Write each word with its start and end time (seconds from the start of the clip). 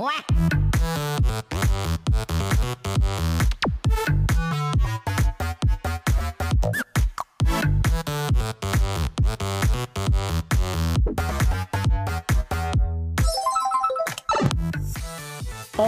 En 0.00 0.08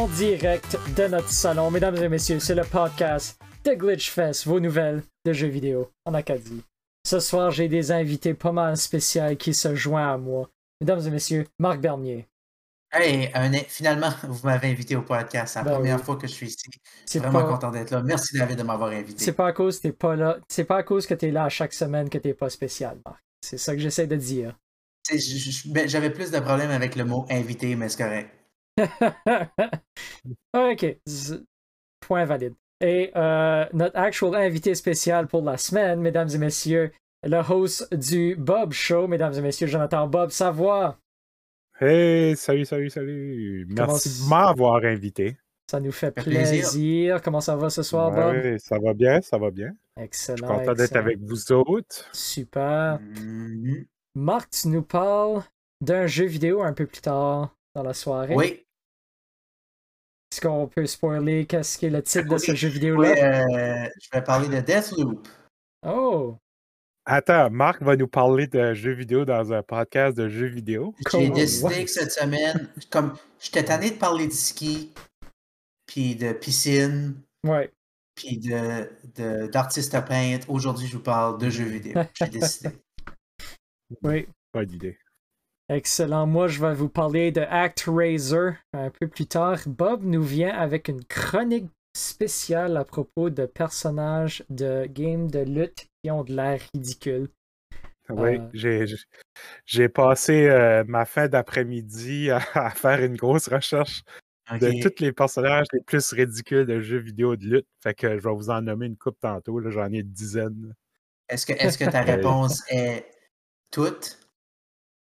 direct 0.09 0.79
de 0.94 1.06
notre 1.06 1.32
salon, 1.32 1.70
mesdames 1.70 1.96
et 1.96 2.10
messieurs, 2.10 2.38
c'est 2.38 2.54
le 2.54 2.64
podcast 2.64 3.40
de 3.64 3.72
Glitchfest, 3.72 4.44
vos 4.44 4.60
nouvelles 4.60 5.02
de 5.24 5.32
jeux 5.32 5.46
vidéo 5.46 5.90
en 6.04 6.12
Acadie. 6.12 6.62
Ce 7.06 7.18
soir, 7.18 7.50
j'ai 7.50 7.68
des 7.68 7.92
invités 7.92 8.34
pas 8.34 8.52
mal 8.52 8.77
spéciaux 8.77 9.34
qui 9.38 9.55
se 9.55 9.74
joignent 9.74 10.12
à 10.12 10.19
moi. 10.19 10.51
Mesdames 10.83 11.06
et 11.06 11.10
messieurs, 11.10 11.47
Marc 11.59 11.80
Bernier. 11.80 12.27
Hey, 12.92 13.30
un- 13.34 13.52
finalement, 13.69 14.10
vous 14.28 14.46
m'avez 14.46 14.69
invité 14.70 14.96
au 14.96 15.02
podcast. 15.02 15.55
C'est 15.55 15.60
la 15.60 15.64
Ben 15.64 15.74
première 15.77 15.96
oui. 15.98 16.02
fois 16.05 16.16
que 16.16 16.27
je 16.27 16.32
suis 16.32 16.46
ici. 16.48 16.59
Je 16.73 16.78
C'est 17.06 17.10
suis 17.10 17.18
vraiment 17.20 17.42
pas- 17.42 17.48
content 17.55 17.70
d'être 17.70 17.91
là. 17.91 18.02
Merci 18.02 18.37
David 18.38 18.59
de 18.59 18.62
m'avoir 18.62 18.91
invité. 18.91 19.24
C'est 19.24 19.32
pas 19.32 19.46
à 19.48 19.52
cause 19.52 19.78
que 19.78 19.82
t'es 19.88 19.92
pas 19.92 20.15
là. 20.16 20.38
C'est 20.48 20.65
pas 20.65 20.77
à 20.78 20.82
cause 20.82 21.06
que 21.06 21.15
t'es 21.15 21.30
là 21.30 21.45
à 21.45 21.48
chaque 21.48 21.73
semaine 21.73 22.09
que 22.10 22.18
t'es 22.18 22.34
pas 22.34 22.51
spécial, 22.51 22.98
Marc. 23.05 23.23
C'est 23.41 23.59
ça 23.59 23.74
que 23.74 23.80
j'essaie 23.80 24.06
de 24.06 24.16
dire. 24.16 24.56
Ben, 25.66 25.88
J'avais 25.88 26.10
plus 26.10 26.30
de 26.30 26.38
problèmes 26.38 26.70
avec 26.70 26.95
le 26.95 27.05
mot 27.05 27.27
invité, 27.30 27.74
mais 27.77 27.88
c'est 27.88 28.02
correct. 28.05 28.30
ok. 30.54 30.96
Point 32.01 32.24
valide. 32.24 32.54
Et 32.80 33.10
euh, 33.16 33.65
notre 33.73 33.96
actual 33.98 34.34
invité 34.34 34.74
spécial 34.74 35.27
pour 35.29 35.43
la 35.43 35.56
semaine, 35.56 36.01
mesdames 36.01 36.29
et 36.34 36.38
messieurs, 36.38 36.93
le 37.24 37.38
host 37.38 37.93
du 37.95 38.34
Bob 38.37 38.73
Show, 38.73 39.06
mesdames 39.06 39.34
et 39.34 39.40
messieurs, 39.40 39.66
Jonathan 39.68 40.06
Bob 40.09 40.30
Savoie. 40.30 40.98
Hey, 41.85 42.37
salut, 42.37 42.65
salut, 42.65 42.91
salut. 42.91 43.66
Merci 43.69 44.23
de 44.23 44.29
m'avoir 44.29 44.85
invité. 44.85 45.37
Ça 45.69 45.80
nous 45.80 45.91
fait 45.91 46.13
plaisir. 46.13 46.71
plaisir. 46.71 47.23
Comment 47.23 47.41
ça 47.41 47.57
va 47.57 47.71
ce 47.71 47.83
soir, 47.83 48.13
Bob? 48.13 48.57
Ça 48.59 48.79
va 48.79 48.95
bien, 48.95 49.21
ça 49.21 49.37
va 49.37 49.51
bien. 49.51 49.73
Je 49.97 50.05
Excellent. 50.05 50.37
suis 50.37 50.47
content 50.47 50.75
d'être 50.75 50.95
avec 50.95 51.19
vous 51.19 51.51
autres. 51.51 52.09
Super. 52.13 53.01
Mhm. 53.01 53.85
Marc, 54.15 54.51
tu 54.51 54.69
nous 54.69 54.83
parles 54.83 55.43
d'un 55.80 56.07
jeu 56.07 56.27
vidéo 56.27 56.63
un 56.63 56.73
peu 56.73 56.87
plus 56.87 57.01
tard 57.01 57.57
dans 57.75 57.83
la 57.83 57.95
soirée. 57.95 58.37
Oui. 58.37 58.65
Est-ce 60.30 60.41
qu'on 60.41 60.69
peut 60.69 60.87
spoiler 60.87 61.47
qu'est-ce 61.47 61.79
qui 61.79 61.87
est 61.87 61.91
le 61.91 62.01
titre 62.01 62.29
de 62.29 62.38
ce 62.38 62.55
jeu 62.55 62.69
oui, 62.69 62.75
vidéo-là? 62.75 63.09
euh, 63.10 63.88
je 64.00 64.09
vais 64.12 64.22
parler 64.22 64.49
de 64.49 64.60
Deathloop. 64.65 65.27
Oh! 65.84 66.37
Attends, 67.04 67.50
Marc 67.50 67.82
va 67.82 67.97
nous 67.97 68.06
parler 68.06 68.47
de 68.47 68.75
jeux 68.75 68.92
vidéo 68.92 69.25
dans 69.25 69.53
un 69.53 69.62
podcast 69.62 70.16
de 70.16 70.28
jeux 70.28 70.47
vidéo. 70.47 70.94
J'ai 71.10 71.31
décidé 71.31 71.84
que 71.84 71.91
cette 71.91 72.12
semaine, 72.12 72.69
comme 72.91 73.14
j'étais 73.41 73.64
tanné 73.64 73.91
de 73.91 73.97
parler 73.97 74.28
de 74.28 74.32
ski, 74.32 74.92
puis 75.86 76.14
de 76.14 76.32
piscine, 76.32 77.16
Ouais. 77.44 77.72
puis 78.14 78.38
de 78.38 78.88
de- 79.16 79.47
d'artistes 79.48 79.98
peintres, 80.06 80.48
aujourd'hui 80.48 80.86
je 80.86 80.97
vous 80.97 81.03
parle 81.03 81.38
de 81.38 81.50
jeux 81.50 81.64
vidéo. 81.64 81.94
J'ai 82.14 82.28
décidé. 82.28 82.70
Oui. 84.03 84.26
Pas 84.53 84.64
d'idée. 84.64 84.97
Excellent. 85.69 86.26
Moi, 86.26 86.48
je 86.48 86.60
vais 86.64 86.72
vous 86.72 86.88
parler 86.88 87.30
de 87.30 87.42
ActRaiser 87.42 88.53
un 88.72 88.88
peu 88.88 89.06
plus 89.06 89.26
tard. 89.26 89.58
Bob 89.66 90.03
nous 90.03 90.22
vient 90.22 90.54
avec 90.54 90.88
une 90.88 91.04
chronique 91.04 91.69
spéciale 91.94 92.76
à 92.76 92.84
propos 92.84 93.31
de 93.31 93.47
personnages 93.47 94.44
de 94.50 94.87
games 94.87 95.31
de 95.31 95.41
lutte 95.41 95.87
qui 96.03 96.10
ont 96.10 96.25
de 96.25 96.34
l'air 96.34 96.60
ridicule. 96.75 97.28
Oui, 98.09 98.38
Euh. 98.38 98.87
j'ai- 99.65 99.88
passé 99.88 100.47
euh, 100.48 100.84
ma 100.87 101.04
fin 101.04 101.28
d'après-midi 101.28 102.31
à, 102.31 102.38
à 102.54 102.70
faire 102.70 103.03
une 103.03 103.16
grosse 103.16 103.48
recherche 103.48 104.03
de 104.60 104.82
tous 104.82 105.00
les 105.03 105.12
personnages 105.12 105.66
les 105.72 105.80
plus 105.80 106.12
ridicules 106.12 106.66
de 106.66 106.80
jeux 106.80 106.98
vidéo 106.98 107.36
de 107.36 107.44
lutte. 107.47 107.66
Fait 107.82 107.94
que 107.94 108.19
je 108.19 108.22
vais 108.22 108.34
vous 108.34 108.50
en 108.50 108.60
nommer 108.60 108.86
une 108.86 108.97
coupe 108.97 109.19
tantôt. 109.20 109.60
J'en 109.70 109.91
ai 109.92 109.98
une 110.00 110.10
dizaine. 110.12 110.74
Est-ce 111.28 111.47
que, 111.47 111.53
est-ce 111.53 111.78
que 111.78 111.88
ta 111.88 112.03
réponse 112.03 112.62
est 112.70 113.06
toutes? 113.70 114.19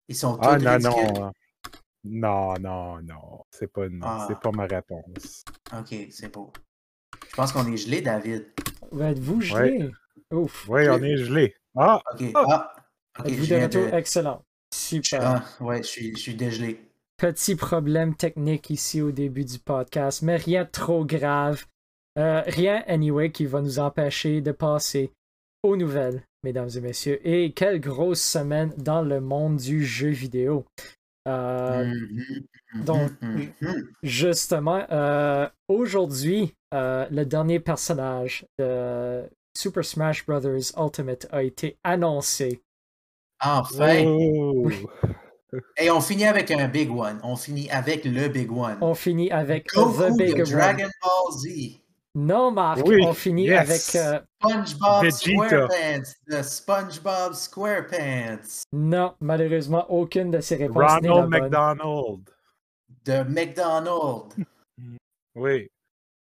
Ils 0.07 0.15
sont 0.15 0.37
tous 0.37 0.47
Ah 0.47 0.57
non, 0.57 0.71
ridicules? 0.73 1.13
non. 1.21 1.31
Non, 2.03 2.53
non, 2.59 3.01
non. 3.01 3.45
C'est 3.51 3.67
pas, 3.71 3.85
Ah. 4.01 4.25
c'est 4.27 4.39
pas 4.39 4.51
ma 4.51 4.65
réponse. 4.65 5.43
Ok, 5.73 5.95
c'est 6.11 6.31
beau. 6.33 6.51
Je 7.31 7.35
pense 7.37 7.53
qu'on 7.53 7.65
est 7.71 7.77
gelé, 7.77 8.01
David. 8.01 8.45
Êtes-vous 8.99 9.39
gelé? 9.41 9.89
Ouf. 10.33 10.67
Oui, 10.67 10.89
on 10.89 11.01
est 11.01 11.15
gelé. 11.15 11.55
Ah! 11.77 12.01
Ok. 12.13 12.23
Ah. 12.35 12.73
Ah! 13.17 13.23
De 13.23 13.63
retour? 13.63 13.89
de. 13.89 13.95
Excellent. 13.95 14.43
Super. 14.73 15.21
Ah, 15.25 15.63
ouais, 15.63 15.77
je 15.77 15.87
suis, 15.87 16.15
je 16.15 16.21
suis 16.21 16.35
dégelé. 16.35 16.81
Petit 17.15 17.55
problème 17.55 18.15
technique 18.15 18.69
ici 18.69 19.01
au 19.01 19.11
début 19.11 19.45
du 19.45 19.59
podcast, 19.59 20.23
mais 20.23 20.35
rien 20.35 20.65
de 20.65 20.69
trop 20.69 21.05
grave. 21.05 21.65
Euh, 22.19 22.41
rien, 22.47 22.83
anyway, 22.87 23.31
qui 23.31 23.45
va 23.45 23.61
nous 23.61 23.79
empêcher 23.79 24.41
de 24.41 24.51
passer 24.51 25.11
aux 25.63 25.77
nouvelles, 25.77 26.23
mesdames 26.43 26.69
et 26.75 26.81
messieurs. 26.81 27.25
Et 27.25 27.53
quelle 27.53 27.79
grosse 27.79 28.21
semaine 28.21 28.73
dans 28.77 29.01
le 29.01 29.21
monde 29.21 29.55
du 29.55 29.85
jeu 29.85 30.09
vidéo. 30.09 30.65
Euh, 31.27 31.85
Mhm, 32.73 32.83
donc, 32.85 33.11
mhm, 33.21 33.53
mhm. 33.61 33.87
Justement, 34.03 34.85
euh, 34.91 35.47
aujourd'hui, 35.67 36.55
euh, 36.73 37.05
le 37.11 37.25
dernier 37.25 37.59
personnage 37.59 38.45
de 38.59 39.29
Super 39.57 39.83
Smash 39.83 40.25
Bros. 40.25 40.39
Ultimate 40.77 41.27
a 41.31 41.43
été 41.43 41.77
annoncé. 41.83 42.61
Enfin! 43.43 44.03
Oh! 44.05 44.69
Et 45.77 45.91
on 45.91 45.99
finit 45.99 46.25
avec 46.25 46.49
un 46.51 46.67
big 46.69 46.89
one. 46.91 47.19
On 47.23 47.35
finit 47.35 47.69
avec 47.71 48.05
le 48.05 48.29
big 48.29 48.49
one. 48.51 48.77
On 48.79 48.93
finit 48.95 49.29
avec 49.31 49.67
Goku 49.73 50.01
The 50.01 50.17
Big 50.17 50.37
de 50.37 50.43
One. 50.43 50.49
Dragon 50.51 50.87
Ball 51.01 51.37
Z. 51.39 51.77
Non, 52.13 52.51
Marc, 52.51 52.85
Oui, 52.85 53.01
on 53.05 53.13
finit 53.13 53.45
yes. 53.45 53.95
avec. 53.95 54.05
euh, 54.05 54.19
SpongeBob 54.41 55.03
Vegeta. 55.03 55.67
SquarePants 55.67 56.03
de 56.27 56.41
SpongeBob 56.41 57.33
SquarePants. 57.33 58.63
Non, 58.73 59.13
malheureusement, 59.21 59.85
aucune 59.89 60.31
de 60.31 60.39
ces 60.41 60.55
réponses 60.57 61.01
n'est 61.01 61.07
la 61.07 61.13
Ronald 61.13 61.29
bonne. 61.31 61.41
McDonald. 61.41 62.29
De 63.05 63.23
McDonald's. 63.23 64.35
Oui. 65.35 65.69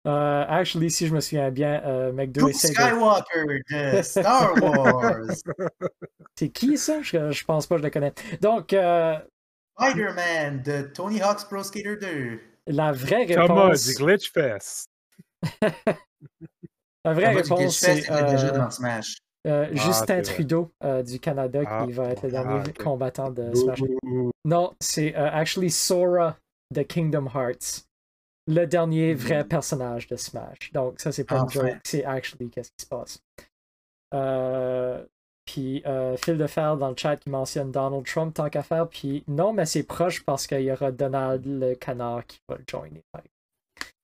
Euh, 0.07 0.45
actually, 0.49 0.91
si 0.91 1.07
je 1.07 1.15
me 1.15 1.21
souviens 1.21 1.51
bien, 1.51 1.81
euh, 1.85 2.13
McDo 2.13 2.47
Luke 2.47 2.57
essaie 2.57 2.69
de... 2.71 2.75
Skywalker 2.75 3.61
de 3.71 4.03
Star 4.03 4.55
Wars. 4.63 5.27
C'est 6.37 6.49
qui 6.49 6.77
ça? 6.77 7.03
Je, 7.03 7.31
je 7.31 7.45
pense 7.45 7.67
pas 7.67 7.79
je 7.79 7.83
le 7.83 7.91
connais. 7.91 8.13
Donc, 8.41 8.73
euh, 8.73 9.17
Spider-Man 9.81 10.63
de 10.63 10.83
Tony 10.83 11.23
Hawk's 11.23 11.45
Pro 11.45 11.63
Skater 11.63 11.97
2. 12.01 12.41
la 12.67 12.93
vraie 12.93 13.27
Thomas 13.27 13.65
réponse... 13.67 13.87
du 13.87 13.95
Glitchfest. 13.95 14.87
La 17.05 17.15
vraie 17.15 17.27
Ah, 17.27 17.31
réponse, 17.31 17.59
Glitchfest, 17.59 18.03
c'est 18.07 18.31
déjà 18.31 18.47
euh, 18.49 18.59
dans 18.59 18.71
Smash. 18.71 19.17
euh, 19.47 19.67
Ah, 19.71 19.75
Justin. 19.75 20.23
Trudeau 20.23 20.73
euh, 20.85 21.03
du 21.03 21.19
Canada 21.19 21.61
Ah, 21.67 21.85
qui 21.85 21.93
va 21.93 22.11
être 22.11 22.23
le 22.23 22.29
ah, 22.37 22.43
dernier 22.45 22.61
ok. 22.69 22.79
combattant 22.83 23.31
de 23.31 23.53
Smash. 23.55 23.81
Ouh. 24.05 24.31
Non, 24.45 24.73
c'est 24.81 25.17
euh, 25.17 25.31
actually 25.33 25.71
Sora 25.71 26.37
de 26.73 26.83
Kingdom 26.83 27.27
Hearts. 27.35 27.87
Le 28.49 28.65
dernier 28.67 29.15
vrai 29.15 29.45
Mm. 29.45 29.49
personnage 29.49 30.07
de 30.09 30.17
Smash. 30.17 30.73
Donc, 30.73 30.99
ça, 31.01 31.13
c'est 31.13 31.25
pas 31.25 31.39
une 31.39 31.49
joke, 31.51 31.77
c'est 31.85 32.05
actually 32.05 32.51
qu'est-ce 32.51 32.71
qui 32.77 32.83
se 32.85 32.89
passe. 32.89 33.21
Euh, 34.15 35.05
puis, 35.45 35.83
euh, 35.87 36.17
fil 36.17 36.39
de 36.39 36.47
fer 36.47 36.77
dans 36.77 36.91
le 36.91 36.97
chat 36.97 37.17
qui 37.17 37.31
mentionne 37.31 37.71
Donald 37.73 38.05
Trump 38.07 38.35
tant 38.35 38.49
qu'à 38.49 38.63
faire. 38.63 38.89
Puis, 38.89 39.25
non, 39.29 39.53
mais 39.53 39.67
c'est 39.67 39.83
proche 39.85 40.25
parce 40.25 40.47
qu'il 40.47 40.61
y 40.63 40.73
aura 40.73 40.93
Donald 40.93 41.45
le 41.47 41.75
canard 41.75 42.27
qui 42.27 42.41
va 42.49 42.57
le 42.57 42.65
joiner. 42.69 43.03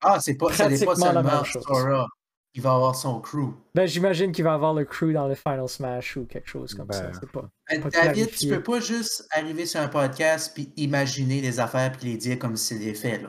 Ah, 0.00 0.18
c'est 0.20 0.34
pas, 0.36 0.52
ce 0.52 0.62
n'est 0.64 0.78
pas 0.84 0.94
pratiquement 0.94 1.12
la 1.12 1.22
même 1.22 1.30
seulement 1.30 1.44
chose. 1.44 1.62
Sora. 1.64 2.06
Il 2.54 2.62
va 2.62 2.72
avoir 2.74 2.94
son 2.96 3.20
crew. 3.20 3.52
Ben, 3.74 3.86
j'imagine 3.86 4.32
qu'il 4.32 4.42
va 4.42 4.54
avoir 4.54 4.72
le 4.74 4.84
crew 4.84 5.12
dans 5.12 5.28
le 5.28 5.34
Final 5.34 5.68
Smash 5.68 6.16
ou 6.16 6.24
quelque 6.24 6.48
chose 6.48 6.74
comme 6.74 6.90
ça. 6.90 7.02
Ben. 7.08 7.12
C'est 7.20 7.30
pas. 7.30 7.40
Euh, 7.72 7.80
Pas 7.82 7.90
David, 7.90 7.90
clarifié. 7.90 8.48
tu 8.48 8.54
peux 8.56 8.62
pas 8.62 8.80
juste 8.80 9.28
arriver 9.32 9.66
sur 9.66 9.80
un 9.80 9.88
podcast 9.88 10.52
puis 10.54 10.72
imaginer 10.76 11.40
des 11.40 11.60
affaires 11.60 11.92
puis 11.92 12.08
les 12.08 12.16
dire 12.16 12.38
comme 12.38 12.56
si 12.56 12.74
c'est 12.74 12.80
des 12.80 12.94
faits. 12.94 13.22
Là. 13.22 13.28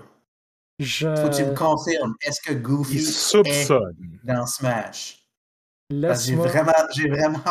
Je 0.79 1.13
Faut 1.15 1.29
que 1.29 1.35
tu 1.35 1.43
me 1.43 1.53
confirmes. 1.53 2.15
Est-ce 2.21 2.41
que 2.41 2.53
Goofy 2.53 3.05
est 3.45 3.71
dans 4.23 4.45
Smash? 4.45 5.25
Parce 6.01 6.21
que 6.21 6.27
j'ai 6.27 6.35
vraiment, 6.35 6.71
j'ai 6.95 7.09
vraiment, 7.09 7.41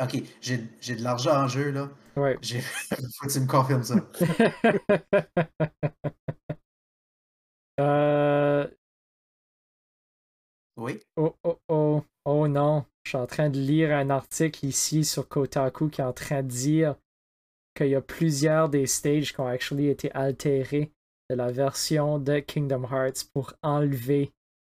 ok, 0.00 0.22
j'ai 0.40 0.58
de 0.58 1.02
l'argent 1.02 1.44
en 1.44 1.48
jeu 1.48 1.70
là. 1.70 1.88
Ouais. 2.16 2.38
Faut 2.42 3.26
que 3.26 3.32
tu 3.32 3.40
me 3.40 3.46
confirmes 3.46 3.82
ça. 3.82 3.94
euh, 7.80 8.68
Oui? 10.78 11.00
Oh, 11.16 11.34
oh, 11.42 11.58
oh, 11.68 12.04
oh 12.24 12.46
non. 12.46 12.84
Je 13.02 13.10
suis 13.10 13.18
en 13.18 13.26
train 13.26 13.50
de 13.50 13.58
lire 13.58 13.90
un 13.90 14.10
article 14.10 14.66
ici 14.66 15.04
sur 15.04 15.28
Kotaku 15.28 15.88
qui 15.88 16.00
est 16.00 16.04
en 16.04 16.12
train 16.12 16.42
de 16.42 16.48
dire 16.48 16.94
qu'il 17.74 17.88
y 17.88 17.96
a 17.96 18.00
plusieurs 18.00 18.68
des 18.68 18.86
stages 18.86 19.32
qui 19.32 19.40
ont 19.40 19.48
actually 19.48 19.88
été 19.88 20.12
altérés 20.12 20.92
de 21.30 21.34
la 21.34 21.50
version 21.50 22.18
de 22.18 22.38
Kingdom 22.40 22.84
Hearts 22.84 23.24
pour 23.32 23.52
enlever 23.62 24.32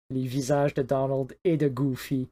les 0.09 0.25
visages 0.25 0.74
de 0.74 0.81
Donald 0.81 1.36
et 1.44 1.57
de 1.57 1.68
Goofy. 1.68 2.30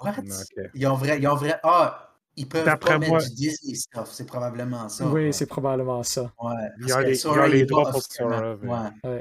What? 0.00 0.14
Ok. 0.18 0.70
Ils 0.74 0.86
ont 0.86 0.94
vrai, 0.94 1.18
ils 1.18 1.28
ont 1.28 1.34
vrai. 1.34 1.58
Ah, 1.62 2.12
ils 2.36 2.48
peuvent 2.48 2.64
pas 2.78 2.98
mettre 2.98 3.28
du 3.28 3.34
Disney 3.34 3.74
stuff, 3.74 4.10
c'est 4.10 4.26
probablement 4.26 4.88
ça. 4.88 5.06
Oui, 5.06 5.32
c'est 5.32 5.46
probablement 5.46 6.02
ça. 6.02 6.32
Ouais. 6.40 6.54
Il 6.80 6.88
y 6.88 6.92
a 6.92 7.02
les, 7.02 7.14
Sora, 7.14 7.46
il 7.46 7.50
y 7.50 7.52
a 7.52 7.56
les 7.56 7.66
droits 7.66 7.90
pour 7.90 8.02
Sora. 8.02 8.54
Ouais. 8.54 9.20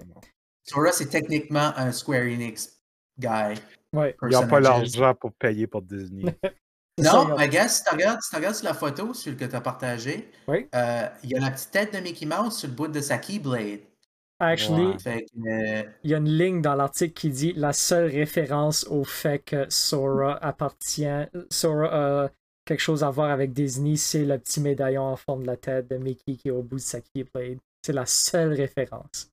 Sora, 0.63 0.91
c'est 0.91 1.07
techniquement 1.07 1.73
un 1.75 1.91
Square 1.91 2.23
Enix 2.23 2.79
guy. 3.17 3.55
Ouais. 3.93 4.15
Ils 4.21 4.29
n'ont 4.29 4.47
pas 4.47 4.59
l'argent 4.59 5.13
pour 5.15 5.33
payer 5.33 5.67
pour 5.67 5.81
Disney. 5.81 6.23
non, 6.97 7.35
mais 7.37 7.49
gars, 7.49 7.67
si 7.67 7.83
tu 7.83 7.89
regardes, 7.91 8.21
si 8.21 8.35
regardes 8.35 8.55
sur 8.55 8.65
la 8.65 8.73
photo 8.73 9.13
sur 9.13 9.35
que 9.35 9.45
tu 9.45 9.55
as 9.55 9.61
partagée, 9.61 10.31
oui. 10.47 10.67
euh, 10.73 11.07
il 11.23 11.31
y 11.31 11.35
a 11.35 11.39
la 11.39 11.51
petite 11.51 11.71
tête 11.71 11.93
de 11.93 11.99
Mickey 11.99 12.25
Mouse 12.25 12.59
sur 12.59 12.69
le 12.69 12.75
bout 12.75 12.87
de 12.87 13.01
sa 13.01 13.17
Keyblade. 13.17 13.81
Actually, 14.43 14.95
euh, 15.05 15.83
il 16.03 16.09
y 16.09 16.15
a 16.15 16.17
une 16.17 16.27
ligne 16.27 16.63
dans 16.63 16.73
l'article 16.73 17.13
qui 17.13 17.29
dit 17.29 17.53
la 17.53 17.73
seule 17.73 18.09
référence 18.09 18.87
au 18.89 19.03
fait 19.03 19.37
que 19.37 19.67
Sora 19.69 20.35
appartient, 20.43 21.27
Sora 21.51 22.23
a 22.23 22.29
quelque 22.65 22.79
chose 22.79 23.03
à 23.03 23.11
voir 23.11 23.29
avec 23.29 23.53
Disney, 23.53 23.97
c'est 23.97 24.25
le 24.25 24.39
petit 24.39 24.59
médaillon 24.59 25.03
en 25.03 25.15
forme 25.15 25.43
de 25.43 25.47
la 25.47 25.57
tête 25.57 25.87
de 25.91 25.97
Mickey 25.97 26.37
qui 26.37 26.47
est 26.47 26.51
au 26.51 26.63
bout 26.63 26.77
de 26.77 26.81
sa 26.81 27.01
Keyblade. 27.01 27.59
C'est 27.83 27.93
la 27.93 28.07
seule 28.07 28.53
référence. 28.53 29.29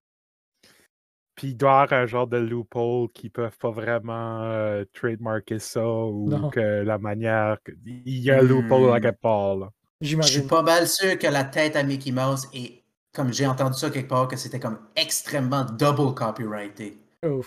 Puis 1.37 1.49
il 1.49 1.57
doit 1.57 1.71
y 1.71 1.73
avoir 1.85 2.03
un 2.03 2.07
genre 2.07 2.27
de 2.27 2.37
loophole 2.37 3.09
qui 3.15 3.31
peuvent 3.31 3.57
pas 3.57 3.71
vraiment 3.71 4.43
euh, 4.43 4.85
trademarker 4.93 5.59
ça 5.59 5.89
ou 5.89 6.51
que 6.51 6.83
la 6.83 6.99
manière. 6.99 7.57
Il 7.87 8.19
y 8.19 8.31
a 8.31 8.41
un 8.41 8.43
loophole 8.43 8.93
à 8.93 9.01
quelque 9.01 9.23
part. 9.23 9.71
Je 10.03 10.21
suis 10.21 10.43
pas 10.43 10.63
mal 10.63 10.87
sûr 10.87 11.19
que 11.19 11.29
la 11.29 11.45
tête 11.45 11.77
à 11.77 11.83
Mickey 11.83 12.13
Mouse 12.13 12.47
est 12.53 12.83
comme 13.19 13.33
j'ai 13.33 13.49
entendu 13.49 13.77
ça 13.77 13.91
quelque 13.91 14.09
part, 14.09 14.29
que 14.29 14.37
c'était 14.37 14.61
comme 14.61 14.79
extrêmement 14.95 15.65
double 15.65 16.15
copyrighté. 16.15 16.97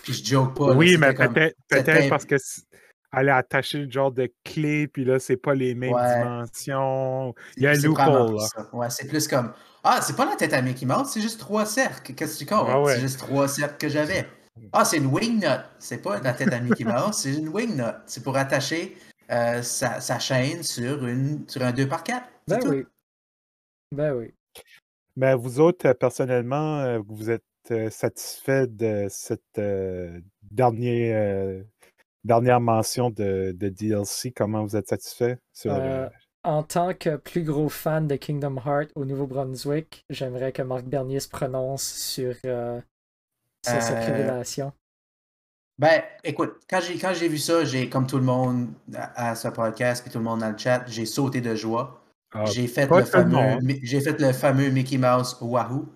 Puis 0.02 0.12
je 0.12 0.22
joke 0.22 0.54
pas. 0.54 0.74
Oui, 0.74 0.98
mais 0.98 1.14
peut-être 1.14 2.10
parce 2.10 2.26
que 2.26 2.36
elle 3.14 3.28
a 3.30 3.36
attaché 3.36 3.78
le 3.78 3.90
genre 3.90 4.12
de 4.12 4.30
clé, 4.44 4.86
puis 4.86 5.04
là, 5.04 5.18
c'est 5.18 5.38
pas 5.38 5.54
les 5.54 5.74
mêmes 5.74 5.94
dimensions. 5.94 7.34
Il 7.56 7.62
y 7.62 7.66
a 7.66 7.70
un 7.70 7.74
loophole, 7.74 8.36
là. 8.36 8.68
Ouais, 8.72 8.90
c'est 8.90 9.08
plus 9.08 9.26
comme 9.26 9.52
Ah, 9.82 10.00
c'est 10.02 10.14
pas 10.14 10.26
la 10.26 10.36
tête 10.36 10.52
à 10.52 10.60
Mickey 10.60 10.84
Mouse, 10.84 11.08
c'est 11.10 11.22
juste 11.22 11.40
trois 11.40 11.64
cercles. 11.64 12.12
Qu'est-ce 12.12 12.34
que 12.34 12.44
tu 12.44 12.46
comptes? 12.46 12.68
Ah 12.68 12.82
c'est 12.86 13.00
juste 13.00 13.18
trois 13.18 13.48
cercles 13.48 13.78
que 13.78 13.88
j'avais. 13.88 14.26
Ah, 14.74 14.84
c'est 14.84 14.98
une 14.98 15.06
wingnut. 15.06 15.60
C'est 15.78 16.02
pas 16.02 16.20
la 16.20 16.34
tête 16.34 16.52
à 16.52 16.60
Mickey 16.60 16.84
Mouse, 16.84 17.16
c'est 17.16 17.34
une 17.34 17.48
wingnut. 17.48 17.94
C'est 18.06 18.22
pour 18.22 18.36
attacher 18.36 18.96
euh, 19.30 19.62
sa, 19.62 20.00
sa, 20.00 20.18
chaîne 20.18 20.62
sur, 20.62 21.06
une, 21.06 21.48
sur 21.48 21.62
un 21.62 21.72
2x4. 21.72 22.22
Ben 22.48 22.60
oui. 22.66 22.84
Ben 23.90 24.12
oui. 24.14 24.34
Mais 25.16 25.34
vous 25.34 25.60
autres, 25.60 25.88
euh, 25.88 25.94
personnellement, 25.94 26.80
euh, 26.80 27.00
vous 27.06 27.30
êtes 27.30 27.44
euh, 27.70 27.90
satisfait 27.90 28.66
de 28.66 29.06
cette 29.10 29.60
dernière, 30.50 31.64
dernière 32.24 32.60
mention 32.60 33.10
de, 33.10 33.52
DLC? 33.52 34.32
Comment 34.32 34.64
vous 34.64 34.76
êtes 34.76 34.88
satisfait? 34.88 35.38
En 36.44 36.64
tant 36.64 36.92
que 36.92 37.16
plus 37.16 37.44
gros 37.44 37.68
fan 37.68 38.08
de 38.08 38.16
Kingdom 38.16 38.56
Hearts 38.56 38.90
au 38.96 39.04
Nouveau-Brunswick, 39.04 40.04
j'aimerais 40.10 40.50
que 40.50 40.62
Marc 40.62 40.84
Bernier 40.84 41.20
se 41.20 41.28
prononce 41.28 41.84
sur, 41.84 42.34
cette 43.62 44.04
révélation. 44.04 44.72
Ben, 45.78 46.02
écoute, 46.24 46.54
quand 46.68 46.80
j'ai, 46.80 46.98
quand 46.98 47.14
j'ai 47.14 47.28
vu 47.28 47.38
ça, 47.38 47.64
j'ai, 47.64 47.88
comme 47.88 48.06
tout 48.06 48.18
le 48.18 48.24
monde 48.24 48.68
à, 48.94 49.34
ce 49.34 49.48
podcast, 49.48 50.06
et 50.06 50.10
tout 50.10 50.18
le 50.18 50.24
monde 50.24 50.40
dans 50.40 50.50
le 50.50 50.58
chat, 50.58 50.84
j'ai 50.88 51.06
sauté 51.06 51.40
de 51.40 51.54
joie. 51.54 52.01
Ah, 52.34 52.44
j'ai 52.46 52.66
fait, 52.66 52.86
le 52.86 53.04
fameux, 53.04 53.58
j'ai 53.82 54.00
fait 54.00 54.18
le 54.18 54.32
fameux 54.32 54.70
Mickey 54.70 54.98
Mouse 54.98 55.36
Wahoo. 55.40 55.86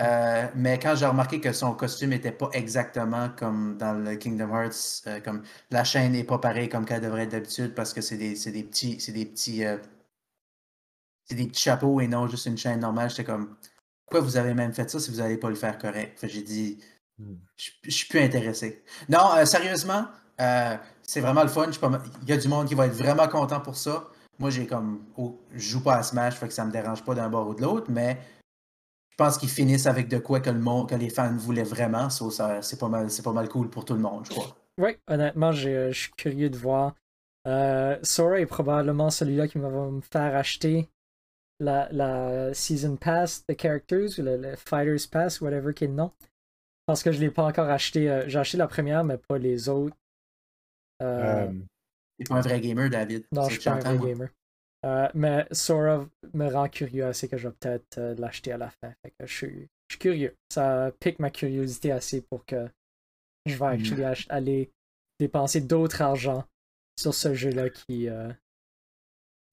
Euh, 0.00 0.46
mais 0.54 0.78
quand 0.78 0.94
j'ai 0.94 1.06
remarqué 1.06 1.40
que 1.40 1.52
son 1.52 1.74
costume 1.74 2.10
n'était 2.10 2.32
pas 2.32 2.48
exactement 2.52 3.28
comme 3.36 3.76
dans 3.76 3.92
le 3.92 4.16
Kingdom 4.16 4.48
Hearts, 4.54 5.02
euh, 5.06 5.20
comme 5.20 5.42
la 5.70 5.84
chaîne 5.84 6.12
n'est 6.12 6.24
pas 6.24 6.38
pareille 6.38 6.68
comme 6.68 6.86
qu'elle 6.86 7.02
devrait 7.02 7.24
être 7.24 7.32
d'habitude 7.32 7.74
parce 7.74 7.92
que 7.92 8.00
c'est 8.00 8.16
des, 8.16 8.34
des, 8.34 8.62
petits, 8.62 8.98
c'est 9.00 9.12
des 9.12 9.26
petits, 9.26 9.64
euh, 9.64 9.76
c'est 11.24 11.34
des 11.34 11.46
petits 11.46 11.60
chapeaux 11.60 12.00
et 12.00 12.08
non 12.08 12.28
juste 12.28 12.46
une 12.46 12.56
chaîne 12.56 12.80
normale. 12.80 13.10
J'étais 13.10 13.24
comme, 13.24 13.56
pourquoi 14.06 14.20
vous 14.20 14.36
avez 14.38 14.54
même 14.54 14.72
fait 14.72 14.88
ça 14.88 15.00
si 15.00 15.10
vous 15.10 15.18
n'allez 15.18 15.36
pas 15.36 15.50
le 15.50 15.56
faire 15.56 15.76
correct? 15.76 16.24
j'ai 16.26 16.42
dit, 16.42 16.78
hmm. 17.18 17.34
je, 17.56 17.90
suis 17.90 18.08
plus 18.08 18.20
intéressé. 18.20 18.82
Non, 19.08 19.44
sérieusement, 19.44 20.06
c'est 21.02 21.20
vraiment 21.20 21.42
le 21.42 21.48
fun. 21.48 21.70
Il 22.22 22.28
y 22.28 22.32
a 22.32 22.38
du 22.38 22.48
monde 22.48 22.68
qui 22.68 22.74
va 22.74 22.86
être 22.86 22.94
vraiment 22.94 23.28
content 23.28 23.60
pour 23.60 23.76
ça. 23.76 24.08
Moi, 24.40 24.50
j'ai 24.50 24.66
comme. 24.66 25.04
Oh, 25.16 25.38
je 25.52 25.58
joue 25.58 25.82
pas 25.82 25.96
à 25.96 26.02
Smash, 26.02 26.34
fait 26.34 26.48
que 26.48 26.54
ça 26.54 26.64
me 26.64 26.72
dérange 26.72 27.04
pas 27.04 27.14
d'un 27.14 27.28
bord 27.28 27.46
ou 27.48 27.54
de 27.54 27.60
l'autre, 27.60 27.90
mais 27.90 28.18
je 29.10 29.16
pense 29.16 29.36
qu'ils 29.36 29.50
finissent 29.50 29.86
avec 29.86 30.08
de 30.08 30.18
quoi 30.18 30.40
que, 30.40 30.48
le 30.48 30.58
monde, 30.58 30.88
que 30.88 30.94
les 30.94 31.10
fans 31.10 31.36
voulaient 31.36 31.62
vraiment. 31.62 32.08
ça, 32.08 32.62
c'est, 32.62 32.80
pas 32.80 32.88
mal, 32.88 33.10
c'est 33.10 33.22
pas 33.22 33.34
mal 33.34 33.48
cool 33.50 33.68
pour 33.68 33.84
tout 33.84 33.94
le 33.94 34.00
monde, 34.00 34.24
je 34.24 34.30
crois. 34.30 34.56
Oui, 34.78 34.96
honnêtement, 35.06 35.52
je 35.52 35.92
suis 35.92 36.10
curieux 36.12 36.48
de 36.48 36.56
voir. 36.56 36.94
Euh, 37.46 37.98
Sora 38.02 38.40
est 38.40 38.46
probablement 38.46 39.10
celui-là 39.10 39.46
qui 39.46 39.58
va 39.58 39.68
me 39.68 40.00
faire 40.00 40.34
acheter 40.34 40.88
la, 41.58 41.88
la 41.92 42.54
Season 42.54 42.96
Pass 42.96 43.44
de 43.46 43.54
Characters 43.54 44.18
ou 44.18 44.22
le, 44.22 44.56
Fighters 44.56 45.08
Pass, 45.10 45.42
whatever 45.42 45.74
qui 45.74 45.84
est 45.84 45.88
le 45.88 45.94
nom. 45.94 46.12
Parce 46.86 47.02
que 47.02 47.12
je 47.12 47.18
ne 47.18 47.24
l'ai 47.24 47.30
pas 47.30 47.44
encore 47.44 47.68
acheté. 47.68 48.10
Euh, 48.10 48.24
j'ai 48.26 48.38
acheté 48.38 48.56
la 48.56 48.66
première, 48.66 49.04
mais 49.04 49.18
pas 49.18 49.36
les 49.36 49.68
autres. 49.68 49.96
Euh, 51.02 51.46
euh 51.46 51.52
T'es 52.20 52.24
pas 52.24 52.34
un 52.34 52.40
vrai 52.42 52.60
gamer, 52.60 52.90
David. 52.90 53.24
Non, 53.32 53.48
je 53.48 53.58
suis 53.58 53.64
pas 53.64 53.76
un 53.76 53.94
vrai 53.94 54.08
gamer. 54.08 54.28
Euh, 54.84 55.08
mais 55.14 55.46
Sora 55.52 56.06
me 56.34 56.52
rend 56.52 56.68
curieux 56.68 57.06
assez 57.06 57.28
que 57.28 57.38
je 57.38 57.48
vais 57.48 57.54
peut-être 57.58 57.98
euh, 57.98 58.14
l'acheter 58.16 58.52
à 58.52 58.58
la 58.58 58.68
fin. 58.68 58.92
Fait 59.02 59.10
que 59.18 59.26
je, 59.26 59.34
suis, 59.34 59.68
curieux. 59.98 60.36
Ça 60.52 60.92
pique 61.00 61.18
ma 61.18 61.30
curiosité 61.30 61.92
assez 61.92 62.20
pour 62.20 62.44
que 62.44 62.68
je 63.46 63.56
vais 63.56 63.78
mm. 63.78 64.14
aller 64.28 64.70
dépenser 65.18 65.62
d'autres 65.62 66.02
argent 66.02 66.44
sur 66.98 67.14
ce 67.14 67.32
jeu-là 67.32 67.70
qui, 67.70 68.10
euh, 68.10 68.30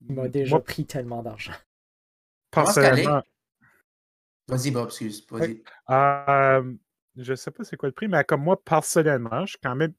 m'a 0.02 0.28
déjà 0.28 0.60
pris 0.60 0.86
tellement 0.86 1.24
d'argent. 1.24 1.54
Personnellement. 2.52 3.24
Vas-y, 4.50 4.72
Bob, 4.72 4.88
excuse. 4.88 5.26
Vas-y. 5.30 5.62
je 7.16 7.34
sais 7.34 7.52
pas 7.52 7.64
c'est 7.64 7.78
quoi 7.78 7.88
le 7.88 7.94
prix, 7.94 8.10
mais 8.10 8.26
comme 8.26 8.44
moi, 8.44 8.62
personnellement, 8.62 9.46
je 9.46 9.52
suis 9.52 9.60
quand 9.64 9.76
même 9.76 9.94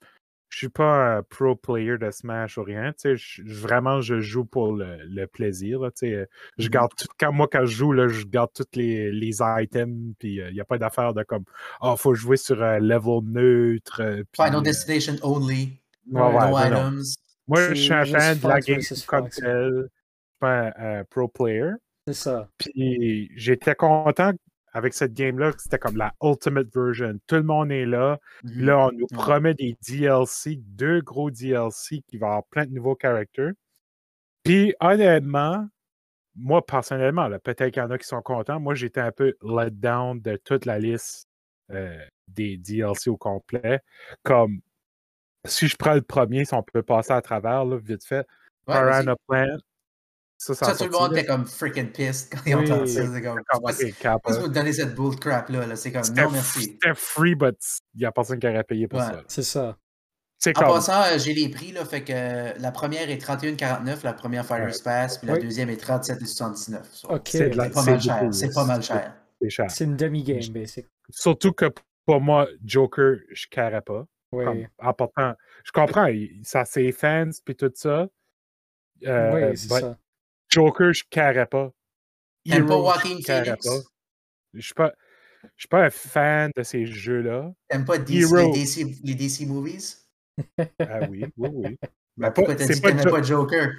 je 0.49 0.59
suis 0.59 0.69
pas 0.69 1.17
un 1.17 1.23
pro 1.23 1.57
player 1.57 1.99
de 1.99 2.11
Smash 2.11 2.59
ou 2.59 2.63
rien. 2.63 2.93
Je, 3.05 3.43
vraiment, 3.45 4.01
je 4.01 4.21
joue 4.21 4.45
pour 4.45 4.73
le, 4.73 5.27
plaisir. 5.27 5.81
Là, 5.81 5.91
je 6.01 6.27
mmh 6.59 6.71
garde 6.71 6.91
tout, 6.97 7.07
quand, 7.19 7.33
moi, 7.33 7.49
quand 7.51 7.67
je 7.67 7.77
joue, 7.77 7.93
là, 7.93 8.09
je 8.09 8.25
garde 8.25 8.51
tous 8.55 8.65
les, 8.75 9.13
les 9.13 9.39
items. 9.41 10.15
Puis 10.19 10.37
il 10.37 10.53
n'y 10.53 10.61
a 10.61 10.65
pas 10.65 10.79
d'affaire 10.79 11.13
de 11.13 11.23
comme 11.23 11.45
oh, 11.83 11.97
faut 11.97 12.15
jouer 12.15 12.37
sur 12.37 12.63
un 12.63 12.79
level 12.79 13.21
neutre. 13.25 14.03
Final 14.35 14.63
Destination 14.63 15.17
only. 15.23 15.81
no 16.07 16.31
items. 16.59 17.17
Moi, 17.47 17.69
je 17.71 17.75
suis 17.75 17.93
un 17.93 18.05
fan 18.05 18.39
de 18.39 18.49
la 18.49 18.61
game 18.61 18.81
comme 19.07 19.29
tel. 19.29 19.71
Je 19.71 19.81
suis 19.83 20.39
pas 20.41 20.73
un, 20.77 21.05
pro 21.05 21.29
player. 21.29 21.73
C'est 22.07 22.15
ça. 22.15 22.49
Puis 22.59 23.31
j'étais 23.37 23.75
content 23.75 24.33
avec 24.73 24.95
cette 24.95 25.15
game-là, 25.15 25.53
c'était 25.59 25.79
comme 25.79 25.97
la 25.97 26.13
ultimate 26.23 26.69
version. 26.75 27.19
Tout 27.27 27.37
le 27.37 27.43
monde 27.43 27.73
est 27.73 27.87
là. 27.87 28.19
Mmh 28.45 28.65
là, 28.65 28.79
on 28.87 28.93
nous 28.93 29.07
promet 29.07 29.55
des 29.55 29.77
DLC, 29.87 30.57
deux 30.57 31.01
gros 31.01 31.31
DLC 31.31 32.03
qui 32.07 32.19
vont 32.19 32.27
avoir 32.27 32.45
plein 32.47 32.67
de 32.67 32.73
nouveaux 32.73 32.97
caractères. 32.97 33.53
Puis, 34.45 34.75
honnêtement, 34.81 35.69
moi, 36.37 36.65
personnellement, 36.65 37.29
peut-être 37.43 37.71
qu'il 37.71 37.83
y 37.83 37.85
en 37.85 37.91
a 37.91 37.99
qui 37.99 38.07
sont 38.07 38.23
contents. 38.23 38.61
Moi, 38.61 38.75
j'étais 38.75 39.01
un 39.01 39.13
peu 39.13 39.35
let 39.43 39.71
down 39.71 40.21
de 40.21 40.37
toute 40.37 40.65
la 40.65 40.79
liste 40.79 41.29
euh, 41.71 41.99
des 42.29 42.57
DLC 42.57 43.11
au 43.11 43.17
complet. 43.17 43.81
Comme, 44.23 44.61
si 45.45 45.69
je 45.69 45.77
prends 45.77 45.95
le 45.95 46.03
premier, 46.03 46.45
si 46.45 46.55
on 46.55 46.63
peut 46.63 46.83
passer 46.83 47.13
à 47.13 47.21
travers, 47.21 47.67
vite 47.77 48.05
fait. 48.05 48.27
Piranha 48.67 49.17
Plant, 49.27 49.59
ça, 50.39 50.55
ça, 50.55 50.75
tout 50.77 50.85
le 50.85 50.91
monde 50.91 51.17
était 51.17 51.27
comme 51.27 51.47
freaking 51.47 51.91
pissed 51.91 52.33
quand 52.33 52.39
ils 52.47 52.55
ont 52.55 52.61
entendu 52.61 52.93
ça. 52.93 53.03
C'est 53.73 53.93
comme, 54.01 54.41
vous 54.41 54.49
donner 54.49 54.73
cette 54.73 54.95
bull 54.95 55.17
crap 55.17 55.49
là. 55.49 55.75
C'est 55.75 55.91
comme, 55.91 56.03
non 56.17 56.31
merci. 56.31 56.63
C'était 56.63 56.95
free, 56.95 57.35
but 57.35 57.57
il 57.95 58.01
n'y 58.01 58.07
a 58.07 58.13
personne 58.13 58.39
qui 58.39 58.47
aurait 58.47 58.65
payé 58.65 58.87
pour 58.87 59.01
ça. 59.01 59.23
C'est 59.27 59.43
ça. 59.43 59.77
En 60.47 60.53
passant, 60.53 61.03
euh, 61.03 61.19
j'ai 61.19 61.35
les 61.35 61.49
prix, 61.49 61.73
là, 61.73 61.85
fait 61.85 62.05
que 62.05 62.13
euh, 62.15 62.53
la 62.59 62.71
première 62.71 63.11
est 63.11 63.21
31,49, 63.21 64.05
la 64.05 64.13
première 64.13 64.47
Fire 64.47 64.71
Pass, 64.85 65.19
puis 65.19 65.27
la 65.27 65.37
deuxième 65.37 65.69
est 65.69 65.85
37,79. 65.85 67.07
Ok. 67.09 67.29
C'est 67.29 67.51
pas, 67.51 67.83
mal 67.83 68.01
cher. 68.01 68.29
C'est 68.31 68.55
pas 68.55 68.65
mal 68.65 68.81
cher. 68.81 69.15
C'est 69.41 69.51
cher. 69.51 69.71
C'est 69.71 69.85
une 69.85 69.97
demi-game, 69.97 70.41
basic. 70.53 70.87
Surtout 71.11 71.53
que 71.53 71.67
pour 72.07 72.21
moi, 72.21 72.47
Joker, 72.65 73.17
je 73.33 73.47
ne 73.47 73.51
carrais 73.51 73.83
pas. 73.83 74.07
Oui. 74.31 74.67
en 74.79 74.93
portant, 74.93 75.33
je 75.65 75.73
comprends, 75.73 76.07
ça 76.43 76.67
c'est 76.67 76.93
fans 76.93 77.31
puis 77.47 77.57
tout 77.57 77.73
ça. 77.75 78.09
Euh, 79.07 79.51
oui, 79.51 79.57
c'est 79.57 79.69
ça. 79.69 79.97
Joker, 80.49 80.93
je 80.93 81.03
ne 81.15 81.45
pas. 81.45 81.73
Pas 82.49 82.77
Walking 82.77 83.23
Phoenix? 83.25 83.69
Je 84.55 84.61
suis 84.61 84.75
pas. 84.75 84.93
Je 85.57 85.63
suis 85.63 85.69
pas 85.69 85.85
un 85.85 85.91
fan 85.91 86.51
de 86.57 86.63
ces 86.63 86.85
jeux-là. 86.87 87.53
T'aimes 87.69 87.85
pas 87.85 87.99
DC, 87.99 88.33
les, 88.33 88.51
DC, 88.51 89.01
les, 89.05 89.15
DC, 89.15 89.47
movies? 89.47 90.09
Ah 90.81 91.01
oui, 91.09 91.25
oui, 91.37 91.51
oui. 91.53 91.79
Mais 92.17 92.33
pourquoi 92.33 92.57
t'as 92.57 92.67
dit 92.67 92.81
que 92.81 92.89
t'aimais 92.89 93.05
pas 93.05 93.23
Joker? 93.23 93.71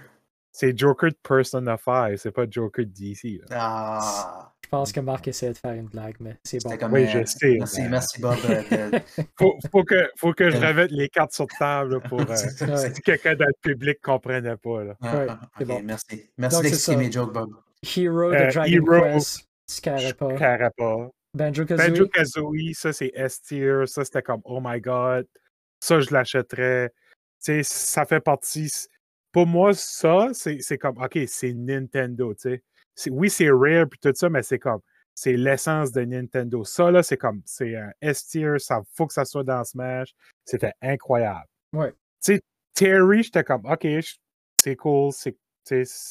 C'est 0.51 0.77
Joker 0.77 1.11
de 1.11 1.17
Persona 1.21 1.77
5, 1.77 2.17
c'est 2.17 2.31
pas 2.31 2.45
Joker 2.49 2.85
de 2.85 2.91
DC. 2.91 3.41
Ah. 3.51 4.53
Je 4.69 4.77
pense 4.77 4.91
que 4.91 4.99
Marc 4.99 5.27
essayait 5.27 5.51
de 5.51 5.57
faire 5.57 5.73
une 5.73 5.87
blague, 5.87 6.17
mais 6.19 6.37
c'est 6.43 6.63
bon. 6.63 6.69
oui, 6.91 7.07
je 7.07 7.25
sais. 7.25 7.55
Merci, 7.57 7.81
merci 7.89 8.21
Bob. 8.21 8.37
Euh, 8.47 8.99
faut, 9.35 9.57
faut, 9.71 9.83
que, 9.83 10.11
faut 10.15 10.31
que 10.31 10.51
je 10.51 10.57
remette 10.57 10.91
les 10.91 11.09
cartes 11.09 11.31
sur 11.31 11.47
table 11.47 11.99
pour 12.01 12.21
euh, 12.29 12.35
si 12.35 13.01
quelqu'un 13.01 13.33
dans 13.33 13.47
le 13.47 13.53
public 13.61 13.97
ne 13.97 14.13
comprenait 14.13 14.57
pas. 14.57 14.83
Là. 14.83 14.95
Ah, 15.01 15.39
ah, 15.41 15.63
bon. 15.65 15.81
Merci. 15.83 16.29
Merci 16.37 16.61
d'expliquer 16.61 16.97
mes 16.99 17.11
jokes, 17.11 17.33
Bob. 17.33 17.49
Hero 17.81 18.29
de 18.29 18.35
euh, 18.35 18.51
Dragon 18.51 18.71
Hero, 18.71 19.01
Quest, 19.01 19.49
Scarapa. 19.65 21.09
Banjo 21.33 21.65
Kazooie. 21.65 21.89
Banjo 21.89 22.07
Kazooie, 22.07 22.73
ça 22.75 22.93
c'est 22.93 23.11
S-tier. 23.15 23.87
Ça 23.87 24.05
c'était 24.05 24.21
comme 24.21 24.41
oh 24.43 24.59
my 24.63 24.79
god. 24.79 25.25
Ça 25.79 25.99
je 25.99 26.13
l'achèterais. 26.13 26.91
Tu 27.43 27.63
sais, 27.63 27.63
ça 27.63 28.05
fait 28.05 28.19
partie. 28.19 28.71
Pour 29.31 29.47
moi, 29.47 29.73
ça, 29.73 30.27
c'est 30.33 30.77
comme 30.77 30.97
OK, 31.01 31.17
c'est 31.27 31.53
Nintendo. 31.53 32.35
Tu 32.35 32.41
sais. 32.41 32.63
Oui, 33.09 33.29
c'est 33.29 33.49
rare 33.49 33.87
puis 33.89 33.99
tout 34.01 34.11
ça, 34.13 34.29
mais 34.29 34.43
c'est 34.43 34.59
comme 34.59 34.81
c'est 35.15 35.35
l'essence 35.35 35.91
de 35.91 36.01
Nintendo. 36.01 36.63
Ça, 36.63 36.91
là, 36.91 37.03
c'est 37.03 37.17
comme, 37.17 37.41
c'est 37.45 37.75
un 37.75 37.91
S-tier, 38.01 38.57
ça 38.57 38.81
faut 38.93 39.05
que 39.05 39.13
ça 39.13 39.25
soit 39.25 39.43
dans 39.43 39.63
Smash. 39.63 40.15
C'était 40.45 40.73
incroyable. 40.81 41.47
Ouais. 41.73 41.91
Tu 41.91 42.35
sais, 42.35 42.41
Terry, 42.73 43.23
j'étais 43.23 43.43
comme, 43.43 43.65
OK, 43.65 43.85
c'est 44.57 44.75
cool, 44.75 45.11
c'est 45.11 45.35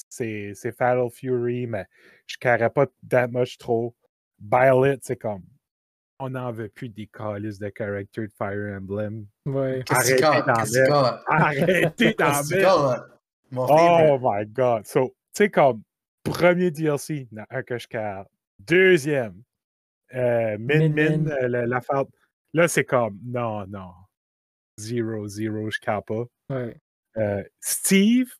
c'est 0.09 0.73
Fatal 0.77 1.11
Fury, 1.11 1.67
mais 1.67 1.87
je 2.27 2.37
ne 2.45 2.69
pas 2.69 2.87
that 3.09 3.29
much 3.29 3.59
trop. 3.59 3.95
Violet, 4.41 4.99
c'est 5.03 5.17
comme. 5.17 5.43
On 6.21 6.31
n'en 6.31 6.53
veut 6.53 6.69
plus 6.69 6.89
des 6.89 7.07
calices 7.07 7.59
de 7.59 7.73
character 7.77 8.27
de 8.27 8.33
Fire 8.37 8.77
Emblem. 8.77 9.27
Ouais. 9.47 9.83
Arrêtez 9.91 10.21
d'en 10.21 10.65
mettre. 10.65 11.25
Arrêtez 11.27 12.15
d'en 12.15 12.43
mettre. 12.51 13.21
Oh 13.57 14.19
my 14.21 14.47
god. 14.47 14.87
So, 14.87 15.09
tu 15.35 15.45
sais, 15.45 15.51
comme 15.51 15.83
premier 16.31 16.71
DLC, 16.71 17.29
un 17.51 17.63
que 17.63 17.79
je. 17.79 17.87
Deuxième, 18.61 19.43
euh, 20.15 20.57
Min 20.59 20.89
Min, 20.89 21.19
Min 21.19 21.31
euh, 21.31 21.67
l'affaire. 21.67 22.05
Là, 22.55 22.67
c'est 22.67 22.85
comme, 22.85 23.19
non, 23.25 23.67
non. 23.67 23.93
Zero, 24.79 25.27
zero, 25.29 25.71
je 25.71 25.79
carre 25.79 26.05
pas. 26.05 26.25
Ouais. 26.51 26.77
Euh, 27.17 27.43
Steve, 27.61 28.33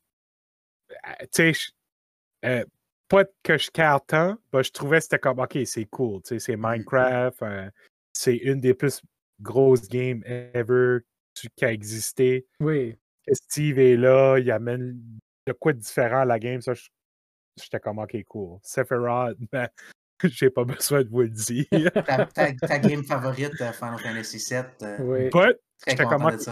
euh, 0.91 1.25
tu 1.31 1.53
sais, 1.53 2.65
pas 3.07 3.25
que 3.43 3.57
je 3.57 3.71
carre 3.71 4.05
tant, 4.05 4.37
je 4.53 4.69
trouvais 4.71 4.97
que 4.97 5.03
c'était 5.03 5.19
comme, 5.19 5.39
OK, 5.39 5.57
c'est 5.65 5.85
cool, 5.85 6.21
tu 6.21 6.29
sais, 6.29 6.39
c'est 6.39 6.55
mmh 6.55 6.71
Minecraft, 6.71 7.43
c'est 8.13 8.35
une 8.35 8.59
des 8.59 8.73
plus 8.73 9.01
grosses 9.41 9.87
games 9.87 10.23
ever 10.25 10.99
qui 11.33 11.65
a 11.65 11.71
existé. 11.71 12.45
Oui. 12.59 12.97
Steve 13.31 13.79
est 13.79 13.95
là, 13.95 14.37
il 14.37 14.49
amène 14.51 15.01
de 15.45 15.53
quoi 15.53 15.73
de 15.73 15.79
différent 15.79 16.21
à 16.21 16.25
la 16.25 16.39
game, 16.39 16.61
ça, 16.61 16.73
j'étais 17.61 17.79
comme, 17.79 17.99
OK, 17.99 18.15
cool. 18.27 18.59
Sephiroth, 18.63 19.37
ben, 19.51 19.67
j'ai 20.23 20.49
pas 20.49 20.63
besoin 20.63 21.03
de 21.03 21.09
vous 21.09 21.21
le 21.21 21.29
dire. 21.29 21.65
ta, 22.33 22.79
game 22.79 23.03
favorite 23.03 23.53
de 23.53 23.71
Final 23.71 23.99
Fantasy 23.99 24.37
VII. 24.37 24.95
oui. 24.99 25.29
j'étais 25.87 26.03
comme, 26.03 26.29
tu 26.37 26.45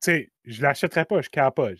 sais, 0.00 0.30
je 0.44 0.62
l'achèterais 0.62 1.04
pas, 1.04 1.20
je 1.20 1.28
pas 1.30 1.70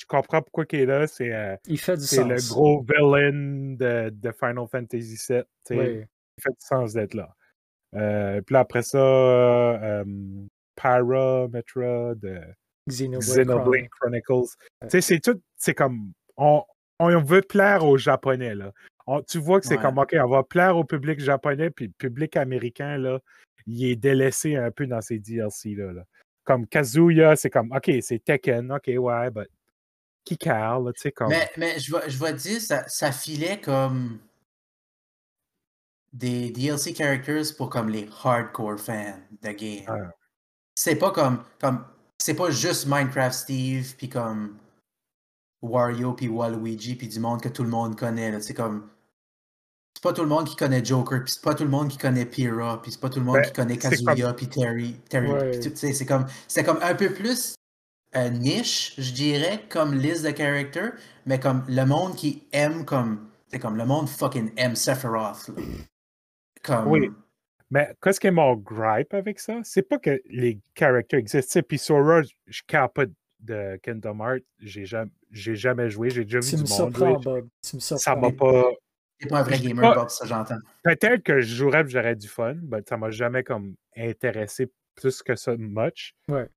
je 0.00 0.06
comprends 0.06 0.40
pourquoi 0.40 0.64
il 0.72 0.80
est 0.80 0.86
là. 0.86 1.06
C'est 1.06 1.32
euh, 1.32 1.56
le 1.66 2.48
gros 2.48 2.82
villain 2.82 3.32
de, 3.76 4.10
de 4.10 4.32
Final 4.32 4.66
Fantasy 4.70 5.18
VII. 5.28 5.44
Il 5.70 6.06
fait 6.42 6.50
du 6.50 6.56
sens 6.58 6.94
d'être 6.94 7.14
là. 7.14 7.28
Euh, 7.96 8.40
puis 8.40 8.56
après 8.56 8.82
ça, 8.82 8.98
euh, 8.98 10.04
Pyra, 10.76 11.48
Metra, 11.48 12.14
de 12.14 12.40
Xenoblade, 12.88 13.88
Chronicles. 13.90 14.56
C'est 14.88 15.20
tout, 15.20 15.40
c'est 15.56 15.74
comme, 15.74 16.12
on, 16.36 16.64
on, 17.00 17.22
veut 17.22 17.42
plaire 17.42 17.84
aux 17.84 17.96
Japonais. 17.96 18.54
Là. 18.54 18.72
tu 19.28 19.38
vois 19.38 19.60
que 19.60 19.66
c'est 19.66 19.78
comme, 19.78 19.98
OK, 19.98 20.14
on 20.18 20.28
va 20.28 20.42
plaire 20.42 20.76
au 20.76 20.84
public 20.84 21.18
japonais, 21.18 21.70
puis 21.70 21.86
le 21.86 21.92
public 21.92 22.36
américain, 22.36 22.98
là, 22.98 23.18
il 23.66 23.84
est 23.84 23.96
délaissé 23.96 24.56
un 24.56 24.70
peu 24.70 24.86
dans 24.86 25.00
ces 25.00 25.18
DLC. 25.18 25.74
Là. 25.74 26.04
Comme 26.44 26.66
Kazuya, 26.66 27.36
c'est 27.36 27.50
comme, 27.50 27.72
OK, 27.72 27.90
c'est 28.02 28.22
Tekken, 28.24 28.72
OK, 28.72 28.88
ouais, 28.96 29.30
but 29.30 29.48
qui 30.24 30.36
carle, 30.36 30.92
tu 30.94 31.00
sais, 31.00 31.12
comme. 31.12 31.28
Mais, 31.28 31.50
mais 31.56 31.78
je, 31.78 31.92
vais, 31.94 32.08
je 32.08 32.32
dire, 32.34 32.60
ça, 32.60 32.86
ça 32.88 33.10
filait 33.12 33.60
comme 33.60 34.20
des 36.12 36.50
DLC 36.50 36.94
characters 36.94 37.56
pour 37.56 37.70
comme 37.70 37.88
les 37.88 38.08
hardcore 38.22 38.78
fans 38.78 39.18
de 39.42 39.50
game. 39.50 40.12
C'est 40.74 40.96
pas 40.96 41.10
comme, 41.10 41.44
comme 41.60 41.84
c'est 42.18 42.34
pas 42.34 42.50
juste 42.50 42.86
Minecraft 42.86 43.34
Steve 43.34 43.94
puis 43.96 44.08
comme 44.08 44.58
Wario 45.62 46.12
puis 46.12 46.28
Waluigi 46.28 46.94
puis 46.94 47.08
du 47.08 47.20
monde 47.20 47.40
que 47.40 47.48
tout 47.48 47.62
le 47.62 47.70
monde 47.70 47.96
connaît 47.96 48.40
c'est 48.40 48.54
comme 48.54 48.88
c'est 49.94 50.02
pas 50.02 50.12
tout 50.12 50.22
le 50.22 50.28
monde 50.28 50.46
qui 50.46 50.56
connaît 50.56 50.84
Joker 50.84 51.24
puis 51.24 51.32
c'est 51.32 51.42
pas 51.42 51.54
tout 51.54 51.64
le 51.64 51.70
monde 51.70 51.88
qui 51.88 51.98
connaît 51.98 52.24
Pyrrha 52.24 52.80
puis 52.82 52.92
c'est 52.92 53.00
pas 53.00 53.10
tout 53.10 53.20
le 53.20 53.26
monde 53.26 53.36
ben, 53.36 53.44
qui 53.44 53.52
connaît 53.52 53.76
Kazuya 53.76 54.32
puis 54.34 54.48
Terry 54.48 54.94
Terry 55.08 55.30
c'est 55.74 56.06
comme 56.06 56.26
c'est 56.48 56.64
comme 56.64 56.78
un 56.82 56.94
peu 56.94 57.12
plus 57.12 57.54
niche, 58.30 58.94
je 58.98 59.12
dirais, 59.12 59.60
comme 59.68 59.94
liste 59.94 60.24
de 60.24 60.36
characters, 60.36 60.92
mais 61.26 61.38
comme 61.38 61.64
le 61.68 61.84
monde 61.84 62.16
qui 62.16 62.46
aime 62.52 62.84
comme. 62.84 63.28
C'est 63.48 63.58
comme 63.58 63.76
le 63.76 63.84
monde 63.84 64.08
fucking 64.08 64.52
aime 64.56 64.76
Sephiroth. 64.76 65.50
Comme... 66.62 66.86
Oui. 66.86 67.10
Mais 67.72 67.94
qu'est-ce 68.02 68.20
qui 68.20 68.28
est 68.28 68.32
mon 68.32 68.54
gripe 68.54 69.12
avec 69.14 69.40
ça? 69.40 69.60
C'est 69.64 69.82
pas 69.82 69.98
que 69.98 70.20
les 70.28 70.60
characters 70.74 71.18
existent. 71.18 71.60
Puis 71.66 71.78
Sora, 71.78 72.22
je 72.46 72.62
pas 72.68 73.04
de 73.40 73.78
Kingdom 73.82 74.20
Hearts. 74.20 74.44
J'ai 74.58 74.84
jamais, 74.84 75.10
jamais 75.30 75.90
joué. 75.90 76.10
J'ai 76.10 76.24
déjà 76.24 76.40
vu 76.40 76.62
du 76.62 76.70
monde. 76.70 76.92
Bob. 76.92 77.48
Tu 77.62 77.76
me 77.76 77.80
ça 77.80 78.16
m'a 78.16 78.30
pas. 78.30 78.64
T'es 79.18 79.28
pas 79.28 79.40
un 79.40 79.42
vrai 79.42 79.58
gamer, 79.58 79.94
Bob, 79.94 80.08
ça 80.08 80.24
j'entends. 80.24 80.58
Peut-être 80.82 81.22
que 81.22 81.40
je 81.40 81.54
jouerais 81.54 81.82
et 81.82 81.88
j'aurais 81.88 82.16
du 82.16 82.26
fun, 82.26 82.54
mais 82.62 82.78
ça 82.88 82.96
m'a 82.96 83.10
jamais 83.10 83.44
comme 83.44 83.74
intéressé 83.94 84.72
plus 84.94 85.22
que 85.22 85.36
ça 85.36 85.54
much. 85.58 86.14
Ouais 86.28 86.48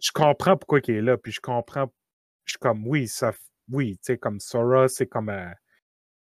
je 0.00 0.12
comprends 0.12 0.56
pourquoi 0.56 0.80
il 0.86 0.94
est 0.94 1.02
là, 1.02 1.16
puis 1.16 1.32
je 1.32 1.40
comprends. 1.40 1.92
Je 2.44 2.52
suis 2.52 2.58
comme, 2.58 2.86
oui, 2.86 3.08
ça, 3.08 3.32
oui, 3.70 3.94
tu 3.94 4.12
sais, 4.12 4.18
comme 4.18 4.40
Sora, 4.40 4.88
c'est 4.88 5.06
comme 5.06 5.28
un, 5.28 5.52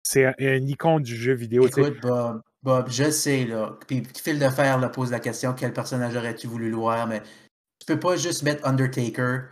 c'est 0.04 0.26
un, 0.26 0.68
icône 0.68 1.04
du 1.04 1.16
jeu 1.16 1.34
vidéo. 1.34 1.68
Écoute, 1.68 2.00
Bob, 2.02 2.42
Bob, 2.62 2.90
je 2.90 3.10
sais, 3.10 3.46
là. 3.46 3.78
Puis 3.88 4.04
Phil 4.22 4.40
de 4.40 4.50
Fer 4.50 4.80
là, 4.80 4.90
pose 4.90 5.12
la 5.12 5.20
question 5.20 5.54
quel 5.54 5.74
personnage 5.74 6.16
aurais-tu 6.16 6.48
voulu 6.48 6.70
le 6.70 6.78
voir, 6.78 7.08
mais 7.08 7.22
tu 7.80 7.86
peux 7.88 8.00
pas 8.00 8.16
juste 8.16 8.44
mettre 8.44 8.66
Undertaker 8.66 9.50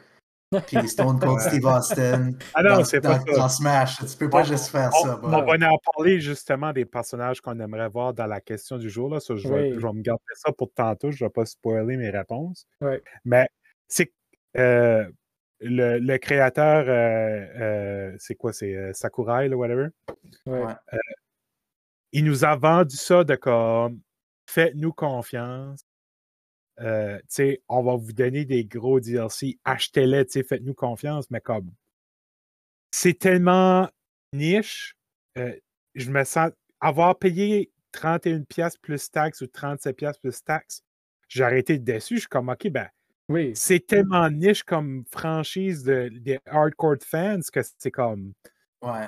puis 0.67 0.89
Stone 0.89 1.19
Cold 1.19 1.39
Steve 1.39 1.65
Austin 1.65 2.33
ah 2.53 2.63
non, 2.63 2.83
c'est 2.83 2.99
pas 2.99 3.19
dans, 3.19 3.47
Smash. 3.47 3.99
Tu 3.99 4.17
peux 4.17 4.29
pas 4.29 4.43
juste 4.43 4.67
faire 4.67 4.91
ça. 4.91 5.19
On, 5.23 5.29
va 5.29 5.37
en 5.39 5.77
parler 5.95 6.19
justement 6.19 6.73
des 6.73 6.85
personnages 6.85 7.39
qu'on 7.39 7.57
aimerait 7.59 7.87
voir 7.87 8.13
dans 8.13 8.27
la 8.27 8.41
question 8.41 8.77
du 8.77 8.89
jour. 8.89 9.09
Là. 9.09 9.19
je, 9.19 9.33
vais, 9.33 9.73
je, 9.73 9.79
vais, 9.79 9.93
me 9.93 10.01
garder 10.01 10.21
ça 10.33 10.51
pour 10.51 10.71
tantôt. 10.73 11.11
Je 11.11 11.23
ne 11.23 11.27
vais 11.29 11.31
pas 11.31 11.45
spoiler 11.45 11.95
mes 11.95 12.09
réponses. 12.09 12.67
Mais 13.23 13.47
c'est 13.87 14.11
euh, 14.57 15.09
le, 15.61 15.99
le, 15.99 16.17
créateur, 16.17 16.85
euh, 16.87 18.11
euh, 18.11 18.15
c'est 18.19 18.35
quoi, 18.35 18.51
c'est 18.51 18.93
Sakurai, 18.93 19.47
ou 19.53 19.59
whatever. 19.59 19.87
il 22.11 22.25
nous 22.25 22.43
a 22.43 22.55
vendu 22.57 22.97
ça 22.97 23.23
de 23.23 23.35
comme 23.35 24.01
faites-nous 24.47 24.91
confiance. 24.91 25.85
On 26.79 27.83
va 27.83 27.95
vous 27.95 28.13
donner 28.13 28.45
des 28.45 28.65
gros 28.65 28.99
DLC, 28.99 29.59
achetez-les, 29.65 30.25
faites-nous 30.43 30.73
confiance, 30.73 31.29
mais 31.29 31.41
comme 31.41 31.71
c'est 32.91 33.17
tellement 33.17 33.89
niche, 34.33 34.95
je 35.35 36.11
me 36.11 36.23
sens 36.23 36.51
avoir 36.79 37.17
payé 37.17 37.71
31 37.91 38.43
pièces 38.43 38.77
plus 38.77 39.09
taxes 39.11 39.41
ou 39.41 39.47
37 39.47 39.95
pièces 39.95 40.17
plus 40.17 40.43
taxes, 40.43 40.83
j'ai 41.27 41.43
arrêté 41.43 41.79
déçu. 41.79 42.15
Je 42.15 42.19
suis 42.21 42.29
comme, 42.29 42.49
OK, 42.49 42.67
ben, 42.69 42.89
c'est 43.53 43.85
tellement 43.85 44.29
niche 44.29 44.63
comme 44.63 45.05
franchise 45.09 45.83
de, 45.83 46.09
des 46.11 46.39
hardcore 46.45 46.97
fans 47.05 47.39
que 47.51 47.61
c'est 47.77 47.91
comme. 47.91 48.33
Ouais. 48.81 49.07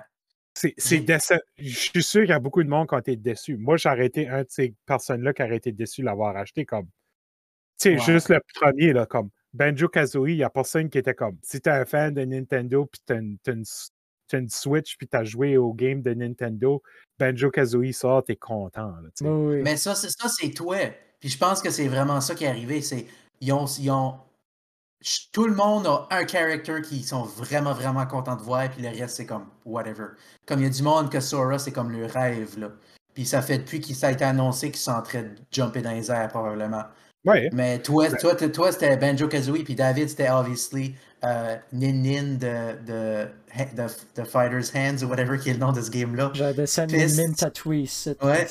C'est, 0.56 0.76
Je 0.78 1.68
suis 1.68 2.04
sûr 2.04 2.22
qu'il 2.22 2.30
y 2.30 2.34
a 2.34 2.40
beaucoup 2.40 2.64
de 2.64 2.70
monde 2.70 2.88
qui 2.88 2.94
ont 2.94 3.00
été 3.00 3.16
déçus. 3.16 3.58
Moi, 3.58 3.76
j'ai 3.78 3.90
arrêté 3.90 4.30
un 4.30 4.44
de 4.44 4.50
ces 4.50 4.76
personnes-là 4.86 5.34
qui 5.34 5.42
a 5.42 5.52
été 5.52 5.72
déçu 5.72 6.02
de 6.02 6.06
l'avoir 6.06 6.38
acheté. 6.38 6.66
Comme. 6.66 6.88
Tu 7.84 8.00
sais, 8.00 8.14
juste 8.14 8.30
le 8.30 8.40
premier, 8.56 8.94
là, 8.94 9.06
comme 9.06 9.30
Banjo 9.54 9.88
Kazooie, 9.88 10.32
il 10.32 10.38
n'y 10.38 10.44
a 10.44 10.50
personne 10.50 10.90
qui 10.90 10.98
était 10.98 11.14
comme. 11.14 11.38
Si 11.44 11.60
tu 11.60 11.70
es 11.70 11.74
un 11.74 11.86
fan 11.86 12.14
de 12.14 12.24
Nintendo, 12.24 12.86
puis 12.86 13.02
tu 13.06 13.14
as, 13.14 14.38
une 14.38 14.50
Switch, 14.50 14.98
puis 14.98 15.08
tu 15.08 15.18
as 15.18 15.24
joué 15.24 15.58
au 15.58 15.74
game 15.74 16.02
de 16.02 16.14
Nintendo, 16.14 16.82
Banjo 17.20 17.52
Kazooie 17.52 17.94
sort, 17.94 18.24
tu 18.24 18.32
es 18.32 18.36
content. 18.36 18.94
Mais 19.22 19.78
ça, 19.78 19.96
c'est, 19.96 20.10
ça, 20.10 20.28
c'est 20.30 20.50
toi. 20.52 20.78
Puis 21.20 21.30
je 21.30 21.38
pense 21.38 21.62
que 21.62 21.70
c'est 21.70 21.88
vraiment 21.88 22.20
ça 22.20 22.36
qui 22.36 22.46
est 22.46 22.48
arrivé. 22.48 22.82
C'est 22.82 23.06
ils 23.42 23.52
ont, 23.92 24.20
tout 25.34 25.48
le 25.48 25.54
monde 25.54 25.86
a 25.86 26.08
un 26.12 26.26
character 26.26 26.82
qui 26.82 27.04
sont 27.04 27.24
vraiment, 27.24 27.74
vraiment 27.74 28.06
contents 28.06 28.38
de 28.38 28.42
voir, 28.42 28.70
puis 28.70 28.82
le 28.82 28.90
reste, 28.90 29.18
c'est 29.18 29.26
comme 29.26 29.48
whatever. 29.66 30.08
Comme 30.46 30.60
il 30.60 30.64
y 30.64 30.68
a 30.68 30.70
du 30.70 30.84
monde 30.84 31.12
que 31.12 31.20
Sora, 31.20 31.60
c'est 31.60 31.74
comme 31.74 31.92
le 31.92 32.06
rêve, 32.06 32.58
là. 32.58 32.72
Puis 33.14 33.26
ça 33.26 33.42
fait 33.42 33.60
depuis 33.60 33.84
ça 33.94 34.08
a 34.08 34.12
été 34.12 34.24
annoncé 34.24 34.72
qu'ils 34.72 34.80
sont 34.80 34.92
en 34.92 35.02
train 35.02 35.24
de 35.24 35.36
jumper 35.52 35.82
dans 35.82 35.92
les 35.92 36.10
airs, 36.10 36.30
probablement. 36.30 36.84
Ouais. 37.26 37.50
Mais 37.54 37.80
toi, 37.80 38.10
toi, 38.12 38.36
toi 38.36 38.72
c'était 38.72 38.98
Banjo 38.98 39.28
Kazooie, 39.28 39.64
puis 39.64 39.76
David, 39.76 40.10
c'était 40.10 40.30
obviously 40.30 40.96
euh, 41.24 41.56
Nin 41.72 41.94
Nin 41.94 42.34
de, 42.34 42.84
de, 42.86 43.28
de, 44.16 44.24
Fighter's 44.26 44.76
Hands 44.76 45.02
ou 45.04 45.08
whatever 45.08 45.38
qui 45.38 45.50
est 45.50 45.54
le 45.54 45.60
nom 45.60 45.72
de 45.72 45.82
ce 45.82 45.90
game-là. 45.90 46.32
J'avais 46.34 46.66
ça 46.66 46.86
Nin 46.86 47.08
Nin 47.08 47.34
Tatooine. 47.34 47.88
Ouais. 48.22 48.48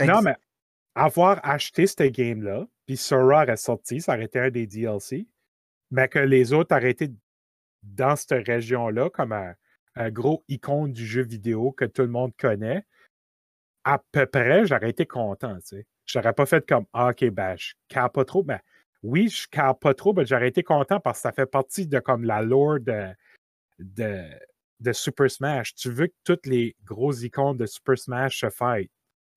Non, 0.00 0.20
mais 0.20 0.36
avoir 0.94 1.40
acheté 1.42 1.86
ce 1.86 2.02
game-là, 2.02 2.66
puis 2.86 2.98
Sora 2.98 3.46
est 3.46 3.56
sorti, 3.56 4.00
ça 4.02 4.14
aurait 4.14 4.24
été 4.24 4.38
un 4.38 4.50
des 4.50 4.66
DLC, 4.66 5.26
mais 5.90 6.08
que 6.08 6.18
les 6.18 6.52
autres 6.52 6.76
auraient 6.76 6.90
été 6.90 7.10
dans 7.82 8.16
cette 8.16 8.46
région-là 8.46 9.08
comme 9.10 9.32
un, 9.32 10.10
gros 10.10 10.44
icône 10.48 10.92
du 10.92 11.06
jeu 11.06 11.22
vidéo 11.22 11.72
que 11.72 11.84
tout 11.84 12.02
le 12.02 12.08
monde 12.08 12.32
connaît, 12.38 12.84
à 13.84 13.98
peu 14.12 14.26
près, 14.26 14.66
j'aurais 14.66 14.90
été 14.90 15.06
content, 15.06 15.56
tu 15.56 15.78
sais. 15.78 15.86
J'aurais 16.12 16.32
pas 16.32 16.46
fait 16.46 16.66
comme 16.66 16.86
ah, 16.92 17.10
OK, 17.10 17.24
ben, 17.30 17.56
je 17.56 17.72
carre 17.88 18.10
pas 18.10 18.24
trop, 18.24 18.44
mais 18.44 18.60
oui, 19.02 19.28
je 19.28 19.46
carre 19.48 19.78
pas 19.78 19.94
trop, 19.94 20.12
mais 20.12 20.26
j'aurais 20.26 20.48
été 20.48 20.62
content 20.62 21.00
parce 21.00 21.18
que 21.18 21.22
ça 21.22 21.32
fait 21.32 21.46
partie 21.46 21.86
de 21.86 22.00
comme 22.00 22.24
la 22.24 22.42
lore 22.42 22.80
de, 22.80 23.14
de, 23.78 24.92
Super 24.92 25.30
Smash. 25.30 25.74
Tu 25.74 25.90
veux 25.90 26.08
que 26.08 26.14
toutes 26.24 26.46
les 26.46 26.76
gros 26.84 27.12
icônes 27.12 27.56
de 27.56 27.66
Super 27.66 27.98
Smash 27.98 28.40
se 28.40 28.50
fight. 28.50 28.90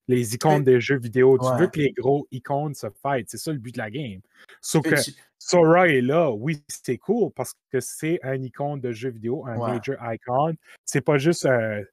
Les 0.09 0.35
icônes 0.35 0.65
des 0.65 0.81
jeux 0.81 0.97
vidéo. 0.97 1.37
Tu 1.37 1.61
veux 1.61 1.67
que 1.67 1.79
les 1.79 1.91
gros 1.91 2.27
icônes 2.31 2.73
se 2.73 2.87
fight. 3.01 3.29
C'est 3.29 3.37
ça 3.37 3.53
le 3.53 3.59
but 3.59 3.73
de 3.73 3.77
la 3.77 3.89
game. 3.89 4.19
Sauf 4.59 4.83
que 4.83 4.95
Sora 5.37 5.87
est 5.87 6.01
là. 6.01 6.29
Oui, 6.31 6.61
c'est 6.67 6.97
cool 6.97 7.31
parce 7.31 7.53
que 7.71 7.79
c'est 7.79 8.19
un 8.23 8.41
icône 8.41 8.81
de 8.81 8.91
jeu 8.91 9.11
vidéo, 9.11 9.45
un 9.45 9.57
major 9.57 9.95
icon. 10.13 10.55
C'est 10.83 11.01
pas 11.01 11.17
juste 11.17 11.45
un 11.45 11.83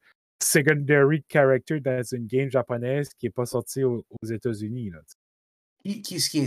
secondary 0.43 1.25
character 1.29 1.81
dans 1.81 2.03
une 2.03 2.27
game 2.27 2.51
japonaise 2.51 3.11
qui 3.19 3.27
n'est 3.27 3.31
pas 3.31 3.47
sorti 3.47 3.85
aux, 3.85 4.05
États-Unis. 4.29 4.93
Qui, 5.85 6.03
qui, 6.03 6.19
qui, 6.19 6.47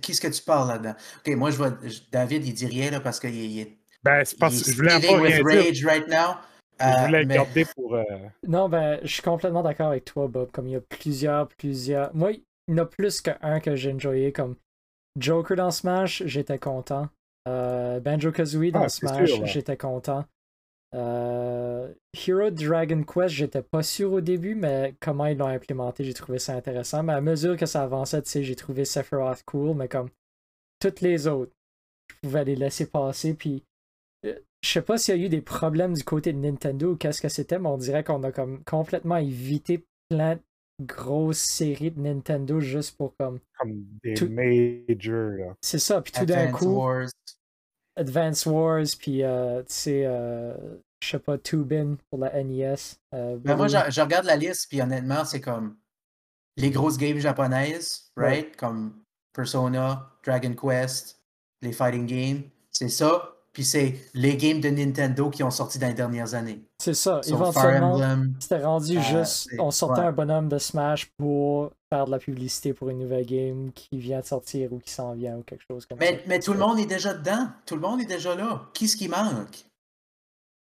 qui, 0.00 0.14
ce 0.14 0.20
que 0.20 0.28
tu 0.28 0.42
parles 0.42 0.68
là-dedans? 0.68 0.94
Ok, 1.18 1.36
moi, 1.36 1.50
je 1.50 1.56
vois 1.56 1.76
David, 2.12 2.46
il 2.46 2.54
dit 2.54 2.66
rien 2.66 2.90
là, 2.90 3.00
parce 3.00 3.18
qu'il 3.18 3.58
est. 3.58 3.78
Ben, 4.02 4.24
c'est 4.24 4.38
parce 4.38 4.62
que 4.62 4.70
je 4.70 4.76
voulais 4.76 4.90
pas 4.90 5.20
rien 5.20 5.42
rage 5.42 5.72
dire. 5.72 5.86
right 5.86 6.08
now. 6.08 6.36
je 6.80 7.06
voulais 7.06 7.24
euh, 7.24 7.24
garder 7.24 7.64
pour. 7.74 7.94
Euh, 7.94 8.04
non, 8.46 8.68
ben, 8.68 9.00
je 9.02 9.12
suis 9.12 9.22
complètement 9.22 9.62
d'accord 9.62 9.88
avec 9.88 10.04
toi, 10.04 10.28
Bob. 10.28 10.50
Comme 10.52 10.68
il 10.68 10.72
y 10.72 10.76
a 10.76 10.80
plusieurs, 10.80 11.48
plusieurs. 11.48 12.14
Moi, 12.14 12.32
il 12.32 12.42
y 12.68 12.74
en 12.74 12.78
a 12.78 12.86
plus 12.86 13.20
qu'un 13.20 13.60
que 13.60 13.74
j'ai 13.74 13.92
enjoyé. 13.92 14.32
Comme 14.32 14.56
Joker 15.18 15.56
dans 15.56 15.72
Smash, 15.72 16.22
j'étais 16.26 16.58
content. 16.58 17.08
Euh, 17.48 17.98
Banjo 17.98 18.30
Kazooie 18.30 18.70
dans 18.70 18.82
ah, 18.82 18.88
Smash, 18.88 19.44
j'étais 19.44 19.76
content. 19.76 20.24
Euh, 20.94 21.92
Hero 22.14 22.50
Dragon 22.50 23.02
Quest, 23.02 23.34
j'étais 23.34 23.62
pas 23.62 23.82
sûr 23.82 24.12
au 24.12 24.20
début, 24.20 24.54
mais 24.54 24.94
comment 25.00 25.26
ils 25.26 25.36
l'ont 25.36 25.46
implémenté, 25.46 26.04
j'ai 26.04 26.14
trouvé 26.14 26.38
ça 26.38 26.54
intéressant. 26.54 27.02
Mais 27.02 27.12
à 27.12 27.20
mesure 27.20 27.56
que 27.56 27.66
ça 27.66 27.82
avançait, 27.82 28.22
tu 28.22 28.30
sais, 28.30 28.42
j'ai 28.42 28.56
trouvé 28.56 28.84
Sephiroth 28.84 29.42
cool, 29.44 29.76
mais 29.76 29.88
comme 29.88 30.08
toutes 30.80 31.00
les 31.00 31.26
autres, 31.26 31.52
je 32.10 32.14
pouvais 32.22 32.44
les 32.44 32.56
laisser 32.56 32.86
passer. 32.86 33.34
Puis 33.34 33.64
euh, 34.24 34.38
je 34.62 34.68
sais 34.70 34.82
pas 34.82 34.98
s'il 34.98 35.16
y 35.16 35.22
a 35.22 35.26
eu 35.26 35.28
des 35.28 35.42
problèmes 35.42 35.94
du 35.94 36.04
côté 36.04 36.32
de 36.32 36.38
Nintendo 36.38 36.92
ou 36.92 36.96
qu'est-ce 36.96 37.20
que 37.20 37.28
c'était, 37.28 37.58
mais 37.58 37.68
on 37.68 37.78
dirait 37.78 38.04
qu'on 38.04 38.22
a 38.22 38.32
comme 38.32 38.62
complètement 38.64 39.16
évité 39.16 39.84
plein 40.08 40.36
de 40.36 40.40
grosses 40.86 41.38
séries 41.38 41.90
de 41.90 42.00
Nintendo 42.00 42.60
juste 42.60 42.96
pour 42.96 43.14
comme. 43.16 43.40
Comme 43.58 43.84
des 44.02 44.28
majors, 44.28 45.54
C'est 45.60 45.78
ça, 45.78 46.00
puis 46.00 46.12
tout 46.12 46.24
d'un 46.24 46.50
coup. 46.50 46.82
Advance 47.98 48.46
Wars, 48.46 48.86
puis 48.98 49.22
euh, 49.22 49.60
tu 49.62 49.74
sais, 49.74 50.02
euh, 50.06 50.54
je 51.02 51.08
sais 51.08 51.18
pas, 51.18 51.36
Tubin 51.36 51.96
pour 52.08 52.20
la 52.20 52.42
NES. 52.42 52.74
Euh, 53.14 53.36
ben 53.38 53.56
moi, 53.56 53.66
je, 53.68 54.00
regarde 54.00 54.24
la 54.24 54.36
liste, 54.36 54.68
puis 54.68 54.80
honnêtement, 54.80 55.24
c'est 55.24 55.40
comme 55.40 55.76
les 56.56 56.70
grosses 56.70 56.96
games 56.96 57.18
japonaises, 57.18 58.10
right? 58.16 58.56
Comme 58.56 59.02
Persona, 59.32 60.10
Dragon 60.24 60.54
Quest, 60.54 61.20
les 61.60 61.72
fighting 61.72 62.06
games. 62.06 62.42
C'est 62.70 62.88
ça. 62.88 63.34
Puis 63.52 63.64
c'est 63.64 63.96
les 64.14 64.36
games 64.36 64.60
de 64.60 64.68
Nintendo 64.68 65.30
qui 65.30 65.42
ont 65.42 65.50
sorti 65.50 65.78
dans 65.78 65.88
les 65.88 65.94
dernières 65.94 66.34
années. 66.34 66.62
C'est 66.78 66.94
ça. 66.94 67.20
Éventuellement, 67.26 67.98
c'était 68.38 68.62
rendu 68.62 69.00
juste. 69.02 69.50
On 69.58 69.70
sortait 69.70 70.02
un 70.02 70.12
bonhomme 70.12 70.48
de 70.48 70.58
Smash 70.58 71.10
pour 71.16 71.72
faire 71.90 72.06
de 72.06 72.10
la 72.10 72.18
publicité 72.18 72.72
pour 72.72 72.90
une 72.90 72.98
nouvelle 72.98 73.26
game 73.26 73.72
qui 73.72 73.98
vient 73.98 74.20
de 74.20 74.26
sortir 74.26 74.72
ou 74.72 74.78
qui 74.78 74.90
s'en 74.90 75.14
vient 75.14 75.38
ou 75.38 75.42
quelque 75.42 75.64
chose 75.68 75.86
comme 75.86 75.98
mais, 75.98 76.18
ça. 76.18 76.22
Mais 76.26 76.40
tout 76.40 76.52
le 76.52 76.58
monde 76.58 76.78
est 76.78 76.86
déjà 76.86 77.14
dedans. 77.14 77.48
Tout 77.66 77.74
le 77.74 77.80
monde 77.80 78.00
est 78.00 78.06
déjà 78.06 78.34
là. 78.34 78.68
Qu'est-ce 78.74 78.96
qui 78.96 79.08
manque? 79.08 79.64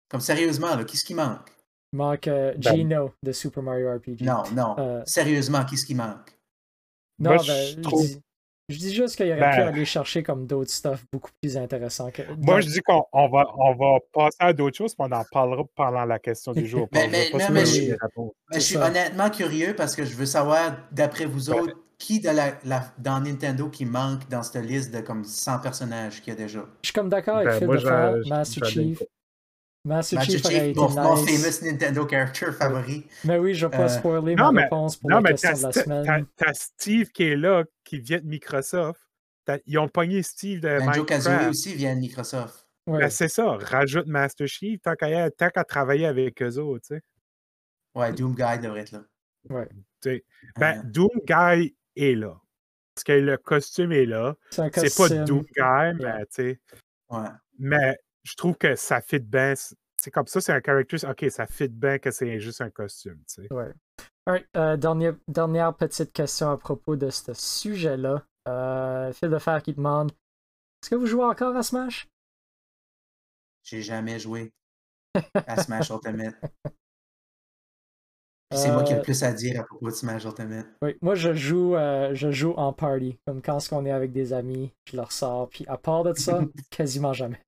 Comme 0.08 0.20
sérieusement, 0.20 0.74
là, 0.74 0.84
qu'est-ce 0.84 1.04
qui 1.04 1.14
manque? 1.14 1.52
Il 1.92 1.96
manque 1.96 2.28
euh, 2.28 2.54
ben 2.56 2.74
Gino 2.74 3.12
de 3.22 3.32
Super 3.32 3.62
Mario 3.62 3.94
RPG. 3.94 4.22
Non, 4.22 4.42
non. 4.52 4.76
Euh, 4.78 5.02
sérieusement, 5.04 5.64
qu'est-ce 5.64 5.84
qui 5.84 5.94
manque? 5.94 6.38
Non, 7.18 7.36
ben, 7.36 7.42
je, 7.42 7.80
dis, 7.80 8.20
je, 8.68 8.78
dis, 8.78 8.94
juste 8.94 9.16
qu'il 9.16 9.26
aurait 9.26 9.50
pu 9.50 9.56
ben 9.58 9.68
aller 9.68 9.84
chercher 9.84 10.22
comme 10.22 10.46
d'autres 10.46 10.70
stuff 10.70 11.04
beaucoup 11.12 11.30
plus 11.40 11.56
intéressants. 11.56 12.10
Que... 12.10 12.22
Moi, 12.38 12.60
je 12.60 12.68
dis 12.68 12.80
qu'on 12.80 13.28
va, 13.28 13.46
on 13.56 13.74
va 13.74 13.98
passer 14.12 14.36
à 14.38 14.52
d'autres 14.52 14.76
choses, 14.76 14.94
mais 14.98 15.06
on 15.08 15.12
en 15.12 15.24
parlera 15.30 15.64
pendant 15.74 16.04
la 16.04 16.18
question 16.18 16.52
du 16.52 16.66
jour. 16.66 16.88
mais, 16.92 17.08
mais, 17.08 17.30
mais, 17.50 17.66
je, 17.66 17.94
je, 18.52 18.58
suis 18.58 18.76
honnêtement 18.76 19.30
curieux 19.30 19.74
parce 19.74 19.96
que 19.96 20.04
je 20.04 20.14
veux 20.14 20.26
savoir, 20.26 20.76
d'après 20.92 21.24
vous 21.24 21.50
autres, 21.50 21.74
qui 21.98 22.20
de 22.20 22.30
la, 22.30 22.58
dans 22.98 23.20
Nintendo 23.20 23.68
qui 23.68 23.84
manque 23.84 24.28
dans 24.28 24.42
cette 24.42 24.64
liste 24.64 24.94
de 24.94 25.00
comme 25.00 25.24
100 25.24 25.58
personnages 25.58 26.20
qu'il 26.20 26.32
y 26.32 26.36
a 26.36 26.38
déjà? 26.38 26.60
Je 26.82 26.88
suis 26.88 26.92
comme 26.92 27.08
d'accord 27.08 27.38
avec 27.38 27.58
Phil 27.58 27.66
de 27.66 27.78
faire 27.78 28.14
Master 28.28 28.68
Chief. 28.68 29.02
Master, 29.88 30.22
Chief, 30.22 30.46
Chief 30.46 30.76
mon, 30.76 30.88
nice. 30.88 30.96
mon 30.96 31.16
famous 31.16 31.64
Nintendo 31.64 32.06
character 32.06 32.52
favori. 32.52 33.06
Mais 33.24 33.38
oui, 33.38 33.54
je 33.54 33.66
vais 33.66 33.76
pas 33.76 33.84
euh, 33.84 33.88
spoiler 33.88 34.36
ma 34.36 34.50
réponse 34.50 34.96
pour 34.96 35.10
non, 35.10 35.20
la 35.20 35.30
question 35.30 35.56
de 35.56 35.62
la 35.62 35.72
semaine. 35.72 36.26
T'as 36.36 36.54
Steve 36.54 37.10
qui 37.10 37.24
est 37.24 37.36
là, 37.36 37.64
qui 37.84 37.98
vient 37.98 38.18
de 38.18 38.26
Microsoft. 38.26 39.00
Ils 39.66 39.78
ont 39.78 39.88
pogné 39.88 40.22
Steve 40.22 40.60
de 40.60 40.78
Banjo 40.78 41.04
Kazooie 41.04 41.48
aussi 41.48 41.74
vient 41.74 41.94
de 41.94 42.00
Microsoft. 42.00 42.66
Ben, 42.86 43.08
c'est 43.10 43.28
ça, 43.28 43.56
rajoute 43.60 44.06
Master 44.06 44.46
Chief 44.46 44.80
tant 44.80 44.94
qu'à 44.94 45.64
travailler 45.64 46.06
avec 46.06 46.42
eux 46.42 46.58
autres, 46.58 46.86
tu 46.88 46.94
sais. 46.94 47.02
Ouais, 47.94 48.12
Doom 48.12 48.34
Guy 48.34 48.58
devrait 48.62 48.80
être 48.80 48.92
là. 48.92 49.02
Ouais. 49.50 49.68
ben, 50.56 50.78
euh. 50.78 50.82
Doom 50.84 51.10
Guy 51.26 51.74
est 51.96 52.14
là. 52.14 52.38
Parce 52.94 53.04
que 53.04 53.12
le 53.12 53.36
costume 53.38 53.92
est 53.92 54.06
là. 54.06 54.36
C'est 54.50 54.96
pas 54.96 55.08
Doom 55.08 55.42
Guy, 55.42 56.02
mais 56.02 56.26
tu 56.26 56.26
sais. 56.30 56.60
Ouais. 57.10 57.28
Mais 57.58 57.98
je 58.28 58.34
trouve 58.34 58.56
que 58.56 58.76
ça 58.76 59.00
fit 59.00 59.20
bien. 59.20 59.54
C'est 60.00 60.10
comme 60.10 60.26
ça, 60.26 60.40
c'est 60.40 60.52
un 60.52 60.60
character. 60.60 60.96
Ok, 61.08 61.24
ça 61.30 61.46
fit 61.46 61.68
bien 61.68 61.98
que 61.98 62.10
c'est 62.10 62.38
juste 62.40 62.60
un 62.60 62.70
costume. 62.70 63.18
Tu 63.26 63.42
sais. 63.42 63.52
Ouais. 63.52 63.72
Euh, 64.56 64.76
dernière, 64.76 65.14
dernière, 65.26 65.74
petite 65.74 66.12
question 66.12 66.50
à 66.50 66.58
propos 66.58 66.96
de 66.96 67.08
ce 67.08 67.32
sujet-là. 67.32 68.22
Euh, 68.46 69.12
Phil 69.12 69.30
de 69.30 69.38
Fer 69.38 69.62
qui 69.62 69.72
demande 69.72 70.12
Est-ce 70.82 70.90
que 70.90 70.94
vous 70.94 71.06
jouez 71.06 71.24
encore 71.24 71.56
à 71.56 71.62
Smash? 71.62 72.08
J'ai 73.64 73.82
jamais 73.82 74.18
joué 74.18 74.52
à 75.34 75.62
Smash 75.62 75.90
Ultimate. 75.90 76.34
C'est 78.54 78.72
moi 78.72 78.82
qui 78.82 78.92
ai 78.92 78.94
le 78.94 79.00
euh, 79.00 79.04
plus 79.04 79.22
à 79.22 79.32
dire 79.32 79.60
à 79.60 79.64
propos 79.64 79.86
de 79.86 79.94
Smash 79.94 80.24
Ultimate. 80.24 80.66
Oui, 80.82 80.96
moi 81.02 81.14
je 81.14 81.34
joue, 81.34 81.74
euh, 81.76 82.14
je 82.14 82.30
joue 82.30 82.54
en 82.56 82.72
party. 82.72 83.18
Comme 83.26 83.42
quand 83.42 83.58
on 83.72 83.84
est 83.84 83.90
avec 83.90 84.12
des 84.12 84.32
amis, 84.32 84.72
je 84.86 84.96
leur 84.96 85.12
sors. 85.12 85.48
Puis 85.48 85.64
à 85.68 85.76
part 85.76 86.02
de 86.04 86.14
ça, 86.14 86.40
quasiment 86.70 87.12
jamais. 87.12 87.40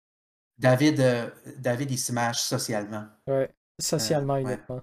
David, 0.60 1.00
euh, 1.00 1.30
David, 1.56 1.90
il 1.90 1.98
smash 1.98 2.42
socialement. 2.42 3.06
Oui, 3.26 3.44
socialement 3.80 4.36
uniquement. 4.36 4.82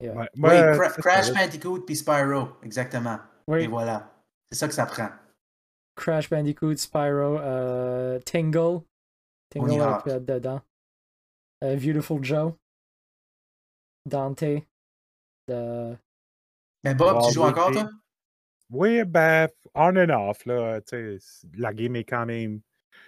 oui, 0.00 0.08
Crash 0.98 1.32
Bandicoot 1.32 1.86
puis 1.86 1.94
Spyro, 1.94 2.48
exactement. 2.64 3.18
Et 3.56 3.68
voilà. 3.68 4.12
C'est 4.50 4.58
ça 4.58 4.68
que 4.68 4.74
ça 4.74 4.86
prend. 4.86 5.08
Crash 5.94 6.28
Bandicoot, 6.28 6.76
Spyro, 6.76 7.38
Tingle. 8.24 8.82
Tingle 9.50 9.82
avec 9.82 10.24
dedans. 10.24 10.60
Beautiful 11.62 12.24
Joe. 12.24 12.54
Dante. 14.04 14.66
Mais 15.48 16.94
Bob, 16.94 17.22
tu 17.24 17.34
joues 17.34 17.42
encore, 17.42 17.70
toi? 17.70 17.88
Oui, 18.70 19.04
ben, 19.04 19.48
on 19.74 19.96
and 19.96 20.10
off, 20.10 20.44
là. 20.46 20.80
La 21.56 21.72
game 21.72 21.94
est 21.94 22.04
quand 22.04 22.26
même. 22.26 22.62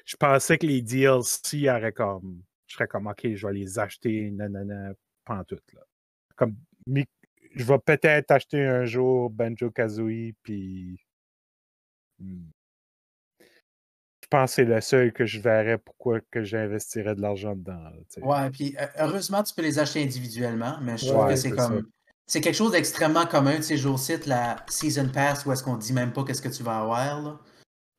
Je 0.05 0.17
pensais 0.17 0.59
que 0.59 0.67
les 0.67 0.83
DLC 0.83 1.69
auraient 1.71 1.93
comme. 1.93 2.43
Je 2.67 2.75
serais 2.75 2.87
comme, 2.87 3.07
OK, 3.07 3.35
je 3.35 3.47
vais 3.47 3.53
les 3.53 3.79
acheter, 3.79 4.31
nanana, 4.31 4.93
pas 5.25 5.45
tout, 5.45 5.61
là. 5.75 5.83
Comme, 6.37 6.57
je 6.87 7.65
vais 7.65 7.79
peut-être 7.79 8.31
acheter 8.31 8.65
un 8.65 8.85
jour 8.85 9.31
Banjo 9.31 9.71
Kazooie, 9.71 10.35
puis. 10.43 10.99
Hmm, 12.19 12.45
je 13.41 14.29
pense 14.29 14.51
que 14.51 14.55
c'est 14.55 14.65
le 14.65 14.81
seul 14.81 15.13
que 15.13 15.27
je 15.27 15.41
verrais 15.41 15.77
pourquoi 15.77 16.21
que 16.31 16.43
j'investirais 16.43 17.15
de 17.15 17.21
l'argent 17.21 17.55
dedans. 17.55 17.93
ouais, 18.23 18.51
puis 18.51 18.75
heureusement, 18.97 19.43
tu 19.43 19.55
peux 19.55 19.61
les 19.61 19.79
acheter 19.79 20.03
individuellement, 20.03 20.79
mais 20.81 20.97
je 20.97 21.09
trouve 21.09 21.29
que 21.29 21.37
c'est 21.37 21.51
comme 21.51 21.87
c'est 22.27 22.41
quelque 22.41 22.55
chose 22.55 22.73
d'extrêmement 22.73 23.27
commun 23.27 23.59
de 23.59 23.63
ces 23.63 23.77
jours-ci, 23.77 24.17
la 24.27 24.65
Season 24.67 25.09
Pass, 25.09 25.45
où 25.45 25.53
est-ce 25.53 25.63
qu'on 25.63 25.77
dit 25.77 25.93
même 25.93 26.13
pas 26.15 26.25
qu'est-ce 26.25 26.41
que 26.41 26.49
tu 26.49 26.63
vas 26.63 26.79
avoir. 26.79 27.21
Là. 27.21 27.39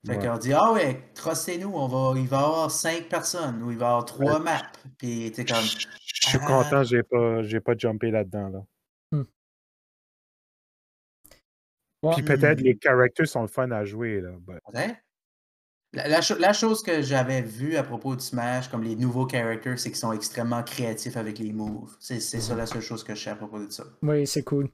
Fait 0.06 0.20
qu'on 0.20 0.38
dit, 0.38 0.52
ah 0.52 0.74
ouais, 0.74 1.02
trustez-nous, 1.16 1.72
on 1.74 1.88
va, 1.88 2.20
il 2.20 2.28
va 2.28 2.38
y 2.38 2.44
avoir 2.44 2.70
cinq 2.70 3.08
personnes, 3.08 3.64
ou 3.64 3.72
il 3.72 3.78
va 3.78 3.86
y 3.86 3.88
avoir 3.88 4.06
trois 4.06 4.40
maps. 4.40 4.72
Puis 4.98 5.32
t'es 5.32 5.46
comme. 5.46 5.64
Je 5.64 6.30
suis 6.30 6.40
content, 6.40 6.84
j'ai 6.84 7.04
pas, 7.04 7.42
j'ai 7.44 7.62
pas 7.62 7.74
jumpé 7.78 8.12
là-dedans. 8.12 8.50
Là. 8.50 8.60
Hmm. 9.12 9.24
Puis 12.14 12.24
peut-être 12.24 12.60
les 12.60 12.78
characters 12.82 13.28
sont 13.28 13.48
fun 13.48 13.72
à 13.72 13.86
jouer. 13.86 14.20
Là, 14.20 14.32
La, 15.94 16.54
chose 16.54 16.84
que 16.84 17.02
j'avais 17.02 17.42
vue 17.42 17.78
à 17.78 17.84
propos 17.84 18.18
du 18.18 18.24
Smash, 18.24 18.68
comme 18.68 18.84
les 18.84 18.98
nouveaux 18.98 19.28
characters, 19.28 19.80
c'est 19.80 19.90
qu'ils 19.90 20.00
sont 20.00 20.12
extrêmement 20.12 20.64
créatifs 20.64 21.16
avec 21.16 21.40
les 21.40 21.54
moves. 21.54 21.96
C'est 22.02 22.20
ça 22.20 22.56
la 22.56 22.66
seule 22.66 22.82
chose 22.82 23.06
que 23.06 23.16
je 23.16 23.24
sais 23.24 23.30
à 23.30 23.36
propos 23.36 23.60
de 23.60 23.70
ça. 23.70 23.86
Oui, 24.02 24.28
c'est 24.28 24.44
cool. 24.44 24.70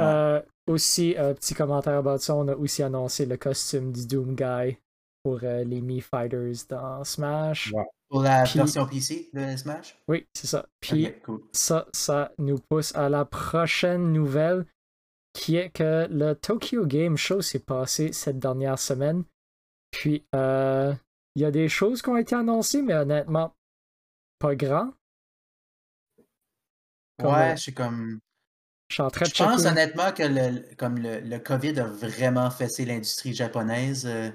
Euh, 0.00 0.40
aussi, 0.66 1.14
un 1.18 1.34
petit 1.34 1.54
commentaire 1.54 1.98
about 1.98 2.18
ça, 2.18 2.34
on 2.34 2.48
a 2.48 2.54
aussi 2.54 2.82
annoncé 2.82 3.26
le 3.26 3.36
costume 3.36 3.92
du 3.92 4.06
Doom 4.06 4.34
Guy 4.34 4.78
pour 5.22 5.40
euh, 5.42 5.64
les 5.64 5.80
Mii 5.80 6.00
Fighters 6.00 6.66
dans 6.68 7.02
Smash. 7.04 7.72
Pour 8.08 8.22
la 8.22 8.44
version 8.44 8.86
PC 8.86 9.30
de 9.32 9.56
Smash? 9.56 9.98
Oui, 10.06 10.26
c'est 10.34 10.46
ça. 10.46 10.66
Puis 10.80 11.12
ça, 11.52 11.86
ça 11.92 12.32
nous 12.38 12.58
pousse 12.58 12.94
à 12.94 13.08
la 13.08 13.24
prochaine 13.24 14.12
nouvelle 14.12 14.66
qui 15.34 15.56
est 15.56 15.70
que 15.70 16.06
le 16.10 16.34
Tokyo 16.34 16.86
Game 16.86 17.16
Show 17.16 17.42
s'est 17.42 17.58
passé 17.58 18.12
cette 18.12 18.38
dernière 18.38 18.78
semaine. 18.78 19.24
Puis, 19.90 20.24
euh, 20.34 20.94
il 21.34 21.42
y 21.42 21.44
a 21.44 21.50
des 21.50 21.68
choses 21.68 22.00
qui 22.00 22.08
ont 22.08 22.16
été 22.16 22.34
annoncées, 22.34 22.82
mais 22.82 22.94
honnêtement, 22.94 23.54
pas 24.38 24.54
grand. 24.54 24.92
ouais, 27.22 27.56
je 27.56 27.62
suis 27.62 27.74
comme. 27.74 28.20
Je, 28.88 29.02
pense 29.42 29.64
honnêtement 29.64 30.12
que 30.12 30.22
le, 30.22 30.62
comme 30.76 30.98
le, 30.98 31.20
le, 31.20 31.38
COVID 31.38 31.80
a 31.80 31.84
vraiment 31.84 32.50
fessé 32.50 32.84
l'industrie 32.84 33.32
japonaise 33.32 34.06
euh, 34.06 34.30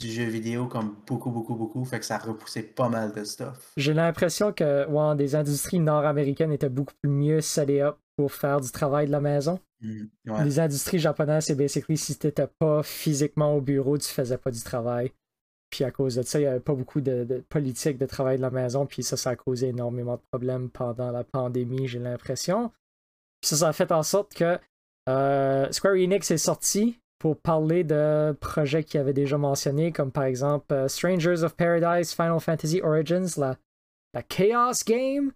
du 0.00 0.10
jeu 0.10 0.24
vidéo 0.24 0.66
comme 0.66 0.96
beaucoup, 1.06 1.30
beaucoup, 1.30 1.54
beaucoup. 1.54 1.84
Fait 1.84 2.00
que 2.00 2.04
ça 2.04 2.16
a 2.16 2.18
repoussé 2.18 2.62
pas 2.62 2.88
mal 2.88 3.12
de 3.12 3.24
stuff. 3.24 3.72
J'ai 3.76 3.94
l'impression 3.94 4.52
que 4.52 4.86
ouais, 4.88 5.16
des 5.16 5.34
industries 5.34 5.78
nord-américaines 5.78 6.52
étaient 6.52 6.68
beaucoup 6.68 6.94
mieux 7.04 7.40
set 7.40 7.70
up 7.70 7.96
pour 8.16 8.32
faire 8.32 8.60
du 8.60 8.70
travail 8.70 9.06
de 9.06 9.12
la 9.12 9.20
maison. 9.20 9.60
Mm, 9.80 10.04
Les 10.44 10.60
industries 10.60 10.98
japonaises, 10.98 11.46
c'est 11.46 11.54
basically 11.54 11.96
si 11.96 12.16
t'étais 12.16 12.46
pas 12.46 12.82
physiquement 12.82 13.54
au 13.54 13.60
bureau, 13.60 13.98
tu 13.98 14.08
faisais 14.08 14.38
pas 14.38 14.50
du 14.50 14.62
travail. 14.62 15.12
Puis 15.70 15.84
à 15.84 15.90
cause 15.90 16.16
de 16.16 16.22
ça, 16.22 16.38
il 16.38 16.42
n'y 16.42 16.48
avait 16.48 16.60
pas 16.60 16.74
beaucoup 16.74 17.00
de, 17.00 17.24
de, 17.24 17.38
politique 17.48 17.98
de 17.98 18.06
travail 18.06 18.36
de 18.36 18.42
la 18.42 18.50
maison. 18.50 18.86
Puis 18.86 19.02
ça, 19.02 19.16
ça 19.16 19.30
a 19.30 19.36
causé 19.36 19.68
énormément 19.68 20.16
de 20.16 20.22
problèmes 20.30 20.70
pendant 20.70 21.10
la 21.10 21.24
pandémie, 21.24 21.88
j'ai 21.88 21.98
l'impression. 21.98 22.70
Puis 23.44 23.50
ça, 23.50 23.56
ça 23.56 23.68
a 23.68 23.72
fait 23.74 23.92
en 23.92 24.02
sorte 24.02 24.32
que 24.32 24.58
euh, 25.06 25.70
Square 25.70 25.96
Enix 25.96 26.30
est 26.30 26.38
sorti 26.38 26.98
pour 27.18 27.36
parler 27.36 27.84
de 27.84 28.34
projets 28.40 28.82
qu'il 28.84 28.98
avait 28.98 29.12
déjà 29.12 29.36
mentionnés, 29.36 29.92
comme 29.92 30.10
par 30.10 30.24
exemple 30.24 30.72
euh, 30.72 30.88
Strangers 30.88 31.42
of 31.42 31.54
Paradise, 31.54 32.14
Final 32.14 32.40
Fantasy 32.40 32.80
Origins, 32.82 33.28
la, 33.36 33.58
la 34.14 34.22
Chaos 34.22 34.82
Game? 34.86 35.32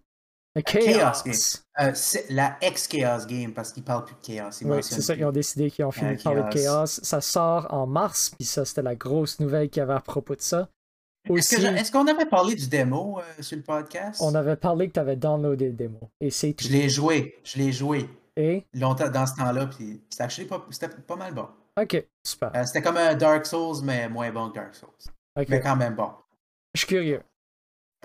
La 0.55 0.63
Chaos, 0.63 1.21
Game. 1.23 1.35
Euh, 1.81 1.93
la 2.31 2.57
ex-Chaos 2.61 3.27
Game, 3.27 3.53
parce 3.53 3.73
qu'ils 3.73 3.83
parlent 3.83 4.05
plus 4.05 4.15
de 4.15 4.21
Chaos. 4.39 4.49
Oui, 4.63 4.81
c'est 4.81 5.01
ça, 5.01 5.13
ils 5.13 5.23
ont 5.23 5.31
décidé 5.31 5.69
qu'ils 5.69 5.85
ont 5.85 5.91
fini 5.91 6.15
de 6.17 6.23
parler 6.23 6.41
de 6.41 6.49
Chaos. 6.49 6.87
Ça 6.87 7.21
sort 7.21 7.71
en 7.71 7.85
mars, 7.85 8.31
puis 8.31 8.47
ça, 8.47 8.65
c'était 8.65 8.81
la 8.81 8.95
grosse 8.95 9.39
nouvelle 9.39 9.69
qu'il 9.69 9.81
y 9.81 9.83
avait 9.83 9.93
à 9.93 9.99
propos 9.99 10.35
de 10.35 10.41
ça. 10.41 10.67
Est-ce 11.25 11.91
qu'on 11.91 12.07
avait 12.07 12.25
parlé 12.25 12.55
du 12.55 12.67
démo 12.67 13.19
euh, 13.19 13.41
sur 13.41 13.57
le 13.57 13.63
podcast? 13.63 14.21
On 14.23 14.33
avait 14.35 14.55
parlé 14.55 14.87
que 14.87 14.93
tu 14.93 14.99
avais 14.99 15.15
downloadé 15.15 15.67
le 15.67 15.73
démo. 15.73 15.99
Et 16.19 16.31
c'est 16.31 16.55
Je 16.59 16.69
l'ai 16.69 16.89
joué, 16.89 17.35
je 17.43 17.57
l'ai 17.57 17.71
joué. 17.71 18.09
Et? 18.35 18.65
Longtemps 18.73 19.09
dans 19.09 19.25
ce 19.25 19.35
temps-là, 19.35 19.67
puis 19.67 20.01
c'était 20.09 20.45
pas, 20.45 20.65
pas 21.05 21.15
mal 21.15 21.33
bon. 21.33 21.47
Ok, 21.79 22.05
super. 22.23 22.51
Euh, 22.55 22.63
c'était 22.65 22.81
comme 22.81 22.97
un 22.97 23.15
Dark 23.15 23.45
Souls, 23.45 23.83
mais 23.83 24.09
moins 24.09 24.31
bon 24.31 24.49
que 24.49 24.55
Dark 24.55 24.75
Souls. 24.75 24.89
Mais 25.47 25.59
quand 25.59 25.75
même 25.75 25.95
bon. 25.95 26.11
Je 26.73 26.79
suis 26.79 26.87
curieux. 26.87 27.21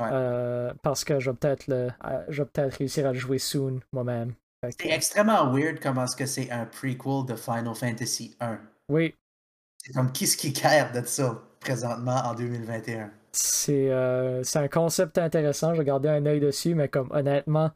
Euh, 0.00 0.72
parce 0.82 1.04
que 1.04 1.20
je 1.20 1.30
vais 1.30 1.36
peut-être 1.36 1.68
le, 1.68 1.88
je 2.28 2.42
vais 2.42 2.48
peut-être 2.48 2.74
réussir 2.74 3.06
à 3.06 3.12
le 3.12 3.18
jouer 3.18 3.38
soon 3.38 3.80
moi-même. 3.92 4.34
C'est 4.62 4.90
extrêmement 4.90 5.52
weird 5.52 5.78
comment 5.80 6.04
est-ce 6.04 6.16
que 6.16 6.26
c'est 6.26 6.50
un 6.50 6.66
prequel 6.66 7.26
de 7.26 7.36
Final 7.36 7.74
Fantasy 7.74 8.34
1. 8.40 8.58
Oui. 8.88 9.14
C'est 9.78 9.92
comme 9.92 10.10
qui 10.12 10.26
ce 10.26 10.36
qui 10.36 10.52
care 10.52 10.92
de 10.92 11.04
ça? 11.04 11.42
Présentement 11.64 12.22
en 12.24 12.34
2021. 12.34 13.10
C'est 13.32 13.90
un 13.90 14.68
concept 14.68 15.18
intéressant, 15.18 15.74
j'ai 15.74 15.84
gardé 15.84 16.08
un 16.08 16.24
œil 16.26 16.40
dessus, 16.40 16.74
mais 16.74 16.88
comme 16.88 17.10
honnêtement, 17.10 17.70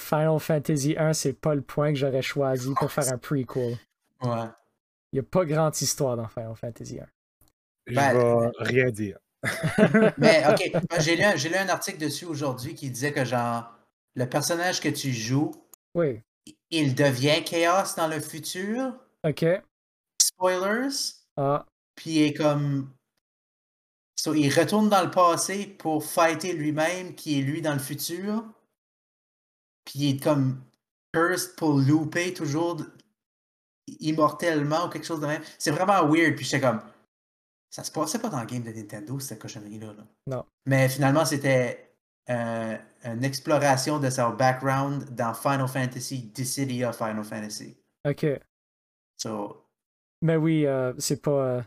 Final 0.00 0.40
Fantasy 0.40 0.96
1, 0.98 1.12
c'est 1.12 1.32
pas 1.34 1.54
le 1.54 1.62
point 1.62 1.92
que 1.92 1.98
j'aurais 1.98 2.22
choisi 2.22 2.72
pour 2.74 2.90
faire 2.90 3.12
un 3.12 3.18
prequel. 3.18 3.78
Ouais. 4.22 4.48
Il 5.12 5.16
n'y 5.16 5.20
a 5.20 5.22
pas 5.22 5.44
grande 5.44 5.80
histoire 5.80 6.16
dans 6.16 6.28
Final 6.28 6.56
Fantasy 6.56 6.98
1. 7.00 7.06
Je 7.86 7.94
ben, 7.94 8.12
vais 8.12 8.50
rien 8.58 8.90
dire. 8.90 9.18
mais 10.18 10.42
ok, 10.48 10.72
ben, 10.90 11.00
j'ai 11.00 11.16
lu, 11.16 11.22
lu, 11.22 11.56
un 11.56 11.68
article 11.68 11.98
dessus 11.98 12.24
aujourd'hui 12.24 12.74
qui 12.74 12.90
disait 12.90 13.12
que 13.12 13.24
genre 13.24 13.72
le 14.14 14.28
personnage 14.28 14.80
que 14.80 14.88
tu 14.88 15.12
joues, 15.12 15.52
oui. 15.94 16.22
il 16.70 16.94
devient 16.94 17.44
Chaos 17.44 17.94
dans 17.96 18.08
le 18.08 18.18
futur. 18.20 18.94
Ok. 19.22 19.44
Spoilers. 20.20 21.14
Ah. 21.36 21.66
Puis 21.96 22.10
il 22.10 22.22
est 22.22 22.34
comme. 22.34 22.92
So, 24.18 24.34
il 24.34 24.48
retourne 24.50 24.88
dans 24.88 25.02
le 25.02 25.10
passé 25.10 25.66
pour 25.66 26.04
fighter 26.04 26.52
lui-même, 26.52 27.14
qui 27.14 27.38
est 27.38 27.42
lui 27.42 27.60
dans 27.60 27.74
le 27.74 27.78
futur. 27.78 28.44
Puis 29.84 29.98
il 30.00 30.16
est 30.16 30.22
comme 30.22 30.62
cursed 31.12 31.56
pour 31.56 31.78
louper 31.78 32.32
toujours 32.32 32.80
immortellement 34.00 34.86
ou 34.86 34.88
quelque 34.88 35.06
chose 35.06 35.20
de 35.20 35.26
même. 35.26 35.42
C'est 35.58 35.70
vraiment 35.70 36.06
weird. 36.08 36.36
Puis 36.36 36.44
j'étais 36.44 36.60
comme. 36.66 36.80
Ça 37.70 37.84
se 37.84 37.90
passait 37.90 38.18
pas 38.18 38.28
dans 38.28 38.40
le 38.40 38.46
game 38.46 38.62
de 38.62 38.70
Nintendo, 38.70 39.18
cette 39.18 39.38
cochonnerie-là. 39.38 39.94
Non. 40.28 40.46
Mais 40.64 40.88
finalement, 40.88 41.24
c'était 41.24 41.94
euh, 42.30 42.76
une 43.04 43.24
exploration 43.24 43.98
de 43.98 44.08
son 44.08 44.30
background 44.30 45.14
dans 45.14 45.34
Final 45.34 45.68
Fantasy, 45.68 46.32
The 46.32 46.44
City 46.44 46.84
of 46.84 46.96
Final 46.96 47.24
Fantasy. 47.24 47.76
Ok. 48.08 48.26
So. 49.18 49.64
Mais 50.22 50.36
oui, 50.36 50.66
euh, 50.66 50.94
c'est 50.98 51.20
pas. 51.20 51.64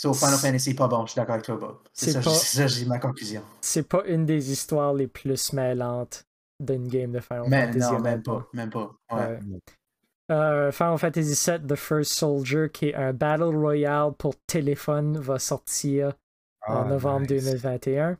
So, 0.00 0.14
Final 0.14 0.38
Fantasy, 0.38 0.72
pas 0.72 0.88
bon, 0.88 1.04
je 1.04 1.10
suis 1.10 1.18
d'accord 1.18 1.34
avec 1.34 1.44
toi, 1.44 1.56
Bob. 1.56 1.76
C'est 1.92 2.12
ça, 2.12 2.22
ça 2.22 2.66
j'ai 2.66 2.86
ma 2.86 2.98
conclusion. 2.98 3.42
C'est 3.60 3.86
pas 3.86 4.02
une 4.06 4.24
des 4.24 4.50
histoires 4.50 4.94
les 4.94 5.06
plus 5.06 5.52
mêlantes 5.52 6.24
d'une 6.58 6.88
game 6.88 7.12
de 7.12 7.20
Final 7.20 7.50
Fantasy. 7.50 7.92
Non, 7.92 8.00
même 8.00 8.22
pas. 8.22 8.48
Même 8.54 8.70
pas. 8.70 8.94
Ouais. 9.12 9.38
Euh, 10.30 10.72
Final 10.72 10.96
Fantasy 10.96 11.50
VII 11.50 11.66
The 11.66 11.74
First 11.74 12.14
Soldier, 12.14 12.70
qui 12.72 12.88
est 12.88 12.94
un 12.94 13.12
Battle 13.12 13.54
Royale 13.54 14.14
pour 14.16 14.36
téléphone, 14.46 15.18
va 15.18 15.38
sortir 15.38 16.14
en 16.66 16.80
ah, 16.80 16.88
novembre 16.88 17.26
2021. 17.26 18.16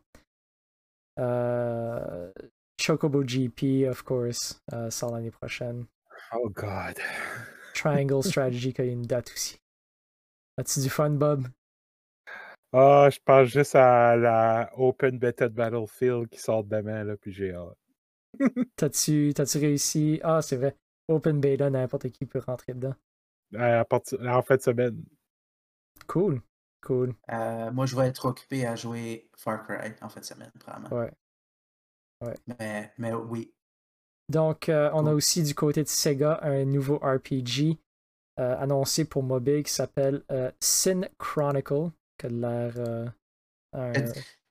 Euh, 1.19 2.31
Chocobo 2.79 3.23
GP, 3.23 3.89
of 3.89 4.03
course, 4.03 4.61
euh, 4.75 4.91
sort 4.91 5.15
l'année 5.15 5.31
prochaine. 5.31 5.87
Oh 6.35 6.51
God. 6.51 6.99
Triangle 7.73 8.23
Strategy, 8.23 8.75
qui 8.75 8.83
a 8.83 8.85
une 8.85 9.07
date 9.07 9.33
aussi. 9.35 9.59
As-tu 10.59 10.81
du 10.81 10.91
fun, 10.91 11.09
Bob? 11.09 11.49
Ah, 12.73 13.09
je 13.11 13.19
pense 13.25 13.49
juste 13.49 13.75
à 13.75 14.17
la 14.17 14.71
Open 14.77 15.19
Beta 15.19 15.49
de 15.49 15.55
Battlefield 15.55 16.29
qui 16.29 16.39
sort 16.39 16.65
demain, 16.65 17.05
là, 17.05 17.17
puis 17.17 17.33
j'ai 17.33 17.53
hâte. 17.53 17.77
T'as-tu 18.77 19.33
réussi? 19.59 20.21
Ah, 20.23 20.43
c'est 20.43 20.57
vrai. 20.57 20.77
Open 21.09 21.41
beta, 21.41 21.69
n'importe 21.71 22.09
qui 22.11 22.25
peut 22.25 22.39
rentrer 22.39 22.75
dedans. 22.75 22.95
à 23.57 23.85
partir, 23.85 24.21
en 24.21 24.43
fait, 24.43 24.63
semaine. 24.63 25.03
Cool. 26.07 26.41
Cool. 26.83 27.15
Euh, 27.31 27.71
moi, 27.73 27.87
je 27.87 27.97
vais 27.97 28.07
être 28.07 28.25
occupé 28.25 28.65
à 28.65 28.75
jouer 28.75 29.29
Far 29.37 29.67
Cry 29.67 29.93
en 30.01 30.09
fin 30.09 30.21
de 30.21 30.25
semaine, 30.25 30.51
probablement. 30.59 30.97
Ouais. 30.97 31.13
ouais. 32.23 32.35
Mais, 32.47 32.93
mais 32.97 33.13
oui. 33.13 33.53
Donc, 34.29 34.69
euh, 34.69 34.91
on 34.95 35.07
a 35.07 35.13
aussi 35.13 35.43
du 35.43 35.55
côté 35.55 35.83
de 35.83 35.89
Sega 35.89 36.39
un 36.43 36.65
nouveau 36.65 36.97
RPG 36.99 37.79
euh, 38.39 38.57
annoncé 38.57 39.05
pour 39.05 39.23
mobile 39.23 39.65
qui 39.65 39.73
s'appelle 39.73 40.23
Sin 40.61 41.03
Chronicle, 41.19 41.91
a 42.27 42.29
l'air. 42.29 43.13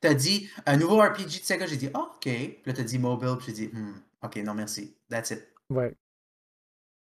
T'as 0.01 0.13
dit 0.13 0.49
un 0.65 0.77
nouveau 0.77 1.01
RPG 1.01 1.39
de 1.39 1.43
Sega, 1.43 1.65
j'ai 1.65 1.75
dit, 1.75 1.89
oh, 1.93 2.07
ok. 2.15 2.21
Puis 2.21 2.61
là, 2.65 2.73
t'as 2.73 2.83
dit 2.83 2.99
mobile, 2.99 3.35
puis 3.37 3.47
j'ai 3.47 3.67
dit, 3.67 3.75
hmm, 3.75 3.95
ok, 4.23 4.37
non, 4.37 4.53
merci. 4.53 4.95
That's 5.09 5.31
it. 5.31 5.45
Ouais. 5.69 5.93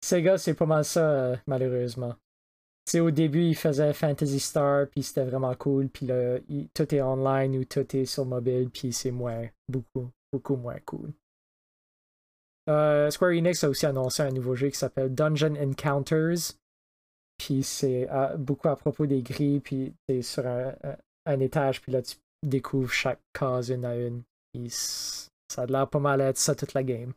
Sega, 0.04 0.38
c'est 0.38 0.54
pas 0.54 0.66
mal 0.66 0.84
ça, 0.84 1.00
euh, 1.00 1.36
malheureusement. 1.46 2.14
sais, 2.84 3.00
au 3.00 3.10
début, 3.10 3.42
ils 3.42 3.56
faisaient 3.56 3.92
Fantasy 3.92 4.38
Star, 4.38 4.86
puis 4.88 5.02
c'était 5.02 5.24
vraiment 5.24 5.54
cool, 5.56 5.88
puis 5.88 6.06
là, 6.06 6.38
tout 6.74 6.94
est 6.94 7.02
online 7.02 7.56
ou 7.56 7.64
tout 7.64 7.96
est 7.96 8.04
sur 8.04 8.24
mobile, 8.24 8.70
puis 8.70 8.92
c'est 8.92 9.10
moins, 9.10 9.48
beaucoup, 9.68 10.10
beaucoup 10.32 10.54
moins 10.54 10.78
cool. 10.84 11.12
Euh, 12.68 13.10
Square 13.10 13.32
Enix 13.32 13.62
a 13.64 13.68
aussi 13.68 13.86
annoncé 13.86 14.22
un 14.22 14.30
nouveau 14.30 14.54
jeu 14.54 14.68
qui 14.70 14.78
s'appelle 14.78 15.14
Dungeon 15.14 15.54
Encounters, 15.56 16.54
puis 17.38 17.62
c'est 17.62 18.08
beaucoup 18.38 18.68
à 18.68 18.76
propos 18.76 19.06
des 19.06 19.22
grilles, 19.22 19.60
puis 19.60 19.94
c'est 20.08 20.22
sur 20.22 20.46
un, 20.46 21.40
étage, 21.40 21.80
puis 21.82 21.92
là, 21.92 22.02
tu 22.02 22.16
découvres 22.42 22.92
chaque 22.92 23.20
case 23.32 23.70
une 23.70 23.84
à 23.84 23.96
une. 23.96 24.22
ça 24.68 25.62
a 25.62 25.66
l'air 25.66 25.88
pas 25.88 25.98
mal 25.98 26.20
être 26.20 26.38
ça 26.38 26.54
toute 26.54 26.74
la 26.74 26.82
game. 26.82 27.12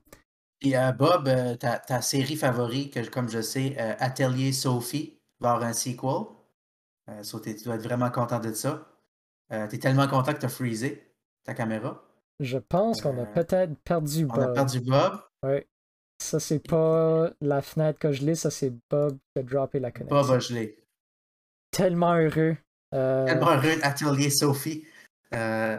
Et 0.62 0.78
euh, 0.78 0.92
Bob, 0.92 1.28
euh, 1.28 1.56
ta, 1.56 2.02
série 2.02 2.36
favorite, 2.36 2.94
que, 2.94 3.10
comme 3.10 3.30
je 3.30 3.42
sais, 3.42 3.76
euh, 3.80 3.94
Atelier 4.00 4.52
Sophie, 4.52 5.18
va 5.40 5.52
avoir 5.52 5.70
un 5.70 5.74
sequel. 5.74 6.26
tu 7.44 7.64
dois 7.64 7.76
être 7.76 7.84
vraiment 7.84 8.10
content 8.10 8.40
de 8.40 8.54
ça. 8.54 8.86
tu 9.50 9.56
es 9.76 9.80
tellement 9.80 10.08
content 10.08 10.34
que 10.34 10.40
tu 10.40 10.46
as 10.46 10.50
freezé 10.50 11.16
ta 11.46 11.54
caméra. 11.54 12.04
Je 12.40 12.58
pense 12.58 13.02
qu'on 13.02 13.18
a 13.22 13.26
peut-être 13.26 13.78
perdu 13.80 14.26
Bob. 14.26 14.38
On 14.38 14.42
a 14.42 14.54
perdu 14.54 14.82
Bob. 14.82 15.22
Oui. 15.44 15.66
Ça, 16.22 16.40
c'est 16.40 16.60
pas 16.60 17.32
la 17.42 17.62
fenêtre 17.62 17.98
que 17.98 18.12
je 18.12 18.26
l'ai, 18.26 18.36
ça, 18.36 18.52
c'est 18.52 18.74
Bob 18.90 19.18
qui 19.34 19.40
a 19.40 19.44
droppé 19.44 19.80
la 19.80 19.92
connexion. 19.92 20.22
Bob, 20.22 20.40
je 20.40 20.54
l'ai. 20.54 20.78
Tellement 21.72 22.14
heureux. 22.14 22.58
Euh, 22.94 23.26
Tellement 23.26 23.52
heureux, 23.52 23.80
Atelier 23.84 24.30
Sophie. 24.30 24.86
Euh, 25.34 25.78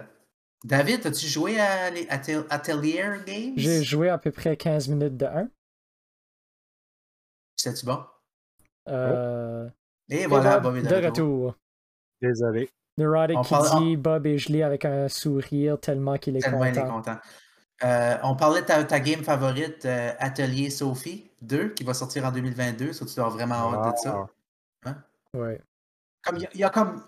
David, 0.64 1.06
as-tu 1.06 1.26
joué 1.26 1.58
à 1.58 1.90
Atelier 2.50 3.04
Games? 3.26 3.54
J'ai 3.56 3.82
joué 3.82 4.08
à 4.08 4.18
peu 4.18 4.30
près 4.30 4.56
15 4.56 4.88
minutes 4.88 5.16
de 5.16 5.26
1. 5.26 5.48
C'était-tu 7.56 7.86
bon? 7.86 8.02
Euh... 8.88 9.68
Et 10.08 10.26
voilà, 10.26 10.58
Bob 10.58 10.76
est 10.76 10.82
de, 10.82 11.06
retour. 11.06 11.56
Désolé. 12.20 12.70
Neurotic 12.98 13.38
qui 13.42 13.78
dit 13.78 13.96
Bob 13.96 14.26
est 14.26 14.38
gelé 14.38 14.62
avec 14.62 14.84
un 14.84 15.08
sourire 15.08 15.78
tellement 15.78 16.18
qu'il 16.18 16.36
est 16.36 16.40
tellement 16.40 16.58
content. 16.58 16.72
il 16.72 16.78
est 16.78 16.90
content. 16.90 17.18
Euh, 17.82 18.16
on 18.22 18.36
parlait 18.36 18.60
de 18.60 18.66
ta, 18.66 19.00
game 19.00 19.22
favorite, 19.22 19.84
euh, 19.86 20.12
Atelier 20.18 20.70
Sophie 20.70 21.30
2, 21.42 21.70
qui 21.70 21.84
va 21.84 21.94
sortir 21.94 22.24
en 22.26 22.32
2022. 22.32 22.92
Ça, 22.92 23.06
tu 23.06 23.14
dois 23.14 23.28
vraiment 23.30 23.54
hâte 23.54 23.94
de 23.94 23.98
ça. 24.00 24.26
Hein? 24.84 24.96
Ouais. 25.34 25.60
Comme, 26.22 26.36
il, 26.36 26.60
y 26.60 26.64
a, 26.64 26.70
comme, 26.70 27.02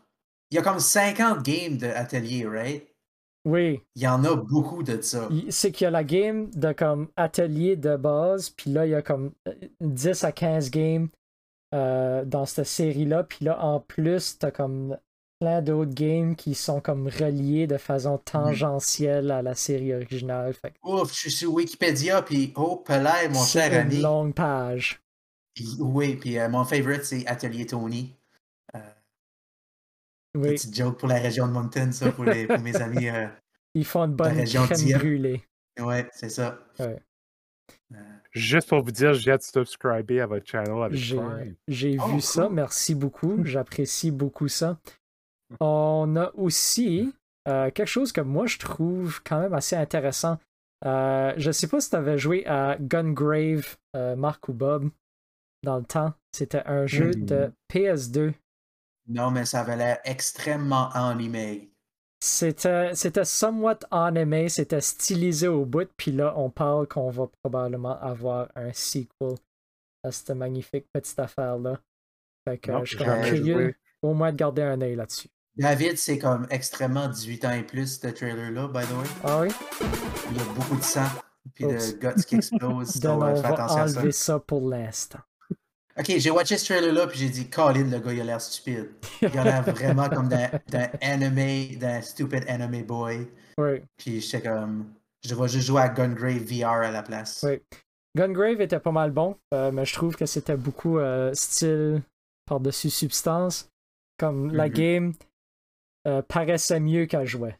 il 0.51 0.55
y 0.57 0.59
a 0.59 0.63
comme 0.63 0.81
50 0.81 1.43
games 1.43 1.77
d'Atelier, 1.77 2.47
right? 2.47 2.89
Oui. 3.45 3.83
Il 3.97 4.03
y 4.03 4.09
en 4.09 4.25
a 4.25 4.37
beaucoup 4.37 4.83
de 4.83 5.01
ça. 5.01 5.29
C'est 5.51 5.73
qu'il 5.73 5.85
y 5.85 5.89
a 5.89 5.91
la 5.91 6.05
game 6.05 6.49
de 6.51 6.73
comme 6.73 7.09
atelier 7.17 7.77
de 7.77 7.97
base, 7.97 8.51
puis 8.51 8.71
là, 8.71 8.87
il 8.87 8.91
y 8.91 8.95
a 8.95 9.03
comme 9.03 9.33
10 9.81 10.25
à 10.25 10.33
15 10.33 10.71
games 10.71 11.09
euh, 11.75 12.25
dans 12.25 12.47
cette 12.47 12.67
série-là. 12.67 13.25
Puis 13.25 13.45
là, 13.45 13.63
en 13.63 13.81
plus, 13.81 14.39
t'as 14.39 14.53
comme 14.53 14.97
plein 15.43 15.61
d'autres 15.61 15.93
games 15.93 16.37
qui 16.37 16.55
sont 16.55 16.81
comme 16.81 17.09
reliés 17.09 17.67
de 17.67 17.77
façon 17.77 18.15
mm-hmm. 18.15 18.31
tangentielle 18.31 19.31
à 19.33 19.43
la 19.43 19.57
série 19.57 19.93
originale. 19.93 20.55
Ouf, 20.85 21.13
je 21.13 21.19
suis 21.19 21.31
sur 21.33 21.53
Wikipédia, 21.53 22.23
puis 22.23 22.53
oh, 22.55 22.77
Pelay, 22.77 23.29
mon 23.29 23.45
cher 23.45 23.73
ami. 23.81 23.91
C'est 23.91 23.97
une 23.97 24.03
longue 24.03 24.35
page. 24.35 25.03
oui, 25.81 26.15
puis 26.15 26.39
euh, 26.39 26.49
mon 26.49 26.65
favorite, 26.65 27.05
c'est 27.05 27.27
Atelier 27.27 27.67
Tony. 27.67 28.15
Euh, 28.77 28.79
oui. 30.37 30.51
Petite 30.51 30.77
joke 30.77 30.97
pour 30.97 31.09
la 31.09 31.19
région 31.19 31.49
de 31.49 31.53
Mountain, 31.53 31.91
ça, 31.91 32.13
pour, 32.13 32.25
les, 32.25 32.47
pour 32.47 32.61
mes 32.61 32.77
amis. 32.77 33.09
Euh, 33.09 33.27
Ils 33.75 33.85
font 33.85 34.05
une 34.05 34.15
bonne 34.15 34.45
crème 34.45 34.99
brûlée. 34.99 35.43
Ouais, 35.81 36.09
c'est 36.13 36.29
ça. 36.29 36.57
Ouais. 36.79 37.03
Juste 38.31 38.69
pour 38.69 38.83
vous 38.83 38.93
dire, 38.93 39.13
j'ai 39.15 39.37
subscribé 39.41 40.21
à 40.21 40.27
votre 40.27 40.47
channel 40.47 40.83
avec 40.85 40.99
J'ai 41.67 41.99
oh, 41.99 42.07
vu 42.07 42.21
ça, 42.21 42.49
merci 42.49 42.95
beaucoup. 42.95 43.45
J'apprécie 43.45 44.13
beaucoup 44.13 44.47
ça. 44.47 44.79
On 45.61 46.17
a 46.17 46.31
aussi 46.35 47.13
euh, 47.49 47.71
quelque 47.71 47.89
chose 47.89 48.13
que 48.13 48.21
moi 48.21 48.47
je 48.47 48.59
trouve 48.59 49.23
quand 49.25 49.41
même 49.41 49.55
assez 49.55 49.77
intéressant. 49.77 50.39
Euh, 50.85 51.33
je 51.37 51.51
sais 51.51 51.69
pas 51.69 51.81
si 51.81 51.91
tu 51.91 51.97
avais 51.97 52.19
joué 52.19 52.47
à 52.47 52.77
Gungrave, 52.81 53.77
euh, 53.97 54.17
Marc 54.17 54.49
ou 54.49 54.53
Bob, 54.53 54.91
dans 55.63 55.79
le 55.79 55.85
temps. 55.85 56.13
C'était 56.33 56.63
un 56.67 56.87
jeu 56.87 57.11
hmm. 57.11 57.25
de 57.25 57.53
PS2. 57.73 58.35
Non, 59.09 59.31
mais 59.31 59.45
ça 59.45 59.61
avait 59.61 59.77
l'air 59.77 59.99
extrêmement 60.05 60.91
animé. 60.91 61.71
C'était, 62.21 62.95
c'était 62.95 63.25
somewhat 63.25 63.81
animé, 63.91 64.49
c'était 64.49 64.81
stylisé 64.81 65.49
au 65.49 65.65
bout, 65.65 65.91
puis 65.97 66.13
là, 66.13 66.35
on 66.37 66.51
parle 66.51 66.87
qu'on 66.87 67.11
va 67.11 67.29
probablement 67.43 67.99
avoir 68.01 68.49
un 68.55 68.73
sequel 68.73 69.35
à 70.05 70.13
cette 70.13 70.31
magnifique 70.31 70.87
petite 70.93 71.19
affaire-là. 71.19 71.81
Fait 72.47 72.59
que 72.59 72.85
je 72.85 72.97
suis 72.97 73.05
curieux 73.25 73.75
au 74.03 74.15
moins 74.15 74.31
de 74.31 74.37
garder 74.37 74.63
un 74.63 74.81
œil 74.81 74.95
là-dessus. 74.95 75.29
David, 75.57 75.99
c'est 75.99 76.19
comme 76.19 76.47
extrêmement 76.51 77.09
18 77.09 77.45
ans 77.45 77.53
et 77.53 77.63
plus, 77.63 78.01
ce 78.01 78.07
trailer-là, 78.07 78.69
by 78.69 78.87
the 78.87 78.93
way. 78.93 79.09
Ah 79.23 79.41
oui? 79.41 79.49
Il 80.31 80.37
y 80.39 80.41
a 80.41 80.45
beaucoup 80.55 80.77
de 80.77 80.83
sang, 80.83 81.05
puis 81.55 81.65
de 81.65 81.99
guts 81.99 82.25
qui 82.25 82.37
explosent. 82.37 82.97
Donc, 83.01 83.23
on 83.23 83.35
va 83.35 83.83
enlever 83.83 84.13
ça. 84.13 84.39
pour 84.39 84.69
l'instant. 84.69 85.21
Ok, 85.99 86.11
j'ai 86.17 86.31
watché 86.31 86.57
ce 86.57 86.65
trailer-là, 86.65 87.07
puis 87.07 87.19
j'ai 87.19 87.29
dit, 87.29 87.51
Colin, 87.51 87.85
le 87.85 87.99
gars, 87.99 88.13
il 88.15 88.21
a 88.23 88.25
l'air 88.25 88.41
stupide. 88.41 88.89
Il 89.21 89.39
a 89.39 89.45
l'air 89.45 89.63
vraiment 89.63 90.09
comme 90.09 90.29
d'un 90.29 90.49
anime, 91.03 91.77
d'un 91.79 92.01
stupid 92.01 92.45
anime 92.49 92.83
boy. 92.85 93.29
Oui. 93.59 93.83
Puis 93.99 94.23
j'étais 94.23 94.49
comme, 94.49 94.87
je 95.23 95.35
vais 95.35 95.49
juste 95.49 95.67
jouer 95.67 95.83
à 95.83 95.89
Gungrave 95.91 96.45
VR 96.45 96.87
à 96.87 96.91
la 96.91 97.03
place. 97.03 97.45
Oui. 97.47 97.61
Gungrave 98.17 98.63
était 98.63 98.81
pas 98.81 98.93
mal 98.93 99.11
bon, 99.11 99.37
euh, 99.53 99.71
mais 99.71 99.85
je 99.85 99.93
trouve 99.93 100.17
que 100.17 100.25
c'était 100.25 100.57
beaucoup 100.57 100.99
euh, 100.99 101.33
style 101.35 102.03
par-dessus 102.47 102.89
substance. 102.89 103.69
Comme 104.19 104.53
la 104.53 104.69
mm-hmm. 104.69 104.73
game, 104.73 105.13
euh, 106.07 106.23
paraissait 106.23 106.81
mieux 106.81 107.07
qu'elle 107.07 107.27
jouait. 107.27 107.59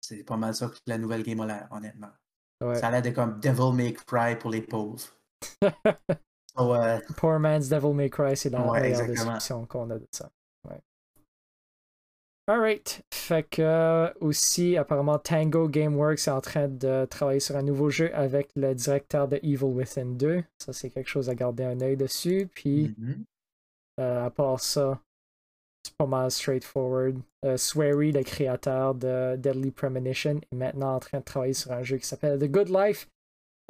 C'est 0.00 0.24
pas 0.24 0.36
mal 0.36 0.54
ça 0.54 0.68
que 0.68 0.76
la 0.86 0.98
nouvelle 0.98 1.22
game 1.22 1.40
a 1.40 1.46
l'air, 1.46 1.68
honnêtement. 1.70 2.10
Ouais. 2.62 2.76
Ça 2.76 2.88
a 2.88 2.90
l'air 2.90 3.02
de 3.02 3.10
comme 3.10 3.40
Devil 3.40 3.72
May 3.74 3.92
Cry 3.92 4.36
pour 4.38 4.50
les 4.50 4.62
pauvres. 4.62 5.00
so, 5.62 6.74
uh... 6.74 7.00
Poor 7.16 7.38
Man's 7.38 7.68
Devil 7.68 7.94
May 7.94 8.10
Cry, 8.10 8.36
c'est 8.36 8.50
la 8.50 8.60
ouais, 8.62 8.80
meilleure 8.80 9.06
description 9.06 9.66
qu'on 9.66 9.90
a 9.90 9.98
de 9.98 10.06
ça. 10.10 10.30
Ouais. 10.68 10.80
Alright. 12.46 13.02
Fait 13.12 13.44
que 13.48 13.62
euh, 13.62 14.12
aussi, 14.20 14.76
apparemment, 14.76 15.18
Tango 15.18 15.68
Gameworks 15.68 16.26
est 16.26 16.30
en 16.30 16.40
train 16.40 16.68
de 16.68 17.06
travailler 17.08 17.40
sur 17.40 17.56
un 17.56 17.62
nouveau 17.62 17.90
jeu 17.90 18.14
avec 18.14 18.50
le 18.56 18.74
directeur 18.74 19.28
de 19.28 19.36
Evil 19.42 19.64
Within 19.64 20.16
2. 20.16 20.42
Ça, 20.58 20.72
c'est 20.72 20.90
quelque 20.90 21.08
chose 21.08 21.30
à 21.30 21.34
garder 21.34 21.64
un 21.64 21.80
œil 21.80 21.96
dessus. 21.96 22.50
Puis, 22.52 22.88
mm-hmm. 22.88 23.24
euh, 24.00 24.26
à 24.26 24.30
part 24.30 24.60
ça, 24.60 25.00
c'est 25.82 25.96
pas 25.96 26.06
mal 26.06 26.30
straightforward. 26.30 27.20
Euh, 27.44 27.56
Swery, 27.56 28.12
le 28.12 28.22
créateur 28.22 28.94
de 28.94 29.36
Deadly 29.36 29.70
Premonition, 29.70 30.40
est 30.50 30.56
maintenant 30.56 30.96
en 30.96 31.00
train 31.00 31.18
de 31.18 31.24
travailler 31.24 31.54
sur 31.54 31.72
un 31.72 31.82
jeu 31.82 31.96
qui 31.96 32.06
s'appelle 32.06 32.38
The 32.38 32.50
Good 32.50 32.68
Life. 32.68 33.08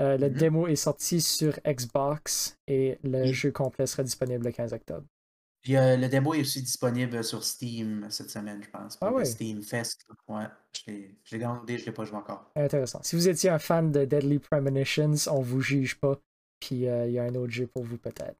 Euh, 0.00 0.16
le 0.16 0.28
mm-hmm. 0.28 0.32
démo 0.32 0.66
est 0.66 0.76
sorti 0.76 1.20
sur 1.20 1.58
Xbox 1.66 2.56
et 2.66 2.98
le 3.04 3.32
jeu 3.32 3.52
complet 3.52 3.86
sera 3.86 4.02
disponible 4.02 4.44
le 4.44 4.52
15 4.52 4.72
octobre. 4.72 5.04
le 5.66 6.06
démo 6.06 6.32
est 6.34 6.40
aussi 6.40 6.62
disponible 6.62 7.22
sur 7.22 7.44
Steam 7.44 8.06
cette 8.08 8.30
semaine, 8.30 8.62
je 8.62 8.70
pense. 8.70 8.96
Ah 9.02 9.12
Steam 9.24 9.62
Fest. 9.62 10.06
Ouais, 10.26 10.46
je 10.86 10.92
l'ai 11.32 11.38
downloadé, 11.38 11.76
je 11.76 11.82
ne 11.82 11.86
l'ai 11.86 11.92
pas 11.92 12.04
joué 12.04 12.16
encore. 12.16 12.50
Intéressant. 12.56 13.00
Si 13.02 13.14
vous 13.14 13.28
étiez 13.28 13.50
un 13.50 13.58
fan 13.58 13.92
de 13.92 14.06
Deadly 14.06 14.38
Premonitions, 14.38 15.14
on 15.30 15.42
vous 15.42 15.60
juge 15.60 16.00
pas. 16.00 16.18
Puis 16.60 16.88
euh, 16.88 17.06
il 17.06 17.12
y 17.12 17.18
a 17.18 17.24
un 17.24 17.34
autre 17.34 17.52
jeu 17.52 17.66
pour 17.66 17.82
vous 17.84 17.98
peut-être. 17.98 18.38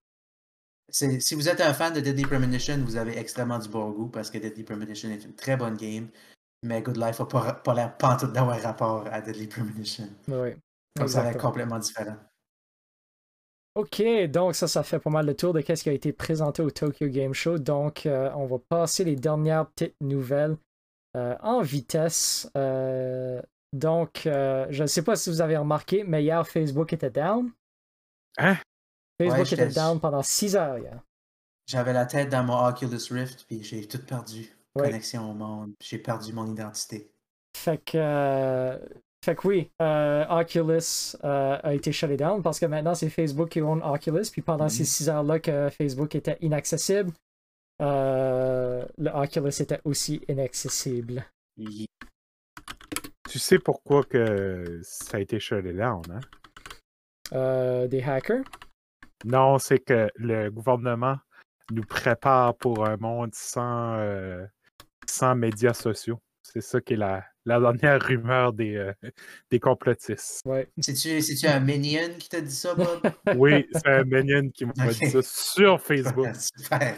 Si 0.90 1.34
vous 1.34 1.48
êtes 1.48 1.60
un 1.60 1.72
fan 1.72 1.92
de 1.92 2.00
Deadly 2.00 2.22
Premonition, 2.22 2.78
vous 2.84 2.96
avez 2.96 3.18
extrêmement 3.18 3.58
du 3.58 3.68
bon 3.68 3.90
goût 3.90 4.08
parce 4.08 4.30
que 4.30 4.38
Deadly 4.38 4.64
Premonition 4.64 5.10
est 5.10 5.24
une 5.24 5.34
très 5.34 5.56
bonne 5.56 5.76
game, 5.76 6.08
mais 6.62 6.82
Good 6.82 6.96
Life 6.96 7.20
n'a 7.20 7.26
pas, 7.26 7.52
pas 7.52 7.74
l'air 7.74 7.96
pantoute 7.96 8.32
d'avoir 8.32 8.60
rapport 8.60 9.06
à 9.10 9.20
Deadly 9.20 9.46
Premonition. 9.46 10.08
Oui. 10.28 10.50
Donc 10.96 11.08
ça 11.08 11.22
va 11.22 11.30
être 11.30 11.40
complètement 11.40 11.78
différent. 11.78 12.16
Ok, 13.76 14.02
donc 14.28 14.56
ça, 14.56 14.66
ça 14.66 14.82
fait 14.82 14.98
pas 14.98 15.10
mal 15.10 15.26
le 15.26 15.34
tour 15.34 15.52
de 15.52 15.60
ce 15.60 15.82
qui 15.82 15.88
a 15.88 15.92
été 15.92 16.12
présenté 16.12 16.60
au 16.60 16.70
Tokyo 16.70 17.06
Game 17.06 17.32
Show. 17.32 17.58
Donc, 17.58 18.04
euh, 18.04 18.28
on 18.34 18.46
va 18.46 18.58
passer 18.58 19.04
les 19.04 19.14
dernières 19.14 19.70
petites 19.70 19.94
nouvelles 20.00 20.56
euh, 21.16 21.36
en 21.40 21.60
vitesse. 21.60 22.50
Euh, 22.56 23.40
donc, 23.72 24.22
je 24.24 24.82
ne 24.82 24.86
sais 24.86 25.02
pas 25.02 25.14
si 25.14 25.30
vous 25.30 25.40
avez 25.40 25.56
remarqué, 25.56 26.02
mais 26.02 26.24
hier, 26.24 26.46
Facebook 26.48 26.92
était 26.92 27.10
down. 27.10 27.52
Hein? 28.38 28.56
Facebook 29.28 29.52
était 29.52 29.68
down 29.68 30.00
pendant 30.00 30.22
6 30.22 30.56
heures 30.56 30.78
hier. 30.78 31.00
J'avais 31.66 31.92
la 31.92 32.06
tête 32.06 32.30
dans 32.30 32.42
mon 32.42 32.66
Oculus 32.66 32.98
Rift, 33.10 33.44
puis 33.46 33.62
j'ai 33.62 33.86
tout 33.86 34.04
perdu. 34.04 34.50
Connexion 34.74 35.30
au 35.30 35.34
monde, 35.34 35.72
j'ai 35.80 35.98
perdu 35.98 36.32
mon 36.32 36.46
identité. 36.50 37.12
Fait 37.56 37.78
que, 37.78 37.96
euh, 37.96 38.78
fait 39.24 39.34
que 39.34 39.48
oui, 39.48 39.70
euh, 39.82 40.24
Oculus 40.28 41.16
euh, 41.24 41.58
a 41.62 41.74
été 41.74 41.92
shut 41.92 42.10
down 42.16 42.42
parce 42.42 42.60
que 42.60 42.66
maintenant 42.66 42.94
c'est 42.94 43.10
Facebook 43.10 43.50
qui 43.50 43.60
own 43.60 43.82
Oculus, 43.82 44.26
puis 44.30 44.42
pendant 44.42 44.68
ces 44.68 44.84
6 44.84 45.04
mm-hmm. 45.04 45.10
heures-là 45.10 45.38
que 45.40 45.68
Facebook 45.70 46.14
était 46.14 46.38
inaccessible, 46.40 47.12
le 47.80 49.10
Oculus 49.14 49.60
était 49.60 49.80
aussi 49.84 50.22
inaccessible. 50.28 51.24
Tu 53.28 53.38
sais 53.38 53.58
pourquoi 53.58 54.04
que 54.04 54.80
ça 54.82 55.18
a 55.18 55.20
été 55.20 55.38
shut 55.40 55.64
down, 55.64 56.02
hein? 56.10 57.86
des 57.88 58.02
hackers? 58.02 58.44
Non, 59.24 59.58
c'est 59.58 59.78
que 59.78 60.10
le 60.16 60.50
gouvernement 60.50 61.18
nous 61.70 61.84
prépare 61.84 62.56
pour 62.56 62.86
un 62.86 62.96
monde 62.96 63.30
sans, 63.34 63.94
euh, 63.98 64.44
sans 65.06 65.34
médias 65.34 65.74
sociaux. 65.74 66.20
C'est 66.42 66.62
ça 66.62 66.80
qui 66.80 66.94
est 66.94 66.96
la, 66.96 67.24
la 67.44 67.60
dernière 67.60 68.02
rumeur 68.02 68.52
des, 68.52 68.74
euh, 68.74 68.92
des 69.50 69.60
complotistes. 69.60 70.42
Ouais. 70.44 70.68
C'est-tu 70.80 71.46
un 71.46 71.60
minion 71.60 72.08
qui 72.18 72.28
t'a 72.28 72.40
dit 72.40 72.54
ça, 72.54 72.74
Bob? 72.74 73.00
oui, 73.36 73.66
c'est 73.72 73.86
un 73.86 74.04
minion 74.04 74.48
qui 74.50 74.64
m'a 74.64 74.72
dit 74.88 75.10
ça 75.10 75.22
sur 75.22 75.80
Facebook. 75.80 76.28
Super. 76.56 76.96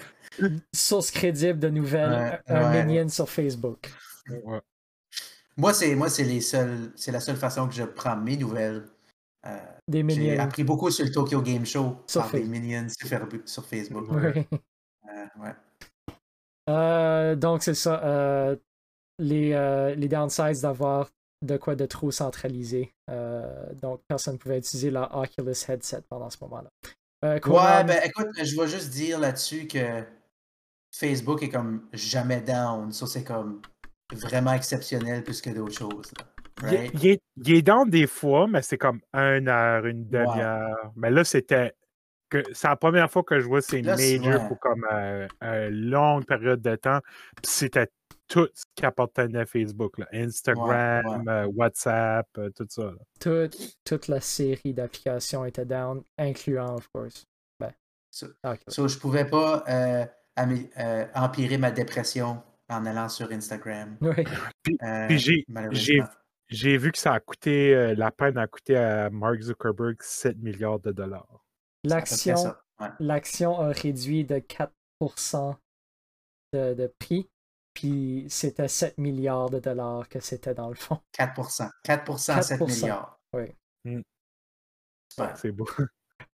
Source 0.72 1.11
crédible 1.11 1.58
de 1.58 1.68
nouvelles, 1.68 2.42
un 2.46 2.85
minion 2.85 3.08
sur 3.08 3.28
Facebook. 3.28 3.90
Moi, 5.56 5.74
c'est 5.74 5.94
moi, 5.94 6.08
c'est 6.08 6.24
les 6.24 6.40
seuls. 6.40 6.92
C'est 6.96 7.12
la 7.12 7.20
seule 7.20 7.37
façon 7.37 7.68
que 7.68 7.74
je 7.74 7.85
prends 7.85 8.16
mes 8.16 8.38
nouvelles. 8.38 8.85
Euh, 9.46 9.59
des. 9.88 10.09
J'ai 10.09 10.38
appris 10.38 10.64
beaucoup 10.64 10.90
sur 10.90 11.05
le 11.05 11.11
Tokyo 11.11 11.42
Game 11.42 11.66
Show 11.66 11.96
sur 12.07 12.22
par 12.22 12.33
des 12.33 12.44
minions 12.44 12.87
sur, 12.88 13.64
Facebook. 13.64 14.09
Euh, 14.12 15.26
ouais. 15.40 15.52
Euh, 16.70 17.35
donc, 17.35 17.62
c'est 17.62 17.74
ça. 17.74 18.57
les, 19.18 19.94
les 19.96 20.09
downsides 20.09 20.61
d'avoir 20.62 21.11
de 21.42 21.57
quoi 21.57 21.74
de 21.74 21.87
trop 21.87 22.11
centralisé. 22.12 22.94
donc, 23.81 24.00
personne 24.07 24.35
ne 24.35 24.38
pouvait 24.38 24.59
utiliser 24.59 24.90
la 24.90 25.14
Oculus 25.16 25.55
headset 25.68 26.02
pendant 26.09 26.31
ce 26.31 26.38
moment-là. 26.42 26.70
Ouais, 27.24 27.85
ben 27.85 28.00
écoute, 28.05 28.28
je 28.37 28.61
vais 28.61 28.68
juste 28.68 28.90
dire 28.90 29.18
là-dessus 29.18 29.66
que 29.66 30.05
Facebook 30.94 31.42
est 31.42 31.48
comme 31.48 31.88
jamais 31.92 32.40
down. 32.40 32.92
Ça, 32.92 33.07
c'est 33.07 33.24
comme 33.24 33.61
vraiment 34.12 34.52
exceptionnel 34.52 35.24
plus 35.24 35.40
que 35.40 35.50
d'autres 35.50 35.76
choses. 35.78 36.12
Il, 36.70 37.07
est, 37.07 37.22
il, 37.44 37.62
down 37.62 37.88
des 37.88 38.07
fois, 38.07 38.46
mais 38.46 38.62
c'est 38.62 38.79
comme 38.79 39.01
une 39.12 39.48
heure, 39.48 39.87
une 39.87 40.09
demi-heure. 40.09 40.92
Mais 40.96 41.11
là, 41.11 41.25
c'était. 41.25 41.72
C'est 42.55 42.68
la 42.68 42.77
première 42.77 43.11
fois 43.11 43.22
que 43.22 43.38
je 43.40 43.46
vois 43.46 43.61
ces 43.61 43.83
majors 43.83 44.48
pour 44.48 44.59
comme 44.59 44.87
euh, 44.90 45.29
une 45.42 45.90
longue 45.90 46.25
période 46.25 46.62
de 46.62 46.77
temps. 46.77 47.01
c'était 47.42 47.88
tout 48.27 48.48
ce 48.55 48.64
qui 48.75 48.87
appartenait 48.87 49.40
à 49.40 49.46
Facebook. 49.46 49.96
Instagram, 50.11 51.29
euh, 51.29 51.44
WhatsApp, 51.55 52.27
euh, 52.38 52.48
tout 52.57 52.66
ça. 52.68 52.92
toute 53.85 54.09
la 54.09 54.20
série 54.20 54.72
d'applications 54.72 55.44
était 55.44 55.66
down, 55.66 56.03
incluant, 56.16 56.77
of 56.77 56.88
course. 56.94 57.27
Ben, 57.61 57.72
so, 58.11 58.88
je 58.88 58.98
pouvais 58.98 59.27
pas 59.27 59.62
euh, 59.68 61.05
empirer 61.14 61.59
ma 61.59 61.70
dépression 61.70 62.42
en 62.70 62.87
allant 62.87 63.09
sur 63.09 63.31
Instagram. 63.31 63.96
Oui. 64.01 64.25
Puis, 64.62 64.79
euh, 64.83 65.07
j'ai 65.72 66.03
vu 66.52 66.92
que 66.92 66.98
ça 66.98 67.14
a 67.14 67.20
coûté, 67.20 67.74
euh, 67.74 67.94
la 67.94 68.10
peine 68.10 68.38
a 68.38 68.46
coûté 68.46 68.76
à 68.76 69.10
Mark 69.10 69.40
Zuckerberg 69.40 69.96
7 70.00 70.38
milliards 70.38 70.80
de 70.80 70.92
dollars. 70.92 71.44
L'action 71.84 72.54
l'action 72.98 73.60
a 73.60 73.68
réduit 73.68 74.24
de 74.24 74.36
4% 75.00 75.56
de, 76.52 76.74
de, 76.74 76.92
prix, 76.98 77.30
puis 77.74 78.26
c'était 78.28 78.68
7 78.68 78.98
milliards 78.98 79.50
de 79.50 79.60
dollars 79.60 80.08
que 80.08 80.20
c'était 80.20 80.54
dans 80.54 80.68
le 80.68 80.74
fond. 80.74 80.98
4%. 81.16 81.70
4%, 81.84 82.42
7 82.42 82.60
milliards. 82.60 83.20
Oui. 83.32 83.54
Hmm. 83.84 84.02
C'est 85.36 85.52
beau. 85.52 85.66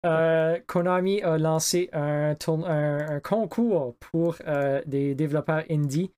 Euh, 0.05 0.61
Konami 0.66 1.22
a 1.22 1.38
lancé 1.38 1.88
un, 1.94 2.37
un, 2.46 3.20
concours 3.20 3.96
pour 3.96 4.37
euh, 4.46 4.83
des 4.85 5.14
développeurs 5.14 5.64
indie. 5.70 6.12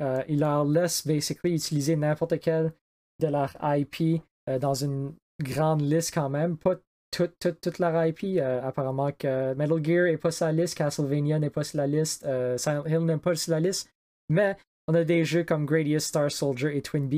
Euh, 0.00 0.22
il 0.28 0.40
leur 0.40 0.64
laisse 0.64 1.06
basically 1.06 1.54
utiliser 1.54 1.94
n'importe 1.94 2.40
quel 2.40 2.72
de 3.20 3.26
leur 3.28 3.56
IP 3.62 4.22
dans 4.60 4.74
une 4.74 5.14
grande 5.42 5.82
liste 5.82 6.14
quand 6.14 6.28
même. 6.28 6.56
Pas 6.56 6.76
toute, 7.10 7.78
leur 7.78 8.06
IP. 8.06 8.40
apparemment 8.40 9.12
que 9.12 9.54
Metal 9.54 9.84
Gear 9.84 10.04
n'est 10.04 10.18
pas 10.18 10.30
sur 10.30 10.46
la 10.46 10.52
liste, 10.52 10.76
Castlevania 10.76 11.38
n'est 11.38 11.50
pas 11.50 11.64
sur 11.64 11.78
la 11.78 11.86
liste, 11.86 12.26
Silent 12.56 12.84
Hill 12.86 13.04
n'est 13.04 13.18
pas 13.18 13.34
sur 13.34 13.52
la 13.52 13.60
liste. 13.60 13.90
Mais 14.28 14.56
on 14.88 14.94
a 14.94 15.04
des 15.04 15.24
jeux 15.24 15.44
comme 15.44 15.66
Gradius, 15.66 16.04
Star 16.04 16.30
Soldier 16.30 16.76
et 16.76 16.82
Twin 16.82 17.08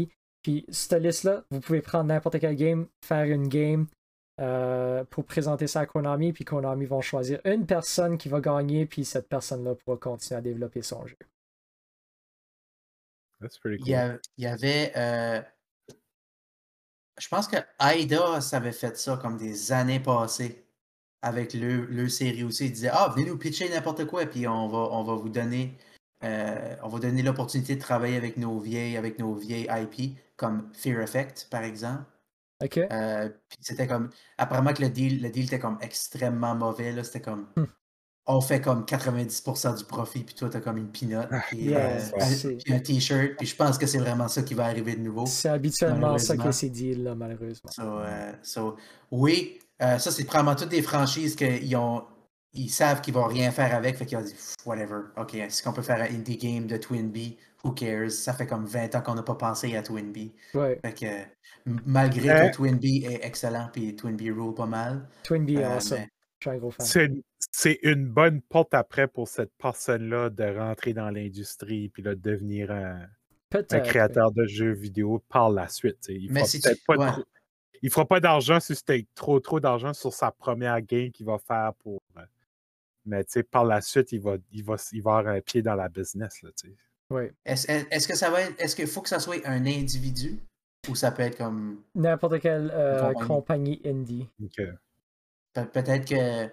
Puis 0.42 0.64
cette 0.68 1.02
liste-là, 1.02 1.44
vous 1.50 1.60
pouvez 1.60 1.80
prendre 1.80 2.06
n'importe 2.06 2.38
quel 2.40 2.56
game, 2.56 2.86
faire 3.04 3.24
une 3.24 3.48
game, 3.48 3.86
euh, 4.40 5.04
pour 5.04 5.24
présenter 5.26 5.66
ça 5.66 5.80
à 5.80 5.86
Konami, 5.86 6.32
puis 6.32 6.44
Konami 6.44 6.86
vont 6.86 7.02
choisir 7.02 7.40
une 7.44 7.66
personne 7.66 8.16
qui 8.16 8.30
va 8.30 8.40
gagner, 8.40 8.86
puis 8.86 9.04
cette 9.04 9.28
personne-là 9.28 9.74
pourra 9.74 9.98
continuer 9.98 10.38
à 10.38 10.40
développer 10.40 10.80
son 10.80 11.06
jeu. 11.06 11.16
Il, 13.64 14.18
y 14.38 14.46
avait. 14.46 14.92
Euh, 14.96 15.42
je 17.20 17.28
pense 17.28 17.46
que 17.46 17.56
Aida 17.80 18.38
avait 18.52 18.72
fait 18.72 18.96
ça 18.96 19.18
comme 19.20 19.36
des 19.36 19.72
années 19.72 20.00
passées 20.00 20.64
avec 21.22 21.54
le, 21.54 21.86
le 21.86 22.08
série 22.08 22.44
aussi. 22.44 22.66
Il 22.66 22.72
disait 22.72 22.90
Ah, 22.92 23.12
venez 23.14 23.28
nous 23.28 23.38
pitcher 23.38 23.68
n'importe 23.68 24.06
quoi, 24.06 24.26
puis 24.26 24.48
on 24.48 24.68
va, 24.68 24.78
on 24.78 25.04
va 25.04 25.14
vous 25.14 25.28
donner. 25.28 25.76
Euh, 26.24 26.76
on 26.82 26.88
va 26.88 26.98
donner 26.98 27.22
l'opportunité 27.22 27.76
de 27.76 27.80
travailler 27.80 28.16
avec 28.16 28.36
nos 28.36 28.58
vieilles, 28.58 28.96
avec 28.96 29.18
nos 29.18 29.34
vieilles 29.34 29.68
IP, 29.70 30.18
comme 30.36 30.70
Fear 30.74 31.00
Effect, 31.00 31.48
par 31.50 31.62
exemple. 31.62 32.04
OK. 32.62 32.78
Euh, 32.78 33.28
puis 33.48 33.58
c'était 33.60 33.86
comme. 33.86 34.10
Apparemment 34.38 34.72
que 34.72 34.82
le 34.82 34.90
deal, 34.90 35.22
le 35.22 35.30
deal 35.30 35.46
était 35.46 35.58
comme 35.58 35.78
extrêmement 35.80 36.54
mauvais. 36.54 36.92
Là. 36.92 37.04
C'était 37.04 37.22
comme. 37.22 37.46
On 38.26 38.40
fait 38.40 38.60
comme 38.60 38.84
90% 38.84 39.78
du 39.78 39.84
profit, 39.84 40.22
puis 40.22 40.34
toi, 40.34 40.48
t'as 40.48 40.60
comme 40.60 40.76
une 40.76 40.90
pinotte, 40.90 41.28
ah, 41.32 41.42
puis, 41.48 41.74
euh, 41.74 41.98
un 42.68 42.78
t-shirt. 42.78 43.32
Puis 43.38 43.48
je 43.48 43.56
pense 43.56 43.76
que 43.76 43.86
c'est 43.86 43.98
vraiment 43.98 44.28
ça 44.28 44.42
qui 44.42 44.54
va 44.54 44.66
arriver 44.66 44.94
de 44.94 45.00
nouveau. 45.00 45.26
C'est 45.26 45.48
habituellement 45.48 46.16
ça 46.18 46.36
que 46.36 46.52
c'est 46.52 46.68
deal, 46.68 47.02
là, 47.02 47.14
malheureusement. 47.14 47.70
So, 48.42 48.76
oui, 49.10 49.58
euh, 49.82 49.98
ça, 49.98 50.10
c'est 50.10 50.24
probablement 50.24 50.54
toutes 50.54 50.68
des 50.68 50.82
franchises 50.82 51.34
qu'ils 51.34 51.76
ont. 51.76 52.04
Ils 52.52 52.68
savent 52.68 53.00
qu'ils 53.00 53.14
vont 53.14 53.26
rien 53.26 53.52
faire 53.52 53.74
avec, 53.74 53.96
fait 53.96 54.06
qu'ils 54.06 54.18
ont 54.18 54.22
dit 54.22 54.34
whatever. 54.66 55.02
Ok, 55.16 55.34
est-ce 55.34 55.62
qu'on 55.62 55.72
peut 55.72 55.82
faire 55.82 56.00
un 56.00 56.12
indie 56.14 56.36
game 56.36 56.66
de 56.66 56.76
Twin 56.76 57.08
Bee? 57.08 57.38
who 57.64 57.72
cares? 57.72 58.10
Ça 58.10 58.32
fait 58.32 58.46
comme 58.46 58.64
20 58.64 58.94
ans 58.94 59.02
qu'on 59.02 59.14
n'a 59.14 59.22
pas 59.22 59.34
pensé 59.34 59.76
à 59.76 59.82
Twin 59.82 60.12
Bee. 60.12 60.32
Ouais. 60.54 60.78
Fait 60.84 60.94
que, 60.94 61.70
malgré 61.86 62.28
que 62.28 62.54
Twin 62.54 62.76
Bee 62.76 63.04
est 63.04 63.24
excellent 63.24 63.68
puis 63.72 63.94
Twin 63.96 64.16
Bee 64.16 64.30
roule 64.30 64.54
pas 64.54 64.66
mal. 64.66 65.08
Twin 65.22 65.44
Bee, 65.44 65.58
euh, 65.58 65.76
awesome. 65.76 66.06
Suis 66.48 66.56
un 66.56 66.58
gros 66.58 66.70
fan. 66.70 67.22
C'est 67.52 67.78
une 67.82 68.06
bonne 68.06 68.40
porte 68.42 68.74
après 68.74 69.08
pour 69.08 69.28
cette 69.28 69.52
personne-là 69.58 70.30
de 70.30 70.44
rentrer 70.56 70.92
dans 70.92 71.10
l'industrie 71.10 71.88
puis 71.88 72.02
de 72.02 72.14
devenir 72.14 72.70
un, 72.70 73.06
un 73.52 73.80
créateur 73.80 74.30
de 74.32 74.46
jeux 74.46 74.72
vidéo 74.72 75.22
par 75.28 75.50
la 75.50 75.68
suite. 75.68 76.06
Il 76.08 76.32
ne 76.32 76.40
fera 76.40 77.18
fera 77.90 78.04
pas 78.06 78.20
d'argent 78.20 78.60
si 78.60 78.76
c'était 78.76 79.06
trop 79.14 79.40
trop 79.40 79.60
d'argent 79.60 79.92
sur 79.92 80.12
sa 80.12 80.30
première 80.30 80.80
game 80.82 81.10
qu'il 81.10 81.26
va 81.26 81.38
faire 81.38 81.72
pour. 81.82 82.00
Euh, 82.16 82.22
mais 83.06 83.24
par 83.50 83.64
la 83.64 83.80
suite, 83.80 84.12
il 84.12 84.20
va, 84.20 84.36
il, 84.52 84.62
va, 84.62 84.76
il 84.92 85.02
va 85.02 85.16
avoir 85.16 85.34
un 85.34 85.40
pied 85.40 85.62
dans 85.62 85.74
la 85.74 85.88
business. 85.88 86.42
Là, 86.42 86.50
est-ce 87.44 88.06
que 88.06 88.16
ça 88.16 88.30
va 88.30 88.42
être. 88.42 88.54
Est-ce 88.60 88.76
qu'il 88.76 88.86
faut 88.86 89.00
que 89.00 89.08
ça 89.08 89.18
soit 89.18 89.44
un 89.46 89.66
individu 89.66 90.38
ou 90.88 90.94
ça 90.94 91.10
peut 91.10 91.22
être 91.22 91.38
comme. 91.38 91.82
N'importe 91.94 92.40
quelle 92.40 92.70
euh, 92.72 93.12
compagnie? 93.12 93.80
indie. 93.84 94.28
Peut-être 95.54 96.08
que 96.08 96.50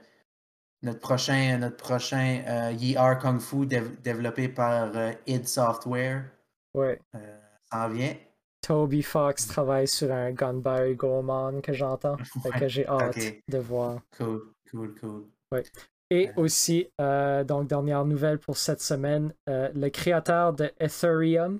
notre 0.83 0.99
prochain, 0.99 1.57
notre 1.57 1.77
prochain 1.77 2.43
euh, 2.47 3.15
Kung 3.21 3.39
Fu 3.39 3.65
développé 3.65 4.47
par 4.47 4.95
euh, 4.95 5.11
id 5.25 5.47
Software. 5.47 6.25
Ouais. 6.73 6.99
Euh, 7.15 7.39
en 7.71 7.89
vient. 7.89 8.15
Toby 8.61 9.01
Fox 9.01 9.47
travaille 9.47 9.87
sur 9.87 10.11
un 10.11 10.31
Gunbury 10.31 10.95
Goemon 10.95 11.61
que 11.61 11.73
j'entends. 11.73 12.17
que 12.59 12.67
j'ai 12.67 12.87
hâte 12.87 13.17
de 13.47 13.57
voir. 13.57 14.01
Cool, 14.17 14.41
cool, 14.69 14.95
cool. 14.99 15.25
Ouais. 15.51 15.63
Et 16.09 16.29
aussi, 16.37 16.87
euh, 17.01 17.43
donc, 17.43 17.67
dernière 17.67 18.05
nouvelle 18.05 18.39
pour 18.39 18.57
cette 18.57 18.81
semaine, 18.81 19.33
le 19.45 19.89
créateur 19.89 20.53
de 20.53 20.71
Ethereum, 20.79 21.59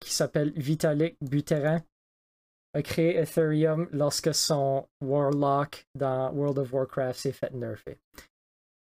qui 0.00 0.12
s'appelle 0.12 0.52
Vitalik 0.56 1.16
Buterin, 1.22 1.80
a 2.74 2.82
créé 2.82 3.16
Ethereum 3.18 3.88
lorsque 3.92 4.34
son 4.34 4.88
Warlock 5.00 5.86
dans 5.94 6.32
World 6.32 6.58
of 6.58 6.72
Warcraft 6.72 7.18
s'est 7.18 7.32
fait 7.32 7.52
nerfer. 7.52 7.98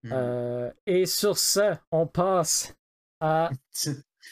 Hmm. 0.03 0.13
Euh, 0.13 0.71
et 0.87 1.07
sur 1.07 1.39
ce, 1.39 1.77
on 1.91 2.07
passe 2.07 2.75
à 3.21 3.51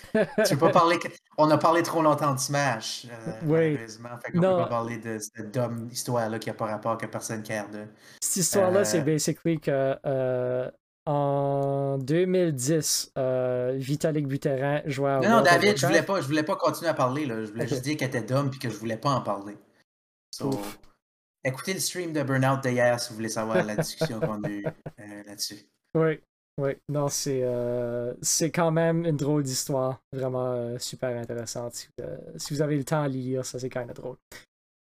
tu 0.13 0.57
peux 0.57 0.57
pas 0.57 0.71
parler. 0.71 0.99
On 1.39 1.51
a 1.51 1.59
parlé 1.59 1.83
trop 1.83 2.03
longtemps 2.03 2.35
de 2.35 2.39
Smash, 2.39 3.07
euh, 3.07 3.33
oui. 3.43 3.73
malheureusement. 3.73 4.11
Fait 4.25 4.33
qu'on 4.33 4.41
peut 4.41 4.47
pas 4.47 4.67
parler 4.67 4.99
de 4.99 5.19
cette 5.19 5.53
dumb 5.53 5.91
histoire-là 5.91 6.39
qui 6.39 6.49
n'a 6.49 6.55
pas 6.55 6.67
rapport, 6.67 6.99
que 6.99 7.07
personne 7.07 7.43
care 7.43 7.69
de. 7.71 7.87
Cette 8.21 8.37
histoire-là, 8.37 8.85
c'est 8.85 9.01
euh, 9.01 9.05
basically 9.05 9.59
que 9.61 9.97
euh, 10.05 10.71
en 11.07 11.99
2010, 11.99 13.13
Vitalik 13.75 14.27
Buterin 14.27 14.83
jouait 14.87 15.11
à. 15.11 15.21
Non, 15.21 15.29
non, 15.29 15.43
David, 15.43 15.77
je 15.77 15.87
voulais 15.87 16.03
pas, 16.03 16.21
je 16.21 16.27
voulais 16.27 16.43
pas 16.43 16.57
continuer 16.57 16.91
à 16.91 16.95
parler. 16.95 17.27
Là. 17.27 17.45
Je 17.45 17.51
voulais 17.51 17.69
juste 17.69 17.83
dire 17.85 17.97
qu'elle 17.97 18.09
était 18.09 18.23
dumb 18.23 18.51
et 18.55 18.59
que 18.59 18.71
je 18.71 18.77
voulais 18.77 18.97
pas 18.97 19.11
en 19.11 19.21
parler. 19.21 19.57
écoutez 21.45 21.75
le 21.75 21.81
stream 21.81 22.13
de 22.13 22.23
Burnout 22.23 22.63
d'hier 22.63 23.01
si 23.01 23.11
vous 23.11 23.17
voulez 23.17 23.29
savoir 23.29 23.65
la 23.65 23.77
discussion 23.77 24.21
qu'on 24.21 24.43
a 24.45 24.49
eue 24.49 24.65
là-dessus. 25.27 25.67
Oui. 25.95 26.21
Oui, 26.57 26.71
non, 26.89 27.09
c'est 27.09 27.43
euh, 27.43 28.15
c'est 28.23 28.53
quand 28.53 28.71
même 28.71 29.05
une 29.05 29.17
drôle 29.17 29.43
d'histoire. 29.43 30.01
Vraiment 30.13 30.53
euh, 30.53 30.79
super 30.79 31.17
intéressante. 31.17 31.89
Euh, 32.01 32.17
si, 32.37 32.55
vous 32.55 32.63
avez 32.63 32.77
le 32.77 32.85
temps 32.85 33.03
à 33.03 33.09
lire, 33.09 33.45
ça 33.45 33.59
c'est 33.59 33.69
quand 33.69 33.85
même 33.85 33.95
drôle. 33.95 34.17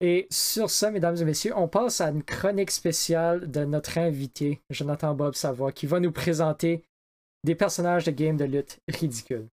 Et 0.01 0.27
sur 0.29 0.69
ça, 0.69 0.91
mesdames 0.91 1.17
et 1.17 1.25
messieurs, 1.25 1.53
on 1.55 1.67
passe 1.67 1.99
à 1.99 2.09
une 2.09 2.23
chronique 2.23 2.71
spéciale 2.71 3.51
de 3.51 3.65
notre 3.65 3.97
invité, 3.97 4.62
Jonathan 4.69 5.13
Bob 5.13 5.33
Savoie, 5.33 5.73
qui 5.73 5.88
va 5.88 5.99
nous 5.99 6.12
présenter 6.12 6.83
des 7.43 7.55
personnages 7.55 8.05
de 8.05 8.12
games 8.12 8.38
de 8.38 8.45
lutte 8.45 8.79
ridicules. 8.88 9.47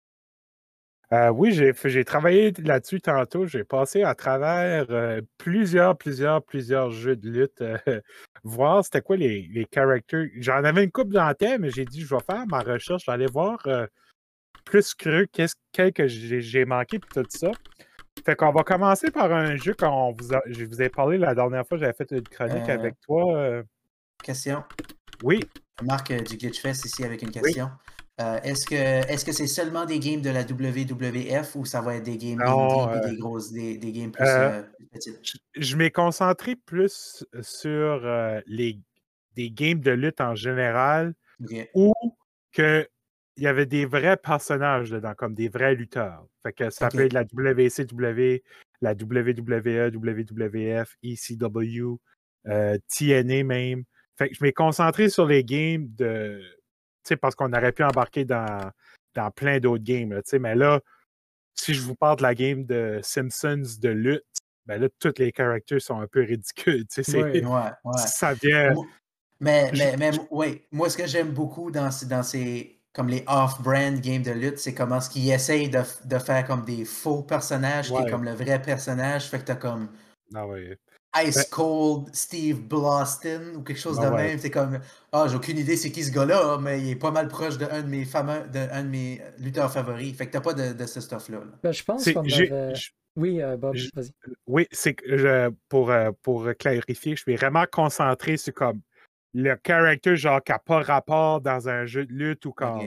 Euh, 1.13 1.29
oui, 1.31 1.53
j'ai 1.53 2.05
travaillé 2.05 2.53
là-dessus 2.59 3.01
tantôt. 3.01 3.47
J'ai 3.47 3.63
passé 3.63 4.03
à 4.03 4.15
travers 4.17 4.87
euh, 4.91 5.21
plusieurs, 5.39 5.97
plusieurs, 5.97 6.43
plusieurs 6.43 6.91
jeux 6.91 7.15
de 7.15 7.31
lutte, 7.31 7.61
euh, 7.61 7.79
voir 8.43 8.85
c'était 8.85 9.03
quoi 9.03 9.17
les, 9.17 9.49
les 9.53 9.67
characters. 9.73 10.29
J'en 10.39 10.65
avais 10.65 10.83
une 10.83 10.91
coupe 10.91 11.13
dans 11.13 11.27
la 11.27 11.35
tête, 11.35 11.61
mais 11.61 11.71
j'ai 11.71 11.85
dit 11.85 12.01
je 12.01 12.13
vais 12.13 12.23
faire 12.29 12.45
ma 12.49 12.61
recherche, 12.61 13.05
je 13.05 13.11
vais 13.11 13.15
aller 13.15 13.27
voir 13.27 13.59
plus 14.65 14.95
creux 14.95 15.27
qu'est-ce 15.33 15.55
que 15.93 16.09
j'ai 16.09 16.65
manqué 16.65 16.99
puis 16.99 17.09
tout 17.15 17.25
ça. 17.29 17.53
Fait 18.27 18.35
qu'on 18.35 18.51
va 18.51 18.65
commencer 18.65 19.13
par 19.13 19.33
un 19.33 19.55
jeu 19.55 19.73
qu'on 19.73 20.11
vous 20.11 20.35
je 20.47 20.65
vous 20.65 20.83
ai 20.83 20.89
parlé 20.89 21.17
la 21.17 21.33
dernière 21.33 21.65
fois, 21.65 21.79
j'avais 21.79 21.93
fait 21.93 22.11
une 22.11 22.23
chronique 22.23 22.69
avec 22.69 23.01
toi. 23.01 23.63
Question. 24.23 24.65
Oui. 25.23 25.41
Marc 25.83 26.13
du 26.13 26.37
Glitchfest 26.37 26.85
ici 26.85 27.05
avec 27.05 27.23
une 27.23 27.31
question. 27.31 27.71
Euh, 28.21 28.41
est-ce 28.43 28.67
que 28.67 28.75
est-ce 28.75 29.27
que 29.27 29.33
c'est 29.33 29.47
seulement 29.47 29.85
des 29.85 29.99
games 29.99 30.23
de 30.23 30.31
la 30.31 30.41
WWF 30.41 31.55
ou 31.55 31.67
ça 31.67 31.83
va 31.83 31.97
être 31.97 32.03
des 32.03 32.17
games 32.17 32.41
euh, 32.41 33.11
des 33.11 33.17
grosses 33.19 33.53
des, 33.53 33.79
games 33.79 34.11
plus 34.11 34.25
euh, 34.27 34.63
petites? 34.91 35.21
Je 35.55 35.77
m'ai 35.77 35.91
concentré 35.91 36.57
plus 36.57 37.25
sur 37.43 38.01
les 38.47 38.81
des 39.35 39.51
games 39.51 39.81
de 39.81 39.91
lutte 39.91 40.21
en 40.21 40.35
général 40.35 41.15
ou 41.75 41.93
que 42.53 42.89
il 43.37 43.43
y 43.43 43.47
avait 43.47 43.67
des 43.67 43.85
vrais 43.85 44.17
personnages 44.17 44.91
dedans, 44.91 45.15
comme 45.15 45.35
des 45.35 45.49
vrais 45.49 45.75
lutteurs. 45.75 46.27
Fait 46.43 46.53
que 46.53 46.71
ça 46.71 46.89
peut 46.89 47.05
être 47.05 47.13
la 47.13 47.25
WCW, 47.25 48.43
la 48.81 48.93
WWE, 48.93 49.91
WWF, 49.95 50.97
ECW, 51.03 51.99
TNA 52.45 53.45
même. 53.45 53.85
Fait 54.17 54.31
que 54.31 54.35
je 54.35 54.43
m'ai 54.43 54.53
concentré 54.53 55.09
sur 55.11 55.27
les 55.27 55.45
games 55.45 55.87
de 55.97 56.41
parce 57.21 57.37
qu'on 57.37 57.53
aurait 57.53 57.71
pu 57.71 57.85
embarquer 57.85 58.25
dans, 58.25 58.73
dans 59.15 59.31
plein 59.31 59.61
d'autres 59.61 59.85
games. 59.85 60.21
mais 60.41 60.55
là, 60.57 60.81
si 61.55 61.73
je 61.73 61.83
vous 61.83 61.95
parle 61.95 62.17
de 62.17 62.23
la 62.23 62.35
game 62.35 62.65
de 62.65 62.99
Simpsons 63.03 63.63
de 63.81 63.89
lutte, 63.91 64.25
ben 64.67 64.81
là, 64.81 64.89
tous 64.99 65.15
les 65.19 65.31
caractères 65.31 65.81
sont 65.81 66.01
un 66.01 66.09
peu 66.09 66.23
ridicules. 66.23 66.85
Oui, 67.15 67.43
Ça 68.07 68.35
vient. 68.35 68.75
Mais, 69.39 69.71
mais, 69.73 69.97
mais 69.97 70.11
oui, 70.31 70.63
moi, 70.73 70.91
ce 70.91 70.97
que 70.97 71.07
j'aime 71.07 71.31
beaucoup 71.31 71.71
dans, 71.71 71.91
dans 72.09 72.23
ces 72.23 72.76
comme 72.97 73.09
les 73.09 73.23
off-brand 73.27 74.01
games 74.01 74.23
de 74.23 74.31
lutte, 74.31 74.59
c'est 74.59 74.73
comment 74.73 75.03
ce 75.03 75.11
qu'ils 75.11 75.31
essayent 75.31 75.69
de, 75.69 75.83
de, 76.07 76.19
faire 76.19 76.47
comme 76.47 76.65
des 76.65 76.87
faux 76.87 77.23
personnages, 77.23 77.93
qui 77.93 77.95
est 77.95 78.11
comme 78.11 78.25
le 78.25 78.33
vrai 78.33 78.61
personnage. 78.63 79.29
Fait 79.29 79.39
que 79.39 79.45
t'as 79.45 79.57
comme. 79.57 79.89
Ah 80.35 80.47
ouais. 80.47 80.79
Ice 81.23 81.45
Cold 81.51 82.09
Steve 82.15 82.63
Blaston 82.63 83.55
ou 83.57 83.63
quelque 83.63 83.79
chose 83.79 84.01
de 84.01 84.07
même. 84.07 84.39
C'est 84.39 84.51
comme 84.51 84.81
Ah, 85.13 85.27
j'ai 85.29 85.37
aucune 85.37 85.59
idée 85.59 85.77
c'est 85.77 85.91
qui 85.91 86.05
ce 86.05 86.13
gars-là, 86.13 86.59
mais 86.59 86.81
il 86.81 86.91
est 86.91 86.97
pas 86.97 87.11
mal 87.11 87.29
proche 87.29 87.59
d'un 87.59 87.83
de 87.83 87.87
mes 87.87 88.07
fameux 88.07 88.41
de 88.49 88.83
de 88.83 88.89
mes 88.89 89.21
lutteurs 89.39 89.71
favoris. 89.71 90.17
Fait 90.17 90.27
que 90.27 90.33
t'as 90.33 90.41
pas 90.41 90.55
de, 90.55 90.73
de 90.73 90.87
ce 90.87 91.03
stuff-là. 91.03 91.41
Ben, 91.63 91.73
je 91.73 91.85
pense 91.85 92.11
qu'on 92.11 92.21
avait... 92.21 92.73
Oui, 93.15 93.41
euh, 93.41 93.57
Bob, 93.57 93.75
vas-y. 93.95 94.11
Oui, 94.47 94.67
c'est 94.71 94.93
que 94.95 95.51
pour, 95.71 95.91
euh, 95.91 96.11
pour 96.23 96.51
clarifier, 96.59 97.17
je 97.17 97.23
suis 97.23 97.37
vraiment 97.37 97.65
concentré 97.71 98.37
sur 98.37 98.53
comme 98.53 98.81
le 99.37 99.55
character 99.65 100.17
genre 100.17 100.43
qui 100.43 100.51
n'a 100.51 100.59
pas 100.59 100.81
rapport 100.81 101.43
dans 101.43 101.69
un 101.69 101.85
jeu 101.85 102.07
de 102.07 102.13
lutte 102.13 102.47
ou 102.47 102.53
comme 102.53 102.81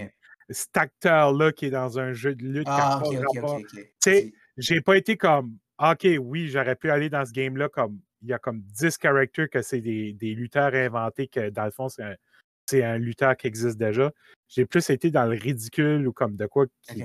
cet 0.50 0.76
acteur-là 0.78 1.52
qui 1.52 1.68
est 1.68 1.70
dans 1.70 2.00
un 2.00 2.12
jeu 2.12 2.34
de 2.34 2.44
lutte 2.44 2.66
qui 2.66 2.72
n'a 2.72 2.98
ah, 2.98 3.02
pas 3.04 3.40
rapport. 3.40 3.60
Tu 3.72 3.86
sais, 4.00 4.34
j'ai 4.58 4.82
pas 4.82 4.98
été 4.98 5.16
comme 5.16 5.58
OK, 5.80 6.08
oui, 6.20 6.48
j'aurais 6.48 6.76
pu 6.76 6.90
aller 6.90 7.08
dans 7.10 7.24
ce 7.24 7.32
game-là 7.32 7.70
comme 7.70 8.00
il 8.24 8.30
y 8.30 8.34
a 8.34 8.40
comme 8.40 8.62
10 8.62 8.98
characters 8.98 9.50
que 9.50 9.62
c'est 9.62 9.80
des, 9.80 10.16
lutteurs 10.22 10.74
inventés 10.74 11.28
que 11.28 11.52
dans 11.52 11.66
le 11.66 11.72
fond, 11.72 11.88
c'est 11.88 12.84
un, 12.84 12.98
lutteur 12.98 13.38
qui 13.38 13.46
existe 13.46 13.78
déjà. 13.78 14.12
J'ai 14.48 14.66
plus 14.66 14.90
été 14.90 15.12
dans 15.12 15.26
le 15.26 15.38
ridicule 15.38 16.08
ou 16.08 16.12
comme 16.12 16.36
de 16.36 16.48
quoi 16.48 16.66
qui, 16.82 17.04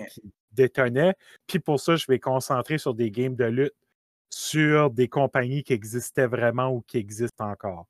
détonnait. 0.52 1.14
Puis 1.46 1.58
pour 1.58 1.80
ça, 1.80 1.96
je 1.96 2.06
vais 2.08 2.18
concentrer 2.18 2.78
sur 2.78 2.94
des 2.94 3.10
games 3.10 3.36
de 3.36 3.44
lutte 3.44 3.74
sur 4.34 4.90
des 4.90 5.06
compagnies 5.06 5.62
qui 5.62 5.74
existaient 5.74 6.26
vraiment 6.26 6.72
ou 6.72 6.82
qui 6.82 6.98
existent 6.98 7.48
encore. 7.48 7.86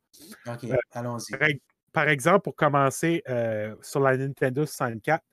OK, 0.47 0.65
euh, 0.65 0.77
allons-y. 0.93 1.59
Par, 1.91 2.09
exemple, 2.09 2.43
pour 2.43 2.55
commencer, 2.55 3.23
euh, 3.31 3.75
sur 3.81 4.01
la 4.01 4.19
Nintendo 4.19 4.67
64, 4.67 5.25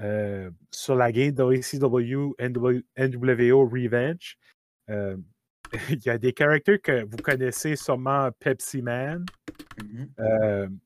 euh, 0.00 0.50
sur 0.70 0.94
la 0.94 1.10
game 1.10 1.34
WCW 1.34 2.34
NWO 2.38 3.66
Revenge, 3.66 4.38
il 4.88 6.04
y 6.04 6.10
a 6.10 6.18
des 6.18 6.32
caractères 6.32 6.80
que 6.80 7.04
vous 7.06 7.16
connaissez 7.16 7.74
sûrement 7.74 8.30
Pepsi 8.38 8.82
Man. 8.82 9.24
Mm-hmm. 9.78 10.78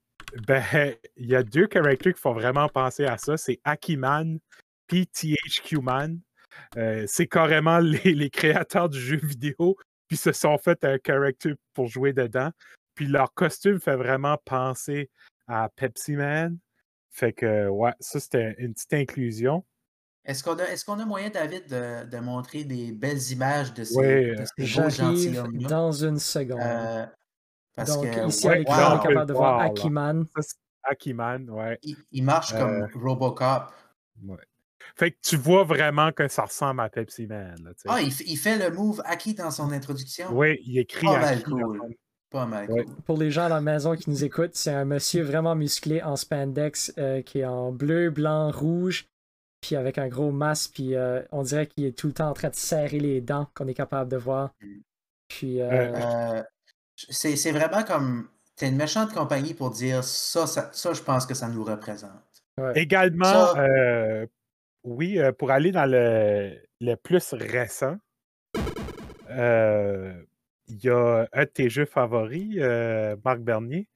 Ben, 0.46 0.62
il 1.16 1.26
y 1.26 1.36
a 1.36 1.42
deux 1.42 1.66
caractères 1.66 2.14
qui 2.14 2.20
font 2.20 2.32
vraiment 2.32 2.68
penser 2.70 3.04
à 3.04 3.18
ça. 3.18 3.36
C'est 3.36 3.60
Akiman 3.64 4.38
et 4.90 5.04
THQ 5.04 5.82
Man. 5.82 6.20
Euh, 6.76 7.04
c'est 7.06 7.26
carrément 7.26 7.78
les, 7.80 8.30
créateurs 8.30 8.88
du 8.88 8.98
jeu 8.98 9.16
vidéo, 9.16 9.76
puis 10.08 10.16
se 10.16 10.32
sont 10.32 10.58
fait 10.58 10.84
un 10.84 10.98
caractère 10.98 11.54
pour 11.74 11.86
jouer 11.86 12.12
dedans. 12.12 12.50
Puis 12.94 13.06
leur 13.06 13.32
costume 13.34 13.80
fait 13.80 13.96
vraiment 13.96 14.38
penser 14.44 15.10
à 15.46 15.68
Pepsi 15.68 16.16
Man. 16.16 16.58
Fait 17.10 17.32
que, 17.32 17.68
ouais, 17.68 17.92
ça, 18.00 18.20
c'était 18.20 18.54
une 18.58 18.74
petite 18.74 18.94
inclusion. 18.94 19.64
Est-ce 20.24 20.42
qu'on 20.42 20.58
a, 20.58 20.64
est 20.64 20.84
qu'on 20.84 20.98
a, 20.98 21.04
moyen, 21.04 21.30
David, 21.30 21.68
de, 21.68 22.04
de, 22.10 22.18
montrer 22.18 22.64
des 22.64 22.90
belles 22.90 23.30
images 23.30 23.72
de 23.74 23.84
ces, 23.84 24.34
de 24.34 24.44
ces 24.44 24.80
beaux 24.80 24.90
gentilshommes-là? 24.90 25.68
dans 25.68 25.92
une 25.92 26.18
seconde. 26.18 26.60
Euh, 26.60 27.06
parce 27.76 27.94
Donc, 27.94 28.10
que, 28.10 28.26
ici, 28.26 28.48
ouais, 28.48 28.64
on 28.66 28.98
est 28.98 29.02
capable 29.02 29.26
de 29.26 29.32
voir 29.32 29.60
Akiman. 29.60 30.26
Akiman, 30.82 31.48
ouais. 31.50 31.78
Il, 32.10 32.24
marche 32.24 32.52
comme 32.52 32.82
euh, 32.82 32.88
Robocop. 32.94 33.72
Ouais. 34.24 34.36
Fait 34.94 35.10
que 35.10 35.16
tu 35.22 35.36
vois 35.36 35.64
vraiment 35.64 36.12
que 36.12 36.28
ça 36.28 36.44
ressemble 36.44 36.80
à 36.80 36.88
Pepsi 36.88 37.26
Man. 37.26 37.56
Là, 37.64 37.70
ah, 37.88 38.00
il, 38.00 38.12
il, 38.26 38.36
fait 38.36 38.58
le 38.58 38.74
move 38.74 39.02
Aki 39.04 39.34
dans 39.34 39.50
son 39.50 39.72
introduction? 39.72 40.28
Oui, 40.32 40.58
il 40.64 40.78
écrit 40.78 41.06
Pas 41.06 41.18
mal 41.18 41.42
cool. 41.42 41.80
Pas 42.30 42.46
mal 42.46 42.66
cool. 42.66 42.84
Pour 43.04 43.18
les 43.18 43.30
gens 43.30 43.44
à 43.44 43.48
la 43.48 43.60
maison 43.60 43.96
qui 43.96 44.10
nous 44.10 44.24
écoutent, 44.24 44.54
c'est 44.54 44.72
un 44.72 44.84
monsieur 44.84 45.22
vraiment 45.22 45.54
musclé 45.54 46.02
en 46.02 46.16
spandex 46.16 46.92
euh, 46.98 47.22
qui 47.22 47.40
est 47.40 47.44
en 47.44 47.72
bleu, 47.72 48.10
blanc, 48.10 48.50
rouge 48.50 49.06
puis 49.66 49.76
avec 49.76 49.98
un 49.98 50.08
gros 50.08 50.30
masque, 50.30 50.72
puis 50.74 50.94
euh, 50.94 51.22
on 51.32 51.42
dirait 51.42 51.66
qu'il 51.66 51.84
est 51.84 51.96
tout 51.96 52.06
le 52.06 52.12
temps 52.12 52.28
en 52.28 52.34
train 52.34 52.50
de 52.50 52.54
serrer 52.54 53.00
les 53.00 53.20
dents 53.20 53.48
qu'on 53.54 53.66
est 53.66 53.74
capable 53.74 54.10
de 54.10 54.16
voir. 54.16 54.54
Mm. 54.60 54.78
Puis. 55.28 55.60
Euh, 55.60 55.68
euh, 55.70 56.42
c'est 56.96 57.52
vraiment 57.52 57.82
comme. 57.82 58.28
T'es 58.54 58.68
une 58.68 58.76
méchante 58.76 59.12
compagnie 59.12 59.52
pour 59.52 59.70
dire 59.70 60.02
ça, 60.02 60.46
ça, 60.46 60.70
je 60.72 61.02
pense 61.02 61.26
que 61.26 61.34
ça 61.34 61.48
nous 61.48 61.62
représente. 61.62 62.10
Également, 62.74 63.52
oui, 64.86 65.18
pour 65.38 65.50
aller 65.50 65.72
dans 65.72 65.84
le, 65.90 66.56
le 66.80 66.94
plus 66.94 67.34
récent, 67.34 67.96
il 69.28 70.24
y 70.68 70.88
a 70.88 71.28
un 71.32 71.42
de 71.44 71.50
tes 71.52 71.68
jeux 71.68 71.84
favoris, 71.84 72.56
Marc 73.24 73.40
Bernier, 73.40 73.88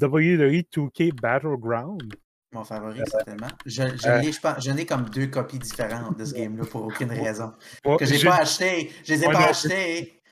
WWE 0.00 0.62
2K 0.72 1.12
Battleground. 1.20 2.14
Mon 2.52 2.62
favori, 2.62 3.00
certainement. 3.06 3.48
Je, 3.66 3.82
je, 3.96 4.60
je 4.60 4.70
n'ai 4.70 4.86
comme 4.86 5.10
deux 5.10 5.26
copies 5.26 5.58
différentes 5.58 6.16
de 6.18 6.24
ce 6.24 6.34
game-là 6.34 6.64
pour 6.64 6.84
aucune 6.84 7.10
raison. 7.10 7.52
que 7.98 8.04
j'ai 8.04 8.24
pas 8.24 8.36
acheté. 8.36 8.92
Je 9.04 9.14
les 9.14 9.24
ai 9.24 9.26
pas 9.26 9.48
achetées, 9.48 10.22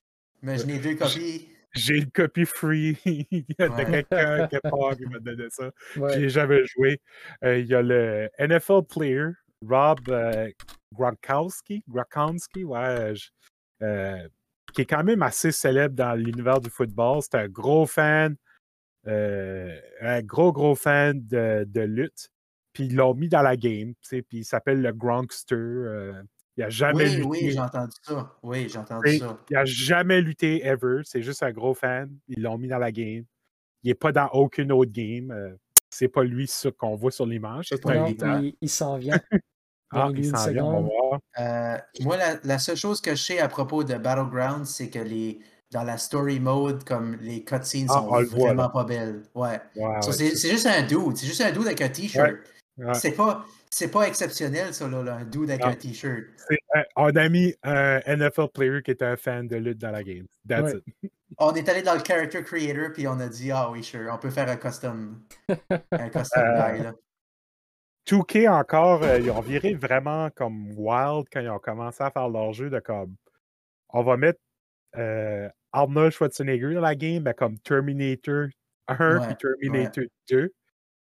mais 0.40 0.56
je 0.56 0.66
n'ai 0.66 0.78
deux 0.78 0.94
copies. 0.94 1.48
J'ai 1.74 1.96
une 1.96 2.10
copie 2.10 2.44
free 2.44 2.98
il 3.06 3.44
y 3.58 3.62
a 3.62 3.68
quelqu'un 3.84 4.46
qui 4.46 5.06
m'a 5.10 5.18
donné 5.20 5.46
ça. 5.48 5.70
Ouais. 5.96 6.12
J'ai 6.14 6.28
jamais 6.28 6.64
joué. 6.66 7.00
Euh, 7.44 7.58
il 7.58 7.66
y 7.66 7.74
a 7.74 7.82
le 7.82 8.28
NFL 8.38 8.82
player, 8.88 9.28
Rob 9.68 10.00
euh, 10.08 10.50
Gronkowski, 10.94 11.82
Gronkowski 11.88 12.64
ouais, 12.64 13.14
euh, 13.82 14.28
qui 14.72 14.82
est 14.82 14.86
quand 14.86 15.04
même 15.04 15.22
assez 15.22 15.52
célèbre 15.52 15.94
dans 15.94 16.14
l'univers 16.14 16.60
du 16.60 16.70
football. 16.70 17.20
C'est 17.22 17.36
un 17.36 17.48
gros 17.48 17.86
fan 17.86 18.36
euh, 19.08 19.76
un 20.00 20.22
gros, 20.22 20.52
gros 20.52 20.74
fan 20.74 21.20
de, 21.26 21.64
de 21.68 21.80
lutte. 21.80 22.30
Puis 22.72 22.84
ils 22.84 22.96
l'ont 22.96 23.14
mis 23.14 23.28
dans 23.28 23.42
la 23.42 23.56
game, 23.56 23.92
puis 24.08 24.24
il 24.32 24.44
s'appelle 24.44 24.80
le 24.80 24.92
Gronkster. 24.92 25.54
Euh, 25.56 26.22
il 26.56 26.64
a 26.64 26.70
jamais 26.70 27.04
oui, 27.04 27.16
lutté. 27.16 27.28
Oui, 27.28 27.50
j'ai 27.50 27.60
entendu 27.60 27.96
ça. 28.02 28.38
Oui, 28.42 28.68
j'ai 28.68 28.78
entendu 28.78 29.18
ça. 29.18 29.38
Il 29.50 29.56
a 29.56 29.64
jamais 29.64 30.20
lutté 30.20 30.64
ever. 30.64 31.00
C'est 31.04 31.22
juste 31.22 31.42
un 31.42 31.50
gros 31.50 31.74
fan. 31.74 32.10
Ils 32.28 32.42
l'ont 32.42 32.56
mis 32.56 32.68
dans 32.68 32.78
la 32.78 32.92
game. 32.92 33.24
Il 33.82 33.88
n'est 33.88 33.94
pas 33.94 34.12
dans 34.12 34.28
aucune 34.28 34.72
autre 34.72 34.92
game. 34.92 35.30
Euh, 35.30 35.54
c'est 35.90 36.08
pas 36.08 36.24
lui 36.24 36.46
ce 36.46 36.68
qu'on 36.68 36.94
voit 36.94 37.10
sur 37.10 37.26
l'image. 37.26 37.68
il, 37.72 38.54
il 38.60 38.68
s'en 38.70 38.96
vient. 38.96 39.20
ah, 39.92 40.08
il 40.14 40.24
s'en 40.26 40.50
vient, 40.50 40.64
on 40.64 40.72
va 40.72 40.80
voir. 40.80 41.20
Euh, 41.38 41.78
moi, 42.00 42.16
la, 42.16 42.36
la, 42.44 42.58
seule 42.58 42.76
chose 42.76 43.00
que 43.00 43.14
je 43.14 43.22
sais 43.22 43.38
à 43.38 43.48
propos 43.48 43.84
de 43.84 43.94
Battleground, 43.94 44.66
c'est 44.66 44.88
que 44.88 44.98
les, 44.98 45.40
dans 45.70 45.82
la 45.82 45.98
story 45.98 46.40
mode, 46.40 46.84
comme 46.84 47.16
les 47.20 47.42
cutscenes 47.44 47.86
ah, 47.90 47.94
sont 47.94 48.22
vraiment 48.38 48.68
pas 48.68 48.84
belles. 48.84 49.22
Ouais. 49.34 49.60
c'est 50.02 50.50
juste 50.50 50.66
un 50.66 50.82
dude. 50.82 51.16
C'est 51.16 51.26
juste 51.26 51.40
un 51.40 51.50
dude 51.50 51.66
avec 51.66 51.80
un 51.80 51.88
t-shirt. 51.88 52.36
C'est 52.94 53.12
pas. 53.12 53.44
C'est 53.74 53.90
pas 53.90 54.06
exceptionnel, 54.06 54.74
ça, 54.74 54.86
là, 54.86 55.14
un 55.14 55.24
dude 55.24 55.48
avec 55.48 55.64
un 55.64 55.74
t-shirt. 55.74 56.24
On 56.94 57.08
a 57.08 57.28
mis 57.30 57.54
un 57.62 58.00
NFL 58.06 58.48
player 58.52 58.82
qui 58.82 58.90
était 58.90 59.06
un 59.06 59.16
fan 59.16 59.48
de 59.48 59.56
lutte 59.56 59.78
dans 59.78 59.90
la 59.90 60.04
game. 60.04 60.26
That's 60.46 60.74
it. 60.74 61.10
On 61.38 61.54
est 61.54 61.66
allé 61.68 61.80
dans 61.80 61.94
le 61.94 62.02
character 62.06 62.42
creator, 62.44 62.92
puis 62.92 63.08
on 63.08 63.18
a 63.18 63.26
dit, 63.26 63.50
ah 63.50 63.70
oui, 63.70 63.82
sure, 63.82 64.12
on 64.12 64.18
peut 64.18 64.30
faire 64.30 64.50
un 64.50 64.56
custom, 64.56 65.22
un 65.70 66.08
custom 66.10 66.42
euh, 66.42 66.72
guy, 66.76 66.82
là. 66.82 66.92
2K 68.06 68.48
encore, 68.48 69.02
euh, 69.02 69.20
ils 69.20 69.30
ont 69.30 69.40
viré 69.40 69.74
vraiment 69.74 70.30
comme 70.30 70.72
wild 70.76 71.26
quand 71.32 71.40
ils 71.40 71.48
ont 71.48 71.58
commencé 71.58 72.02
à 72.02 72.10
faire 72.10 72.28
leur 72.28 72.52
jeu 72.52 72.68
de 72.68 72.80
comme 72.80 73.14
on 73.90 74.02
va 74.02 74.16
mettre 74.16 74.40
euh, 74.96 75.48
Arnold 75.72 76.12
Schwarzenegger 76.12 76.74
dans 76.74 76.80
la 76.80 76.94
game, 76.94 77.22
ben, 77.22 77.32
comme 77.32 77.58
Terminator 77.58 78.46
1 78.88 79.30
et 79.30 79.36
Terminator 79.36 80.04
2, 80.30 80.52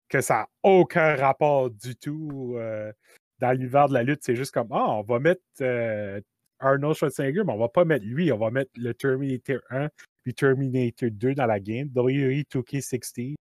que 0.08 0.20
ça 0.20 0.34
n'a 0.34 0.48
aucun 0.62 1.16
rapport 1.16 1.70
du 1.70 1.96
tout 1.96 2.54
euh, 2.56 2.92
dans 3.38 3.52
l'univers 3.52 3.88
de 3.88 3.94
la 3.94 4.02
lutte. 4.02 4.22
C'est 4.22 4.36
juste 4.36 4.52
comme, 4.52 4.68
ah, 4.70 4.98
on 4.98 5.02
va 5.02 5.18
mettre 5.18 5.42
Arnold 6.58 6.96
Schwarzenegger, 6.96 7.44
mais 7.44 7.52
on 7.52 7.58
va 7.58 7.68
pas 7.68 7.84
mettre 7.84 8.04
lui, 8.04 8.30
on 8.30 8.38
va 8.38 8.50
mettre 8.50 8.72
le 8.76 8.92
Terminator 8.92 9.60
1 9.70 9.88
et 10.26 10.32
Terminator 10.34 11.08
2 11.10 11.34
dans 11.34 11.46
la 11.46 11.60
game. 11.60 11.88
WWE 11.94 12.42
2K16. 12.52 13.34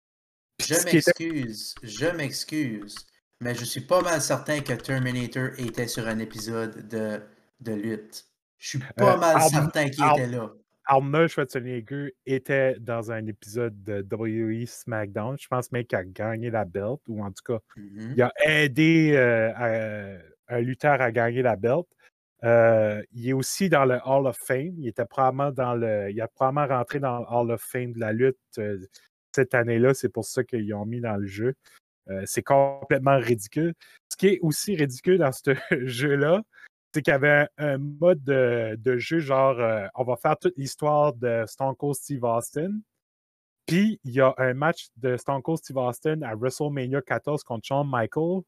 Je 0.60 0.84
m'excuse, 0.84 1.74
je 1.82 2.06
m'excuse. 2.06 2.96
Mais 3.40 3.54
je 3.54 3.64
suis 3.64 3.80
pas 3.80 4.02
mal 4.02 4.20
certain 4.20 4.60
que 4.60 4.72
Terminator 4.72 5.50
était 5.58 5.88
sur 5.88 6.06
un 6.06 6.18
épisode 6.18 6.88
de, 6.88 7.20
de 7.60 7.72
lutte. 7.72 8.24
Je 8.58 8.68
suis 8.68 8.78
pas 8.96 9.14
euh, 9.14 9.18
mal 9.18 9.40
certain 9.42 9.88
qu'il 9.88 10.04
était 10.04 10.26
là. 10.26 10.50
Arnold 10.88 11.28
Schwarzenegger 11.28 12.14
était 12.26 12.76
dans 12.78 13.10
un 13.10 13.26
épisode 13.26 13.82
de 13.82 14.06
WWE 14.08 14.66
SmackDown. 14.66 15.36
Je 15.38 15.48
pense 15.48 15.72
même 15.72 15.84
qu'il 15.84 15.98
a 15.98 16.04
gagné 16.04 16.50
la 16.50 16.64
belt, 16.64 17.00
ou 17.08 17.24
en 17.24 17.32
tout 17.32 17.42
cas, 17.44 17.58
mm-hmm. 17.76 18.12
il 18.16 18.22
a 18.22 18.32
aidé 18.44 19.12
euh, 19.16 20.18
un 20.48 20.60
lutteur 20.60 21.00
à 21.00 21.10
gagner 21.10 21.42
la 21.42 21.56
belt. 21.56 21.86
Euh, 22.44 23.02
il 23.12 23.28
est 23.28 23.32
aussi 23.32 23.68
dans 23.68 23.84
le 23.84 23.98
Hall 24.04 24.26
of 24.26 24.36
Fame. 24.38 24.74
Il 24.78 24.86
était 24.86 25.04
probablement 25.04 25.50
dans 25.50 25.74
le. 25.74 26.10
Il 26.10 26.20
a 26.20 26.28
probablement 26.28 26.78
rentré 26.78 27.00
dans 27.00 27.18
le 27.18 27.24
Hall 27.28 27.50
of 27.50 27.60
Fame 27.60 27.92
de 27.92 28.00
la 28.00 28.12
lutte 28.12 28.38
cette 29.34 29.54
année-là. 29.54 29.92
C'est 29.92 30.08
pour 30.08 30.24
ça 30.24 30.44
qu'ils 30.44 30.72
ont 30.72 30.86
mis 30.86 31.00
dans 31.00 31.16
le 31.16 31.26
jeu. 31.26 31.54
C'est 32.24 32.42
complètement 32.42 33.18
ridicule. 33.18 33.74
Ce 34.08 34.16
qui 34.16 34.28
est 34.28 34.38
aussi 34.40 34.76
ridicule 34.76 35.18
dans 35.18 35.32
ce 35.32 35.54
jeu-là, 35.86 36.42
c'est 36.96 37.02
qu'il 37.02 37.12
y 37.12 37.14
avait 37.14 37.46
un, 37.58 37.76
mode 37.76 38.24
de, 38.24 38.96
jeu 38.96 39.18
genre 39.18 39.60
euh, 39.60 39.86
on 39.96 40.04
va 40.04 40.16
faire 40.16 40.38
toute 40.38 40.56
l'histoire 40.56 41.12
de 41.12 41.44
Stone 41.46 41.76
Cold 41.76 41.94
Steve 41.94 42.24
Austin. 42.24 42.70
Puis 43.66 44.00
il 44.02 44.12
y 44.12 44.20
a 44.22 44.32
un 44.38 44.54
match 44.54 44.88
de 44.96 45.18
Stone 45.18 45.42
Cold 45.42 45.58
Steve 45.58 45.76
Austin 45.76 46.22
à 46.22 46.34
WrestleMania 46.34 47.02
14 47.02 47.42
contre 47.42 47.66
Shawn 47.66 47.86
Michaels. 47.86 48.44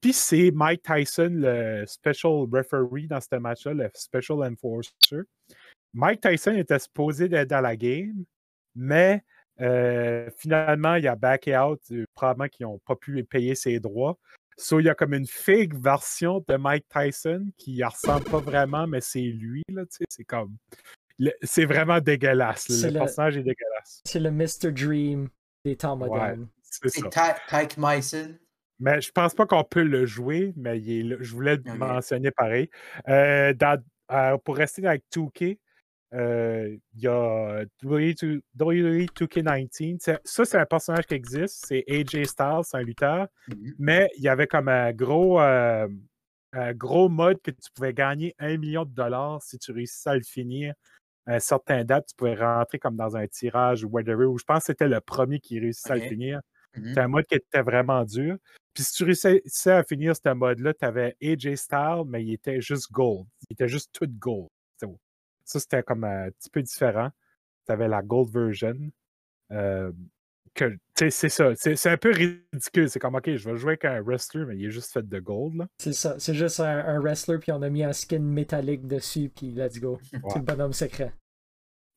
Puis 0.00 0.14
c'est 0.14 0.50
Mike 0.52 0.82
Tyson, 0.82 1.32
le 1.32 1.84
special 1.86 2.46
referee 2.50 3.08
dans 3.08 3.20
ce 3.20 3.36
match-là, 3.36 3.74
le 3.74 3.90
special 3.94 4.38
enforcer. 4.42 5.20
Mike 5.92 6.22
Tyson 6.22 6.52
était 6.52 6.78
supposé 6.78 7.28
d'être 7.28 7.50
dans 7.50 7.60
la 7.60 7.76
game, 7.76 8.24
mais 8.74 9.22
euh, 9.60 10.28
finalement, 10.36 10.94
il 10.94 11.06
a 11.06 11.16
backé 11.16 11.56
out, 11.56 11.80
euh, 11.90 12.04
probablement 12.14 12.48
qu'ils 12.48 12.66
n'ont 12.66 12.80
pas 12.86 12.96
pu 12.96 13.22
payer 13.24 13.54
ses 13.54 13.80
droits. 13.80 14.18
So, 14.56 14.80
il 14.80 14.86
y 14.86 14.88
a 14.88 14.94
comme 14.94 15.14
une 15.14 15.26
fake 15.26 15.74
version 15.74 16.44
de 16.46 16.56
Mike 16.56 16.86
Tyson 16.88 17.46
qui 17.56 17.78
ne 17.78 17.86
ressemble 17.86 18.24
pas 18.24 18.38
vraiment, 18.38 18.86
mais 18.86 19.00
c'est 19.00 19.20
lui, 19.20 19.62
là, 19.68 19.82
tu 19.86 19.98
sais, 19.98 20.04
c'est 20.08 20.24
comme... 20.24 20.56
C'est 21.42 21.66
vraiment 21.66 22.00
dégueulasse. 22.00 22.68
Le, 22.68 22.92
personnage 22.92 23.36
est 23.36 23.42
dégueulasse. 23.42 24.02
C'est 24.04 24.18
le 24.18 24.30
Mr. 24.30 24.72
Dream 24.72 25.28
des 25.64 25.76
temps 25.76 25.96
modernes. 25.96 26.48
c'est 26.62 27.08
Tyke 27.10 27.76
Myson. 27.76 28.36
Mais 28.80 29.00
je 29.00 29.12
pense 29.12 29.34
pas 29.34 29.46
qu'on 29.46 29.62
peut 29.62 29.84
le 29.84 30.06
jouer, 30.06 30.52
mais 30.56 30.80
je 30.80 31.32
voulais 31.32 31.56
le 31.64 31.74
mentionner 31.74 32.32
pareil. 32.32 32.68
Euh, 33.08 33.54
euh, 34.10 34.38
pour 34.38 34.56
rester 34.56 34.84
avec 34.84 35.04
2K, 35.14 35.52
euh, 35.52 35.54
il 36.12 37.00
y 37.00 37.06
a 37.06 37.64
WWE 37.82 39.06
2K19. 39.16 40.18
Ça, 40.24 40.44
c'est 40.44 40.58
un 40.58 40.66
personnage 40.66 41.06
qui 41.06 41.14
existe. 41.14 41.64
C'est 41.66 41.84
AJ 41.88 42.24
Styles, 42.24 42.60
c'est 42.64 42.76
un 42.76 42.82
lutteur. 42.82 43.28
Mm-hmm. 43.48 43.74
Mais 43.78 44.10
il 44.16 44.22
y 44.22 44.28
avait 44.28 44.46
comme 44.46 44.68
un 44.68 44.92
gros, 44.92 45.40
euh, 45.40 45.88
un 46.52 46.72
gros 46.74 47.08
mode 47.08 47.40
que 47.42 47.50
tu 47.50 47.70
pouvais 47.74 47.94
gagner 47.94 48.34
un 48.38 48.56
million 48.58 48.84
de 48.84 48.90
dollars 48.90 49.42
si 49.42 49.58
tu 49.58 49.72
réussissais 49.72 50.10
à 50.10 50.14
le 50.16 50.22
finir 50.22 50.74
à 51.26 51.36
un 51.36 51.40
certain 51.40 51.84
date. 51.84 52.06
Tu 52.08 52.14
pouvais 52.16 52.34
rentrer 52.34 52.78
comme 52.78 52.96
dans 52.96 53.16
un 53.16 53.26
tirage 53.26 53.84
ou 53.84 53.88
whatever. 53.88 54.26
Je 54.38 54.44
pense 54.44 54.60
que 54.60 54.64
c'était 54.66 54.88
le 54.88 55.00
premier 55.00 55.40
qui 55.40 55.58
réussissait 55.60 55.92
à 55.92 55.96
le 55.96 56.02
finir. 56.02 56.40
Mm-hmm. 56.74 56.88
C'était 56.88 57.00
un 57.00 57.08
mode 57.08 57.26
qui 57.26 57.36
était 57.36 57.62
vraiment 57.62 58.04
dur. 58.04 58.36
Puis 58.74 58.84
si 58.84 58.92
tu 58.94 59.04
réussissais 59.04 59.72
à 59.72 59.84
finir 59.84 60.14
ce 60.16 60.32
mode-là, 60.32 60.72
tu 60.74 60.84
avais 60.84 61.16
AJ 61.22 61.54
Styles, 61.56 62.04
mais 62.06 62.24
il 62.24 62.34
était 62.34 62.60
juste 62.60 62.90
gold. 62.90 63.26
Il 63.48 63.54
était 63.54 63.68
juste 63.68 63.90
tout 63.92 64.06
gold. 64.18 64.48
Ça, 65.52 65.60
c'était 65.60 65.82
comme 65.82 66.04
un 66.04 66.30
petit 66.30 66.48
peu 66.50 66.62
différent. 66.62 67.10
Tu 67.66 67.72
avais 67.72 67.88
la 67.88 68.02
gold 68.02 68.30
version. 68.30 68.74
Euh, 69.52 69.92
que, 70.54 70.78
c'est 70.94 71.28
ça. 71.28 71.50
C'est 71.56 71.86
un 71.86 71.96
peu 71.96 72.10
ridicule. 72.10 72.88
C'est 72.88 72.98
comme, 72.98 73.14
OK, 73.14 73.34
je 73.34 73.50
vais 73.50 73.56
jouer 73.56 73.72
avec 73.72 73.84
un 73.84 74.00
wrestler, 74.00 74.44
mais 74.46 74.56
il 74.56 74.66
est 74.66 74.70
juste 74.70 74.92
fait 74.92 75.06
de 75.06 75.20
gold. 75.20 75.66
C'est 75.78 75.92
ça. 75.92 76.16
C'est 76.18 76.34
juste 76.34 76.60
un, 76.60 77.00
wrestler, 77.00 77.38
puis 77.38 77.52
on 77.52 77.60
a 77.62 77.68
mis 77.68 77.84
un 77.84 77.92
skin 77.92 78.20
métallique 78.20 78.86
dessus, 78.86 79.30
puis 79.34 79.50
let's 79.50 79.78
go. 79.78 79.98
C'est 80.10 80.38
le 80.38 80.44
bonhomme 80.44 80.72
secret. 80.72 81.12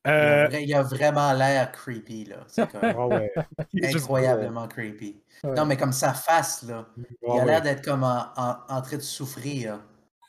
Euh, 0.07 0.47
il, 0.51 0.71
a, 0.73 0.83
vraiment 0.83 1.33
l'air 1.33 1.71
creepy, 1.71 2.25
là. 2.25 2.43
C'est 2.47 2.61
incroyablement 3.95 4.67
creepy. 4.67 5.19
Non, 5.43 5.65
mais 5.65 5.77
comme 5.77 5.93
sa 5.93 6.13
face, 6.13 6.61
là, 6.63 6.87
il 7.23 7.39
a 7.39 7.45
l'air 7.45 7.61
d'être 7.61 7.83
comme 7.83 8.03
en, 8.03 8.27
en, 8.35 8.81
train 8.81 8.97
de 8.97 9.01
souffrir. 9.01 9.79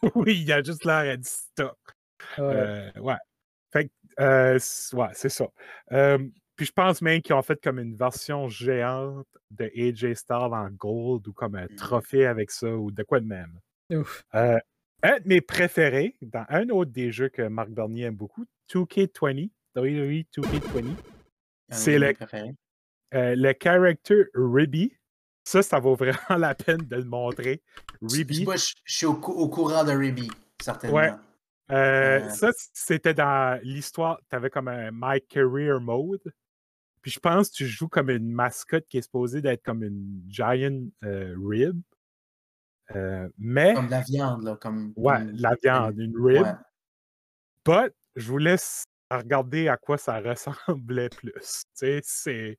oui, 0.14 0.42
il 0.42 0.52
a 0.52 0.62
juste 0.62 0.84
l'air 0.84 1.14
à 1.14 1.22
stock. 1.22 1.76
Ouais. 2.38 2.44
Euh, 2.44 2.90
ouais. 3.00 3.14
Fait 3.72 3.90
euh, 4.20 4.58
ouais, 4.94 5.08
c'est 5.12 5.28
ça. 5.28 5.46
puis 5.90 6.66
je 6.66 6.72
pense 6.72 7.02
même 7.02 7.20
qu'ils 7.20 7.34
ont 7.34 7.42
fait 7.42 7.60
comme 7.62 7.78
une 7.78 7.96
version 7.96 8.48
géante 8.48 9.26
de 9.50 9.70
AJ 9.76 10.14
Styles 10.14 10.36
en 10.36 10.70
gold 10.70 11.26
ou 11.28 11.32
comme 11.32 11.54
un 11.54 11.66
mmh. 11.66 11.76
trophée 11.76 12.26
avec 12.26 12.50
ça 12.50 12.68
ou 12.68 12.90
de 12.90 13.02
quoi 13.02 13.20
de 13.20 13.26
même. 13.26 13.58
Euh, 14.34 14.58
un 15.02 15.20
de 15.20 15.28
mes 15.28 15.40
préférés, 15.40 16.16
dans 16.22 16.46
un 16.48 16.68
autre 16.70 16.90
des 16.90 17.12
jeux 17.12 17.28
que 17.28 17.42
Marc 17.42 17.70
Bernier 17.70 18.04
aime 18.04 18.16
beaucoup, 18.16 18.44
2K20, 18.72 19.50
WWE 19.76 20.24
2K20, 20.34 20.84
c'est 21.70 21.98
le, 21.98 22.14
le 23.12 23.54
character 23.62 24.24
Ribby. 24.34 24.96
Ça, 25.44 25.62
ça 25.62 25.78
vaut 25.78 25.94
vraiment 25.94 26.18
la 26.38 26.54
peine 26.54 26.78
de 26.78 26.96
le 26.96 27.04
montrer. 27.04 27.62
Ribby. 28.02 28.44
Moi, 28.44 28.56
je, 28.56 28.74
suis 28.84 29.06
au, 29.06 29.14
courant 29.14 29.84
de 29.84 29.92
Ribby, 29.92 30.28
certainement. 30.60 30.96
Ouais. 30.96 31.12
Euh, 31.70 32.28
ça, 32.30 32.50
c'était 32.72 33.14
dans 33.14 33.60
l'histoire. 33.62 34.20
Tu 34.30 34.36
avais 34.36 34.50
comme 34.50 34.68
un 34.68 34.90
My 34.92 35.20
Career 35.28 35.80
Mode. 35.80 36.32
Puis 37.02 37.10
je 37.10 37.20
pense 37.20 37.50
que 37.50 37.56
tu 37.56 37.66
joues 37.66 37.88
comme 37.88 38.10
une 38.10 38.32
mascotte 38.32 38.86
qui 38.86 38.98
est 38.98 39.02
supposée 39.02 39.40
d'être 39.40 39.62
comme 39.62 39.82
une 39.82 40.22
giant 40.28 40.88
euh, 41.04 41.36
rib. 41.48 41.80
Euh, 42.94 43.28
mais. 43.38 43.74
Comme 43.74 43.90
la 43.90 44.02
viande, 44.02 44.42
là. 44.42 44.56
Comme, 44.56 44.92
ouais, 44.96 45.24
la 45.32 45.54
viande, 45.62 45.98
une 45.98 46.16
rib. 46.16 46.42
Ouais. 46.42 46.52
But, 47.64 47.94
je 48.14 48.28
vous 48.28 48.38
laisse 48.38 48.84
regarder 49.10 49.68
à 49.68 49.76
quoi 49.76 49.98
ça 49.98 50.20
ressemblait 50.20 51.08
plus. 51.08 51.64
Tu 51.78 52.00
sais, 52.02 52.58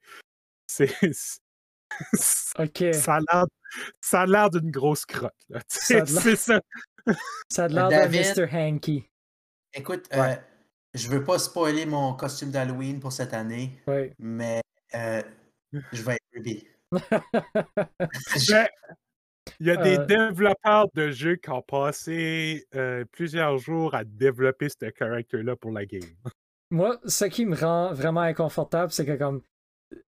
c'est. 0.68 0.99
OK. 2.60 2.84
Ça 2.93 3.20
a 4.22 4.26
l'air 4.26 4.50
d'une 4.50 4.72
grosse 4.72 5.06
crotte. 5.06 5.34
C'est 5.68 6.06
ça. 6.06 6.62
Ça 7.50 7.66
a 7.66 7.68
l'air 7.68 7.89
de 7.89 8.45
Mr. 8.45 8.48
Hanky. 8.54 9.10
Écoute, 9.74 10.08
euh, 10.14 10.36
je 10.93 11.08
veux 11.08 11.24
pas 11.24 11.39
spoiler 11.39 11.86
mon 11.86 12.14
costume 12.14 12.52
d'Halloween 12.52 13.00
pour 13.00 13.12
cette 13.12 13.34
année, 13.34 13.80
mais 14.18 14.62
euh, 14.95 15.22
je 15.72 16.02
vais 16.02 16.14
être 16.14 16.26
Ruby. 16.34 16.68
Ben, 18.50 18.68
il 19.62 19.68
y 19.68 19.72
a 19.72 19.78
des 19.78 19.98
euh. 19.98 20.06
développeurs 20.06 20.88
de 20.93 21.10
jeux 21.10 21.38
qui 21.38 21.50
ont 21.50 21.62
passé 21.62 22.66
plusieurs 23.12 23.58
jours 23.58 23.95
à 23.95 24.04
développer 24.04 24.68
ce 24.70 24.89
caractère-là 24.89 25.56
pour 25.56 25.72
la 25.72 25.86
game. 25.86 26.02
Moi, 26.70 27.00
ce 27.06 27.26
qui 27.26 27.45
me 27.45 27.56
rend 27.56 27.93
vraiment 27.93 28.22
inconfortable, 28.22 28.91
c'est 28.91 29.06
que 29.06 29.16
comme 29.16 29.41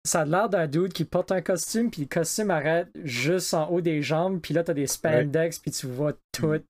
ça 0.04 0.20
a 0.20 0.24
l'air 0.24 0.48
d'un 0.48 0.66
dude 0.66 0.92
qui 0.92 1.04
porte 1.04 1.32
un 1.32 1.40
costume, 1.40 1.90
puis 1.90 2.02
le 2.02 2.08
costume 2.08 2.50
arrête 2.50 2.88
juste 3.04 3.54
en 3.54 3.68
haut 3.70 3.80
des 3.80 4.02
jambes, 4.02 4.40
puis 4.40 4.54
là, 4.54 4.64
t'as 4.64 4.74
des 4.74 4.86
spandex, 4.86 5.58
puis 5.58 5.70
tu 5.70 5.86
vois 5.86 6.14
tout 6.32 6.46
mm 6.46 6.60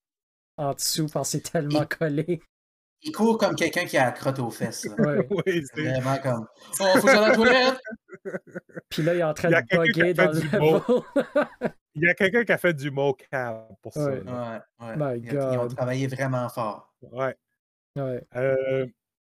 en 0.59 0.75
dessous 0.75 1.07
parce 1.07 1.33
que 1.33 1.39
c'est 1.39 1.53
tellement 1.53 1.87
collé. 1.87 2.43
Il 3.03 3.13
court 3.13 3.39
comme 3.39 3.55
quelqu'un 3.55 3.85
qui 3.87 3.97
a 3.97 4.07
la 4.07 4.13
crotte 4.13 4.41
aux 4.41 4.51
fesses. 4.51 4.89
oui, 4.99 5.65
c'est 5.73 5.83
vraiment 5.83 6.19
comme 6.19 6.47
Oh, 6.81 6.85
faut 6.97 7.07
que 7.07 7.13
la 7.13 7.35
toilette! 7.35 7.81
Puis 8.89 9.03
là, 9.03 9.15
il 9.15 9.21
est 9.21 9.25
en 9.25 9.35
train 9.35 9.51
de 9.51 9.77
bugger 9.77 10.15
dans 10.15 10.33
le 10.33 10.41
level. 10.41 11.71
il 11.95 12.03
y 12.03 12.09
a 12.09 12.15
quelqu'un 12.15 12.45
qui 12.45 12.53
a 12.53 12.59
fait 12.59 12.75
du 12.75 12.91
mocap 12.91 13.71
pour 13.81 13.93
ça. 13.93 14.11
Ouais, 14.11 14.21
ouais. 14.81 15.21
Ils, 15.21 15.39
ont 15.39 15.69
travaillé 15.69 16.09
vraiment 16.09 16.49
fort. 16.49 16.93
Ouais. 17.03 17.37
ouais. 17.97 18.27
Euh, 18.35 18.87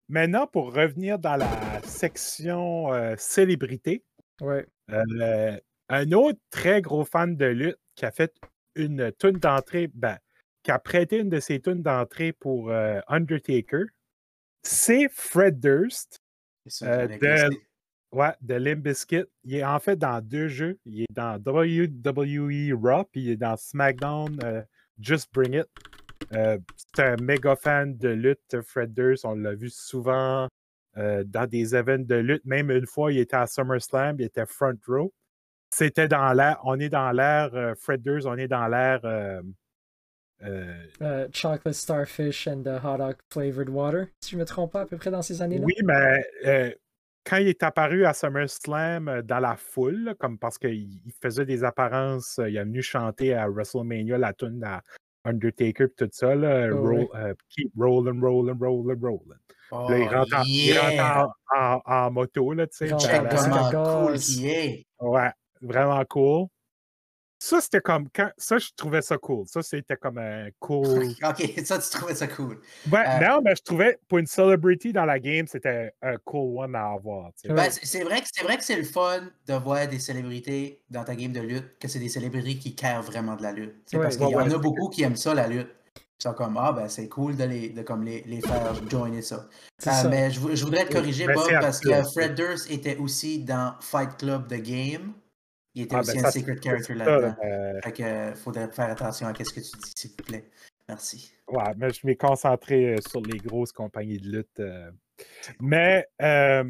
maintenant, 0.09 0.47
pour 0.47 0.75
revenir 0.75 1.19
dans 1.19 1.37
la 1.37 1.83
section 1.83 2.93
euh, 2.93 3.15
célébrité, 3.17 4.05
ouais. 4.41 4.67
Euh, 4.91 5.59
un 5.89 6.13
autre 6.13 6.39
très 6.51 6.83
gros 6.83 7.05
fan 7.05 7.37
de 7.37 7.47
lutte 7.47 7.79
qui 7.95 8.05
a 8.05 8.11
fait 8.11 8.35
une 8.75 9.13
tune 9.19 9.39
d'entrée, 9.39 9.91
ben, 9.93 10.19
qui 10.63 10.71
a 10.71 10.79
prêté 10.79 11.19
une 11.19 11.29
de 11.29 11.41
ses 11.41 11.61
tunes 11.61 11.83
d'entrée 11.83 12.33
pour 12.33 12.71
euh, 12.71 13.01
Undertaker, 13.09 13.85
c'est 14.63 15.09
Fred 15.11 15.59
Durst 15.61 16.21
euh, 16.83 17.07
de, 17.07 17.57
ouais, 18.13 18.35
de 18.43 18.55
Limp 18.55 18.83
Bizkit. 18.83 19.25
Il 19.45 19.55
est 19.55 19.65
en 19.65 19.79
fait 19.79 19.97
dans 19.97 20.21
deux 20.21 20.49
jeux. 20.49 20.79
Il 20.85 21.03
est 21.03 21.13
dans 21.13 21.37
WWE 21.39 22.75
Raw, 22.75 23.05
puis 23.05 23.23
il 23.23 23.31
est 23.31 23.37
dans 23.37 23.57
SmackDown 23.57 24.39
euh, 24.45 24.63
Just 25.01 25.33
Bring 25.33 25.55
It. 25.55 25.67
C'est 26.31 27.03
un 27.03 27.17
méga 27.23 27.57
fan 27.57 27.97
de 27.97 28.09
lutte, 28.09 28.61
Fred 28.63 28.93
Durst. 28.93 29.25
On 29.25 29.35
l'a 29.35 29.55
vu 29.55 29.71
souvent 29.71 30.49
dans 30.97 31.49
des 31.49 31.75
événements 31.75 32.07
de 32.07 32.15
lutte. 32.17 32.45
Même 32.45 32.71
une 32.71 32.87
fois, 32.87 33.13
il 33.13 33.19
était 33.19 33.37
à 33.37 33.47
SummerSlam, 33.47 34.17
il 34.19 34.27
était 34.27 34.47
front 34.47 34.79
row. 34.87 35.13
C'était 35.71 36.09
dans 36.09 36.33
l'air, 36.33 36.59
on 36.65 36.81
est 36.81 36.89
dans 36.89 37.13
l'air, 37.13 37.75
Fred 37.79 38.03
Durst, 38.03 38.27
on 38.27 38.37
est 38.37 38.49
dans 38.49 38.67
l'air 38.69 39.01
euh, 40.43 40.87
euh, 41.03 41.27
chocolate 41.33 41.75
Starfish 41.75 42.47
and 42.47 42.63
the 42.63 42.85
Hot 42.85 42.99
Dog 42.99 43.17
Flavored 43.31 43.69
Water, 43.69 44.07
si 44.21 44.33
je 44.33 44.37
ne 44.37 44.41
me 44.43 44.47
trompe 44.47 44.73
pas, 44.73 44.83
à 44.83 44.87
peu 44.87 44.97
près 44.97 45.11
dans 45.11 45.23
ces 45.23 45.43
années-là. 45.43 45.65
Oui, 45.65 45.75
mais 45.83 46.25
euh, 46.47 46.73
quand 47.25 47.39
il 47.39 47.49
est 47.49 47.63
apparu 47.63 48.05
à 48.07 48.15
SummerSlam 48.15 49.23
dans 49.23 49.41
la 49.41 49.57
foule, 49.57 50.15
comme 50.21 50.39
parce 50.39 50.57
qu'il 50.57 51.01
faisait 51.21 51.45
des 51.45 51.65
apparences, 51.65 52.41
il 52.47 52.57
est 52.57 52.65
venu 52.65 52.83
chanter 52.83 53.35
à 53.35 53.49
WrestleMania 53.49 54.17
la 54.17 54.33
tune 54.33 54.63
à 54.63 54.83
Undertaker 55.25 55.85
et 55.85 55.91
tout 55.97 56.09
ça, 56.13 56.35
là, 56.35 56.69
oh, 56.73 57.11
keep 57.51 57.73
rolling, 57.77 58.21
rolling, 58.21 58.57
rolling, 58.59 59.01
rolling. 59.01 59.39
là, 59.71 59.99
il 59.99 60.09
rentre, 60.09 61.83
en, 61.85 62.11
moto, 62.11 62.53
là, 62.53 62.67
tu 62.67 62.77
sais. 62.77 62.89
cool 62.89 64.47
est. 64.47 64.87
Ouais, 65.01 65.31
vraiment 65.61 66.05
cool. 66.07 66.47
Ça, 67.41 67.61
c'était 67.61 67.81
comme. 67.81 68.09
Quand... 68.13 68.31
Ça, 68.37 68.59
je 68.59 68.69
trouvais 68.77 69.01
ça 69.01 69.17
cool. 69.17 69.47
Ça, 69.47 69.63
c'était 69.63 69.97
comme 69.97 70.19
un 70.19 70.49
cool. 70.59 71.15
ok, 71.23 71.53
ça, 71.65 71.79
tu 71.79 71.91
trouvais 71.91 72.15
ça 72.15 72.27
cool. 72.27 72.61
Ben, 72.87 73.21
Non, 73.21 73.41
mais 73.43 73.55
je 73.55 73.63
trouvais, 73.63 73.99
pour 74.09 74.19
une 74.19 74.27
celebrity 74.27 74.93
dans 74.93 75.05
la 75.05 75.21
game, 75.21 75.47
c'était 75.47 75.93
un 76.03 76.17
cool 76.25 76.59
one 76.59 76.75
à 76.75 76.93
avoir. 76.93 77.31
Ben, 77.49 77.71
c'est 77.71 78.03
vrai 78.03 78.21
que 78.21 78.65
c'est 78.65 78.77
le 78.77 78.85
fun 78.85 79.23
de 79.47 79.55
voir 79.55 79.87
des 79.87 80.01
célébrités 80.01 80.81
dans 80.91 81.05
ta 81.05 81.15
game 81.15 81.33
de 81.33 81.41
lutte, 81.41 81.79
que 81.79 81.87
c'est 81.87 82.01
des 82.01 82.09
célébrités 82.09 82.57
qui 82.59 82.75
carent 82.75 83.03
vraiment 83.03 83.37
de 83.37 83.43
la 83.43 83.53
lutte. 83.53 83.77
parce 83.93 84.17
qu'il 84.17 84.29
y 84.29 84.35
en 84.35 84.51
a 84.51 84.59
beaucoup 84.59 84.89
qui 84.89 85.03
aiment 85.03 85.17
ça, 85.17 85.33
la 85.33 85.47
lutte. 85.47 85.71
Ils 86.21 86.25
sont 86.25 86.35
comme, 86.35 86.57
ah, 86.57 86.73
ben, 86.73 86.89
c'est 86.89 87.09
cool 87.09 87.37
de, 87.37 87.45
les, 87.45 87.69
de 87.69 87.83
comme 87.83 88.03
les, 88.03 88.25
les 88.27 88.41
faire 88.41 88.75
joiner 88.91 89.23
ça. 89.23 89.47
Euh, 89.87 90.09
mais 90.11 90.33
je, 90.33 90.41
je, 90.57 90.65
voudrais 90.65 90.85
te 90.85 90.93
corriger, 90.93 91.29
Bob, 91.29 91.49
parce 91.61 91.79
que 91.79 92.03
Fred 92.03 92.35
Durst 92.35 92.69
était 92.69 92.97
aussi 92.97 93.39
dans 93.39 93.77
Fight 93.81 94.17
Club 94.19 94.49
The 94.49 94.61
Game. 94.61 95.13
Il 95.75 95.83
était 95.83 95.97
ah, 95.97 96.01
aussi 96.01 96.17
ben, 96.17 96.27
un 96.27 96.31
secret 96.31 96.57
character 96.63 96.95
là-dedans. 96.95 97.37
Euh... 97.45 97.81
Fait 97.83 97.93
que 97.93 98.35
faudrait 98.35 98.71
faire 98.71 98.91
attention 98.91 99.27
à 99.27 99.35
ce 99.35 99.53
que 99.53 99.61
tu 99.61 99.77
dis, 99.79 99.93
s'il 99.95 100.11
vous 100.11 100.17
plaît. 100.17 100.45
Merci. 100.89 101.35
Ouais, 101.49 101.75
mais 101.77 101.91
je 101.91 102.07
m'ai 102.07 102.17
concentré 102.17 102.95
euh, 102.95 102.97
sur 103.07 103.21
les 103.21 103.39
grosses 103.39 103.73
compagnies 103.73 104.19
de 104.19 104.29
lutte. 104.29 104.61
Euh. 104.61 104.91
Mais 105.61 106.07
euh, 106.23 106.65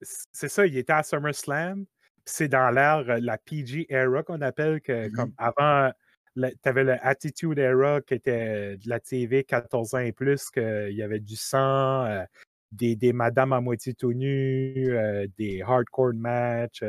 c'est 0.00 0.48
ça, 0.48 0.66
il 0.66 0.76
était 0.76 0.92
à 0.92 1.02
SummerSlam. 1.02 1.84
C'est 2.24 2.48
dans 2.48 2.70
l'ère, 2.70 3.20
la 3.20 3.38
PG 3.38 3.86
era 3.92 4.22
qu'on 4.22 4.40
appelle, 4.40 4.80
que 4.80 4.92
mm-hmm. 4.92 5.12
comme 5.12 5.32
avant, 5.36 5.90
tu 6.36 6.52
avais 6.64 6.84
le 6.84 7.04
Attitude 7.04 7.58
Era 7.58 8.00
qui 8.00 8.14
était 8.14 8.76
de 8.76 8.88
la 8.88 9.00
TV 9.00 9.42
14 9.42 9.94
ans 9.94 9.98
et 9.98 10.12
plus, 10.12 10.48
qu'il 10.50 10.92
y 10.92 11.02
avait 11.02 11.18
du 11.18 11.34
sang, 11.34 12.24
des, 12.70 12.94
des 12.94 13.12
madames 13.12 13.52
à 13.52 13.60
moitié 13.60 13.94
tout 13.94 14.12
des 14.12 15.62
hardcore 15.66 16.14
matchs, 16.14 16.84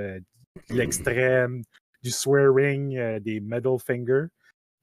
l'extrême, 0.70 1.64
du 2.02 2.12
swearing, 2.12 2.98
euh, 2.98 3.20
des 3.20 3.40
middle 3.40 3.80
fingers. 3.80 4.28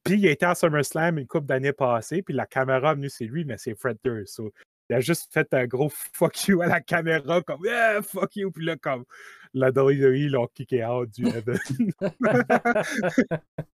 Puis 0.05 0.14
il 0.14 0.27
était 0.27 0.47
à 0.47 0.55
SummerSlam 0.55 1.18
une 1.18 1.27
couple 1.27 1.47
d'années 1.47 1.75
passées, 1.75 2.23
puis 2.23 2.35
la 2.35 2.47
caméra 2.47 2.93
est 2.93 2.95
venue, 2.95 3.11
c'est 3.11 3.27
lui, 3.27 3.45
mais 3.45 3.59
c'est 3.59 3.75
Fred 3.75 3.99
Durst. 4.03 4.41
il 4.89 4.97
a 4.97 5.01
juste 5.01 5.33
fait 5.33 5.53
un 5.53 5.66
gros 5.66 5.91
fuck 6.14 6.49
you 6.49 6.62
à 6.62 6.66
la 6.66 6.81
caméra, 6.81 7.43
comme 7.43 7.64
yeah, 7.64 8.01
fuck 8.03 8.35
you, 8.37 8.51
puis 8.51 8.64
là, 8.64 8.77
comme 8.77 9.05
la 9.53 9.68
WWE 9.68 10.31
l'a 10.31 10.47
kické 10.55 10.85
out 10.85 11.11
du 11.11 11.27
event. 11.29 11.59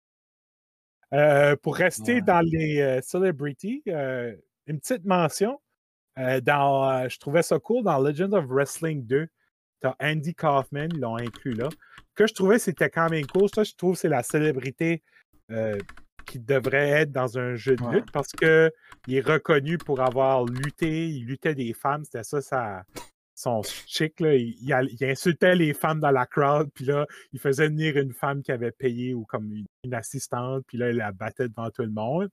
Euh, 1.13 1.55
pour 1.57 1.75
rester 1.75 2.21
dans 2.21 2.41
les 2.41 2.81
euh, 2.81 2.99
celebrities, 3.03 3.83
une 3.85 4.79
petite 4.79 5.05
mention. 5.05 5.61
dans, 6.17 7.07
je 7.07 7.19
trouvais 7.19 7.43
ça 7.43 7.59
cool 7.59 7.83
dans 7.83 7.99
Legend 7.99 8.33
of 8.33 8.45
Wrestling 8.47 9.05
2. 9.05 9.29
Andy 9.99 10.35
Kaufman, 10.35 10.87
ils 10.93 10.99
l'ont 10.99 11.17
inclus 11.17 11.53
là. 11.53 11.69
Que 12.15 12.27
je 12.27 12.33
trouvais 12.33 12.59
c'était 12.59 12.89
quand 12.89 13.09
même 13.09 13.25
cool. 13.27 13.49
Ça, 13.53 13.63
je 13.63 13.73
trouve 13.75 13.95
c'est 13.95 14.09
la 14.09 14.23
célébrité 14.23 15.01
euh, 15.51 15.77
qui 16.25 16.39
devrait 16.39 16.89
être 16.89 17.11
dans 17.11 17.37
un 17.37 17.55
jeu 17.55 17.75
de 17.75 17.91
lutte 17.91 18.11
parce 18.11 18.31
qu'il 18.31 19.15
est 19.15 19.27
reconnu 19.27 19.77
pour 19.77 20.01
avoir 20.01 20.45
lutté. 20.45 21.07
Il 21.09 21.25
luttait 21.25 21.55
des 21.55 21.73
femmes. 21.73 22.03
C'était 22.05 22.23
ça, 22.23 22.41
ça 22.41 22.83
son 23.35 23.61
chic. 23.87 24.19
Là. 24.19 24.35
Il, 24.35 24.73
insultait 25.01 25.55
les 25.55 25.73
femmes 25.73 25.99
dans 25.99 26.11
la 26.11 26.25
crowd. 26.25 26.69
Puis 26.73 26.85
là, 26.85 27.05
il 27.31 27.39
faisait 27.39 27.67
venir 27.67 27.97
une 27.97 28.13
femme 28.13 28.41
qui 28.41 28.51
avait 28.51 28.71
payé 28.71 29.13
ou 29.13 29.25
comme 29.25 29.51
une, 29.51 29.93
assistante. 29.93 30.63
Puis 30.67 30.77
là, 30.77 30.89
il 30.89 30.97
la 30.97 31.11
battait 31.11 31.49
devant 31.49 31.69
tout 31.69 31.83
le 31.83 31.91
monde. 31.91 32.29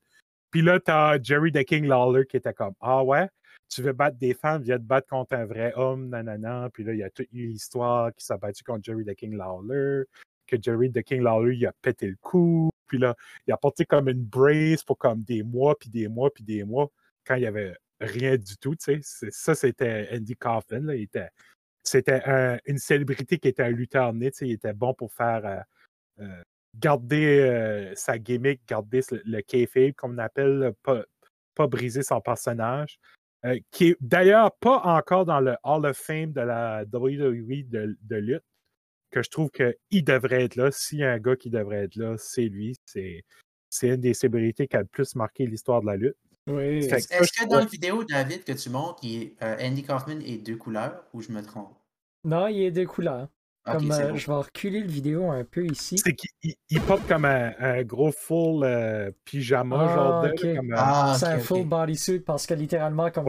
Puis 0.51 0.63
là, 0.63 0.81
t'as 0.81 1.21
Jerry 1.23 1.53
the 1.53 1.65
King 1.65 1.87
Lawler 1.87 2.27
qui 2.27 2.37
était 2.37 2.55
comme 2.55 2.75
Ah 2.81 3.05
ouais, 3.05 3.29
tu 3.71 3.83
veux 3.83 3.93
battre 3.93 4.19
des 4.19 4.35
femmes, 4.35 4.63
viens 4.63 4.79
te 4.79 4.83
battre 4.83 5.07
contre 5.09 5.35
un 5.35 5.47
vrai 5.47 5.73
homme, 5.77 6.09
nanana. 6.09 6.69
Puis 6.73 6.83
là, 6.83 6.93
il 6.93 6.99
y 6.99 7.05
a 7.05 7.11
toute 7.11 7.29
une 7.33 7.53
histoire 7.53 8.13
qui 8.15 8.25
s'est 8.25 8.37
battu 8.37 8.65
contre 8.65 8.85
Jerry 8.85 9.05
the 9.05 9.15
King 9.15 9.37
Lawler, 9.37 10.05
que 10.47 10.57
Jerry 10.61 10.91
the 10.91 11.03
King 11.03 11.23
Lawler, 11.23 11.57
il 11.57 11.67
a 11.67 11.73
pété 11.81 12.09
le 12.09 12.17
cou. 12.21 12.71
Puis 12.89 12.99
là, 12.99 13.15
il 13.47 13.53
a 13.53 13.57
porté 13.57 13.85
comme 13.85 14.09
une 14.09 14.25
brace 14.25 14.83
pour 14.83 14.99
comme 14.99 15.23
des 15.23 15.45
mois, 15.45 15.79
puis 15.79 15.89
des 15.89 16.09
mois, 16.09 16.31
puis 16.35 16.43
des 16.43 16.65
mois, 16.65 16.91
quand 17.25 17.37
il 17.37 17.43
n'y 17.43 17.47
avait 17.47 17.77
rien 18.01 18.37
du 18.37 18.57
tout, 18.57 18.75
tu 18.75 19.01
sais. 19.03 19.29
Ça, 19.31 19.55
c'était 19.55 20.09
Andy 20.13 20.35
Kaufman, 20.35 20.81
là. 20.87 20.95
c'était 21.85 22.61
une 22.67 22.79
célébrité 22.79 23.39
qui 23.39 23.49
était 23.49 23.63
un 23.63 23.71
lutteur 23.71 24.13
né, 24.13 24.33
tu 24.33 24.39
sais. 24.39 24.49
Il 24.49 24.53
était 24.53 24.75
bon 24.75 24.93
pour 24.95 25.13
faire... 25.13 25.47
Euh, 25.47 25.61
euh, 26.25 26.43
garder 26.79 27.41
euh, 27.41 27.95
sa 27.97 28.17
gimmick, 28.17 28.61
garder 28.69 29.01
le, 29.11 29.41
kayfabe, 29.41 29.93
comme 29.95 30.15
on 30.15 30.19
appelle, 30.19 30.73
pas 30.83 31.67
briser 31.67 32.05
son 32.05 32.21
personnage. 32.21 33.01
Euh, 33.47 33.59
qui 33.71 33.89
est 33.89 33.97
d'ailleurs 34.01 34.55
pas 34.57 34.83
encore 34.85 35.25
dans 35.25 35.41
le 35.41 35.57
Hall 35.65 35.87
of 35.87 35.97
Fame 35.97 36.33
de 36.33 36.43
la 36.43 36.85
WWE 36.93 37.65
de, 37.67 37.97
de 38.03 38.17
lutte, 38.17 38.45
que 39.11 39.23
je 39.23 39.31
trouve 39.31 39.51
qu'il 39.51 40.05
devrait 40.05 40.45
être 40.45 40.57
là. 40.57 40.71
S'il 40.71 40.99
y 40.99 41.05
a 41.05 41.13
un 41.13 41.19
gars 41.19 41.37
qui 41.37 41.49
devrait 41.49 41.85
être 41.85 41.97
là, 41.97 42.17
c'est 42.19 42.49
lui. 42.49 42.77
C'est, 42.85 43.25
c'est 43.71 43.89
une 43.89 43.97
des 43.97 44.13
célébrités 44.13 44.69
qui 44.69 44.77
a 44.77 44.81
le 44.81 44.87
plus 44.87 45.15
marqué 45.15 45.47
l'histoire 45.47 45.81
de 45.81 45.87
la 45.87 45.97
lutte. 45.97 46.17
Oui. 46.49 46.85
Est-ce 46.85 47.09
que, 47.09 47.49
dans 47.49 47.61
la 47.61 47.65
vidéo, 47.65 48.05
David, 48.05 48.45
que 48.45 48.53
tu 48.53 48.69
montres, 48.69 49.03
il 49.03 49.33
euh, 49.43 49.57
Andy 49.61 49.85
Kaufman 49.85 50.21
est 50.21 50.39
deux 50.39 50.57
couleurs 50.57 51.05
ou 51.15 51.23
je 51.23 51.33
me 51.33 51.43
trompe? 51.43 51.73
Non, 52.25 52.47
il 52.47 52.63
est 52.63 52.71
deux 52.71 52.87
couleurs. 52.87 53.29
Comme, 53.65 53.91
euh, 53.91 54.15
Je 54.15 54.27
vais 54.27 54.37
reculer 54.37 54.81
le 54.81 54.89
vidéo 54.89 55.31
un 55.31 55.45
peu 55.45 55.67
ici. 55.67 55.99
C'est 55.99 56.15
qu'il 56.15 56.81
porte 56.83 57.07
comme 57.07 57.27
un, 57.27 57.83
gros 57.83 58.11
full 58.11 58.65
euh, 58.65 59.11
pyjama, 59.25 59.87
ah, 59.89 59.95
genre 59.95 60.23
de. 60.23 60.73
Ah, 60.75 61.17
c'est 61.19 61.27
un 61.27 61.39
full 61.39 61.67
bodysuit 61.67 62.21
parce 62.21 62.47
que 62.47 62.55
littéralement, 62.55 63.11
comme 63.11 63.27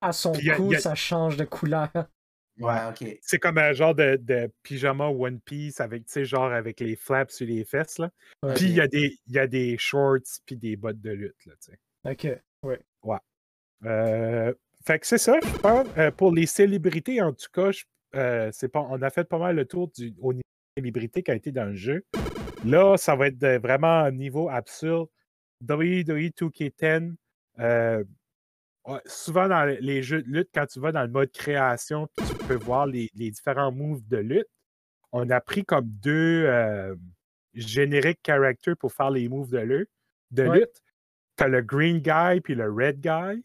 à 0.00 0.12
son 0.12 0.32
cou, 0.56 0.74
ça 0.74 0.94
change 0.94 1.36
de 1.36 1.44
couleur. 1.44 1.88
Ouais, 2.60 2.74
ok. 2.90 3.18
C'est 3.22 3.38
comme 3.38 3.58
un 3.58 3.72
genre 3.72 3.94
de, 3.94 4.16
de, 4.20 4.50
pyjama 4.64 5.06
One 5.06 5.38
Piece 5.38 5.80
avec, 5.80 6.06
tu 6.06 6.12
sais, 6.14 6.24
genre 6.24 6.52
avec 6.52 6.80
les 6.80 6.96
flaps 6.96 7.32
sur 7.32 7.46
les 7.46 7.64
fesses, 7.64 8.00
là. 8.00 8.10
Puis 8.56 8.64
il 8.64 8.74
y, 8.74 8.80
a 8.80 8.88
des, 8.88 9.16
y 9.28 9.38
a 9.38 9.46
des 9.46 9.78
shorts 9.78 10.40
puis 10.44 10.56
des 10.56 10.74
bottes 10.74 11.00
de 11.00 11.12
lutte, 11.12 11.46
là, 11.46 11.52
tu 11.64 11.70
sais. 11.70 11.78
Ok, 12.04 12.40
ouais. 12.64 12.80
Ouais. 13.04 13.18
Euh, 13.84 14.52
fait 14.84 14.98
que 14.98 15.06
c'est 15.06 15.18
ça, 15.18 15.38
je 15.40 15.58
pense. 15.58 15.86
pour 16.16 16.32
les 16.32 16.46
célébrités, 16.46 17.22
en 17.22 17.32
tout 17.32 17.46
cas, 17.52 17.70
je 17.70 17.84
euh, 18.14 18.50
pas, 18.72 18.86
on 18.90 19.02
a 19.02 19.10
fait 19.10 19.24
pas 19.24 19.38
mal 19.38 19.56
le 19.56 19.64
tour 19.64 19.88
du 19.88 20.14
au 20.20 20.32
niveau 20.32 20.42
de 20.42 20.80
célébrité 20.80 21.22
qui 21.22 21.30
a 21.30 21.34
été 21.34 21.52
dans 21.52 21.66
le 21.66 21.74
jeu. 21.74 22.04
Là, 22.64 22.96
ça 22.96 23.14
va 23.14 23.28
être 23.28 23.44
vraiment 23.60 24.00
un 24.00 24.10
niveau 24.10 24.48
absurde. 24.48 25.08
WWE 25.62 26.30
2K10, 26.30 27.14
euh, 27.58 28.04
souvent 29.06 29.48
dans 29.48 29.64
les 29.64 30.02
jeux 30.02 30.22
de 30.22 30.28
lutte, 30.28 30.50
quand 30.54 30.66
tu 30.66 30.80
vas 30.80 30.92
dans 30.92 31.02
le 31.02 31.08
mode 31.08 31.32
création, 31.32 32.08
tu 32.16 32.46
peux 32.46 32.54
voir 32.54 32.86
les, 32.86 33.10
différents 33.14 33.72
moves 33.72 34.06
de 34.08 34.18
lutte. 34.18 34.48
On 35.12 35.28
a 35.30 35.40
pris 35.40 35.64
comme 35.64 35.86
deux 35.86 36.44
euh, 36.46 36.94
génériques 37.54 38.20
characters 38.24 38.76
pour 38.76 38.92
faire 38.92 39.10
les 39.10 39.28
moves 39.28 39.50
de, 39.50 39.58
lutte. 39.58 39.90
De 40.30 40.44
lutte. 40.44 40.82
Tu 41.36 41.44
as 41.44 41.48
le 41.48 41.62
green 41.62 41.98
guy 41.98 42.40
puis 42.40 42.54
le 42.54 42.70
red 42.70 43.00
guy. 43.00 43.44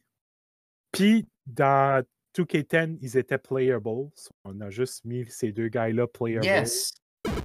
Puis 0.92 1.28
dans 1.46 2.04
2K10, 2.36 2.98
ils 3.02 3.18
étaient 3.18 3.38
playables. 3.38 4.10
On 4.44 4.60
a 4.62 4.70
juste 4.70 5.06
mis 5.06 5.26
ces 5.30 5.52
deux 5.52 5.68
gars-là 5.68 6.08
playables. 6.08 6.46
Yes! 6.46 6.94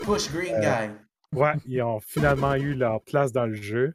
Push 0.00 0.32
Green 0.32 0.54
euh, 0.54 0.60
Guy. 0.60 0.90
Ouais, 1.32 1.54
ils 1.66 1.82
ont 1.82 2.00
finalement 2.00 2.54
eu 2.54 2.72
leur 2.74 3.02
place 3.02 3.32
dans 3.32 3.46
le 3.46 3.54
jeu. 3.54 3.94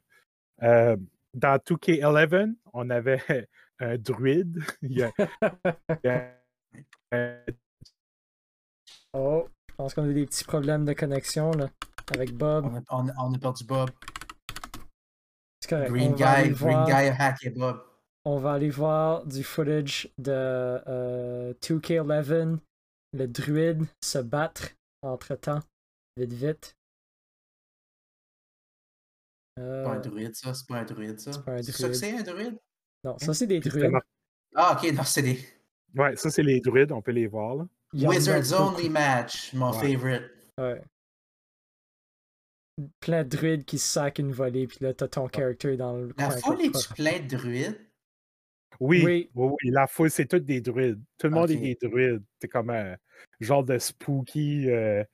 Euh, 0.62 0.96
dans 1.34 1.58
2K11, 1.58 2.54
on 2.72 2.88
avait 2.90 3.48
un 3.80 3.98
druide. 3.98 4.62
oh, 9.12 9.48
je 9.68 9.74
pense 9.76 9.94
qu'on 9.94 10.08
a 10.08 10.12
des 10.12 10.26
petits 10.26 10.44
problèmes 10.44 10.84
de 10.84 10.92
connexion 10.92 11.50
là, 11.52 11.68
avec 12.14 12.32
Bob. 12.32 12.66
On 12.90 13.08
a, 13.08 13.12
on 13.18 13.34
a, 13.34 13.38
perdu 13.38 13.64
Bob. 13.64 13.90
Green 15.66 16.14
Guy, 16.14 16.50
Green 16.50 16.84
Guy 16.84 16.92
a 16.92 17.16
hacké 17.18 17.48
Bob 17.50 17.82
on 18.24 18.38
va 18.38 18.52
aller 18.52 18.70
voir 18.70 19.26
du 19.26 19.42
footage 19.42 20.08
de 20.18 21.54
2K11, 21.60 22.32
euh, 22.32 22.56
le 23.12 23.26
druide 23.26 23.84
se 24.02 24.18
battre 24.18 24.70
entre 25.02 25.34
temps. 25.36 25.60
Vite, 26.16 26.32
vite. 26.32 26.76
C'est 29.56 29.62
pas 29.62 29.90
un 29.90 29.96
euh, 29.96 30.00
druide, 30.00 30.34
ça. 30.34 30.54
C'est 30.54 30.66
pas 30.66 30.78
un 30.78 30.84
druide, 30.84 31.20
ça. 31.20 31.32
C'est 31.62 31.72
ça 31.72 31.88
que 31.88 31.94
c'est 31.94 32.16
un 32.16 32.22
druide? 32.22 32.58
Non, 33.04 33.18
ça, 33.18 33.34
c'est 33.34 33.46
des 33.46 33.60
druides. 33.60 33.92
Ah, 34.54 34.76
ok, 34.76 34.92
non, 34.92 35.04
c'est 35.04 35.22
des. 35.22 35.38
Ouais, 35.94 36.16
ça, 36.16 36.30
c'est 36.30 36.42
les 36.42 36.60
druides, 36.60 36.92
on 36.92 37.02
peut 37.02 37.12
les 37.12 37.26
voir. 37.26 37.56
Là. 37.56 37.68
Wizards 37.92 38.52
Only 38.52 38.88
Match, 38.88 39.52
mon 39.52 39.72
favorite. 39.72 40.30
Ouais. 40.58 40.82
Plein 42.98 43.22
de 43.22 43.28
druides 43.28 43.64
qui 43.64 43.78
sac 43.78 44.18
une 44.18 44.32
volée, 44.32 44.66
puis 44.66 44.78
là, 44.80 44.92
t'as 44.92 45.06
ton 45.06 45.28
character 45.28 45.76
dans 45.76 45.92
le. 45.92 46.12
La 46.18 46.30
foule 46.30 46.62
est-tu 46.62 46.94
plein 46.94 47.20
de 47.20 47.36
druides? 47.36 47.78
Oui, 48.80 49.28
oui, 49.34 49.54
la 49.64 49.86
foule, 49.86 50.10
c'est 50.10 50.26
toutes 50.26 50.44
des 50.44 50.60
druides. 50.60 51.00
Tout 51.18 51.28
le 51.28 51.34
monde 51.34 51.50
est 51.50 51.56
des 51.56 51.78
druides. 51.80 52.22
C'est 52.40 52.48
comme 52.48 52.70
un 52.70 52.96
genre 53.40 53.64
de 53.64 53.78
spooky. 53.78 54.70
Euh, 54.70 55.04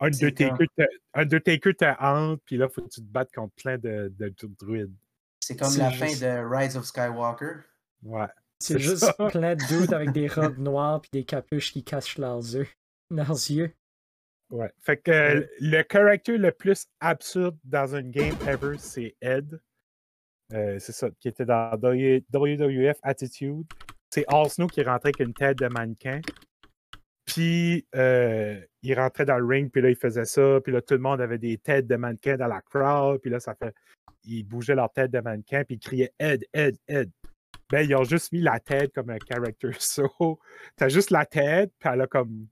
Undertaker, 0.00 0.66
te, 0.76 0.82
Undertaker 1.12 1.74
te 1.74 1.84
hante, 2.02 2.40
puis 2.46 2.56
là, 2.56 2.68
faut 2.68 2.82
que 2.82 2.88
tu 2.88 3.00
te 3.00 3.06
battes 3.06 3.32
contre 3.34 3.54
plein 3.54 3.76
de, 3.76 4.12
de, 4.18 4.34
druides. 4.58 4.94
C'est 5.40 5.58
comme 5.58 5.76
la 5.76 5.90
fin 5.90 6.06
de 6.06 6.56
Rise 6.56 6.76
of 6.76 6.86
Skywalker. 6.86 7.60
Ouais. 8.02 8.26
C'est 8.58 8.78
juste 8.78 9.04
plein 9.30 9.54
de 9.54 9.66
dudes 9.66 9.92
avec 9.92 10.12
des 10.12 10.28
robes 10.28 10.58
noires 10.58 11.00
puis 11.00 11.10
des 11.12 11.24
capuches 11.24 11.72
qui 11.72 11.84
cachent 11.84 12.18
leurs 12.18 12.38
yeux. 12.38 12.68
Leurs 13.10 13.30
yeux. 13.30 13.74
Ouais. 14.50 14.70
Fait 14.80 14.96
que 14.96 15.48
le 15.60 15.84
character 15.90 16.38
le 16.38 16.52
plus 16.52 16.86
absurde 17.00 17.56
dans 17.64 17.94
une 17.94 18.10
game 18.10 18.36
ever, 18.46 18.76
c'est 18.78 19.16
Ed. 19.20 19.60
Euh, 20.52 20.78
c'est 20.78 20.92
ça, 20.92 21.08
qui 21.18 21.28
était 21.28 21.44
dans 21.44 21.76
WWF 21.76 22.98
Attitude. 23.02 23.64
C'est 24.10 24.24
All 24.28 24.48
qui 24.48 24.82
rentrait 24.82 25.10
avec 25.10 25.20
une 25.20 25.34
tête 25.34 25.58
de 25.58 25.68
mannequin. 25.68 26.20
Puis 27.24 27.86
euh, 27.94 28.60
il 28.82 28.94
rentrait 28.98 29.24
dans 29.24 29.38
le 29.38 29.46
ring, 29.46 29.70
puis 29.70 29.80
là, 29.80 29.90
il 29.90 29.96
faisait 29.96 30.24
ça. 30.24 30.60
Puis 30.64 30.72
là, 30.72 30.82
tout 30.82 30.94
le 30.94 31.00
monde 31.00 31.20
avait 31.20 31.38
des 31.38 31.58
têtes 31.58 31.86
de 31.86 31.96
mannequin 31.96 32.36
dans 32.36 32.48
la 32.48 32.60
crowd. 32.60 33.20
Puis 33.20 33.30
là, 33.30 33.38
ça 33.38 33.54
fait. 33.54 33.74
Ils 34.24 34.42
bougeaient 34.42 34.74
leur 34.74 34.92
tête 34.92 35.10
de 35.10 35.20
mannequin, 35.20 35.64
puis 35.64 35.76
ils 35.76 35.78
criaient 35.78 36.12
Ed, 36.18 36.44
Ed, 36.52 36.76
Ed. 36.88 37.10
Ben, 37.70 37.88
ils 37.88 37.94
ont 37.94 38.04
juste 38.04 38.32
mis 38.32 38.40
la 38.40 38.58
tête 38.58 38.92
comme 38.92 39.10
un 39.10 39.18
character. 39.26 39.70
So, 39.78 40.40
t'as 40.76 40.88
juste 40.88 41.10
la 41.10 41.24
tête, 41.24 41.72
puis 41.78 41.88
elle 41.92 42.00
a 42.00 42.06
comme 42.06 42.48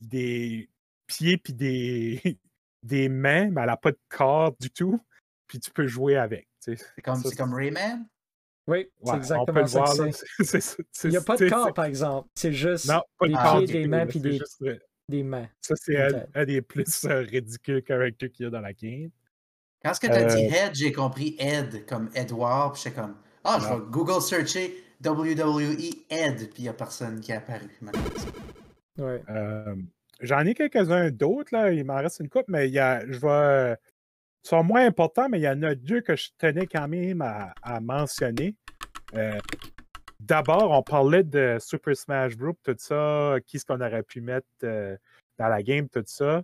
des 0.00 0.70
pieds, 1.06 1.36
puis 1.36 1.52
des, 1.52 2.38
des 2.82 3.08
mains, 3.08 3.50
mais 3.50 3.60
elle 3.60 3.66
n'a 3.66 3.76
pas 3.76 3.92
de 3.92 4.00
corps 4.08 4.56
du 4.58 4.70
tout. 4.70 4.98
Puis 5.46 5.60
tu 5.60 5.70
peux 5.70 5.86
jouer 5.86 6.16
avec. 6.16 6.49
C'est 6.60 7.02
comme, 7.02 7.22
comme 7.36 7.54
Rayman? 7.54 8.06
Oui, 8.66 8.88
c'est 9.04 9.16
exactement 9.16 9.66
ça. 9.66 9.84
Il 11.04 11.10
n'y 11.10 11.16
a 11.16 11.22
pas 11.22 11.36
de 11.36 11.48
corps, 11.48 11.74
par 11.74 11.86
exemple. 11.86 12.28
C'est 12.34 12.52
juste 12.52 12.86
des 12.86 13.28
pieds, 13.28 13.66
des 13.66 13.86
mains, 13.88 14.06
puis 14.06 14.20
des, 14.20 14.38
des 15.08 15.22
mains. 15.22 15.48
Ça, 15.60 15.74
c'est 15.76 15.96
un, 16.34 16.44
des 16.44 16.62
plus 16.62 17.04
euh, 17.04 17.20
ridicules 17.22 17.82
characters 17.86 18.30
qu'il 18.30 18.44
y 18.44 18.46
a 18.46 18.50
dans 18.50 18.60
la 18.60 18.72
game. 18.72 19.10
Quand 19.82 19.94
ce 19.94 20.00
que 20.00 20.06
tu 20.06 20.12
as 20.12 20.24
dit 20.24 20.42
Ed, 20.42 20.74
j'ai 20.74 20.92
compris 20.92 21.36
Ed 21.38 21.86
comme 21.86 22.10
Edward, 22.14 22.74
puis 22.74 22.82
j'étais 22.84 23.00
comme 23.00 23.16
Ah, 23.42 23.58
je 23.60 23.66
vais 23.66 23.80
Google 23.90 24.20
searcher 24.20 24.84
WWE 25.04 26.04
Ed, 26.10 26.50
puis 26.50 26.58
il 26.58 26.62
n'y 26.62 26.68
a 26.68 26.74
personne 26.74 27.20
qui 27.20 27.32
est 27.32 27.36
apparu. 27.36 27.66
Ouais. 28.98 29.22
Euh, 29.30 29.74
J'en 30.20 30.40
ai 30.40 30.54
quelques-uns 30.54 31.10
d'autres, 31.10 31.54
là. 31.56 31.72
Il 31.72 31.84
m'en 31.84 31.96
reste 31.96 32.20
une 32.20 32.28
coupe, 32.28 32.44
mais 32.48 32.68
il 32.68 32.74
y 32.74 32.78
a, 32.78 33.00
je 33.10 33.18
vais 33.18 33.76
sont 34.42 34.64
moins 34.64 34.86
importants, 34.86 35.28
mais 35.28 35.38
il 35.38 35.42
y 35.42 35.48
en 35.48 35.62
a 35.62 35.74
deux 35.74 36.00
que 36.00 36.16
je 36.16 36.28
tenais 36.38 36.66
quand 36.66 36.88
même 36.88 37.22
à, 37.22 37.80
mentionner. 37.80 38.54
Euh, 39.14 39.38
d'abord, 40.18 40.70
on 40.70 40.82
parlait 40.82 41.24
de 41.24 41.58
Super 41.60 41.96
Smash 41.96 42.36
Bros. 42.36 42.56
tout 42.62 42.74
ça, 42.78 43.36
qui 43.46 43.56
est-ce 43.56 43.66
qu'on 43.66 43.80
aurait 43.80 44.02
pu 44.02 44.20
mettre 44.20 44.46
euh, 44.64 44.96
dans 45.38 45.48
la 45.48 45.62
game, 45.62 45.88
tout 45.88 46.02
ça. 46.06 46.42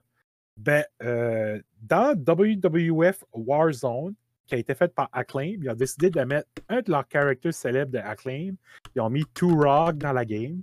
Ben, 0.57 0.84
euh, 1.03 1.61
dans 1.82 2.14
WWF 2.14 3.24
Warzone, 3.32 4.14
qui 4.47 4.55
a 4.55 4.59
été 4.59 4.74
fait 4.74 4.94
par 4.94 5.09
Acclaim, 5.12 5.57
ils 5.61 5.70
ont 5.70 5.74
décidé 5.74 6.09
de 6.09 6.20
mettre 6.22 6.49
un 6.68 6.80
de 6.80 6.90
leurs 6.90 7.05
characters 7.11 7.53
célèbres 7.53 7.92
de 7.92 7.99
Acclaim. 7.99 8.55
Ils 8.94 9.01
ont 9.01 9.11
mis 9.11 9.24
Two 9.34 9.55
Rock 9.55 9.99
dans 9.99 10.12
la 10.12 10.24
game. 10.24 10.62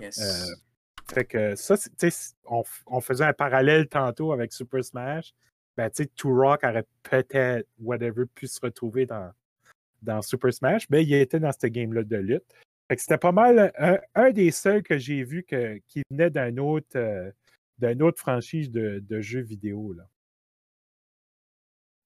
Yes. 0.00 0.50
fait 1.12 1.24
que 1.24 1.54
ça, 1.56 1.74
on, 2.46 2.62
on 2.86 3.00
faisait 3.00 3.24
un 3.24 3.32
parallèle 3.32 3.86
tantôt 3.86 4.32
avec 4.32 4.52
Super 4.52 4.82
Smash 4.82 5.34
ben, 5.76 5.88
tu 5.90 6.02
sais, 6.02 6.10
Turok 6.14 6.64
aurait 6.64 6.86
peut-être, 7.02 7.66
whatever, 7.78 8.24
pu 8.34 8.46
se 8.46 8.60
retrouver 8.60 9.06
dans, 9.06 9.32
dans 10.02 10.22
Super 10.22 10.52
Smash, 10.52 10.88
mais 10.90 11.04
il 11.04 11.12
était 11.14 11.40
dans 11.40 11.52
cette 11.52 11.72
game-là 11.72 12.02
de 12.02 12.16
lutte. 12.16 12.44
Fait 12.88 12.96
que 12.96 13.02
c'était 13.02 13.18
pas 13.18 13.32
mal 13.32 13.72
un, 14.14 14.30
des 14.32 14.50
seuls 14.50 14.82
que 14.82 14.98
j'ai 14.98 15.22
vu 15.22 15.44
que, 15.44 15.78
qui 15.86 16.02
venait 16.10 16.30
d'un 16.30 16.56
autre, 16.56 16.96
euh, 16.96 17.30
autre 18.00 18.18
franchise 18.18 18.70
de, 18.70 19.20
jeux 19.20 19.42
vidéo. 19.42 19.92
Là. 19.92 20.08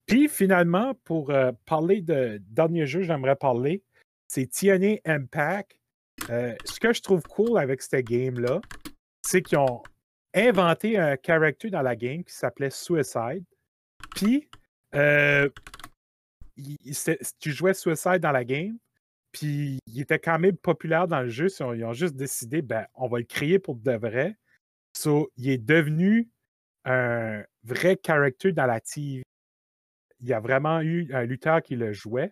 Puis 0.05 0.27
finalement, 0.29 0.93
pour 1.03 1.31
euh, 1.31 1.51
parler 1.65 2.01
de 2.01 2.39
dernier 2.49 2.85
jeu, 2.85 3.01
j'aimerais 3.01 3.35
parler, 3.35 3.81
c'est 4.27 4.47
TNA 4.47 4.97
Impact. 5.05 5.75
Euh, 6.29 6.55
ce 6.65 6.79
que 6.79 6.93
je 6.93 7.01
trouve 7.01 7.23
cool 7.23 7.57
avec 7.57 7.81
cette 7.81 8.05
game-là, 8.05 8.61
c'est 9.23 9.41
qu'ils 9.41 9.57
ont 9.57 9.81
inventé 10.35 10.99
un 10.99 11.17
character 11.23 11.71
dans 11.71 11.81
la 11.81 11.95
game 11.95 12.23
qui 12.23 12.33
s'appelait 12.33 12.69
Suicide. 12.69 13.43
Puis, 14.15 14.49
euh, 14.95 15.49
tu 17.39 17.51
jouais 17.51 17.73
Suicide 17.73 18.19
dans 18.19 18.31
la 18.31 18.45
game, 18.45 18.77
puis 19.31 19.79
il 19.87 20.01
était 20.01 20.19
quand 20.19 20.39
même 20.39 20.57
populaire 20.57 21.07
dans 21.07 21.21
le 21.21 21.29
jeu. 21.29 21.47
Ils 21.59 21.83
ont 21.83 21.93
juste 21.93 22.15
décidé, 22.15 22.61
ben, 22.61 22.85
on 22.95 23.07
va 23.07 23.19
le 23.19 23.25
créer 23.25 23.59
pour 23.59 23.75
de 23.75 23.91
vrai. 23.91 24.37
So, 24.93 25.29
il 25.35 25.49
est 25.49 25.57
devenu 25.57 26.29
un 26.85 27.43
vrai 27.63 27.99
character 28.03 28.53
dans 28.53 28.65
la 28.65 28.79
TV. 28.79 29.23
Il 30.21 30.27
y 30.27 30.33
a 30.33 30.39
vraiment 30.39 30.81
eu 30.81 31.09
un 31.13 31.23
lutteur 31.23 31.61
qui 31.61 31.75
le 31.75 31.91
jouait. 31.91 32.31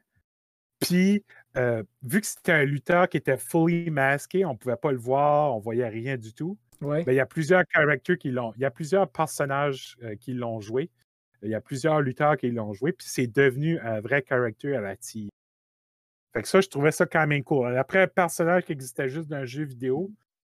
Puis, 0.79 1.23
euh, 1.57 1.83
vu 2.01 2.21
que 2.21 2.27
c'était 2.27 2.51
un 2.51 2.63
lutteur 2.63 3.09
qui 3.09 3.17
était 3.17 3.37
fully 3.37 3.89
masqué, 3.89 4.45
on 4.45 4.53
ne 4.53 4.57
pouvait 4.57 4.77
pas 4.77 4.91
le 4.91 4.97
voir, 4.97 5.53
on 5.53 5.57
ne 5.57 5.63
voyait 5.63 5.87
rien 5.87 6.17
du 6.17 6.33
tout. 6.33 6.57
Ben, 6.81 7.03
il 7.07 7.15
y 7.15 7.19
a 7.19 7.25
plusieurs 7.25 7.63
characters 7.73 8.17
qui 8.17 8.29
l'ont. 8.29 8.53
Il 8.55 8.61
y 8.61 8.65
a 8.65 8.71
plusieurs 8.71 9.09
personnages 9.09 9.97
euh, 10.03 10.15
qui 10.15 10.33
l'ont 10.33 10.59
joué. 10.59 10.89
Il 11.43 11.49
y 11.49 11.55
a 11.55 11.61
plusieurs 11.61 12.01
lutteurs 12.01 12.37
qui 12.37 12.49
l'ont 12.49 12.73
joué, 12.73 12.93
puis 12.93 13.07
c'est 13.09 13.27
devenu 13.27 13.79
un 13.79 13.99
vrai 13.99 14.21
caractère 14.21 14.79
à 14.79 14.81
la 14.81 14.95
TV. 14.95 15.29
Fait 16.33 16.41
que 16.41 16.47
ça, 16.47 16.61
je 16.61 16.67
trouvais 16.67 16.91
ça 16.91 17.05
quand 17.05 17.27
même 17.27 17.43
cool. 17.43 17.77
Après, 17.77 18.01
un 18.01 18.07
personnage 18.07 18.63
qui 18.63 18.71
existait 18.71 19.09
juste 19.09 19.29
dans 19.29 19.37
un 19.37 19.45
jeu 19.45 19.63
vidéo, 19.63 20.09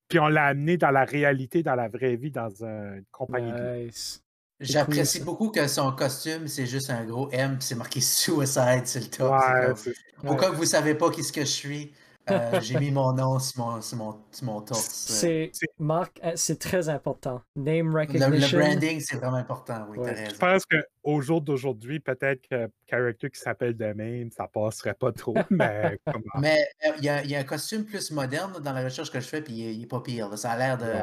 puis 0.07 0.19
on 0.19 0.27
l'a 0.27 0.45
amené 0.45 0.77
dans 0.77 0.91
la 0.91 1.05
réalité, 1.05 1.63
dans 1.63 1.75
la 1.75 1.87
vraie 1.87 2.15
vie, 2.15 2.31
dans 2.31 2.63
une 2.63 3.03
compagnie. 3.11 3.85
Nice. 3.85 4.21
J'apprécie 4.59 5.23
beaucoup 5.23 5.49
que 5.49 5.65
son 5.67 5.91
costume, 5.93 6.47
c'est 6.47 6.67
juste 6.67 6.91
un 6.91 7.03
gros 7.03 7.29
M, 7.31 7.57
puis 7.57 7.67
c'est 7.67 7.75
marqué 7.75 7.99
Suicide 8.01 8.85
sur 8.85 9.01
le 9.01 9.07
top. 9.07 9.31
Ouais, 9.31 10.29
Au 10.29 10.35
cas 10.35 10.49
que 10.51 10.55
vous 10.55 10.61
ne 10.61 10.67
savez 10.67 10.93
pas 10.93 11.09
qui 11.09 11.23
ce 11.23 11.31
que 11.33 11.41
je 11.41 11.45
suis, 11.45 11.93
euh, 12.31 12.61
j'ai 12.61 12.79
mis 12.79 12.91
mon 12.91 13.13
nom 13.13 13.39
sur 13.39 13.63
mon, 13.63 13.81
sur 13.81 13.97
mon, 13.97 14.19
sur 14.31 14.45
mon 14.45 14.61
torse. 14.61 15.23
Euh. 15.23 15.47
C'est, 15.51 15.67
Marc, 15.79 16.19
euh, 16.23 16.33
c'est 16.35 16.59
très 16.59 16.89
important. 16.89 17.41
Name 17.55 17.95
recognition. 17.95 18.57
Le, 18.57 18.65
branding, 18.65 18.99
c'est 18.99 19.17
vraiment 19.17 19.37
important, 19.37 19.85
oui, 19.89 19.97
ouais. 19.97 20.29
Je 20.29 20.37
pense 20.37 20.63
qu'au 20.65 21.21
jour 21.21 21.41
d'aujourd'hui, 21.41 21.99
peut-être 21.99 22.47
que 22.49 22.69
character 22.89 23.29
qui 23.29 23.39
s'appelle 23.39 23.75
de 23.75 23.93
même, 23.93 24.31
ça 24.31 24.47
passerait 24.47 24.93
pas 24.93 25.11
trop, 25.11 25.35
mais 25.49 25.99
Mais 26.39 26.65
il 26.97 27.03
y, 27.03 27.09
a, 27.09 27.23
y, 27.23 27.35
a 27.35 27.39
un 27.39 27.43
costume 27.43 27.85
plus 27.85 28.11
moderne 28.11 28.59
dans 28.61 28.73
la 28.73 28.83
recherche 28.83 29.11
que 29.11 29.19
je 29.19 29.27
fais, 29.27 29.41
puis 29.41 29.53
il, 29.53 29.79
n'est 29.79 29.87
pas 29.87 30.01
pire. 30.01 30.37
Ça 30.37 30.51
a 30.51 30.57
l'air 30.57 30.77
de... 30.77 30.93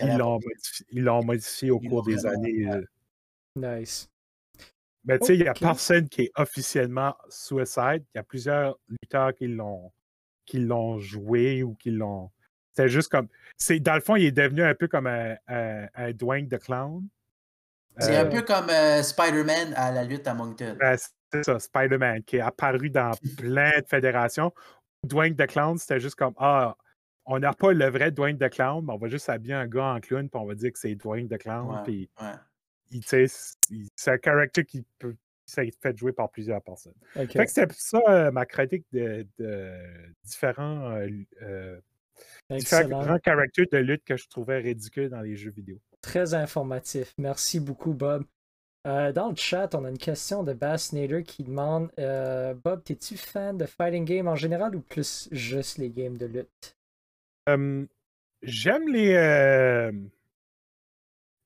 Ils, 0.00 0.16
l'ont 0.16 0.34
modifié, 0.34 1.20
modifié, 1.24 1.70
au 1.70 1.80
cours 1.80 2.02
des 2.02 2.26
années. 2.26 2.68
Nice. 3.56 4.10
Mais 5.06 5.18
tu 5.20 5.26
sais, 5.26 5.34
il 5.36 5.42
n'y 5.42 5.48
a 5.48 5.54
personne 5.54 6.08
qui 6.08 6.22
est 6.22 6.32
officiellement 6.34 7.14
Suicide. 7.28 8.04
Il 8.14 8.16
y 8.16 8.18
a 8.18 8.24
plusieurs 8.24 8.76
lutteurs 8.88 9.32
qui 9.34 9.46
l'ont 9.46 9.92
qui 10.46 10.58
l'ont 10.58 10.98
joué 10.98 11.62
ou 11.62 11.74
qui 11.74 11.90
l'ont. 11.90 12.30
C'était 12.70 12.88
juste 12.88 13.10
comme. 13.10 13.28
C'est, 13.56 13.80
dans 13.80 13.94
le 13.94 14.00
fond, 14.00 14.16
il 14.16 14.26
est 14.26 14.32
devenu 14.32 14.62
un 14.62 14.74
peu 14.74 14.88
comme 14.88 15.06
un, 15.06 15.36
un, 15.46 16.12
Dwayne 16.12 16.48
the 16.48 16.58
Clown. 16.58 17.06
C'est 17.98 18.16
un 18.16 18.26
euh, 18.26 18.30
peu 18.30 18.42
comme 18.42 18.68
euh, 18.68 19.02
Spider-Man 19.02 19.72
à 19.76 19.90
la 19.90 20.04
lutte 20.04 20.26
à 20.26 20.34
Moncton. 20.34 20.76
Ben, 20.78 20.96
c'est 21.32 21.42
ça, 21.42 21.58
Spider-Man, 21.58 22.22
qui 22.24 22.36
est 22.36 22.40
apparu 22.40 22.90
dans 22.90 23.12
plein 23.38 23.80
de 23.80 23.86
fédérations. 23.86 24.52
Dwayne 25.02 25.34
the 25.34 25.46
Clown, 25.46 25.78
c'était 25.78 26.00
juste 26.00 26.16
comme 26.16 26.34
Ah, 26.36 26.76
on 27.24 27.38
n'a 27.38 27.52
pas 27.52 27.72
le 27.72 27.88
vrai 27.88 28.10
Dwayne 28.10 28.38
the 28.38 28.50
Clown, 28.50 28.84
mais 28.86 28.92
on 28.92 28.98
va 28.98 29.08
juste 29.08 29.28
habiller 29.28 29.54
un 29.54 29.66
gars 29.66 29.94
en 29.94 30.00
clown, 30.00 30.28
puis 30.28 30.40
on 30.40 30.46
va 30.46 30.54
dire 30.54 30.72
que 30.72 30.78
c'est 30.78 30.94
Dwayne 30.94 31.28
the 31.28 31.38
Clown. 31.38 31.82
puis, 31.84 32.08
c'est 33.04 33.28
un 34.06 34.18
caractère 34.18 34.64
qui 34.64 34.84
peut 34.98 35.16
ça 35.46 35.60
a 35.60 35.64
été 35.64 35.78
fait 35.80 35.96
jouer 35.96 36.12
par 36.12 36.30
plusieurs 36.30 36.60
personnes. 36.60 36.94
Fait 37.14 37.26
que 37.26 37.46
c'était 37.46 37.72
ça 37.72 38.00
euh, 38.08 38.30
ma 38.32 38.44
critique 38.44 38.84
de, 38.92 39.26
différents, 40.24 40.90
euh, 40.90 41.08
euh, 41.42 41.80
différents 42.50 43.18
caractères 43.18 43.66
de 43.72 43.78
lutte 43.78 44.04
que 44.04 44.16
je 44.16 44.28
trouvais 44.28 44.58
ridicules 44.58 45.08
dans 45.08 45.22
les 45.22 45.36
jeux 45.36 45.52
vidéo. 45.52 45.78
Très 46.02 46.34
informatif. 46.34 47.14
Merci 47.18 47.60
beaucoup, 47.60 47.94
Bob. 47.94 48.24
dans 48.84 49.30
le 49.30 49.36
chat, 49.36 49.74
on 49.74 49.84
a 49.84 49.90
une 49.90 49.98
question 49.98 50.42
de 50.42 50.52
Bass 50.52 50.92
Nader 50.92 51.22
qui 51.22 51.44
demande 51.44 51.90
Bob, 51.96 52.82
t'es-tu 52.84 53.16
fan 53.16 53.56
de 53.56 53.66
fighting 53.66 54.04
game 54.04 54.28
en 54.28 54.36
général 54.36 54.74
ou 54.74 54.80
plus 54.80 55.28
juste 55.30 55.78
les 55.78 55.90
games 55.90 56.16
de 56.16 56.26
lutte? 56.26 56.76
J'aime 58.42 58.88
les. 58.88 59.92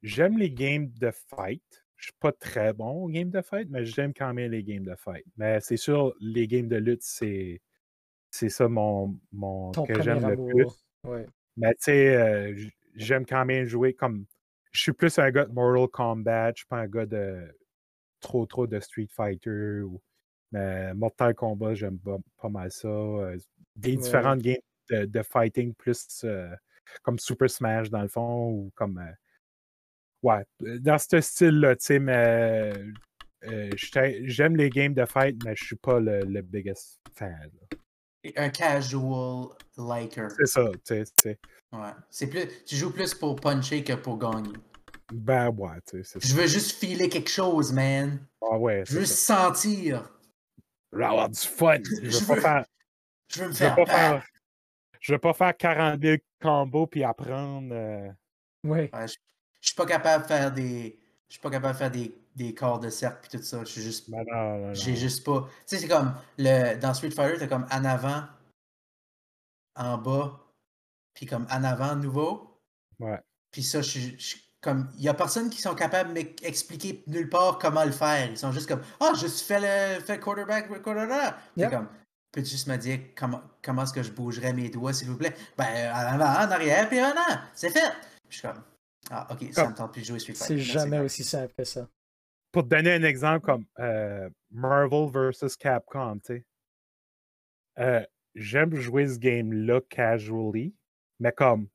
J'aime 0.03 0.39
les 0.39 0.51
games 0.51 0.91
de 0.99 1.11
fight. 1.11 1.80
Je 2.01 2.07
suis 2.07 2.15
pas 2.19 2.33
très 2.33 2.73
bon 2.73 3.05
au 3.05 3.09
game 3.09 3.29
de 3.29 3.43
fight, 3.43 3.69
mais 3.69 3.85
j'aime 3.85 4.15
quand 4.15 4.33
même 4.33 4.51
les 4.51 4.65
games 4.65 4.85
de 4.85 4.95
fight. 4.95 5.25
Mais 5.37 5.61
c'est 5.61 5.77
sûr, 5.77 6.15
les 6.19 6.49
games 6.49 6.67
de 6.67 6.77
lutte, 6.77 7.03
c'est, 7.03 7.61
c'est 8.31 8.49
ça 8.49 8.69
mon, 8.69 9.19
mon 9.33 9.71
que 9.71 10.01
j'aime 10.01 10.27
le 10.27 10.37
plus. 10.37 10.83
Mais 11.59 11.75
tu 11.75 11.81
sais, 11.81 12.17
euh, 12.17 12.59
j'aime 12.95 13.27
quand 13.27 13.45
même 13.45 13.67
jouer 13.67 13.93
comme. 13.93 14.25
Je 14.73 14.81
suis 14.81 14.93
plus 14.93 15.19
un 15.19 15.31
gars 15.31 15.45
de 15.45 15.53
Mortal 15.53 15.89
Kombat, 15.89 16.53
je 16.53 16.61
suis 16.61 16.67
pas 16.67 16.79
un 16.79 16.87
gars 16.87 17.05
de 17.05 17.55
trop 18.21 18.47
trop 18.47 18.67
de 18.67 18.81
Street 18.81 19.09
Fighter 19.11 19.83
ou 19.83 20.01
Mais 20.53 20.95
Mortal 20.95 21.35
Kombat, 21.35 21.75
j'aime 21.75 21.99
pas, 21.99 22.49
mal 22.49 22.71
ça. 22.71 22.89
des 23.77 23.97
différentes 23.97 24.41
games 24.41 24.57
de, 24.89 25.23
fighting 25.23 25.75
plus 25.75 26.25
comme 27.03 27.19
Super 27.19 27.51
Smash 27.51 27.91
dans 27.91 28.01
le 28.01 28.09
fond 28.09 28.49
ou 28.49 28.73
comme. 28.75 29.05
Ouais, 30.23 30.45
dans 30.81 30.99
ce 30.99 31.21
style-là, 31.21 31.77
tu 31.77 31.85
sais, 31.85 31.99
mais 31.99 32.73
j'aime 34.25 34.57
les 34.57 34.71
games 34.71 34.95
de 34.95 35.05
fight, 35.05 35.37
mais 35.45 35.55
je 35.57 35.65
suis 35.65 35.77
pas 35.77 36.01
le, 36.01 36.21
le 36.21 36.43
biggest 36.43 37.01
fan. 37.15 37.51
Un 38.37 38.51
casual 38.51 39.49
liker. 39.79 40.29
C'est 40.37 40.47
ça, 40.47 40.71
tu 40.87 41.05
sais. 41.23 41.39
Ouais. 41.73 41.91
C'est 42.11 42.27
plus, 42.27 42.47
tu 42.67 42.77
joues 42.77 42.93
plus 42.93 43.15
pour 43.15 43.37
puncher 43.37 43.83
que 43.83 43.95
pour 43.95 44.19
gagner. 44.19 44.53
Ben 45.13 45.49
ouais, 45.51 45.81
tu 45.89 46.05
sais. 46.05 46.19
Je 46.23 46.35
veux 46.35 46.47
juste 46.47 46.79
filer 46.79 47.09
quelque 47.09 47.31
chose, 47.31 47.73
man. 47.73 48.19
Ah 48.43 48.59
ouais. 48.59 48.85
Je 48.87 48.95
veux 48.95 49.01
juste 49.01 49.19
sentir. 49.19 50.13
Je 50.93 50.99
veux 50.99 51.05
avoir 51.05 51.29
du 51.29 51.39
fun. 51.39 51.79
Je 52.03 52.19
veux, 52.19 52.27
pas 52.27 52.41
faire. 52.41 52.65
Je 53.29 53.43
veux 53.43 53.49
me 53.49 53.53
faire. 53.53 53.75
Je 53.75 53.81
veux 53.81 53.87
pas 53.87 53.93
faire, 53.93 54.25
je 55.01 55.13
veux 55.13 55.19
pas 55.19 55.33
faire 55.33 55.57
40 55.57 56.03
000 56.03 56.17
combos 56.41 56.87
puis 56.87 57.05
apprendre. 57.05 57.73
Euh... 57.73 58.09
Ouais. 58.65 58.91
je, 58.93 59.15
je 59.61 59.69
suis 59.69 59.77
pas 59.77 59.87
capable 59.87 60.25
de 60.25 60.29
faire 60.29 60.53
des. 60.53 60.99
Je 61.29 61.35
suis 61.35 61.41
pas 61.41 61.51
capable 61.51 61.75
de 61.75 61.79
faire 61.79 61.91
des 61.91 62.21
des 62.37 62.55
corps 62.55 62.81
de 62.81 62.91
cercle 62.91 63.29
puis 63.29 63.39
tout 63.39 63.45
ça. 63.45 63.61
Je 63.61 63.71
suis 63.71 63.83
juste. 63.83 64.11
J'ai 64.73 64.97
juste 64.97 65.25
pas. 65.25 65.47
Tu 65.67 65.77
sais, 65.77 65.79
c'est 65.79 65.89
comme 65.89 66.15
le, 66.39 66.77
dans 66.77 66.95
Street 66.95 67.11
Fighter, 67.11 67.39
t'as 67.39 67.47
comme 67.47 67.67
en 67.71 67.85
avant, 67.85 68.25
en 69.77 69.99
bas, 69.99 70.41
puis 71.15 71.27
comme 71.27 71.47
en 71.51 71.65
avant 71.65 71.97
nouveau. 71.97 72.61
Ouais. 72.99 73.21
Puis 73.51 73.63
ça, 73.63 73.83
je 73.83 74.17
suis 74.17 74.43
comme. 74.61 74.89
Il 74.97 75.03
y 75.03 75.09
a 75.09 75.15
personne 75.15 75.51
qui 75.51 75.61
sont 75.61 75.75
capables 75.75 76.11
de 76.11 76.15
m'expliquer 76.15 77.03
nulle 77.07 77.29
part 77.29 77.59
comment 77.59 77.85
le 77.85 77.93
faire. 77.93 78.31
Ils 78.31 78.39
sont 78.39 78.53
juste 78.53 78.69
comme 78.69 78.83
Ah, 79.01 79.11
oh, 79.13 79.17
je 79.17 79.27
fais 79.27 79.61
le, 79.61 80.01
fait 80.01 80.19
quarterback, 80.19 80.69
quarterback. 80.83 81.37
Yep. 81.57 81.71
comme. 81.71 81.89
Peux-tu 82.33 82.51
juste 82.51 82.69
me 82.69 82.77
dire 82.77 83.01
comment, 83.17 83.43
comment 83.61 83.83
est-ce 83.83 83.93
que 83.93 84.05
je 84.05 84.13
bougerais 84.13 84.53
mes 84.53 84.71
doigts, 84.71 84.93
s'il 84.93 85.09
vous 85.09 85.17
plaît? 85.17 85.35
Ben, 85.59 85.93
en 85.93 86.21
avant, 86.21 86.47
en 86.47 86.51
arrière, 86.53 86.89
puis 86.89 87.01
en 87.01 87.09
avant. 87.09 87.41
C'est 87.55 87.71
fait. 87.71 87.93
je 88.29 88.39
suis 88.39 88.47
comme. 88.47 88.63
Ah, 89.11 89.27
ok, 89.31 89.53
ça 89.53 89.69
me 89.69 89.75
tente 89.75 89.93
plus 89.93 90.03
de 90.03 90.07
jouer 90.07 90.19
Street 90.21 90.35
Fighter. 90.35 90.57
C'est 90.57 90.61
jamais 90.61 91.01
aussi 91.01 91.25
simple 91.25 91.53
que 91.57 91.65
ça 91.65 91.89
pour 92.53 92.65
te 92.65 92.69
donner 92.69 92.93
un 92.93 93.03
exemple 93.03 93.45
comme 93.45 93.65
euh, 93.79 94.29
Marvel 94.51 95.09
versus 95.11 95.57
Capcom, 95.57 96.19
tu 96.19 96.35
sais. 96.35 96.45
Euh, 97.79 98.05
j'aime 98.35 98.75
jouer 98.75 99.07
ce 99.07 99.19
game-là 99.19 99.81
casually, 99.89 100.75
mais 101.21 101.33
comme 101.33 101.69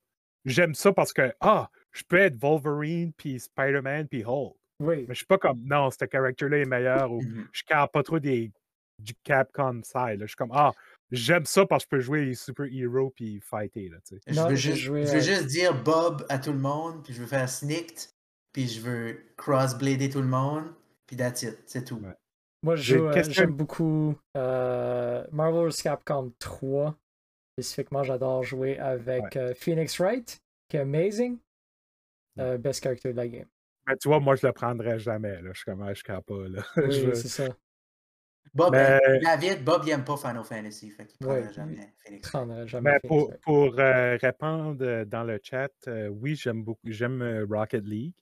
j'aime 0.44 0.76
ça 0.76 0.92
parce 0.92 1.14
que 1.14 1.34
ah, 1.40 1.70
je 1.92 2.04
peux 2.04 2.18
être 2.18 2.36
Wolverine 2.36 3.14
puis 3.14 3.40
Spider-Man 3.40 4.08
puis 4.08 4.24
Hulk. 4.24 4.56
Oui. 4.82 5.06
Mais 5.08 5.14
je 5.14 5.20
suis 5.20 5.26
pas 5.26 5.38
comme 5.38 5.64
non, 5.64 5.90
ce 5.90 6.06
character-là 6.06 6.58
est 6.58 6.66
meilleur 6.66 7.12
ou 7.12 7.22
mm-hmm. 7.22 7.48
je 7.52 7.64
ne 7.64 7.88
pas 7.88 8.04
trop 8.04 8.20
des 8.20 8.52
du 9.00 9.14
Capcom 9.24 9.82
side. 9.84 10.20
Je 10.22 10.28
suis 10.28 10.36
comme 10.36 10.52
ah, 10.54 10.74
j'aime 11.16 11.46
ça 11.46 11.66
parce 11.66 11.86
que 11.86 11.96
je 11.96 11.98
peux 11.98 12.02
jouer 12.02 12.26
les 12.26 12.36
super-héros 12.36 13.12
puis 13.16 13.40
fighter. 13.42 13.90
Là, 13.90 13.98
tu 14.08 14.16
sais. 14.16 14.34
je, 14.34 14.42
veux 14.42 14.56
juste, 14.56 14.78
je 14.78 14.92
veux 14.92 15.20
juste 15.20 15.48
dire 15.48 15.82
Bob 15.84 16.26
à 16.30 16.38
tout 16.38 16.52
le 16.52 16.60
monde, 16.60 17.04
puis 17.04 17.14
je 17.14 17.22
veux 17.22 17.28
faire 17.28 17.50
Snicked, 17.50 18.10
puis 18.54 18.68
je 18.68 18.82
veux 18.82 19.20
cross-blader 19.38 20.10
tout 20.10 20.22
le 20.22 20.28
monde, 20.28 20.66
puis 21.08 21.16
that's 21.18 21.44
it, 21.44 21.58
c'est 21.66 21.86
tout. 21.86 22.02
Moi, 22.66 22.76
euh, 22.92 23.24
j'aime 23.30 23.52
beaucoup 23.52 24.16
euh, 24.36 25.24
Marvel's 25.32 25.82
Capcom 25.84 26.32
3. 26.40 26.96
Spécifiquement, 27.54 28.02
j'adore 28.02 28.44
jouer 28.44 28.80
avec 28.80 29.36
euh, 29.38 29.54
Phoenix 29.54 30.00
Wright, 30.00 30.42
qui 30.68 30.78
est 30.78 30.80
amazing. 30.80 31.38
best 32.36 32.84
character 32.84 33.12
de 33.12 33.18
la 33.18 33.28
game. 33.28 33.46
Mais 33.88 33.96
tu 33.98 34.08
vois, 34.08 34.20
moi, 34.20 34.36
je 34.36 34.48
le 34.48 34.52
prendrais 34.52 34.98
jamais. 34.98 35.42
Là. 35.44 35.52
Je 35.54 35.58
suis 35.60 35.66
comme, 35.66 35.84
ah, 35.84 35.94
je 35.94 36.02
ne 36.12 36.20
pas. 36.20 36.48
Là. 36.50 36.64
Oui, 36.88 37.12
c'est 37.14 37.28
ça. 37.28 37.56
Bob, 38.54 38.74
David, 38.74 39.64
Bob, 39.64 39.82
il 39.86 39.90
n'aime 39.90 40.06
pas 40.06 40.18
Final 40.18 40.44
Fantasy. 40.44 40.90
Fait 40.90 41.06
qu'il 41.06 41.18
prendrait 41.20 41.52
jamais 41.54 41.94
Phoenix 42.06 42.32
jamais 42.66 42.92
Mais 42.92 43.00
pour, 43.08 43.34
pour 43.42 43.74
répondre 43.74 45.04
dans 45.06 45.24
le 45.24 45.40
chat, 45.44 45.72
oui, 46.10 46.36
j'aime 46.36 46.64
beaucoup 46.64 46.82
j'aime 46.86 47.46
Rocket 47.50 47.86
League. 47.86 48.14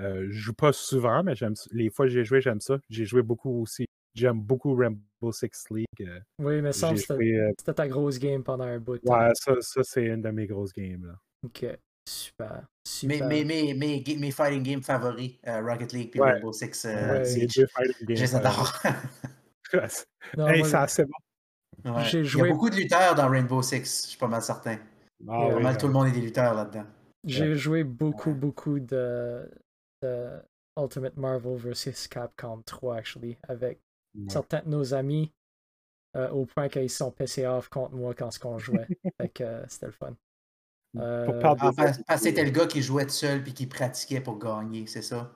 Euh, 0.00 0.26
je 0.30 0.38
joue 0.38 0.54
pas 0.54 0.72
souvent, 0.72 1.22
mais 1.22 1.34
j'aime 1.34 1.54
les 1.72 1.90
fois 1.90 2.06
que 2.06 2.12
j'ai 2.12 2.24
joué, 2.24 2.40
j'aime 2.40 2.60
ça. 2.60 2.78
J'ai 2.88 3.04
joué 3.04 3.22
beaucoup 3.22 3.62
aussi. 3.62 3.86
J'aime 4.14 4.40
beaucoup 4.40 4.74
Rainbow 4.74 5.32
Six 5.32 5.64
League. 5.70 5.86
Euh, 6.00 6.18
oui, 6.38 6.62
mais 6.62 6.72
ça, 6.72 6.90
euh, 6.90 7.52
c'était 7.58 7.74
ta 7.74 7.86
grosse 7.86 8.18
game 8.18 8.42
pendant 8.42 8.64
un 8.64 8.78
bout. 8.78 9.00
Ouais, 9.04 9.30
ça, 9.34 9.54
ça 9.60 9.82
c'est 9.84 10.04
une 10.04 10.22
de 10.22 10.30
mes 10.30 10.46
grosses 10.46 10.72
games. 10.72 11.06
Là. 11.06 11.14
Ok, 11.44 11.66
super. 12.08 12.66
super. 12.84 13.28
Mes, 13.28 13.44
mes, 13.44 13.74
mes, 13.74 14.02
mes, 14.16 14.30
fighting 14.30 14.62
games 14.62 14.82
favoris, 14.82 15.38
Rocket 15.46 15.92
League 15.92 16.10
et 16.14 16.20
Rainbow 16.20 16.52
Six 16.52 16.84
ouais, 16.84 17.24
Siege. 17.24 17.66
Je 18.00 18.04
les 18.06 18.34
adore. 18.34 18.72
hey, 19.74 20.64
ça, 20.64 20.86
c'est 20.86 21.04
bon. 21.04 21.98
Joué... 22.02 22.22
Il 22.22 22.38
y 22.38 22.42
a 22.42 22.52
beaucoup 22.52 22.70
de 22.70 22.76
lutteurs 22.76 23.14
dans 23.14 23.28
Rainbow 23.28 23.62
Six, 23.62 24.02
je 24.04 24.08
suis 24.10 24.18
pas 24.18 24.28
mal 24.28 24.42
certain. 24.42 24.78
Ah, 25.28 25.48
pas 25.50 25.60
mal 25.60 25.78
tout 25.78 25.86
le 25.86 25.92
monde 25.92 26.08
est 26.08 26.12
des 26.12 26.20
lutteurs 26.20 26.54
là-dedans. 26.54 26.84
J'ai 27.24 27.54
joué 27.54 27.84
beaucoup, 27.84 28.32
beaucoup 28.32 28.80
de, 28.80 29.50
de 30.02 30.40
Ultimate 30.78 31.16
Marvel 31.16 31.56
vs 31.56 32.08
Capcom 32.08 32.62
3, 32.64 32.96
actually, 32.96 33.36
avec 33.48 33.80
certains 34.28 34.62
de 34.62 34.68
nos 34.68 34.94
amis, 34.94 35.32
euh, 36.16 36.28
au 36.30 36.44
point 36.44 36.68
qu'ils 36.68 36.90
sont 36.90 37.10
PC 37.10 37.46
off 37.46 37.68
contre 37.68 37.94
moi 37.94 38.14
quand 38.14 38.30
on 38.44 38.58
jouait. 38.58 38.88
euh, 39.40 39.64
c'était 39.68 39.86
le 39.86 39.92
fun. 39.92 40.14
Euh, 40.96 41.40
parce 41.40 41.98
que 41.98 42.16
c'était 42.18 42.44
le 42.44 42.50
gars 42.50 42.66
qui 42.66 42.82
jouait 42.82 43.04
tout 43.04 43.12
seul 43.12 43.44
puis 43.44 43.54
qui 43.54 43.66
pratiquait 43.66 44.20
pour 44.20 44.38
gagner, 44.38 44.86
c'est 44.86 45.02
ça? 45.02 45.32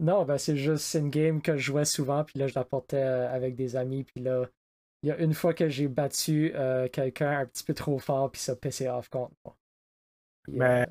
Non, 0.00 0.24
ben 0.24 0.38
c'est 0.38 0.56
juste 0.56 0.94
une 0.94 1.10
game 1.10 1.40
que 1.40 1.56
je 1.56 1.62
jouais 1.62 1.84
souvent, 1.84 2.24
puis 2.24 2.38
là 2.38 2.46
je 2.46 2.54
la 2.54 2.64
portais 2.64 3.00
avec 3.00 3.54
des 3.54 3.76
amis, 3.76 4.04
puis 4.04 4.22
là, 4.22 4.46
il 5.02 5.08
y 5.08 5.12
a 5.12 5.18
une 5.18 5.34
fois 5.34 5.54
que 5.54 5.68
j'ai 5.68 5.88
battu 5.88 6.52
quelqu'un 6.92 7.38
un 7.38 7.46
petit 7.46 7.64
peu 7.64 7.74
trop 7.74 7.98
fort, 7.98 8.30
puis 8.30 8.40
ça 8.40 8.56
PC 8.56 8.88
off 8.88 9.08
contre 9.08 9.34
moi. 9.44 9.56
Mais 10.48 10.86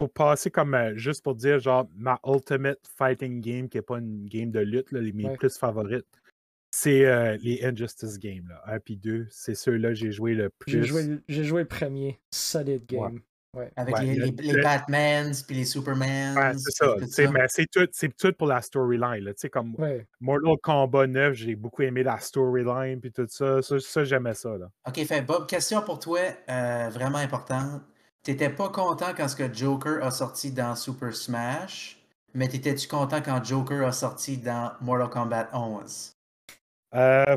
pour 0.00 0.10
passer 0.10 0.50
comme 0.50 0.74
euh, 0.74 0.96
juste 0.96 1.22
pour 1.22 1.34
dire 1.34 1.58
genre 1.58 1.86
ma 1.94 2.18
ultimate 2.24 2.80
fighting 2.96 3.42
game 3.42 3.68
qui 3.68 3.76
n'est 3.76 3.82
pas 3.82 3.98
une 3.98 4.24
game 4.26 4.50
de 4.50 4.60
lutte, 4.60 4.92
là, 4.92 5.00
les 5.00 5.12
mes 5.12 5.36
plus 5.36 5.58
favorites, 5.58 6.06
c'est 6.70 7.04
euh, 7.04 7.36
les 7.42 7.62
Injustice 7.62 8.18
Games. 8.18 8.48
Là, 8.48 8.62
1 8.64 8.80
puis 8.80 8.96
2, 8.96 9.26
c'est 9.28 9.54
ceux-là 9.54 9.90
que 9.90 9.96
j'ai 9.96 10.10
joué 10.10 10.34
le 10.34 10.48
plus. 10.48 10.72
J'ai 10.72 11.44
joué, 11.44 11.60
le 11.60 11.68
premier, 11.68 12.18
solid 12.30 12.86
game. 12.86 13.16
Ouais. 13.16 13.20
Avec 13.74 13.98
les, 13.98 14.14
les, 14.14 14.62
Batmans 14.62 15.42
puis 15.44 15.56
les 15.56 15.64
Supermans. 15.64 16.56
c'est 16.56 16.70
ça. 16.70 17.30
Mais 17.32 17.46
c'est 17.48 17.66
tout, 17.66 17.88
tout, 18.16 18.32
pour 18.34 18.46
la 18.46 18.62
storyline. 18.62 19.32
Comme 19.52 19.76
Mortal 20.20 20.56
Kombat 20.62 21.08
9, 21.08 21.34
j'ai 21.34 21.56
beaucoup 21.56 21.82
aimé 21.82 22.04
la 22.04 22.20
storyline 22.20 23.00
puis 23.00 23.10
tout 23.10 23.26
ça. 23.28 23.60
Ça, 23.60 24.04
j'aimais 24.04 24.34
ça. 24.34 24.56
Là. 24.56 24.70
Ok, 24.86 25.04
fait 25.04 25.22
Bob, 25.22 25.48
question 25.48 25.82
pour 25.82 25.98
toi, 25.98 26.20
euh, 26.48 26.88
vraiment 26.90 27.18
importante. 27.18 27.82
T'étais 28.22 28.50
pas 28.50 28.68
content 28.68 29.12
quand 29.16 29.26
ce 29.26 29.34
que 29.34 29.52
Joker 29.52 30.04
a 30.04 30.10
sorti 30.12 30.52
dans 30.52 30.76
Super 30.76 31.14
Smash, 31.14 31.98
mais 32.34 32.46
t'étais-tu 32.46 32.86
content 32.86 33.20
quand 33.20 33.42
Joker 33.42 33.84
a 33.84 33.92
sorti 33.92 34.36
dans 34.36 34.72
Mortal 34.80 35.10
Kombat 35.10 35.48
11? 35.52 36.12
Euh, 36.94 37.36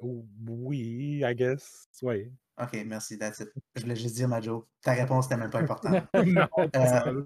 oui, 0.00 1.22
I 1.24 1.34
guess. 1.34 1.88
Oui. 2.02 2.30
Ok, 2.60 2.84
merci, 2.86 3.18
that's 3.18 3.40
it. 3.40 3.52
Je 3.74 3.82
voulais 3.82 3.96
juste 3.96 4.14
dire 4.14 4.28
ma 4.28 4.40
joke. 4.40 4.66
Ta 4.82 4.92
réponse 4.92 5.28
n'était 5.28 5.40
même 5.40 5.50
pas 5.50 5.60
importante. 5.60 6.04
Euh, 6.76 7.24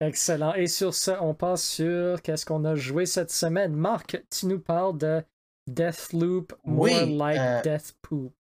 Excellent. 0.00 0.54
Et 0.54 0.66
sur 0.66 0.94
ce, 0.94 1.10
on 1.10 1.34
passe 1.34 1.64
sur 1.64 2.20
qu'est-ce 2.20 2.44
qu'on 2.44 2.64
a 2.64 2.74
joué 2.74 3.06
cette 3.06 3.30
semaine. 3.30 3.74
Marc, 3.74 4.22
tu 4.30 4.46
nous 4.46 4.60
parles 4.60 4.98
de 4.98 5.22
Deathloop, 5.66 6.52
More 6.64 7.06
Like 7.06 7.38
euh, 7.38 7.62
Death 7.62 7.94
Poop. 8.02 8.34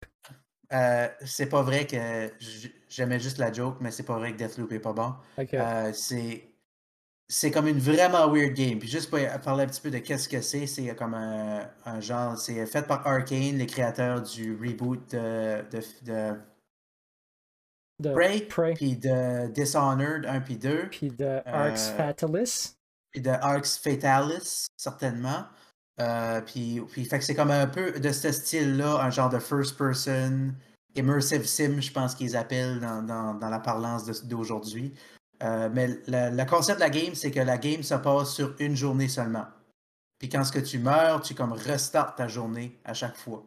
Euh, 0.73 1.07
c'est 1.23 1.47
pas 1.47 1.61
vrai 1.61 1.87
que 1.87 2.31
j'aimais 2.89 3.19
juste 3.19 3.37
la 3.37 3.53
joke, 3.53 3.77
mais 3.81 3.91
c'est 3.91 4.03
pas 4.03 4.17
vrai 4.17 4.33
que 4.33 4.37
Deathloop 4.37 4.71
est 4.73 4.79
pas 4.79 4.93
bon. 4.93 5.13
Euh, 5.53 5.93
c'est 5.93 6.54
c'est 7.27 7.51
comme 7.51 7.67
une 7.67 7.79
vraiment 7.79 8.29
weird 8.31 8.53
game. 8.53 8.79
Puis 8.79 8.87
juste 8.87 9.09
pour 9.09 9.19
parler 9.43 9.63
un 9.63 9.67
petit 9.67 9.81
peu 9.81 9.89
de 9.89 9.97
qu'est-ce 9.97 10.29
que 10.29 10.41
c'est, 10.41 10.67
c'est 10.67 10.95
comme 10.95 11.13
un, 11.13 11.99
genre, 11.99 12.37
c'est 12.37 12.65
fait 12.65 12.87
par 12.87 13.05
Arkane, 13.07 13.57
les 13.57 13.65
créateurs 13.65 14.21
du 14.21 14.55
reboot 14.55 15.11
de, 15.11 15.63
de, 15.71 16.37
de, 17.99 18.13
Prey, 18.13 18.73
puis 18.75 18.95
de 18.95 19.47
Dishonored 19.47 20.25
1 20.25 20.41
puis 20.41 20.57
2. 20.57 20.89
Puis 20.89 21.09
de 21.09 21.41
Arx 21.45 21.89
euh, 21.89 21.97
Fatalis. 21.97 22.75
Puis 23.11 23.21
de 23.21 23.29
Arx 23.29 23.77
Fatalis, 23.77 24.67
certainement. 24.77 25.45
Euh, 26.01 26.41
puis, 26.41 26.81
puis 26.91 27.05
fait 27.05 27.19
que 27.19 27.25
c'est 27.25 27.35
comme 27.35 27.51
un 27.51 27.67
peu 27.67 27.93
de 27.99 28.11
ce 28.11 28.31
style-là, 28.31 29.01
un 29.01 29.09
genre 29.09 29.29
de 29.29 29.39
first 29.39 29.77
person, 29.77 30.53
immersive 30.95 31.45
sim, 31.45 31.79
je 31.79 31.91
pense 31.91 32.13
qu'ils 32.13 32.35
appellent 32.35 32.81
dans, 32.81 33.01
dans, 33.01 33.33
dans, 33.33 33.49
la 33.49 33.59
parlance 33.59 34.05
d'aujourd'hui. 34.25 34.93
Euh, 35.43 35.69
mais 35.71 35.87
le, 36.07 36.45
concept 36.45 36.79
de 36.79 36.83
la 36.83 36.89
game, 36.89 37.15
c'est 37.15 37.31
que 37.31 37.39
la 37.39 37.57
game 37.57 37.83
se 37.83 37.95
passe 37.95 38.33
sur 38.33 38.55
une 38.59 38.75
journée 38.75 39.07
seulement. 39.07 39.45
Puis 40.17 40.29
quand 40.29 40.43
ce 40.43 40.51
que 40.51 40.59
tu 40.59 40.79
meurs, 40.79 41.21
tu 41.21 41.35
comme 41.35 41.51
restart 41.51 42.15
ta 42.15 42.27
journée 42.27 42.79
à 42.85 42.93
chaque 42.93 43.17
fois. 43.17 43.43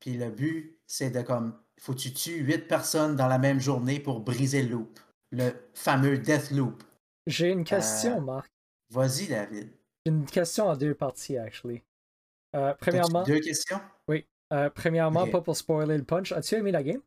Puis 0.00 0.16
le 0.16 0.30
but, 0.30 0.78
c'est 0.86 1.10
de 1.10 1.22
comme, 1.22 1.58
faut 1.80 1.92
que 1.94 1.98
tu 1.98 2.12
tues 2.12 2.38
huit 2.38 2.68
personnes 2.68 3.16
dans 3.16 3.26
la 3.26 3.38
même 3.38 3.60
journée 3.60 3.98
pour 3.98 4.20
briser 4.20 4.62
le 4.62 4.70
loop. 4.70 5.00
Le 5.32 5.50
fameux 5.74 6.18
death 6.18 6.50
loop. 6.52 6.84
J'ai 7.26 7.48
une 7.48 7.64
question, 7.64 8.18
euh, 8.18 8.20
Marc. 8.20 8.48
Vas-y, 8.90 9.26
David. 9.26 9.70
Une 10.04 10.24
question 10.24 10.68
en 10.68 10.76
deux 10.76 10.94
parties, 10.94 11.36
actually. 11.36 11.82
Euh, 12.54 12.72
premièrement. 12.78 13.24
Deux 13.24 13.40
questions? 13.40 13.80
Oui. 14.06 14.24
Premièrement, 14.76 15.26
pas 15.26 15.40
pour 15.40 15.56
spoiler 15.56 15.98
le 15.98 16.04
punch. 16.04 16.30
As-tu 16.30 16.54
aimé 16.54 16.70
la 16.70 16.84
game? 16.84 17.00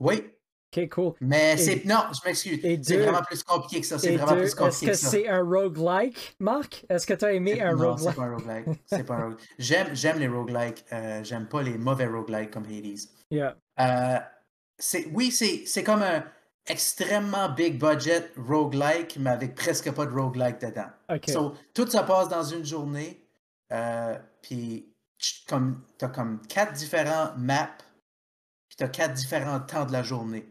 Oui. 0.00 0.32
Ok, 0.72 0.88
cool. 0.90 1.14
Mais 1.20 1.56
c'est. 1.56 1.84
Non, 1.84 2.04
je 2.12 2.28
m'excuse. 2.28 2.60
C'est 2.82 2.96
vraiment 2.96 3.22
plus 3.22 3.42
compliqué 3.42 3.80
que 3.80 3.86
ça. 3.86 3.98
C'est 3.98 4.16
vraiment 4.16 4.40
plus 4.40 4.54
compliqué. 4.54 4.86
Est-ce 4.90 5.02
que 5.02 5.08
c'est 5.08 5.28
un 5.28 5.42
roguelike, 5.42 6.36
Marc? 6.38 6.84
Est-ce 6.88 7.06
que 7.06 7.14
tu 7.14 7.24
as 7.24 7.32
aimé 7.32 7.60
un 7.60 7.74
roguelike? 7.74 7.98
c'est 7.98 8.14
pas 8.14 8.22
un 8.22 8.34
roguelike. 8.36 8.66
C'est 8.86 9.04
pas 9.04 9.14
un 9.14 9.22
roguelike. 9.24 9.40
J'aime, 9.58 9.88
j'aime 9.94 10.18
les 10.18 10.28
roguelikes. 10.28 10.84
Euh, 10.92 11.24
j'aime 11.24 11.46
pas 11.48 11.62
les 11.62 11.76
mauvais 11.76 12.06
roguelikes 12.06 12.52
comme 12.52 12.64
Hades. 12.66 13.00
Yeah. 13.30 13.56
Euh, 13.80 14.18
c'est, 14.78 15.06
oui, 15.12 15.32
c'est, 15.32 15.64
c'est 15.66 15.82
comme 15.82 16.02
un 16.02 16.24
extrêmement 16.66 17.48
big 17.48 17.78
budget 17.78 18.30
roguelike, 18.36 19.16
mais 19.18 19.30
avec 19.30 19.56
presque 19.56 19.90
pas 19.92 20.06
de 20.06 20.12
roguelike 20.12 20.60
dedans. 20.60 20.90
Okay. 21.08 21.32
So, 21.32 21.54
tout 21.74 21.88
ça 21.88 22.04
passe 22.04 22.28
dans 22.28 22.44
une 22.44 22.64
journée. 22.64 23.26
Euh, 23.72 24.16
puis, 24.42 24.94
comme, 25.48 25.82
t'as 25.98 26.08
comme 26.08 26.40
quatre 26.46 26.72
différents 26.74 27.32
maps. 27.36 27.76
Puis, 28.68 28.76
t'as 28.76 28.88
quatre 28.88 29.14
différents 29.14 29.60
temps 29.60 29.84
de 29.84 29.92
la 29.92 30.04
journée. 30.04 30.46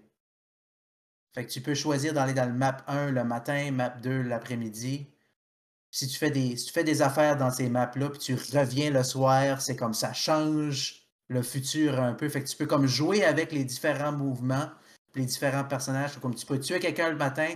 Fait 1.34 1.46
que 1.46 1.52
tu 1.52 1.62
peux 1.62 1.76
choisir 1.76 2.14
d'aller 2.14 2.34
dans 2.34 2.46
le 2.46 2.54
map 2.54 2.78
1 2.88 3.12
le 3.12 3.24
matin, 3.24 3.72
map 3.72 3.90
2 3.90 4.24
l'après-midi. 4.24 5.08
Si 5.92 6.08
tu 6.08 6.18
fais 6.18 6.32
des, 6.32 7.02
affaires 7.02 7.38
dans 7.38 7.52
ces 7.52 7.70
maps-là, 7.70 8.10
puis 8.10 8.20
tu 8.20 8.36
reviens 8.36 8.92
le 8.92 9.04
soir, 9.04 9.62
c'est 9.62 9.76
comme 9.76 9.94
ça 9.94 10.14
change 10.14 11.08
le 11.28 11.42
futur 11.42 12.00
un 12.00 12.14
peu. 12.14 12.30
Fait 12.30 12.44
que 12.44 12.48
tu 12.48 12.56
peux 12.56 12.68
comme 12.68 12.86
jouer 12.86 13.24
avec 13.24 13.52
les 13.52 13.64
différents 13.64 14.12
mouvements, 14.12 14.70
les 15.16 15.26
différents 15.26 15.64
personnages. 15.64 16.20
Comme 16.20 16.36
tu 16.36 16.46
peux 16.46 16.60
tuer 16.60 16.80
quelqu'un 16.80 17.10
le 17.10 17.16
matin, 17.16 17.50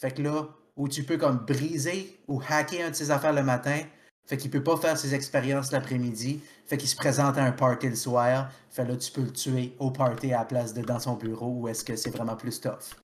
fait 0.00 0.12
que 0.12 0.22
là, 0.22 0.48
ou 0.76 0.88
tu 0.88 1.02
peux 1.02 1.16
comme 1.16 1.38
briser 1.38 2.20
ou 2.28 2.40
hacker 2.48 2.86
un 2.86 2.90
de 2.90 2.94
ses 2.94 3.10
affaires 3.10 3.32
le 3.32 3.42
matin, 3.42 3.80
fait 4.26 4.36
qu'il 4.36 4.50
peut 4.50 4.62
pas 4.62 4.76
faire 4.76 4.98
ses 4.98 5.14
expériences 5.14 5.72
l'après-midi, 5.72 6.40
fait 6.66 6.76
qu'il 6.76 6.88
se 6.88 6.96
présente 6.96 7.38
à 7.38 7.44
un 7.44 7.52
party 7.52 7.88
le 7.88 7.96
soir, 7.96 8.50
fait 8.70 8.84
là 8.84 8.96
tu 8.96 9.12
peux 9.12 9.22
le 9.22 9.32
tuer 9.32 9.74
au 9.78 9.90
party 9.90 10.32
à 10.32 10.38
la 10.38 10.44
place 10.44 10.74
de 10.74 10.82
dans 10.82 10.98
son 10.98 11.14
bureau 11.14 11.52
ou 11.60 11.68
est-ce 11.68 11.84
que 11.84 11.96
c'est 11.96 12.10
vraiment 12.10 12.36
plus 12.36 12.60
tough. 12.60 12.96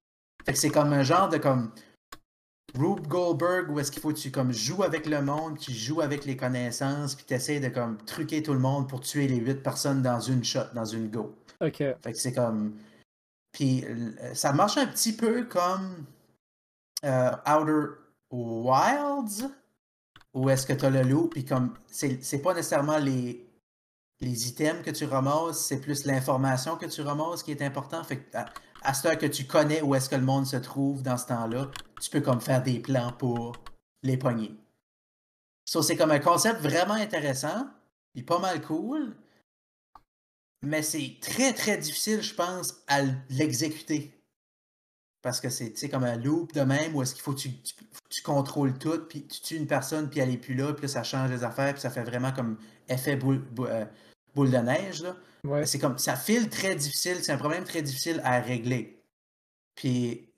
Fait 0.45 0.53
que 0.53 0.59
c'est 0.59 0.71
comme 0.71 0.93
un 0.93 1.05
genre 1.05 1.29
de 1.29 1.39
comme 1.39 1.71
Rube 2.75 3.07
Goldberg 3.07 3.71
où 3.71 3.79
est-ce 3.79 3.93
qu'il 3.93 4.03
faut 4.03 4.13
que 4.13 4.19
tu 4.19 4.31
comme 4.31 4.53
joues 4.53 4.83
avec 4.83 5.07
le 5.07 5.23
monde, 5.23 5.59
tu 5.59 5.73
joues 5.73 6.01
avec 6.01 6.25
les 6.25 6.37
connaissances, 6.37 7.15
puis 7.15 7.25
tu 7.27 7.35
essaies 7.35 7.61
de 7.61 7.69
comme 7.69 7.99
truquer 7.99 8.43
tout 8.43 8.55
le 8.55 8.59
monde 8.59 8.89
pour 8.89 9.01
tuer 9.01 9.29
les 9.29 9.37
huit 9.37 9.63
personnes 9.63 10.03
dans 10.03 10.21
une 10.21 10.43
shot, 10.43 10.73
dans 10.75 10.85
une 10.85 11.09
go. 11.09 11.35
Ok. 11.61 11.77
Fait 11.77 11.97
que 12.13 12.15
c'est 12.15 12.33
comme. 12.33 12.75
Puis 13.53 13.85
ça 14.33 14.53
marche 14.53 14.79
un 14.79 14.87
petit 14.87 15.13
peu 15.13 15.45
comme 15.45 16.07
euh, 17.05 17.31
Outer 17.47 17.95
Wilds, 18.31 19.51
où 20.35 20.49
est-ce 20.51 20.67
que 20.67 20.73
tu 20.73 20.85
as 20.85 20.91
le 20.91 21.03
loup, 21.03 21.29
puis 21.29 21.45
comme. 21.45 21.75
C'est 21.89 22.43
pas 22.43 22.55
nécessairement 22.55 22.99
les, 22.99 23.47
les 24.21 24.49
items 24.49 24.83
que 24.83 24.91
tu 24.91 25.05
ramasses, 25.05 25.65
c'est 25.65 25.81
plus 25.81 26.05
l'information 26.07 26.77
que 26.77 26.87
tu 26.87 27.03
ramasses 27.03 27.43
qui 27.43 27.51
est 27.51 27.63
important. 27.63 28.03
Fait 28.05 28.19
que 28.19 28.39
à 28.83 28.95
ce 28.95 29.09
que 29.15 29.27
tu 29.27 29.47
connais 29.47 29.83
où 29.83 29.95
est-ce 29.95 30.09
que 30.09 30.17
le 30.17 30.23
monde 30.23 30.47
se 30.47 30.57
trouve 30.57 31.03
dans 31.03 31.17
ce 31.17 31.27
temps-là, 31.27 31.71
tu 32.01 32.11
peux 32.11 32.21
comme 32.21 32.41
faire 32.41 32.63
des 32.63 32.81
plans 32.81 33.13
pour 33.13 33.53
les 34.03 34.17
pogner. 34.17 34.57
So, 35.65 35.83
c'est 35.83 35.97
comme 35.97 36.11
un 36.11 36.19
concept 36.19 36.61
vraiment 36.61 36.95
intéressant, 36.95 37.69
et 38.15 38.23
pas 38.23 38.39
mal 38.39 38.61
cool, 38.63 39.15
mais 40.63 40.83
c'est 40.83 41.19
très 41.21 41.53
très 41.53 41.79
difficile, 41.79 42.23
je 42.23 42.35
pense, 42.35 42.83
à 42.89 43.03
l'exécuter. 43.31 44.13
Parce 45.23 45.41
que 45.41 45.49
c'est 45.49 45.89
comme 45.89 46.03
un 46.03 46.17
loop 46.17 46.53
de 46.53 46.63
même 46.63 46.97
où 46.97 47.03
est-ce 47.03 47.15
qu'il 47.15 47.23
faut 47.23 47.33
que 47.33 47.39
tu, 47.39 47.51
tu, 48.09 48.23
contrôles 48.23 48.77
tout, 48.77 48.99
puis 49.09 49.25
tu 49.27 49.41
tues 49.41 49.57
une 49.57 49.69
personne, 49.69 50.11
puis 50.11 50.19
elle 50.19 50.31
est 50.31 50.37
plus 50.37 50.55
là, 50.55 50.73
puis 50.73 50.83
là, 50.83 50.89
ça 50.89 51.05
change 51.05 51.31
les 51.31 51.45
affaires, 51.45 51.73
puis 51.73 51.81
ça 51.81 51.91
fait 51.91 52.03
vraiment 52.03 52.33
comme 52.33 52.59
effet 52.89 53.15
boule, 53.15 53.45
euh, 53.61 53.85
boule 54.35 54.51
de 54.51 54.57
neige. 54.57 55.03
Là. 55.03 55.65
C'est 55.65 55.79
comme 55.79 55.99
ça 55.99 56.17
file 56.17 56.49
très 56.49 56.75
difficile, 56.75 57.19
c'est 57.23 57.33
un 57.33 57.39
problème 57.39 57.65
très 57.65 57.83
difficile 57.83 58.21
à 58.25 58.41
régler. 58.41 59.01
Puis 59.77 60.29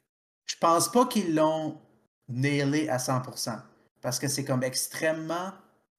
je 0.47 0.57
pense 0.61 0.91
pas 0.91 1.07
qu'ils 1.07 1.35
l'ont 1.35 1.81
nailé 2.29 2.89
à 2.89 2.99
100% 2.99 3.61
parce 4.01 4.19
que 4.19 4.29
c'est 4.29 4.45
comme 4.45 4.63
extrêmement 4.63 5.53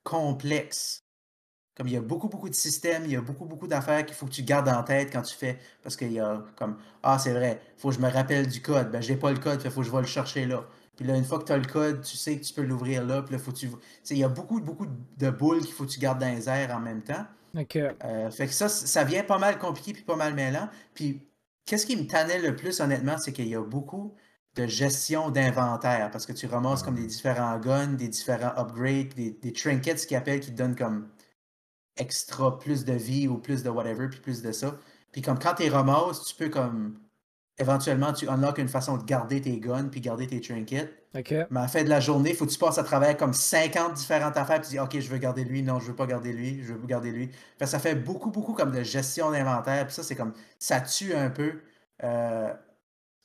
complexe. 0.03 1.04
Comme 1.75 1.87
il 1.87 1.93
y 1.93 1.97
a 1.97 2.01
beaucoup, 2.01 2.29
beaucoup 2.29 2.49
de 2.49 2.55
systèmes, 2.55 3.03
il 3.05 3.11
y 3.11 3.15
a 3.17 3.21
beaucoup, 3.21 3.45
beaucoup 3.45 3.67
d'affaires 3.67 4.05
qu'il 4.05 4.15
faut 4.15 4.25
que 4.25 4.31
tu 4.31 4.43
gardes 4.43 4.69
en 4.69 4.81
tête 4.83 5.11
quand 5.11 5.21
tu 5.21 5.35
fais. 5.35 5.59
Parce 5.83 5.97
qu'il 5.97 6.13
y 6.13 6.19
a 6.19 6.43
comme 6.55 6.77
Ah, 7.03 7.19
c'est 7.19 7.33
vrai, 7.33 7.61
il 7.77 7.81
faut 7.81 7.89
que 7.89 7.95
je 7.95 7.99
me 7.99 8.09
rappelle 8.09 8.47
du 8.47 8.61
code. 8.61 8.91
Ben, 8.91 9.01
j'ai 9.01 9.17
pas 9.17 9.31
le 9.31 9.39
code, 9.39 9.61
il 9.63 9.71
faut 9.71 9.81
que 9.81 9.87
je 9.87 9.91
vais 9.91 10.01
le 10.01 10.07
chercher 10.07 10.45
là. 10.45 10.65
Puis 10.95 11.05
là, 11.05 11.17
une 11.17 11.25
fois 11.25 11.39
que 11.39 11.43
tu 11.43 11.51
as 11.51 11.57
le 11.57 11.65
code, 11.65 12.01
tu 12.01 12.15
sais 12.15 12.37
que 12.37 12.45
tu 12.45 12.53
peux 12.53 12.63
l'ouvrir 12.63 13.05
là. 13.05 13.21
Puis 13.21 13.33
là, 13.33 13.39
faut 13.39 13.51
tu. 13.51 13.69
il 14.09 14.17
y 14.17 14.23
a 14.23 14.29
beaucoup, 14.29 14.61
beaucoup 14.61 14.87
de 15.17 15.29
boules 15.29 15.61
qu'il 15.61 15.73
faut 15.73 15.85
que 15.85 15.91
tu 15.91 15.99
gardes 15.99 16.19
dans 16.19 16.33
les 16.33 16.47
airs 16.47 16.73
en 16.73 16.79
même 16.79 17.01
temps. 17.03 17.25
Euh, 18.03 18.31
fait 18.31 18.47
que 18.47 18.53
ça, 18.53 18.69
ça 18.69 19.03
vient 19.03 19.23
pas 19.23 19.37
mal 19.37 19.57
compliqué 19.57 19.93
puis 19.93 20.03
pas 20.03 20.15
mal 20.15 20.33
mêlant. 20.33 20.69
Puis 20.93 21.21
qu'est-ce 21.65 21.85
qui 21.85 21.97
me 21.97 22.07
tannait 22.07 22.39
le 22.39 22.55
plus, 22.55 22.79
honnêtement, 22.79 23.17
c'est 23.17 23.33
qu'il 23.33 23.47
y 23.47 23.55
a 23.55 23.61
beaucoup 23.61 24.15
de 24.55 24.67
gestion 24.67 25.31
d'inventaire 25.31 26.09
parce 26.11 26.25
que 26.25 26.31
tu 26.31 26.47
ramasses 26.47 26.83
comme 26.83 26.95
des 26.95 27.03
ah. 27.03 27.07
différents 27.07 27.59
guns, 27.59 27.93
des 27.93 28.07
différents 28.07 28.53
upgrades, 28.57 29.13
des, 29.15 29.31
des 29.31 29.53
trinkets 29.53 30.05
qui 30.05 30.15
appellent 30.15 30.39
qui 30.39 30.51
te 30.51 30.57
donnent 30.57 30.75
comme 30.75 31.09
extra 31.97 32.57
plus 32.57 32.85
de 32.85 32.93
vie 32.93 33.27
ou 33.27 33.37
plus 33.37 33.63
de 33.63 33.69
whatever, 33.69 34.09
puis 34.09 34.19
plus 34.19 34.41
de 34.41 34.51
ça. 34.51 34.77
Puis 35.11 35.21
comme 35.21 35.39
quand 35.39 35.55
tu 35.55 35.63
les 35.63 35.69
ramasses, 35.69 36.25
tu 36.25 36.35
peux 36.35 36.49
comme 36.49 36.99
éventuellement, 37.57 38.11
tu 38.13 38.27
unlock 38.27 38.57
une 38.57 38.67
façon 38.67 38.97
de 38.97 39.03
garder 39.03 39.41
tes 39.41 39.59
guns 39.59 39.87
puis 39.87 40.01
garder 40.01 40.27
tes 40.27 40.41
trinkets. 40.41 40.93
Mais 41.13 41.59
à 41.59 41.63
la 41.63 41.67
fin 41.69 41.83
de 41.83 41.89
la 41.89 42.01
journée, 42.01 42.31
il 42.31 42.35
faut 42.35 42.45
que 42.45 42.51
tu 42.51 42.57
passes 42.57 42.77
à 42.77 42.83
travers 42.83 43.15
comme 43.15 43.33
50 43.33 43.93
différentes 43.93 44.35
affaires 44.35 44.59
puis 44.59 44.69
tu 44.69 44.75
dis 44.75 44.79
OK, 44.79 44.99
je 44.99 45.09
veux 45.09 45.17
garder 45.17 45.45
lui, 45.45 45.63
non, 45.63 45.79
je 45.79 45.87
veux 45.87 45.95
pas 45.95 46.05
garder 46.05 46.33
lui, 46.33 46.61
je 46.63 46.73
veux 46.73 46.85
garder 46.85 47.11
lui. 47.11 47.31
ça 47.61 47.79
fait 47.79 47.95
beaucoup, 47.95 48.29
beaucoup 48.29 48.53
comme 48.53 48.71
de 48.71 48.83
gestion 48.83 49.31
d'inventaire. 49.31 49.85
Puis 49.85 49.95
ça, 49.95 50.03
c'est 50.03 50.15
comme 50.15 50.33
ça 50.59 50.81
tue 50.81 51.13
un 51.13 51.29
peu 51.29 51.61
euh, 52.03 52.53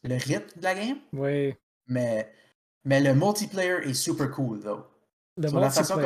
le 0.05 0.15
rythme 0.15 0.59
de 0.59 0.63
la 0.63 0.75
game. 0.75 0.99
Oui. 1.13 1.55
Mais, 1.89 2.33
mais 2.85 3.01
le 3.01 3.15
multiplayer 3.15 3.89
est 3.89 3.95
super 3.95 4.31
cool, 4.31 4.61
though. 4.61 4.87
la 5.37 5.71
façon 5.71 5.97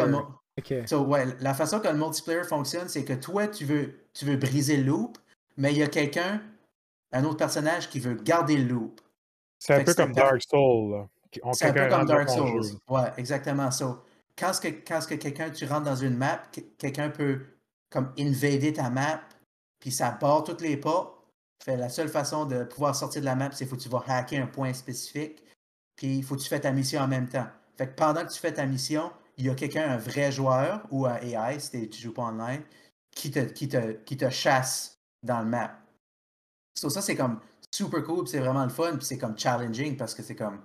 ouais, 0.57 1.27
la 1.41 1.55
façon 1.55 1.81
que 1.81 1.89
le 1.89 1.95
multiplayer 1.95 2.45
fonctionne, 2.45 2.89
c'est 2.89 3.05
que 3.05 3.13
toi, 3.13 3.49
tu 3.49 3.65
veux, 3.65 3.95
tu 4.13 4.25
veux 4.25 4.37
briser 4.37 4.77
le 4.77 4.85
loop, 4.85 5.19
mais 5.57 5.73
il 5.73 5.79
y 5.79 5.83
a 5.83 5.89
quelqu'un 5.89 6.43
un 7.13 7.25
autre 7.25 7.37
personnage 7.37 7.89
qui 7.89 8.01
veut 8.01 8.15
garder 8.15 8.57
le 8.57 8.65
loop. 8.65 9.01
C'est 9.59 9.75
un 9.75 9.85
peu 9.85 9.95
comme 9.95 10.13
Dark 10.13 10.43
Souls. 10.43 11.07
C'est 11.53 11.67
un 11.67 11.73
peu 11.73 11.89
comme 11.89 12.07
Dark 12.07 12.29
Souls. 12.29 12.79
Ouais, 12.89 13.11
exactement. 13.17 13.71
So, 13.71 14.03
quand 14.37 14.53
ce 14.53 14.61
que, 14.61 14.69
quand 14.69 15.01
que 15.07 15.15
quelqu'un, 15.15 15.51
tu 15.51 15.65
rentres 15.65 15.85
dans 15.85 15.97
une 15.97 16.17
map, 16.17 16.43
quelqu'un 16.79 17.11
peut 17.11 17.41
comme 17.91 18.13
invader 18.19 18.73
ta 18.73 18.91
map, 18.91 19.21
puis 19.79 19.93
ça 19.93 20.19
barre 20.21 20.45
toutes 20.45 20.61
les 20.61 20.77
pas. 20.77 21.11
Fait, 21.65 21.77
la 21.77 21.89
seule 21.89 22.09
façon 22.09 22.45
de 22.45 22.65
pouvoir 22.65 22.95
sortir 22.95 23.21
de 23.21 23.27
la 23.27 23.37
map, 23.37 23.51
c'est 23.53 23.59
qu'il 23.59 23.69
faut 23.69 23.77
que 23.77 23.83
tu 23.83 23.89
vas 23.89 24.05
hacker 24.07 24.43
un 24.43 24.47
point 24.47 24.73
spécifique, 24.73 25.43
puis 25.97 26.19
il 26.19 26.25
faut 26.25 26.35
que 26.35 26.41
tu 26.41 26.49
fasses 26.49 26.63
ta 26.63 26.73
mission 26.73 27.01
en 27.01 27.09
même 27.09 27.29
temps. 27.29 27.47
Fait 27.79 27.87
que 27.87 27.95
pendant 27.95 28.25
que 28.25 28.33
tu 28.33 28.41
fais 28.41 28.53
ta 28.53 28.67
mission, 28.67 29.11
il 29.37 29.47
y 29.47 29.51
a 29.51 29.55
quelqu'un, 29.55 29.91
un 29.91 29.97
vrai 29.97 30.33
joueur 30.33 30.87
ou 30.91 31.07
un 31.07 31.17
AI, 31.17 31.59
si 31.61 31.89
tu 31.89 32.01
joues 32.01 32.15
pas 32.15 32.23
online, 32.23 32.63
qui 33.15 33.31
te, 33.31 33.41
qui 33.41 33.69
te, 33.69 33.93
qui 34.05 34.17
te 34.17 34.31
chasse 34.31 34.99
dans 35.23 35.41
le 35.41 35.47
map. 35.47 35.79
So, 36.75 36.91
ça, 36.91 37.01
c'est 37.01 37.17
comme 37.17 37.41
super 37.71 38.03
cool, 38.05 38.27
c'est 38.29 38.41
vraiment 38.41 38.65
le 38.65 38.71
fun, 38.71 38.97
puis 38.97 39.05
c'est 39.05 39.19
comme 39.19 39.39
challenging 39.39 39.97
parce 39.97 40.15
que 40.15 40.23
c'est 40.23 40.37
comme, 40.37 40.61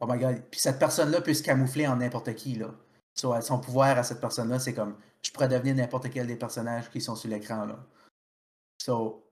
oh 0.00 0.06
my 0.08 0.18
god, 0.18 0.42
puis 0.50 0.60
cette 0.60 0.78
personne-là 0.78 1.20
peut 1.20 1.34
se 1.34 1.42
camoufler 1.42 1.86
en 1.86 1.96
n'importe 1.96 2.34
qui, 2.34 2.54
là. 2.54 2.74
So, 3.14 3.38
son 3.40 3.58
pouvoir 3.58 3.98
à 3.98 4.02
cette 4.02 4.20
personne-là, 4.20 4.58
c'est 4.58 4.74
comme, 4.74 4.96
je 5.22 5.30
pourrais 5.30 5.48
devenir 5.48 5.74
n'importe 5.74 6.10
quel 6.10 6.26
des 6.26 6.36
personnages 6.36 6.90
qui 6.90 7.00
sont 7.00 7.16
sur 7.16 7.28
l'écran, 7.28 7.66
là. 7.66 7.78
So, 8.80 9.24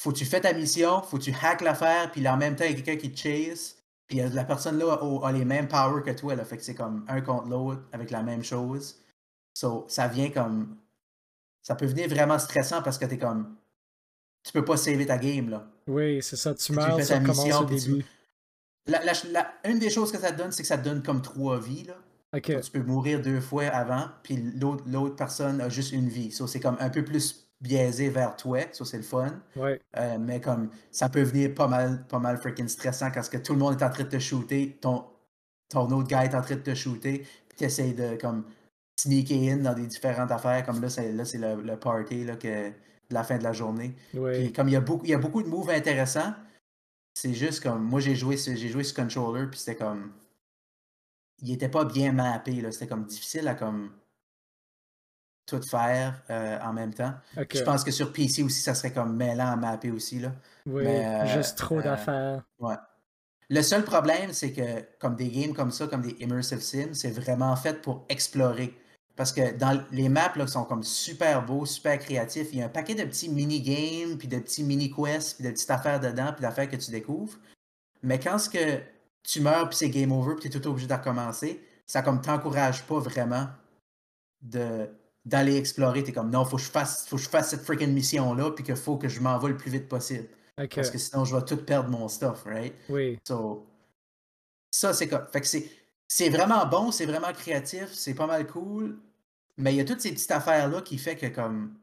faut 0.00 0.12
que 0.12 0.18
tu 0.18 0.24
fais 0.24 0.40
ta 0.40 0.52
mission, 0.52 1.02
faut 1.02 1.18
que 1.18 1.24
tu 1.24 1.34
hack 1.42 1.60
l'affaire, 1.60 2.10
puis 2.12 2.26
en 2.28 2.36
même 2.36 2.54
temps, 2.54 2.64
il 2.64 2.70
y 2.70 2.74
a 2.74 2.82
quelqu'un 2.82 3.00
qui 3.00 3.12
te 3.12 3.18
chase, 3.18 3.75
puis 4.06 4.18
la 4.18 4.44
personne-là 4.44 5.00
a, 5.22 5.32
les 5.32 5.44
mêmes 5.44 5.68
powers 5.68 6.02
que 6.04 6.12
toi, 6.12 6.34
là. 6.34 6.44
Fait 6.44 6.56
que 6.56 6.62
c'est 6.62 6.74
comme 6.74 7.04
un 7.08 7.20
contre 7.20 7.48
l'autre 7.48 7.82
avec 7.92 8.10
la 8.10 8.22
même 8.22 8.44
chose. 8.44 9.02
So, 9.54 9.84
ça 9.88 10.06
vient 10.06 10.30
comme. 10.30 10.76
Ça 11.62 11.74
peut 11.74 11.86
venir 11.86 12.08
vraiment 12.08 12.38
stressant 12.38 12.82
parce 12.82 12.98
que 12.98 13.06
t'es 13.06 13.18
comme 13.18 13.56
tu 14.46 14.52
peux 14.52 14.64
pas 14.64 14.76
sauver 14.76 15.06
ta 15.06 15.18
game. 15.18 15.50
Là. 15.50 15.66
Oui, 15.88 16.22
c'est 16.22 16.36
ça. 16.36 16.54
Tu 16.54 16.72
meurs, 16.72 17.02
ça 17.02 17.18
commence 17.18 17.60
au 17.60 17.64
début. 17.64 18.04
une 19.64 19.78
des 19.80 19.90
choses 19.90 20.12
que 20.12 20.18
ça 20.18 20.30
te 20.30 20.38
donne, 20.38 20.52
c'est 20.52 20.62
que 20.62 20.68
ça 20.68 20.78
te 20.78 20.84
donne 20.84 21.02
comme 21.02 21.20
trois 21.20 21.58
vies. 21.58 21.84
Là. 21.84 22.40
tu 22.40 22.70
peux 22.70 22.82
mourir 22.82 23.20
deux 23.20 23.40
fois 23.40 23.64
avant, 23.64 24.08
puis 24.22 24.36
l'autre 24.36 25.16
personne 25.16 25.60
a 25.60 25.68
juste 25.68 25.92
une 25.92 26.08
vie. 26.08 26.30
c'est 26.30 26.60
comme 26.60 26.76
un 26.78 26.90
peu 26.90 27.04
plus 27.04 27.45
biaisé 27.60 28.10
vers 28.10 28.36
toi, 28.36 28.60
ça 28.72 28.84
c'est 28.84 28.98
le 28.98 29.02
fun. 29.02 29.40
Ouais. 29.56 29.80
Euh, 29.96 30.18
mais 30.18 30.40
comme 30.40 30.70
ça 30.90 31.08
peut 31.08 31.22
venir 31.22 31.54
pas 31.54 31.68
mal, 31.68 32.06
pas 32.06 32.18
mal 32.18 32.36
freaking 32.38 32.68
stressant 32.68 33.10
parce 33.10 33.28
que 33.28 33.38
tout 33.38 33.52
le 33.52 33.58
monde 33.58 33.80
est 33.80 33.84
en 33.84 33.90
train 33.90 34.04
de 34.04 34.08
te 34.08 34.18
shooter, 34.18 34.78
ton, 34.80 35.04
ton 35.68 35.90
autre 35.90 36.08
gars 36.08 36.24
est 36.24 36.34
en 36.34 36.42
train 36.42 36.56
de 36.56 36.60
te 36.60 36.74
shooter, 36.74 37.26
puis 37.48 37.58
tu 37.58 37.64
essaies 37.64 37.92
de 37.92 38.16
comme 38.16 38.44
sneaker 38.98 39.52
in 39.52 39.56
dans 39.58 39.74
des 39.74 39.86
différentes 39.86 40.30
affaires. 40.30 40.64
Comme 40.64 40.80
là, 40.80 40.88
c'est, 40.88 41.12
là, 41.12 41.24
c'est 41.24 41.38
le, 41.38 41.60
le 41.62 41.78
party 41.78 42.24
là, 42.24 42.36
que 42.36 42.72
la 43.10 43.24
fin 43.24 43.38
de 43.38 43.44
la 43.44 43.52
journée. 43.52 43.94
comme 44.12 44.68
il 44.68 44.72
y, 44.72 44.76
a 44.76 44.80
beaucoup, 44.80 45.04
il 45.04 45.10
y 45.10 45.14
a 45.14 45.18
beaucoup 45.18 45.42
de 45.42 45.48
moves 45.48 45.70
intéressants, 45.70 46.34
c'est 47.14 47.34
juste 47.34 47.62
comme. 47.62 47.82
Moi, 47.82 48.00
j'ai 48.00 48.14
joué, 48.14 48.36
j'ai 48.36 48.68
joué 48.68 48.84
ce 48.84 48.94
controller, 48.94 49.46
puis 49.50 49.58
c'était 49.58 49.76
comme. 49.76 50.12
il 51.40 51.52
était 51.52 51.68
pas 51.68 51.84
bien 51.84 52.12
mappé. 52.12 52.62
C'était 52.72 52.86
comme 52.86 53.04
difficile 53.04 53.48
à 53.48 53.54
comme 53.54 53.90
tout 55.46 55.62
faire 55.62 56.22
euh, 56.28 56.58
en 56.60 56.72
même 56.72 56.92
temps. 56.92 57.14
Je 57.36 57.62
pense 57.62 57.84
que 57.84 57.90
sur 57.90 58.12
PC 58.12 58.42
aussi, 58.42 58.60
ça 58.60 58.74
serait 58.74 58.92
comme 58.92 59.16
mêlant 59.16 59.52
à 59.52 59.56
mapper 59.56 59.90
aussi. 59.90 60.18
Là. 60.18 60.32
Oui, 60.66 60.84
euh, 60.86 61.26
juste 61.26 61.56
trop 61.56 61.80
d'affaires. 61.80 62.42
Ouais. 62.58 62.74
Le 63.48 63.62
seul 63.62 63.84
problème, 63.84 64.32
c'est 64.32 64.52
que 64.52 64.82
comme 64.98 65.14
des 65.14 65.28
games 65.28 65.54
comme 65.54 65.70
ça, 65.70 65.86
comme 65.86 66.02
des 66.02 66.16
Immersive 66.20 66.60
Sims, 66.60 66.94
c'est 66.94 67.12
vraiment 67.12 67.54
fait 67.54 67.80
pour 67.80 68.04
explorer. 68.08 68.76
Parce 69.14 69.32
que 69.32 69.56
dans 69.56 69.80
les 69.92 70.08
maps 70.08 70.32
là, 70.34 70.46
sont 70.46 70.64
comme 70.64 70.82
super 70.82 71.44
beaux, 71.44 71.64
super 71.64 71.98
créatifs, 71.98 72.48
il 72.52 72.58
y 72.58 72.62
a 72.62 72.66
un 72.66 72.68
paquet 72.68 72.94
de 72.94 73.04
petits 73.04 73.30
mini-games, 73.30 74.18
puis 74.18 74.28
de 74.28 74.38
petits 74.38 74.64
mini-quests, 74.64 75.36
puis 75.36 75.44
de 75.44 75.50
petites 75.52 75.70
affaires 75.70 76.00
dedans, 76.00 76.32
puis 76.32 76.42
d'affaires 76.42 76.68
que 76.68 76.76
tu 76.76 76.90
découvres. 76.90 77.38
Mais 78.02 78.18
quand 78.18 78.38
ce 78.38 78.50
que 78.50 78.80
tu 79.22 79.40
meurs, 79.40 79.68
puis 79.68 79.78
c'est 79.78 79.88
game 79.90 80.12
over, 80.12 80.34
puis 80.34 80.50
tu 80.50 80.56
es 80.56 80.60
tout 80.60 80.68
obligé 80.68 80.86
de 80.86 80.92
recommencer, 80.92 81.64
ça 81.86 82.02
comme 82.02 82.20
t'encourage 82.20 82.82
pas 82.82 82.98
vraiment 82.98 83.46
de 84.42 84.90
d'aller 85.26 85.56
explorer. 85.56 86.02
Tu 86.02 86.10
es 86.10 86.12
comme 86.14 86.30
non, 86.30 86.46
faut 86.46 86.56
que 86.56 86.62
je 86.62 86.70
fasse, 86.70 87.06
faut 87.06 87.16
que 87.16 87.22
je 87.22 87.28
fasse 87.28 87.50
cette 87.50 87.62
freaking 87.62 87.92
mission-là, 87.92 88.52
puis 88.52 88.64
qu'il 88.64 88.76
faut 88.76 88.96
que 88.96 89.08
je 89.08 89.20
m'envole 89.20 89.50
le 89.50 89.56
plus 89.58 89.70
vite 89.70 89.88
possible. 89.88 90.28
Parce 90.56 90.90
que 90.90 90.96
sinon, 90.96 91.26
je 91.26 91.36
vais 91.36 91.44
tout 91.44 91.58
perdre 91.58 91.90
mon 91.90 92.08
stuff, 92.08 92.44
right? 92.44 92.74
Oui. 92.88 93.18
So, 93.26 93.66
ça, 94.70 94.94
c'est 94.94 95.08
comme. 95.08 95.26
Fait 95.30 95.42
que 95.42 95.46
c'est. 95.46 95.68
C'est 96.08 96.28
vraiment 96.30 96.64
bon, 96.66 96.92
c'est 96.92 97.04
vraiment 97.04 97.32
créatif, 97.32 97.88
c'est 97.92 98.14
pas 98.14 98.28
mal 98.28 98.46
cool, 98.46 98.96
mais 99.56 99.74
il 99.74 99.78
y 99.78 99.80
a 99.80 99.84
toutes 99.84 100.00
ces 100.00 100.12
petites 100.12 100.30
affaires-là 100.30 100.80
qui 100.82 100.98
fait 100.98 101.16
que 101.16 101.26
comme, 101.26 101.74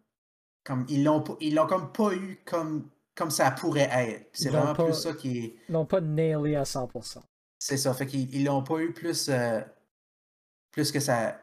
comme 0.64 0.86
ils 0.88 1.04
l'ont 1.04 1.22
ils 1.42 1.54
l'ont 1.54 1.68
comme 1.68 1.92
pas 1.92 2.14
eu 2.14 2.40
comme, 2.46 2.90
comme 3.16 3.32
ça 3.32 3.52
pourrait 3.52 3.90
être. 3.92 4.30
C'est 4.32 4.50
vraiment 4.50 4.74
plus 4.74 4.94
ça 4.94 5.12
qui 5.12 5.40
est. 5.40 5.56
Ils 5.68 5.74
l'ont 5.74 5.86
pas 5.86 6.00
nailé 6.00 6.56
à 6.56 6.64
100%. 6.64 7.18
C'est 7.60 7.76
ça, 7.76 7.94
fait 7.94 8.06
qu'ils 8.06 8.46
l'ont 8.46 8.64
pas 8.64 8.80
eu 8.80 8.94
plus, 8.94 9.28
euh, 9.30 9.62
plus 10.72 10.92
que 10.92 11.02
ça. 11.02 11.43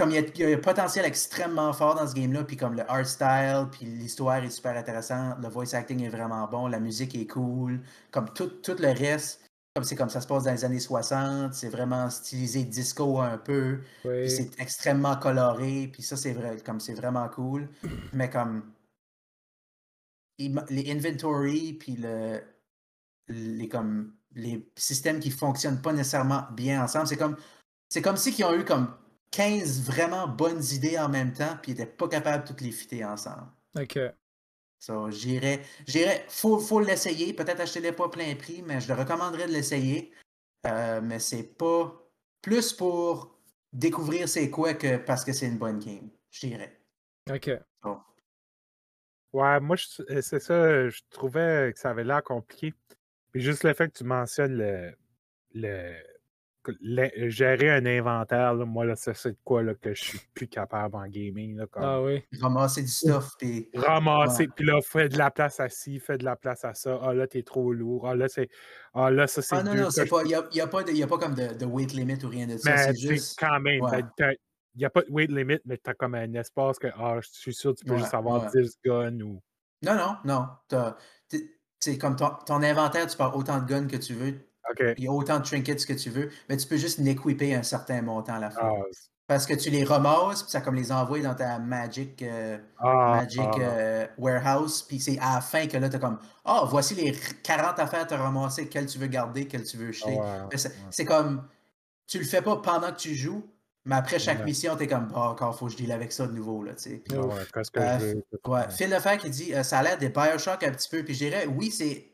Comme 0.00 0.12
il 0.12 0.38
y, 0.38 0.44
a, 0.44 0.48
un 0.48 0.56
potentiel 0.56 1.04
extrêmement 1.04 1.74
fort 1.74 1.94
dans 1.94 2.08
ce 2.08 2.14
game-là, 2.14 2.44
puis 2.44 2.56
comme 2.56 2.74
le 2.74 2.90
art 2.90 3.04
style, 3.04 3.66
puis 3.70 3.84
l'histoire 3.84 4.42
est 4.42 4.48
super 4.48 4.74
intéressante, 4.74 5.36
le 5.42 5.48
voice 5.50 5.74
acting 5.74 6.02
est 6.02 6.08
vraiment 6.08 6.48
bon, 6.48 6.68
la 6.68 6.80
musique 6.80 7.14
est 7.14 7.26
cool, 7.26 7.82
comme 8.10 8.32
tout, 8.32 8.46
tout 8.46 8.76
le 8.78 8.88
reste 8.88 9.42
comme 9.74 9.84
c'est 9.84 9.96
comme 9.96 10.08
ça 10.08 10.22
se 10.22 10.26
passe 10.26 10.44
dans 10.44 10.52
les 10.52 10.64
années 10.64 10.80
60, 10.80 11.52
c'est 11.52 11.68
vraiment 11.68 12.08
stylisé 12.08 12.64
disco 12.64 13.20
un 13.20 13.36
peu, 13.36 13.80
c'est 14.02 14.58
extrêmement 14.58 15.16
coloré, 15.16 15.90
puis 15.92 16.02
ça 16.02 16.16
c'est 16.16 16.32
vrai, 16.32 16.56
comme 16.64 16.80
c'est 16.80 16.94
vraiment 16.94 17.28
cool, 17.28 17.68
mais 18.14 18.30
comme 18.30 18.72
les 20.38 20.90
inventory 20.90 21.74
puis 21.74 21.96
le 21.96 22.40
les 23.28 23.68
comme 23.68 24.14
les 24.34 24.66
systèmes 24.76 25.20
qui 25.20 25.30
fonctionnent 25.30 25.82
pas 25.82 25.92
nécessairement 25.92 26.46
bien 26.52 26.82
ensemble, 26.82 27.06
c'est 27.06 27.18
comme 27.18 27.36
c'est 27.90 28.00
comme 28.00 28.16
si 28.16 28.30
ils 28.30 28.44
ont 28.44 28.54
eu 28.54 28.64
comme 28.64 28.94
15 29.30 29.82
vraiment 29.82 30.26
bonnes 30.26 30.62
idées 30.72 30.98
en 30.98 31.08
même 31.08 31.32
temps 31.32 31.56
puis 31.62 31.72
ils 31.72 31.74
étaient 31.74 31.86
pas 31.86 32.08
capables 32.08 32.44
de 32.44 32.48
toutes 32.48 32.60
les 32.60 32.72
fitter 32.72 33.04
ensemble. 33.04 33.46
OK. 33.78 33.98
So, 34.78 35.10
j'irais, 35.10 35.60
j'irais, 35.86 36.24
faut, 36.28 36.58
faut 36.58 36.80
l'essayer. 36.80 37.34
Peut-être 37.34 37.60
acheter-les 37.60 37.92
pas 37.92 38.08
plein 38.08 38.34
prix, 38.34 38.62
mais 38.62 38.80
je 38.80 38.88
le 38.88 38.98
recommanderais 38.98 39.46
de 39.46 39.52
l'essayer. 39.52 40.10
Euh, 40.66 41.00
mais 41.02 41.18
c'est 41.18 41.42
pas 41.42 41.94
plus 42.40 42.72
pour 42.72 43.38
découvrir 43.72 44.28
c'est 44.28 44.48
quoi 44.50 44.74
que 44.74 44.96
parce 44.96 45.24
que 45.24 45.32
c'est 45.32 45.46
une 45.46 45.58
bonne 45.58 45.78
game. 45.78 46.08
Je 46.30 46.46
dirais. 46.46 46.80
OK. 47.30 47.50
Ouais, 49.32 49.60
moi, 49.60 49.76
euh, 50.10 50.22
c'est 50.22 50.40
ça. 50.40 50.88
Je 50.88 51.00
trouvais 51.10 51.72
que 51.72 51.78
ça 51.78 51.90
avait 51.90 52.04
l'air 52.04 52.22
compliqué. 52.22 52.74
Puis 53.32 53.42
juste 53.42 53.62
le 53.62 53.74
fait 53.74 53.88
que 53.88 53.98
tu 53.98 54.04
mentionnes 54.04 54.56
le, 54.56 54.92
le 55.54 55.94
gérer 57.28 57.70
un 57.70 57.86
inventaire, 57.86 58.54
moi, 58.54 58.84
là, 58.84 58.94
c'est 58.96 59.30
de 59.30 59.36
quoi 59.44 59.62
là, 59.62 59.74
que 59.74 59.94
je 59.94 60.04
suis 60.04 60.20
plus 60.34 60.48
capable 60.48 60.96
en 60.96 61.06
gaming. 61.06 61.56
Là, 61.56 61.66
comme... 61.66 61.82
Ah 61.82 62.02
oui. 62.02 62.22
Ramasser 62.40 62.82
du 62.82 62.88
stuff. 62.88 63.36
Puis... 63.38 63.68
Ramasser, 63.74 64.48
puis 64.48 64.64
là, 64.64 64.80
fais 64.82 65.08
de 65.08 65.18
la 65.18 65.30
place 65.30 65.60
à 65.60 65.68
ci, 65.68 65.98
fais 65.98 66.18
de 66.18 66.24
la 66.24 66.36
place 66.36 66.64
à 66.64 66.74
ça. 66.74 66.98
Ah 67.02 67.14
là, 67.14 67.26
t'es 67.26 67.42
trop 67.42 67.72
lourd. 67.72 68.06
Ah 68.08 68.14
là, 68.14 68.28
c'est. 68.28 68.48
Ah 68.94 69.10
là, 69.10 69.26
ça, 69.26 69.42
c'est. 69.42 69.56
Ah 69.56 69.62
non, 69.62 69.74
non, 69.74 69.90
c'est 69.90 70.06
pas. 70.06 70.22
Il 70.22 70.28
n'y 70.28 70.34
a, 70.34 70.46
y 70.52 70.60
a, 70.60 70.66
pas 70.66 70.80
a 70.80 71.06
pas 71.06 71.18
comme 71.18 71.34
de, 71.34 71.54
de, 71.54 71.64
weight 71.64 71.92
limit 71.92 72.22
ou 72.24 72.28
rien 72.28 72.46
de 72.46 72.56
ça. 72.56 72.76
C'est 72.76 72.96
juste. 72.96 73.38
Quand 73.38 73.60
même. 73.60 73.80
Il 74.74 74.78
n'y 74.78 74.84
a 74.84 74.90
pas 74.90 75.02
de 75.02 75.10
weight 75.10 75.30
limit, 75.30 75.58
mais 75.64 75.78
tu 75.78 75.90
as 75.90 75.94
comme 75.94 76.14
un 76.14 76.32
espace 76.34 76.78
que 76.78 76.88
ah, 76.96 77.18
je 77.20 77.28
suis 77.30 77.54
sûr 77.54 77.74
que 77.74 77.80
tu 77.80 77.84
peux 77.84 77.96
juste 77.96 78.14
avoir 78.14 78.50
10 78.50 78.78
guns 78.84 79.20
ou. 79.20 79.42
Non, 79.82 79.94
non, 79.94 80.16
non. 80.24 80.94
C'est 81.80 81.96
comme 81.96 82.14
ton, 82.14 82.30
ton 82.46 82.62
inventaire, 82.62 83.06
tu 83.06 83.16
pars 83.16 83.34
autant 83.34 83.58
de 83.58 83.64
guns 83.66 83.86
que 83.86 83.96
tu 83.96 84.12
veux 84.12 84.49
il 84.96 85.04
y 85.04 85.08
a 85.08 85.12
autant 85.12 85.38
de 85.38 85.44
trinkets 85.44 85.84
que 85.84 85.92
tu 85.92 86.10
veux, 86.10 86.30
mais 86.48 86.56
tu 86.56 86.66
peux 86.66 86.76
juste 86.76 86.98
n'équiper 86.98 87.54
un 87.54 87.62
certain 87.62 88.02
montant 88.02 88.34
à 88.34 88.38
la 88.38 88.50
fin. 88.50 88.60
Ah, 88.62 88.82
Parce 89.26 89.46
que 89.46 89.54
tu 89.54 89.70
les 89.70 89.84
ramasses, 89.84 90.42
puis 90.42 90.50
ça 90.50 90.60
comme 90.60 90.74
les 90.74 90.92
envoie 90.92 91.20
dans 91.20 91.34
ta 91.34 91.58
Magic, 91.58 92.22
euh, 92.22 92.58
ah, 92.78 93.20
Magic 93.20 93.40
ah. 93.40 93.60
Euh, 93.60 94.06
Warehouse, 94.18 94.82
puis 94.82 95.00
c'est 95.00 95.18
à 95.18 95.36
la 95.36 95.40
fin 95.40 95.66
que 95.66 95.76
là, 95.76 95.88
tu 95.88 95.98
comme 95.98 96.18
Ah, 96.44 96.60
oh, 96.62 96.66
voici 96.66 96.94
les 96.94 97.14
40 97.42 97.78
affaires 97.78 98.02
à 98.02 98.06
te 98.06 98.14
ramasser, 98.14 98.68
quelles 98.68 98.86
tu 98.86 98.98
veux 98.98 99.06
garder, 99.06 99.46
quelles 99.46 99.64
tu 99.64 99.76
veux 99.76 99.92
jeter. 99.92 100.18
c'est 100.90 101.04
comme 101.04 101.46
tu 102.06 102.18
le 102.18 102.24
fais 102.24 102.42
pas 102.42 102.56
pendant 102.56 102.90
que 102.90 102.98
tu 102.98 103.14
joues, 103.14 103.44
mais 103.84 103.96
après 103.96 104.18
chaque 104.18 104.44
mission, 104.44 104.76
tu 104.76 104.84
es 104.84 104.86
comme 104.86 105.08
Ah, 105.14 105.30
encore 105.30 105.56
faut 105.56 105.66
que 105.66 105.72
je 105.72 105.76
deal 105.78 105.92
avec 105.92 106.12
ça 106.12 106.26
de 106.26 106.32
nouveau. 106.32 106.62
Là, 106.62 106.74
tu 106.74 106.82
sais. 106.82 107.02
ouais, 108.46 108.68
Phil 108.70 108.90
Lefebvre 108.90 109.18
qui 109.18 109.30
dit 109.30 109.54
euh, 109.54 109.62
Ça 109.62 109.78
a 109.78 109.82
l'air 109.82 109.98
des 109.98 110.10
Bioshock 110.10 110.62
un 110.62 110.72
petit 110.72 110.88
peu, 110.88 111.02
puis 111.02 111.14
je 111.14 111.24
dirais 111.24 111.46
Oui, 111.46 111.70
c'est 111.70 112.09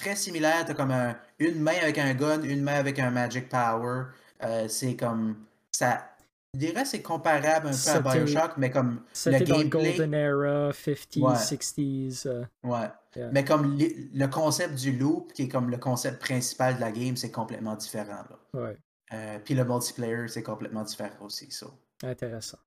très 0.00 0.16
similaire. 0.16 0.64
Tu 0.64 0.72
as 0.72 0.74
comme 0.74 0.94
une 1.38 1.60
main 1.60 1.76
avec 1.82 1.98
un 1.98 2.14
gun, 2.14 2.42
une 2.42 2.62
main 2.62 2.74
avec 2.74 2.98
un 2.98 3.10
magic 3.10 3.48
power. 3.48 4.06
Euh, 4.42 4.66
c'est 4.68 4.96
comme. 4.96 5.36
ça 5.70 6.10
Je 6.54 6.60
dirais 6.60 6.84
c'est 6.84 7.02
comparable 7.02 7.68
un 7.68 7.70
peu 7.70 8.08
à 8.08 8.14
Bioshock, 8.14 8.56
mais 8.56 8.70
comme 8.70 9.02
le 9.26 9.38
gameplay. 9.44 9.68
Golden 9.68 10.14
Era, 10.14 10.70
50s, 10.70 11.20
60s. 11.20 12.26
Euh, 12.26 12.44
ouais. 12.64 12.88
Mais 13.32 13.44
comme 13.44 13.76
le 13.78 14.26
concept 14.26 14.74
du 14.76 14.92
loop, 14.92 15.32
qui 15.32 15.42
est 15.42 15.48
comme 15.48 15.70
le 15.70 15.78
concept 15.78 16.20
principal 16.20 16.76
de 16.76 16.80
la 16.80 16.92
game, 16.92 17.16
c'est 17.16 17.30
complètement 17.30 17.76
différent. 17.76 18.24
Là. 18.30 18.60
Ouais. 18.60 18.76
Euh, 19.12 19.38
puis 19.44 19.54
le 19.54 19.64
multiplayer, 19.64 20.28
c'est 20.28 20.44
complètement 20.44 20.84
différent 20.84 21.24
aussi. 21.24 21.50
So. 21.50 21.72
Intéressant. 22.04 22.58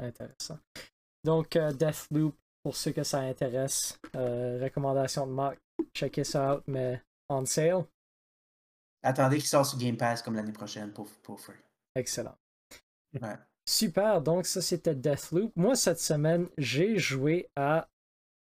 Intéressant. 0.00 0.58
Donc, 1.24 1.56
Deathloop, 1.56 2.34
pour 2.62 2.76
ceux 2.76 2.92
que 2.92 3.02
ça 3.02 3.20
intéresse, 3.20 3.98
recommandation 4.14 5.26
de 5.26 5.32
Marc, 5.32 5.58
checker 5.94 6.24
ça 6.24 6.56
out, 6.56 6.64
mais 6.66 7.02
on 7.28 7.44
sale. 7.44 7.84
Attendez 9.02 9.38
qu'il 9.38 9.46
sorte 9.46 9.70
sur 9.70 9.78
Game 9.78 9.96
Pass 9.96 10.22
comme 10.22 10.34
l'année 10.34 10.52
prochaine 10.52 10.92
pour, 10.92 11.08
pour 11.22 11.40
free. 11.40 11.54
Excellent. 11.94 12.36
Super, 13.68 14.20
donc 14.20 14.46
ça 14.46 14.62
c'était 14.62 14.94
Deathloop. 14.94 15.52
Moi 15.56 15.76
cette 15.76 16.00
semaine, 16.00 16.48
j'ai 16.56 16.98
joué 16.98 17.48
à 17.56 17.88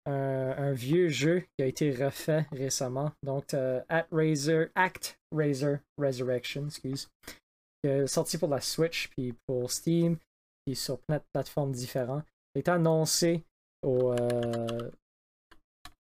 un, 0.06 0.72
vieux 0.72 1.08
jeu 1.08 1.44
qui 1.56 1.62
a 1.62 1.66
été 1.66 1.92
refait 1.92 2.46
récemment. 2.52 3.12
Donc 3.22 3.52
euh, 3.52 3.82
Razor, 4.10 4.66
Act 4.74 5.18
Razor 5.32 5.78
Resurrection, 5.98 6.66
excuse. 6.66 7.10
Qui 7.82 7.90
est 7.90 8.06
sorti 8.06 8.38
pour 8.38 8.48
la 8.48 8.60
Switch 8.60 9.08
puis 9.08 9.34
pour 9.46 9.70
Steam, 9.70 10.16
puis 10.64 10.74
sur 10.74 10.98
plein 11.00 11.18
de 11.18 11.24
plateformes 11.32 11.72
différentes. 11.72 12.24
Il 12.54 12.60
été 12.60 12.70
annoncé 12.70 13.44
au, 13.82 14.12
euh, 14.12 14.90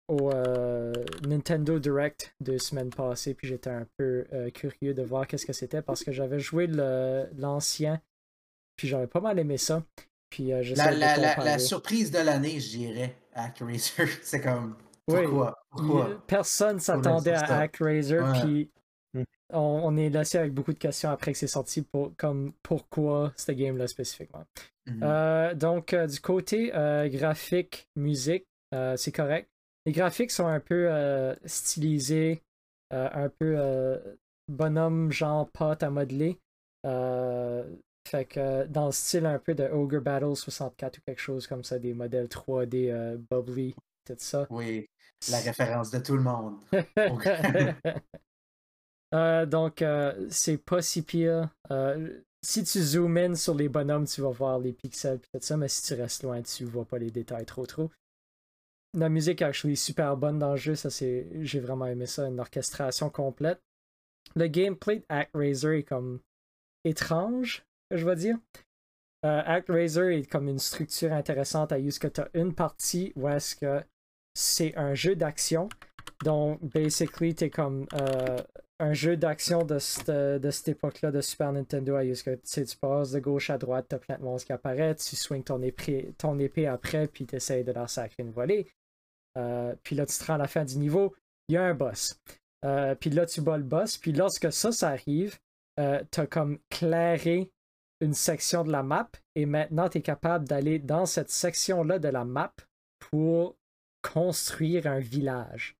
au 0.08 0.30
euh, 0.30 0.92
Nintendo 1.26 1.78
Direct 1.78 2.34
de 2.40 2.58
semaine 2.58 2.90
passée, 2.90 3.34
puis 3.34 3.48
j'étais 3.48 3.70
un 3.70 3.86
peu 3.96 4.26
euh, 4.32 4.50
curieux 4.50 4.94
de 4.94 5.02
voir 5.02 5.26
qu'est-ce 5.26 5.46
que 5.46 5.52
c'était 5.52 5.82
parce 5.82 6.04
que 6.04 6.12
j'avais 6.12 6.40
joué 6.40 6.66
l'ancien, 6.66 8.00
puis 8.76 8.88
j'avais 8.88 9.06
pas 9.06 9.20
mal 9.20 9.38
aimé 9.38 9.58
ça. 9.58 9.82
Puis 10.30 10.48
la, 10.48 10.62
la, 10.90 11.16
la, 11.16 11.36
la, 11.36 11.58
surprise 11.60 12.10
de 12.10 12.18
l'année, 12.18 12.58
je 12.58 12.70
dirais, 12.70 13.16
ActRaiser, 13.34 14.06
c'est 14.22 14.40
comme 14.40 14.76
pourquoi, 15.06 15.64
pourquoi? 15.70 16.22
Personne 16.26 16.80
s'attendait 16.80 17.34
à 17.34 17.60
ActRaiser, 17.60 18.20
puis 18.40 18.70
hmm. 19.14 19.24
on, 19.52 19.96
est 19.96 20.10
laissé 20.10 20.38
avec 20.38 20.52
beaucoup 20.52 20.72
de 20.72 20.78
questions 20.78 21.10
après 21.10 21.32
que 21.32 21.38
c'est 21.38 21.46
sorti, 21.46 21.82
pour, 21.82 22.12
comme 22.16 22.52
pourquoi 22.62 23.32
ce 23.36 23.52
game-là 23.52 23.86
spécifiquement. 23.86 24.44
Mhm. 24.86 25.54
donc, 25.54 25.94
du 25.94 26.20
côté 26.20 26.70
graphique, 27.10 27.88
musique, 27.96 28.46
c'est 28.96 29.12
correct. 29.12 29.48
Les 29.86 29.92
graphiques 29.92 30.30
sont 30.30 30.46
un 30.46 30.60
peu 30.60 30.88
euh, 30.90 31.34
stylisés, 31.44 32.42
euh, 32.92 33.08
un 33.12 33.28
peu 33.28 33.54
euh, 33.58 33.98
bonhomme 34.48 35.12
genre 35.12 35.50
pâte 35.50 35.82
à 35.82 35.90
modeler. 35.90 36.38
fait 36.84 38.24
que 38.26 38.66
dans 38.66 38.86
le 38.86 38.92
style 38.92 39.26
un 39.26 39.38
peu 39.38 39.54
de 39.54 39.64
Ogre 39.64 40.00
Battle 40.00 40.36
64 40.36 40.98
ou 40.98 41.00
quelque 41.06 41.20
chose 41.20 41.46
comme 41.46 41.64
ça, 41.64 41.78
des 41.78 41.92
modèles 41.92 42.28
3D 42.28 43.16
bubbly, 43.30 43.74
tout 44.06 44.14
ça. 44.18 44.46
Oui, 44.50 44.88
la 45.30 45.38
référence 45.40 45.90
de 45.90 45.98
tout 45.98 46.16
le 46.16 46.22
monde. 46.22 46.56
donc, 49.46 49.84
c'est 50.30 50.58
pas 50.58 50.82
si 50.82 51.02
pire. 51.02 51.48
si 52.42 52.64
tu 52.64 52.80
zoomes 52.80 53.16
in 53.16 53.34
sur 53.34 53.54
les 53.54 53.68
bonhommes, 53.68 54.06
tu 54.06 54.20
vas 54.20 54.30
voir 54.30 54.58
les 54.58 54.72
pixels 54.72 55.16
et 55.16 55.38
tout 55.38 55.44
ça, 55.44 55.56
mais 55.56 55.68
si 55.68 55.82
tu 55.82 55.94
restes 56.00 56.22
loin, 56.22 56.42
tu 56.42 56.64
vois 56.64 56.84
pas 56.84 56.98
les 56.98 57.10
détails 57.10 57.46
trop 57.46 57.66
trop 57.66 57.90
la 58.94 59.08
musique 59.08 59.42
est 59.42 59.74
super 59.74 60.16
bonne 60.16 60.38
dans 60.38 60.52
le 60.52 60.56
jeu, 60.56 60.74
ça 60.74 60.88
c'est 60.88 61.26
j'ai 61.42 61.60
vraiment 61.60 61.86
aimé 61.86 62.06
ça, 62.06 62.26
une 62.26 62.40
orchestration 62.40 63.10
complète. 63.10 63.60
le 64.36 64.46
gameplay 64.46 65.00
de 65.00 65.04
ActRaiser 65.08 65.78
est 65.78 65.82
comme 65.82 66.20
étrange, 66.84 67.64
je 67.90 68.04
vais 68.04 68.16
dire. 68.16 68.38
Euh, 69.24 69.42
ActRaiser 69.44 70.18
est 70.18 70.30
comme 70.30 70.48
une 70.48 70.58
structure 70.58 71.12
intéressante 71.12 71.72
à 71.72 71.78
use 71.78 71.98
que 71.98 72.08
tu 72.08 72.20
as 72.20 72.28
une 72.34 72.54
partie 72.54 73.12
où 73.16 73.28
est-ce 73.28 73.56
que 73.56 73.82
c'est 74.34 74.76
un 74.76 74.94
jeu 74.94 75.16
d'action. 75.16 75.68
Donc, 76.24 76.60
basically, 76.62 77.34
es 77.40 77.50
comme 77.50 77.86
euh, 77.94 78.38
un 78.84 78.92
jeu 78.92 79.16
d'action 79.16 79.64
de 79.64 79.78
cette, 79.78 80.10
de 80.10 80.50
cette 80.50 80.68
époque-là 80.68 81.10
de 81.10 81.20
Super 81.20 81.52
Nintendo. 81.52 81.96
À 81.96 82.04
que 82.04 82.34
tu 82.34 82.76
passes 82.76 83.12
de 83.12 83.18
gauche 83.18 83.50
à 83.50 83.58
droite, 83.58 83.86
t'as 83.88 83.98
plein 83.98 84.18
de 84.18 84.22
monstres 84.22 84.46
qui 84.46 84.52
apparaissent, 84.52 85.04
tu 85.08 85.16
swings 85.16 85.42
ton 85.42 85.62
épée, 85.62 86.66
après, 86.66 87.08
puis 87.08 87.26
tu 87.26 87.36
essaies 87.36 87.64
de 87.64 87.72
leur 87.72 87.88
sacrer 87.88 88.22
une 88.22 88.30
volée. 88.30 88.70
Euh, 89.36 89.74
puis 89.82 89.96
là, 89.96 90.06
tu 90.06 90.16
te 90.16 90.24
rends 90.24 90.34
à 90.34 90.38
la 90.38 90.46
fin 90.46 90.64
du 90.64 90.78
niveau, 90.78 91.14
il 91.48 91.54
y 91.54 91.56
a 91.56 91.64
un 91.64 91.74
boss. 91.74 92.20
Euh, 92.64 92.94
puis 92.94 93.10
là, 93.10 93.26
tu 93.26 93.40
bats 93.40 93.56
le 93.56 93.64
boss. 93.64 93.96
Puis 93.96 94.12
lorsque 94.12 94.52
ça, 94.52 94.70
ça 94.70 94.90
arrive, 94.90 95.38
tu 95.76 96.20
as 96.20 96.26
comme 96.26 96.58
clairé 96.70 97.50
une 98.00 98.14
section 98.14 98.64
de 98.64 98.70
la 98.70 98.82
map 98.82 99.10
et 99.34 99.46
maintenant 99.46 99.88
tu 99.88 99.98
es 99.98 100.02
capable 100.02 100.46
d'aller 100.46 100.78
dans 100.78 101.06
cette 101.06 101.30
section-là 101.30 101.98
de 101.98 102.08
la 102.08 102.24
map 102.24 102.52
pour 102.98 103.56
construire 104.02 104.86
un 104.86 105.00
village. 105.00 105.76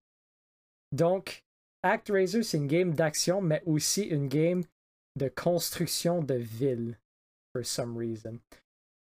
Donc, 0.93 1.43
ActRaiser, 1.85 2.43
c'est 2.43 2.56
une 2.56 2.66
game 2.66 2.94
d'action, 2.94 3.43
mais 3.43 3.62
aussi 3.66 4.02
une 4.02 4.27
game 4.27 4.62
de 5.16 5.28
construction 5.28 6.23
de 6.23 6.35
ville, 6.35 6.98
for 7.52 7.65
some 7.65 7.97
reason. 7.97 8.39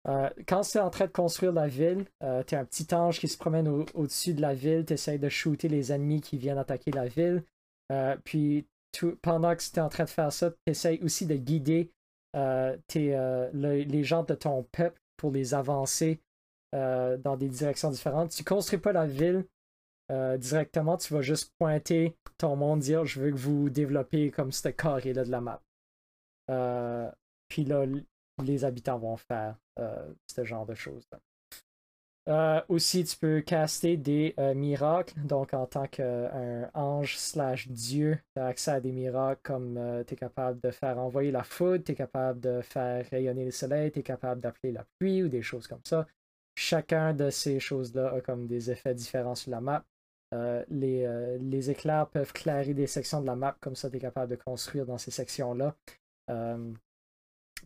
Euh, 0.09 0.31
quand 0.49 0.63
tu 0.63 0.79
es 0.79 0.81
en 0.81 0.89
train 0.89 1.07
de 1.07 1.13
construire 1.13 1.53
la 1.53 1.69
ville, 1.69 2.07
euh, 2.23 2.43
tu 2.45 2.55
es 2.55 2.59
un 2.59 2.65
petit 2.65 2.95
ange 2.95 3.19
qui 3.19 3.29
se 3.29 3.37
promène 3.37 3.69
au-dessus 3.69 4.33
de 4.33 4.41
la 4.41 4.55
ville, 4.55 4.85
tu 4.87 4.95
essaies 4.95 5.19
de 5.19 5.29
shooter 5.29 5.69
les 5.69 5.93
ennemis 5.93 6.23
qui 6.23 6.39
viennent 6.39 6.59
attaquer 6.59 6.91
la 6.91 7.07
ville. 7.07 7.45
Euh, 7.93 8.17
puis 8.25 8.67
pendant 9.21 9.55
que 9.55 9.63
tu 9.63 9.77
es 9.77 9.81
en 9.81 9.89
train 9.89 10.05
de 10.05 10.11
faire 10.11 10.33
ça, 10.33 10.51
tu 10.51 10.57
essaies 10.67 11.01
aussi 11.03 11.27
de 11.27 11.35
guider 11.35 11.91
les 12.35 14.05
gens 14.05 14.23
de 14.23 14.35
ton 14.35 14.63
peuple 14.73 15.01
pour 15.17 15.33
les 15.33 15.55
avancer 15.55 16.21
dans 16.73 17.37
des 17.37 17.49
directions 17.49 17.91
différentes. 17.91 18.31
Tu 18.31 18.45
construis 18.45 18.79
pas 18.79 18.93
la 18.93 19.07
ville 19.07 19.45
directement, 20.39 20.97
tu 20.97 21.15
vas 21.15 21.23
juste 21.23 21.55
pointer 21.59 22.17
ton 22.39 22.57
monde, 22.57 22.81
dire 22.81 23.05
je 23.05 23.21
veux 23.21 23.31
que 23.31 23.37
vous 23.37 23.71
développez 23.71 24.31
comme 24.31 24.51
ce 24.53 24.69
carré-là 24.69 25.25
de 25.25 25.31
la 25.31 25.41
map. 25.41 25.63
puis 27.49 27.65
là, 27.65 27.85
les 28.43 28.65
habitants 28.65 28.99
vont 28.99 29.17
faire 29.17 29.57
ce 30.27 30.45
genre 30.45 30.67
de 30.67 30.75
choses-là. 30.75 31.21
Euh, 32.29 32.61
aussi, 32.69 33.05
tu 33.05 33.17
peux 33.17 33.41
caster 33.41 33.97
des 33.97 34.35
euh, 34.39 34.55
miracles. 34.55 35.15
Donc, 35.25 35.55
en 35.55 35.67
tant 35.67 35.87
qu'un 35.87 36.71
ange 36.75 37.17
slash 37.17 37.69
dieu, 37.69 38.19
tu 38.35 38.41
as 38.41 38.47
accès 38.47 38.71
à 38.73 38.81
des 38.81 38.93
miracles 38.93 39.41
comme 39.43 39.77
euh, 39.79 40.05
tu 40.05 40.15
es 40.15 40.17
capable 40.17 40.61
de 40.61 40.71
faire 40.71 40.99
envoyer 40.99 41.31
la 41.31 41.43
foudre, 41.43 41.83
tu 41.83 41.93
es 41.93 41.95
capable 41.95 42.41
de 42.41 42.61
faire 42.61 43.05
rayonner 43.11 43.47
le 43.47 43.51
soleil, 43.51 43.91
tu 43.91 44.01
es 44.01 44.03
capable 44.03 44.41
d'appeler 44.41 44.73
la 44.73 44.85
pluie 44.99 45.23
ou 45.23 45.29
des 45.29 45.43
choses 45.43 45.67
comme 45.67 45.85
ça. 45.85 46.07
Chacun 46.55 47.15
de 47.15 47.31
ces 47.31 47.59
choses-là 47.59 48.13
a 48.15 48.21
comme 48.21 48.47
des 48.47 48.71
effets 48.71 48.95
différents 48.95 49.35
sur 49.35 49.51
la 49.51 49.61
map. 49.61 49.85
Les, 50.33 51.39
les, 51.41 51.71
éclairs 51.71 52.09
peuvent 52.09 52.33
clairer 52.33 52.73
des 52.73 52.87
sections 52.87 53.21
de 53.21 53.27
la 53.27 53.35
map, 53.35 53.57
comme 53.61 53.75
ça 53.75 53.91
tu 53.91 53.97
es 53.97 54.01
capable 54.01 54.31
de 54.31 54.37
construire 54.37 54.87
dans 54.87 54.99
ces 54.99 55.11
sections-là. 55.11 55.75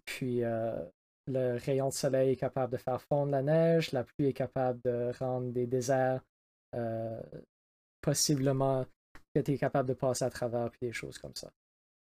puis 0.06 0.42
le 1.26 1.58
rayon 1.58 1.88
de 1.88 1.94
soleil 1.94 2.32
est 2.32 2.36
capable 2.36 2.72
de 2.72 2.78
faire 2.78 3.00
fondre 3.02 3.32
la 3.32 3.42
neige, 3.42 3.92
la 3.92 4.04
pluie 4.04 4.28
est 4.28 4.32
capable 4.32 4.80
de 4.84 5.12
rendre 5.18 5.52
des 5.52 5.66
déserts 5.66 6.22
euh, 6.74 7.20
possiblement 8.00 8.84
que 9.34 9.40
tu 9.40 9.52
es 9.52 9.58
capable 9.58 9.88
de 9.88 9.94
passer 9.94 10.24
à 10.24 10.30
travers, 10.30 10.70
puis 10.70 10.80
des 10.82 10.92
choses 10.92 11.18
comme 11.18 11.34
ça. 11.34 11.50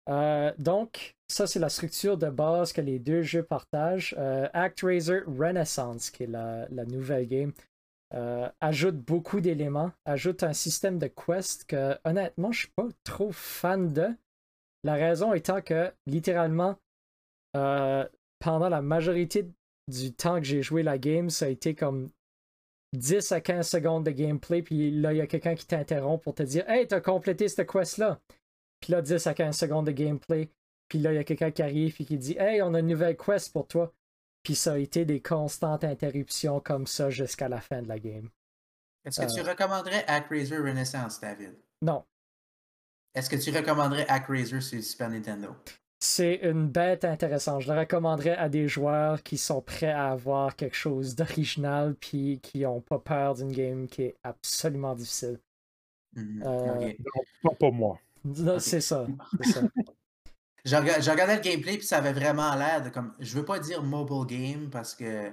Euh, 0.10 0.54
donc, 0.60 1.16
ça, 1.28 1.48
c'est 1.48 1.60
la 1.60 1.70
structure 1.70 2.18
de 2.18 2.30
base 2.30 2.74
que 2.74 2.82
les 2.82 3.00
deux 3.00 3.24
jeux 3.24 3.44
partagent. 3.44 4.14
Euh, 4.18 4.48
ActRaiser 4.54 5.22
Renaissance, 5.26 6.10
qui 6.10 6.24
est 6.24 6.28
la, 6.28 6.68
nouvelle 6.86 7.28
game, 7.28 7.54
ajoute 8.12 8.98
beaucoup 8.98 9.42
d'éléments, 9.42 9.92
ajoute 10.06 10.44
un 10.44 10.54
système 10.54 11.00
de 11.00 11.08
quest 11.08 11.66
que, 11.66 11.98
honnêtement, 12.06 12.52
je 12.52 12.60
suis 12.60 12.72
pas 12.76 12.88
trop 13.04 13.32
fan 13.32 13.92
de. 13.94 14.08
La 14.84 14.94
raison 14.94 15.34
étant 15.34 15.62
que, 15.62 15.92
littéralement, 16.06 16.78
pendant 17.54 18.70
la 18.70 18.82
majorité 18.82 19.50
du 19.88 20.14
temps 20.14 20.38
que 20.38 20.46
j'ai 20.46 20.62
joué 20.62 20.84
la 20.84 20.98
game, 20.98 21.30
ça 21.30 21.46
a 21.46 21.50
été 21.50 21.76
comme 21.76 22.10
10 22.94 23.32
à 23.32 23.42
15 23.42 23.68
secondes 23.68 24.06
de 24.06 24.12
gameplay, 24.12 24.62
puis 24.62 24.92
là, 24.92 25.14
il 25.14 25.18
y 25.18 25.22
a 25.22 25.28
quelqu'un 25.28 25.56
qui 25.56 25.68
t'interrompt 25.68 26.24
pour 26.24 26.36
te 26.36 26.44
dire 26.44 26.70
Hey, 26.70 26.88
t'as 26.88 27.02
complété 27.02 27.48
cette 27.48 27.70
quest-là. 27.70 28.20
Puis 28.80 28.92
là, 28.92 29.02
10 29.02 29.28
à 29.28 29.34
15 29.34 29.58
secondes 29.58 29.86
de 29.86 29.92
gameplay, 29.92 30.50
puis 30.88 31.00
là, 31.00 31.12
il 31.12 31.16
y 31.16 31.20
a 31.20 31.24
quelqu'un 31.24 31.52
qui 31.52 31.62
arrive 31.62 31.96
et 32.00 32.06
qui 32.06 32.18
dit 32.18 32.38
Hey, 32.38 32.62
on 32.62 32.74
a 32.74 32.80
une 32.80 32.88
nouvelle 32.88 33.18
quest 33.18 33.52
pour 33.52 33.68
toi. 33.68 33.94
Puis 34.46 34.54
ça 34.54 34.74
a 34.74 34.78
été 34.78 35.06
des 35.06 35.22
constantes 35.22 35.84
interruptions 35.84 36.60
comme 36.60 36.86
ça 36.86 37.10
jusqu'à 37.10 37.50
la 37.50 37.60
fin 37.60 37.82
de 37.82 37.88
la 37.88 37.98
game. 37.98 38.30
Est-ce 39.04 39.22
que 39.22 39.34
tu 39.34 39.40
euh. 39.42 39.52
recommanderais 39.52 40.06
ActRaiser 40.08 40.58
Renaissance, 40.58 41.20
David? 41.20 41.56
Non. 41.82 42.06
Est-ce 43.16 43.28
que 43.28 43.38
tu 43.38 43.50
recommanderais 43.50 44.06
ActRaiser 44.08 44.62
sur 44.62 44.84
Super 44.84 45.10
Nintendo? 45.10 45.50
C'est 46.00 46.36
une 46.44 46.68
bête 46.68 47.06
intéressante. 47.06 47.62
Je 47.62 47.74
le 47.74 47.80
recommanderais 47.80 48.36
à 48.36 48.48
des 48.48 48.68
joueurs 48.68 49.24
qui 49.24 49.40
sont 49.40 49.62
prêts 49.62 49.92
à 49.92 50.12
avoir 50.12 50.56
quelque 50.56 50.76
chose 50.76 51.16
d'original 51.16 51.96
puis 51.96 52.40
qui 52.44 52.60
n'ont 52.60 52.82
pas 52.82 53.00
peur 53.00 53.34
d'une 53.34 53.52
game 53.52 53.88
qui 53.88 54.04
est 54.04 54.16
absolument 54.22 54.94
difficile. 54.94 55.40
Euh, 56.18 56.94
pas 57.42 57.56
pour 57.60 57.74
moi. 57.74 58.00
C'est 58.60 58.82
ça. 58.82 59.08
J'ai 60.66 60.78
regardé 60.78 61.36
le 61.36 61.42
gameplay 61.42 61.78
puis 61.78 61.86
ça 61.86 61.98
avait 61.98 62.12
vraiment 62.14 62.54
l'air 62.56 62.82
de 62.84 62.90
comme. 62.90 63.14
Je 63.20 63.36
veux 63.36 63.46
pas 63.46 63.60
dire 63.60 63.84
mobile 63.84 64.26
game 64.28 64.70
parce 64.72 64.96
que 64.96 65.32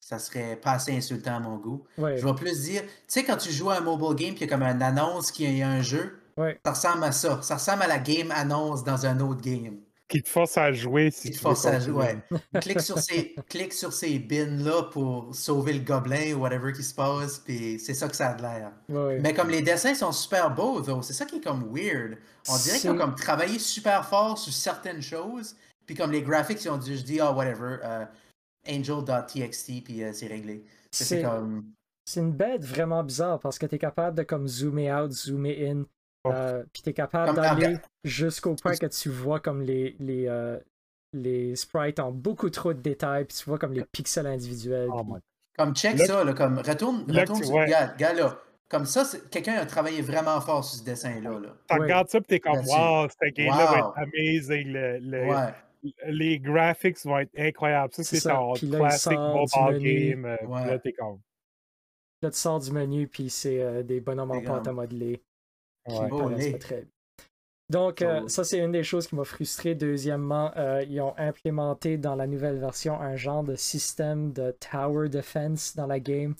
ça 0.00 0.18
serait 0.18 0.56
pas 0.56 0.72
assez 0.72 0.94
insultant 0.96 1.36
à 1.36 1.40
mon 1.40 1.56
goût. 1.56 1.84
Je 2.18 2.26
vais 2.26 2.34
plus 2.34 2.62
dire, 2.64 2.82
tu 2.82 2.88
sais, 3.08 3.24
quand 3.24 3.36
tu 3.36 3.50
joues 3.52 3.70
à 3.70 3.78
un 3.78 3.80
mobile 3.80 4.14
game 4.14 4.34
puis 4.34 4.44
il 4.44 4.50
y 4.50 4.52
a 4.52 4.56
comme 4.56 4.62
une 4.62 4.82
annonce 4.82 5.32
qu'il 5.32 5.56
y 5.56 5.62
a 5.62 5.68
un 5.68 5.82
jeu, 5.82 6.20
ça 6.64 6.72
ressemble 6.72 7.04
à 7.04 7.12
ça. 7.12 7.40
Ça 7.42 7.54
ressemble 7.56 7.82
à 7.82 7.86
la 7.88 7.98
game 7.98 8.30
annonce 8.30 8.84
dans 8.84 9.06
un 9.06 9.20
autre 9.20 9.40
game 9.40 9.78
qui 10.08 10.22
te 10.22 10.28
force 10.28 10.56
à 10.56 10.72
jouer 10.72 11.10
si 11.10 11.30
qui 11.30 11.36
te 11.36 11.40
force 11.40 11.66
à 11.66 11.78
jouer. 11.78 12.18
clique 12.60 12.80
sur 12.80 12.98
ces, 12.98 13.34
clique 13.48 13.74
sur 13.74 13.92
ces 13.92 14.18
bins-là 14.18 14.84
pour 14.84 15.34
sauver 15.34 15.74
le 15.74 15.80
gobelin 15.80 16.34
ou 16.34 16.40
whatever 16.40 16.72
qui 16.72 16.82
se 16.82 16.94
passe, 16.94 17.38
puis 17.38 17.78
c'est 17.78 17.94
ça 17.94 18.08
que 18.08 18.16
ça 18.16 18.30
a 18.30 18.36
l'air. 18.36 18.72
Mais 19.20 19.34
comme 19.34 19.50
les 19.50 19.62
dessins 19.62 19.94
sont 19.94 20.12
super 20.12 20.54
beaux, 20.54 20.82
c'est 21.02 21.12
ça 21.12 21.26
qui 21.26 21.36
est 21.36 21.44
comme 21.44 21.70
weird. 21.72 22.16
On 22.48 22.56
dirait 22.56 22.78
qu'ils 22.78 22.90
ont 22.90 22.96
comme 22.96 23.14
travaillé 23.14 23.58
super 23.58 24.06
fort 24.08 24.38
sur 24.38 24.52
certaines 24.52 25.02
choses, 25.02 25.54
puis 25.86 25.94
comme 25.94 26.10
les 26.10 26.22
graphics, 26.22 26.64
ils 26.64 26.70
ont 26.70 26.78
dit, 26.78 26.96
je 26.96 27.02
dis, 27.02 27.20
ah, 27.20 27.32
whatever, 27.32 27.78
uh, 27.82 28.06
angel.txt, 28.70 29.84
puis 29.84 30.02
euh, 30.02 30.12
c'est 30.12 30.26
réglé. 30.26 30.64
C'est 30.90 31.22
comme... 31.22 31.72
C'est 32.04 32.20
une 32.20 32.32
bête 32.32 32.64
vraiment 32.64 33.04
bizarre 33.04 33.38
parce 33.38 33.58
que 33.58 33.66
tu 33.66 33.74
es 33.74 33.78
capable 33.78 34.16
de 34.16 34.22
comme 34.22 34.48
zoomer 34.48 34.90
out, 34.90 35.12
zoomer 35.12 35.70
in, 35.70 35.84
euh, 36.32 36.62
puis 36.72 36.82
tu 36.82 36.90
es 36.90 36.92
capable 36.92 37.34
d'aller 37.34 37.78
jusqu'au 38.04 38.54
point 38.54 38.76
que 38.76 38.86
tu 38.86 39.08
vois 39.08 39.40
comme 39.40 39.62
les, 39.62 39.96
les, 39.98 40.26
euh, 40.28 40.58
les 41.12 41.56
sprites 41.56 42.00
ont 42.00 42.12
beaucoup 42.12 42.50
trop 42.50 42.72
de 42.72 42.80
détails, 42.80 43.24
puis 43.24 43.36
tu 43.36 43.44
vois 43.44 43.58
comme 43.58 43.72
les 43.72 43.84
pixels 43.84 44.26
individuels. 44.26 44.88
Oh 44.92 45.04
comme 45.56 45.74
check 45.74 45.98
ça, 45.98 46.22
là, 46.22 46.32
comme 46.34 46.58
retourne, 46.58 47.04
retourne 47.10 47.42
sur 47.42 47.58
le 47.58 47.66
gars, 47.66 48.12
là. 48.12 48.38
Comme 48.68 48.84
ça, 48.84 49.02
quelqu'un 49.30 49.54
a 49.54 49.64
travaillé 49.66 50.02
vraiment 50.02 50.40
fort 50.42 50.62
sur 50.62 50.78
ce 50.78 50.84
dessin-là. 50.84 51.40
Là. 51.40 51.56
Tu 51.70 51.80
regardes 51.80 52.08
ça, 52.08 52.20
puis 52.20 52.28
t'es 52.28 52.38
comme, 52.38 52.58
wow, 52.58 53.08
cette 53.08 53.34
game-là 53.34 53.64
va 53.64 53.78
être 53.78 53.92
amazing. 53.96 54.68
Le, 54.68 55.52
Les 56.08 56.38
graphics 56.38 57.02
vont 57.04 57.18
être 57.18 57.32
incroyables. 57.38 57.94
Ça, 57.94 58.04
c'est 58.04 58.20
ton 58.20 58.52
classic 58.52 59.18
mobile 59.18 59.78
game. 59.82 60.24
Euh, 60.26 60.66
là, 60.66 60.78
t'es 60.78 60.92
comme. 60.92 61.18
Là, 62.20 62.30
tu 62.30 62.36
sors 62.36 62.60
du 62.60 62.70
menu, 62.70 63.08
puis 63.08 63.30
c'est 63.30 63.82
des 63.84 64.00
bonhommes 64.00 64.32
en 64.32 64.42
pâte 64.42 64.68
à 64.68 64.72
modeler. 64.72 65.22
Donc, 67.70 68.00
euh, 68.00 68.26
ça, 68.28 68.44
c'est 68.44 68.58
une 68.58 68.72
des 68.72 68.82
choses 68.82 69.06
qui 69.06 69.14
m'a 69.14 69.24
frustré. 69.24 69.74
Deuxièmement, 69.74 70.52
euh, 70.56 70.82
ils 70.88 71.00
ont 71.02 71.14
implémenté 71.18 71.98
dans 71.98 72.14
la 72.14 72.26
nouvelle 72.26 72.58
version 72.58 72.98
un 72.98 73.16
genre 73.16 73.44
de 73.44 73.56
système 73.56 74.32
de 74.32 74.52
tower 74.52 75.10
defense 75.10 75.76
dans 75.76 75.86
la 75.86 76.00
game 76.00 76.34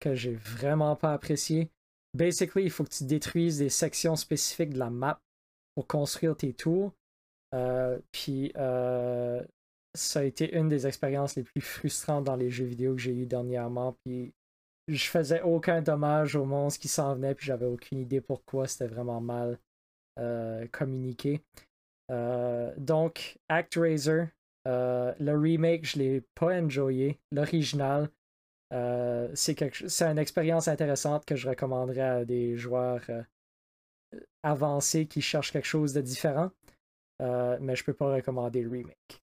que 0.00 0.14
j'ai 0.14 0.34
vraiment 0.34 0.94
pas 0.94 1.14
apprécié. 1.14 1.70
Basically, 2.12 2.64
il 2.64 2.70
faut 2.70 2.84
que 2.84 2.90
tu 2.90 3.04
détruises 3.04 3.58
des 3.58 3.70
sections 3.70 4.14
spécifiques 4.14 4.74
de 4.74 4.78
la 4.78 4.90
map 4.90 5.20
pour 5.74 5.86
construire 5.86 6.36
tes 6.36 6.52
tours. 6.52 6.92
Euh, 7.54 7.98
puis, 8.10 8.52
ça 9.94 10.20
a 10.20 10.24
été 10.24 10.54
une 10.54 10.68
des 10.68 10.86
expériences 10.86 11.36
les 11.36 11.42
plus 11.44 11.60
frustrantes 11.60 12.24
dans 12.24 12.36
les 12.36 12.50
jeux 12.50 12.64
vidéo 12.64 12.94
que 12.94 13.00
j'ai 13.00 13.14
eu 13.14 13.24
dernièrement. 13.24 13.96
Puis, 14.04 14.34
je 14.88 15.06
faisais 15.06 15.40
aucun 15.42 15.82
dommage 15.82 16.36
aux 16.36 16.44
monstres 16.44 16.80
qui 16.80 16.88
s'en 16.88 17.14
venaient, 17.14 17.34
puis 17.34 17.46
j'avais 17.46 17.66
aucune 17.66 17.98
idée 17.98 18.20
pourquoi 18.20 18.66
c'était 18.66 18.86
vraiment 18.86 19.20
mal 19.20 19.58
euh, 20.18 20.66
communiqué. 20.68 21.42
Euh, 22.10 22.72
donc, 22.76 23.38
ActRaiser, 23.48 24.24
euh, 24.68 25.14
le 25.18 25.38
remake, 25.38 25.86
je 25.86 25.98
l'ai 25.98 26.20
pas 26.34 26.60
enjoyé. 26.60 27.18
L'original, 27.30 28.10
c'est 29.34 29.60
une 30.00 30.18
expérience 30.18 30.68
intéressante 30.68 31.24
que 31.24 31.36
je 31.36 31.48
recommanderais 31.48 32.00
à 32.00 32.24
des 32.24 32.56
joueurs 32.56 33.04
avancé 34.42 35.06
qui 35.06 35.20
cherche 35.20 35.52
quelque 35.52 35.66
chose 35.66 35.92
de 35.92 36.00
différent. 36.00 36.50
Mais 37.20 37.76
je 37.76 37.84
peux 37.84 37.94
pas 37.94 38.14
recommander 38.14 38.62
le 38.62 38.70
remake. 38.70 39.22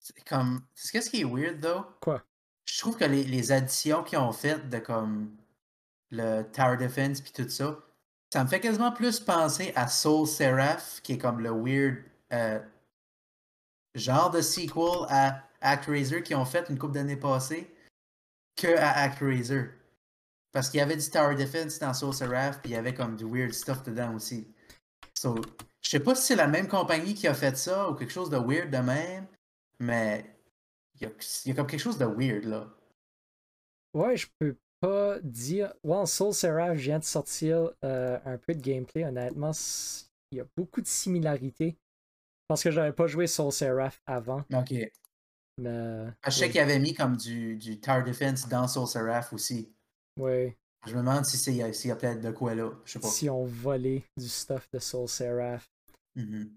C'est 0.00 0.24
comme. 0.24 0.62
C'est 0.74 1.00
ce 1.00 1.08
qui 1.08 1.22
est 1.22 1.24
weird, 1.24 1.60
though? 1.60 1.84
Quoi? 2.00 2.22
Je 2.74 2.80
trouve 2.80 2.96
que 2.96 3.04
les, 3.04 3.52
additions 3.52 4.02
qu'ils 4.02 4.18
ont 4.18 4.32
faites 4.32 4.68
de 4.68 4.78
comme 4.78 5.30
le 6.10 6.42
Tower 6.42 6.76
Defense 6.76 7.20
puis 7.20 7.30
tout 7.30 7.48
ça, 7.48 7.78
ça 8.32 8.42
me 8.42 8.48
fait 8.48 8.58
quasiment 8.58 8.90
plus 8.90 9.20
penser 9.20 9.72
à 9.76 9.86
Soul 9.86 10.26
Seraph, 10.26 11.00
qui 11.04 11.12
est 11.12 11.18
comme 11.18 11.38
le 11.38 11.50
weird 11.50 11.98
euh, 12.32 12.58
genre 13.94 14.28
de 14.30 14.40
sequel 14.40 15.06
à 15.08 15.44
ActRaiser 15.60 16.24
qu'ils 16.24 16.34
ont 16.34 16.44
fait 16.44 16.68
une 16.68 16.76
couple 16.76 16.94
d'années 16.94 17.16
passées, 17.16 17.72
que 18.56 18.76
à 18.76 19.02
ActRaiser. 19.02 19.70
Parce 20.50 20.68
qu'il 20.68 20.78
y 20.78 20.82
avait 20.82 20.96
du 20.96 21.08
Tower 21.08 21.36
Defense 21.36 21.78
dans 21.78 21.94
Soul 21.94 22.12
Seraph, 22.12 22.60
puis 22.60 22.72
il 22.72 22.74
y 22.74 22.76
avait 22.76 22.94
comme 22.94 23.14
du 23.14 23.24
weird 23.24 23.52
stuff 23.52 23.84
dedans 23.84 24.16
aussi. 24.16 24.52
So, 25.16 25.36
je 25.80 25.90
sais 25.90 26.00
pas 26.00 26.16
si 26.16 26.24
c'est 26.24 26.36
la 26.36 26.48
même 26.48 26.66
compagnie 26.66 27.14
qui 27.14 27.28
a 27.28 27.34
fait 27.34 27.56
ça 27.56 27.88
ou 27.88 27.94
quelque 27.94 28.12
chose 28.12 28.30
de 28.30 28.36
weird 28.36 28.70
de 28.70 28.78
même, 28.78 29.28
mais 29.78 30.33
il 31.00 31.08
y 31.46 31.50
a, 31.50 31.54
comme 31.54 31.66
quelque 31.66 31.80
chose 31.80 31.98
de 31.98 32.04
weird 32.04 32.44
là. 32.44 32.68
Ouais, 33.94 34.16
je 34.16 34.26
peux 34.38 34.56
pas 34.80 35.18
dire. 35.20 35.72
Ouais, 35.82 36.04
Soul 36.06 36.34
Seraph 36.34 36.76
vient 36.76 36.98
de 36.98 37.04
sortir 37.04 37.70
euh, 37.84 38.18
un 38.24 38.38
peu 38.38 38.54
de 38.54 38.60
gameplay. 38.60 39.04
Honnêtement, 39.04 39.52
il 40.30 40.38
y 40.38 40.40
a 40.40 40.46
beaucoup 40.56 40.80
de 40.80 40.86
similarités. 40.86 41.76
Parce 42.48 42.62
que 42.62 42.70
j'avais 42.70 42.92
pas 42.92 43.06
joué 43.06 43.26
Soul 43.26 43.52
Seraph 43.52 44.00
avant. 44.06 44.44
Ok. 44.52 44.74
Mais, 45.56 46.06
je 46.26 46.30
sais 46.30 46.50
qu'il 46.50 46.60
avait 46.60 46.80
mis 46.80 46.94
comme 46.94 47.16
du, 47.16 47.56
du 47.56 47.80
Tower 47.80 48.02
Defense 48.02 48.48
dans 48.48 48.66
Soul 48.66 48.88
Seraph 48.88 49.32
aussi. 49.32 49.72
Oui. 50.18 50.52
Je 50.86 50.92
me 50.94 50.98
demande 50.98 51.24
si 51.24 51.52
y 51.54 51.62
a, 51.62 51.66
a 51.66 51.96
peut-être 51.96 52.20
de 52.20 52.30
quoi 52.30 52.54
là. 52.54 52.70
Je 52.84 52.92
sais 52.92 52.98
pas. 52.98 53.08
Si 53.08 53.30
on 53.30 53.44
volé 53.44 54.04
du 54.16 54.28
stuff 54.28 54.68
de 54.72 54.78
Soul 54.80 55.08
Seraph. 55.08 55.64
Mm-hmm. 56.16 56.50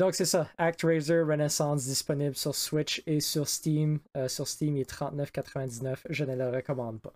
Donc 0.00 0.14
c'est 0.14 0.24
ça, 0.24 0.48
ActRaiser 0.56 1.20
Renaissance 1.20 1.84
disponible 1.84 2.34
sur 2.34 2.54
Switch 2.54 3.02
et 3.06 3.20
sur 3.20 3.46
Steam. 3.46 4.00
Euh, 4.16 4.28
sur 4.28 4.48
Steam, 4.48 4.74
il 4.78 4.80
est 4.80 4.90
39,99. 4.90 5.98
Je 6.08 6.24
ne 6.24 6.34
le 6.34 6.48
recommande 6.48 7.02
pas. 7.02 7.12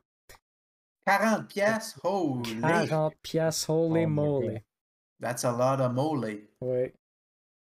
40 1.07 1.49
pièces, 1.49 1.99
holy. 2.05 2.61
40 2.61 3.15
pièces, 3.23 3.71
holy 3.71 4.05
Oh 4.05 4.09
moly. 4.11 4.63
That's 5.19 5.45
a 5.45 5.53
lot 5.53 5.81
of 5.81 5.95
moly. 5.95 6.47
Oui, 6.61 6.93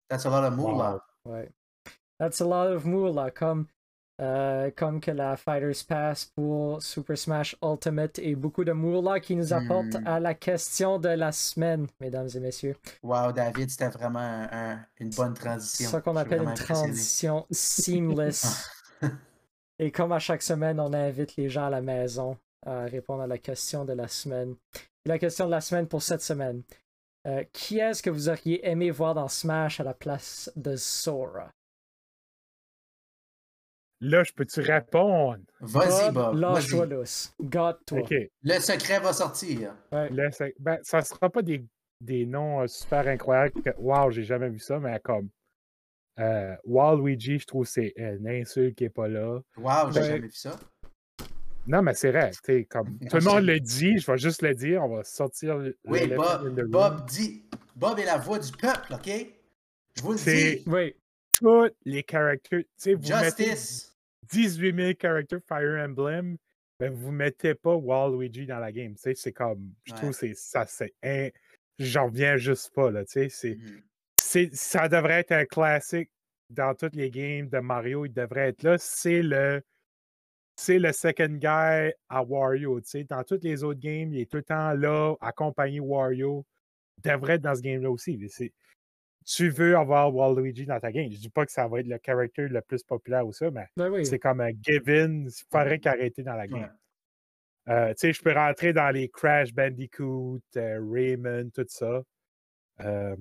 That's 0.09 0.25
a 0.25 0.29
lot 0.31 0.43
of 0.43 0.57
moolah. 0.57 0.99
oui. 1.25 1.49
That's 2.17 2.41
a 2.41 2.45
lot 2.45 2.73
of 2.73 2.87
moolah, 2.87 3.29
comme, 3.29 3.67
euh, 4.21 4.71
comme 4.75 5.01
que 5.01 5.11
la 5.11 5.35
Fighters 5.35 5.85
Pass 5.87 6.25
pour 6.25 6.81
Super 6.81 7.17
Smash 7.17 7.55
Ultimate 7.61 8.17
et 8.19 8.35
beaucoup 8.35 8.63
de 8.63 8.71
moolah 8.71 9.19
qui 9.19 9.35
nous 9.35 9.51
apporte 9.53 9.95
Hmm. 9.95 10.07
à 10.07 10.19
la 10.19 10.33
question 10.33 10.99
de 10.99 11.09
la 11.09 11.31
semaine, 11.31 11.87
mesdames 11.99 12.29
et 12.33 12.39
messieurs. 12.39 12.75
Wow, 13.03 13.31
David, 13.33 13.69
c'était 13.69 13.89
vraiment 13.89 14.19
un- 14.19 14.47
un- 14.51 14.85
une 14.99 15.09
bonne 15.09 15.33
transition. 15.33 15.85
C'est 15.85 15.91
ça 15.91 16.01
qu'on 16.01 16.15
appelle 16.15 16.43
une 16.43 16.53
transition 16.53 17.45
seamless. 17.51 18.69
Et 19.79 19.91
comme 19.91 20.13
à 20.13 20.19
chaque 20.19 20.41
semaine, 20.41 20.79
on 20.79 20.93
invite 20.93 21.35
les 21.35 21.49
gens 21.49 21.65
à 21.65 21.69
la 21.69 21.81
maison 21.81 22.37
à 22.65 22.85
répondre 22.85 23.23
à 23.23 23.27
la 23.27 23.37
question 23.37 23.83
de 23.85 23.91
la 23.93 24.07
semaine. 24.07 24.55
Et 25.05 25.09
la 25.09 25.19
question 25.19 25.45
de 25.47 25.51
la 25.51 25.61
semaine 25.61 25.87
pour 25.87 26.01
cette 26.01 26.21
semaine. 26.21 26.63
Euh, 27.27 27.43
qui 27.51 27.79
est-ce 27.79 28.01
que 28.03 28.09
vous 28.09 28.29
auriez 28.29 28.65
aimé 28.69 28.91
voir 28.91 29.13
dans 29.15 29.27
Smash 29.27 29.79
à 29.79 29.83
la 29.83 29.93
place 29.93 30.51
de 30.55 30.75
Sora? 30.75 31.51
Là, 34.05 34.23
je 34.23 34.31
peux-tu 34.33 34.59
répondre? 34.61 35.39
Vas-y, 35.61 36.11
Bob. 36.11 36.35
Lâche-toi. 36.35 36.87
Garde-toi. 37.41 38.07
Le 38.43 38.59
secret 38.59 38.99
va 38.99 39.13
sortir. 39.13 39.73
Ouais. 39.91 40.09
Ben, 40.59 40.79
ça 40.83 41.01
sera 41.01 41.27
pas 41.27 41.41
des, 41.41 41.65
des 42.01 42.27
noms 42.27 42.61
euh, 42.61 42.67
super 42.67 43.07
incroyables 43.07 43.63
que 43.63 43.71
Wow, 43.79 44.11
j'ai 44.11 44.23
jamais 44.23 44.49
vu 44.49 44.59
ça, 44.59 44.79
mais 44.79 44.99
comme 44.99 45.29
euh, 46.19 46.55
Waluigi, 46.65 47.39
je 47.39 47.47
trouve 47.47 47.65
que 47.65 47.71
c'est 47.71 47.93
une 47.97 48.27
insulte 48.27 48.75
qui 48.77 48.83
est 48.83 48.89
pas 48.89 49.07
là. 49.07 49.39
Wow, 49.57 49.91
j'ai 49.91 50.03
jamais 50.03 50.19
vu 50.19 50.31
ça. 50.31 50.59
Non, 51.65 51.81
mais 51.81 51.95
c'est 51.95 52.11
vrai. 52.11 52.29
t'sais, 52.29 52.65
Comme, 52.65 52.99
tout 53.09 53.17
le 53.17 53.23
monde 53.23 53.43
le 53.43 53.59
dit, 53.59 53.97
je 53.97 54.05
vais 54.11 54.19
juste 54.19 54.43
le 54.43 54.53
dire, 54.53 54.83
on 54.83 54.97
va 54.97 55.03
sortir 55.03 55.57
le. 55.57 55.75
Oui, 55.85 56.05
le 56.05 56.15
Bob. 56.15 56.61
Bob 56.69 57.05
dit. 57.07 57.43
Bob 57.75 57.97
est 57.97 58.05
la 58.05 58.17
voix 58.19 58.37
du 58.37 58.51
peuple, 58.51 58.93
OK? 58.93 59.09
Je 59.95 60.01
vous 60.03 60.11
le 60.11 60.17
dis. 60.19 60.63
Oui, 60.67 60.95
Tous 61.33 61.69
les 61.83 62.03
caractères. 62.03 62.61
mettez 62.85 62.97
Justice. 63.01 63.94
18 64.29 64.75
000 64.75 64.93
caractères 64.95 65.39
Fire 65.47 65.83
Emblem, 65.83 66.37
ben 66.79 66.91
vous 66.93 67.11
mettez 67.11 67.55
pas 67.55 67.75
Waluigi 67.75 68.45
dans 68.45 68.59
la 68.59 68.71
game. 68.71 68.93
tu 68.95 69.01
sais, 69.01 69.15
C'est 69.15 69.31
comme. 69.33 69.71
Je 69.83 69.93
Ouais. 69.93 69.97
trouve 69.99 70.09
que 70.11 70.15
c'est 70.17 70.33
ça, 70.35 70.65
c'est. 70.65 70.93
in- 71.03 71.29
J'en 71.79 72.05
reviens 72.07 72.37
juste 72.37 72.73
pas, 72.73 72.89
là. 72.91 73.03
tu 73.05 73.29
sais, 73.29 73.57
C'est. 74.21 74.53
Ça 74.55 74.87
devrait 74.89 75.19
être 75.21 75.31
un 75.31 75.45
classique 75.45 76.09
dans 76.49 76.73
toutes 76.75 76.95
les 76.95 77.09
games 77.09 77.47
de 77.49 77.59
Mario. 77.59 78.05
Il 78.05 78.13
devrait 78.13 78.49
être 78.49 78.63
là. 78.63 78.77
C'est 78.77 79.21
le, 79.21 79.61
c'est 80.57 80.79
le 80.79 80.91
second 80.93 81.27
guy 81.37 81.47
à 82.09 82.21
Wario. 82.23 82.79
tu 82.81 82.87
sais. 82.89 83.03
Dans 83.03 83.23
toutes 83.23 83.43
les 83.43 83.63
autres 83.63 83.79
games, 83.79 84.13
il 84.13 84.19
est 84.21 84.29
tout 84.29 84.37
le 84.37 84.43
temps 84.43 84.73
là, 84.73 85.15
accompagné 85.21 85.79
Wario. 85.79 86.45
Il 86.97 87.09
devrait 87.11 87.33
être 87.35 87.41
dans 87.41 87.55
ce 87.55 87.61
game-là 87.61 87.89
aussi. 87.91 88.17
Tu 89.25 89.49
veux 89.49 89.75
avoir 89.75 90.13
Waluigi 90.13 90.65
dans 90.65 90.79
ta 90.79 90.91
game. 90.91 91.11
Je 91.11 91.17
dis 91.17 91.29
pas 91.29 91.45
que 91.45 91.51
ça 91.51 91.67
va 91.67 91.79
être 91.79 91.87
le 91.87 91.97
character 92.05 92.47
le 92.47 92.61
plus 92.61 92.83
populaire 92.83 93.25
ou 93.25 93.33
ça, 93.33 93.49
mais 93.49 93.67
ben 93.75 93.89
oui. 93.89 94.05
c'est 94.05 94.19
comme 94.19 94.39
un 94.39 94.51
given. 94.61 95.27
Il 95.27 95.45
faudrait 95.51 95.79
qu'il 95.79 95.89
arrête 95.89 96.19
dans 96.21 96.35
la 96.35 96.47
game. 96.47 96.59
Ouais. 97.67 97.73
Euh, 97.73 97.89
tu 97.89 97.95
sais, 97.97 98.13
je 98.13 98.21
peux 98.21 98.33
rentrer 98.33 98.71
dans 98.73 98.91
les 98.91 99.09
Crash 99.09 99.51
Bandicoot, 99.51 100.39
euh, 100.57 100.79
Rayman, 100.91 101.49
tout 101.51 101.65
ça. 101.67 102.03
Euh, 102.81 103.15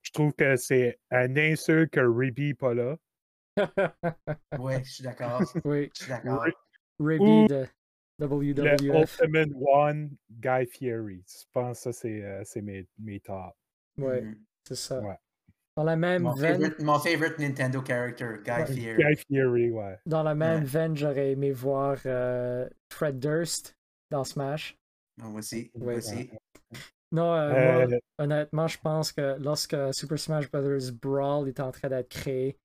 je 0.00 0.10
trouve 0.12 0.32
que 0.32 0.56
c'est 0.56 0.98
un 1.10 1.36
insulte 1.36 1.90
que 1.92 2.00
Ruby 2.00 2.54
pas 2.54 2.72
là. 2.72 2.96
Ouais, 4.58 4.82
je 4.82 4.90
suis 4.90 5.04
d'accord. 5.04 5.42
oui, 5.66 5.90
Je 5.94 6.04
suis 6.04 6.10
d'accord. 6.10 6.46
Ruby 6.98 7.46
de 7.48 7.66
Le 8.18 8.26
WWF. 8.26 9.20
Ultimate 9.20 9.50
One, 9.60 10.10
Guy 10.30 10.66
Fieri. 10.66 11.22
Je 11.28 11.44
pense 11.52 11.78
que 11.78 11.82
ça, 11.84 11.92
c'est 11.92 12.22
euh, 12.24 12.40
c'est 12.44 12.62
mes, 12.62 12.86
mes 12.98 13.20
tops. 13.20 13.54
Oui, 13.98 14.22
Mhm. 14.22 14.38
c'est 14.66 14.74
ça. 14.76 15.00
Ouais. 15.02 15.16
Dans 15.80 15.84
la 15.86 15.96
même 15.96 16.22
Mon 16.24 16.32
veine, 16.34 16.60
favorite, 16.60 16.82
mon 16.82 16.98
favorite 16.98 17.38
Nintendo 17.38 17.82
character, 17.82 18.34
Guy 18.44 18.50
Ouais. 18.50 18.66
Fieri. 18.66 19.02
Guy 19.02 19.16
Fieri, 19.16 19.70
ouais. 19.70 19.98
dans 20.04 20.22
la 20.22 20.34
même 20.34 20.58
Ouais. 20.60 20.66
veine, 20.66 20.94
j'aurais 20.94 21.30
aimé 21.32 21.52
voir 21.52 21.96
euh, 22.04 22.68
Fred 22.92 23.18
Durst 23.18 23.74
dans 24.10 24.22
Smash. 24.24 24.76
Moi 25.22 25.38
aussi. 25.38 25.70
Aussi. 25.80 26.30
Non, 27.12 27.32
euh, 27.32 27.48
moi, 27.50 27.86
Euh, 27.94 27.98
honnêtement, 28.18 28.66
je 28.68 28.78
pense 28.78 29.10
que 29.10 29.38
lorsque 29.40 29.74
Super 29.94 30.18
Smash 30.18 30.50
Bros. 30.50 30.92
Brawl 31.00 31.48
est 31.48 31.60
en 31.60 31.70
train 31.72 31.88
d'être 31.88 32.10
créé, 32.10 32.58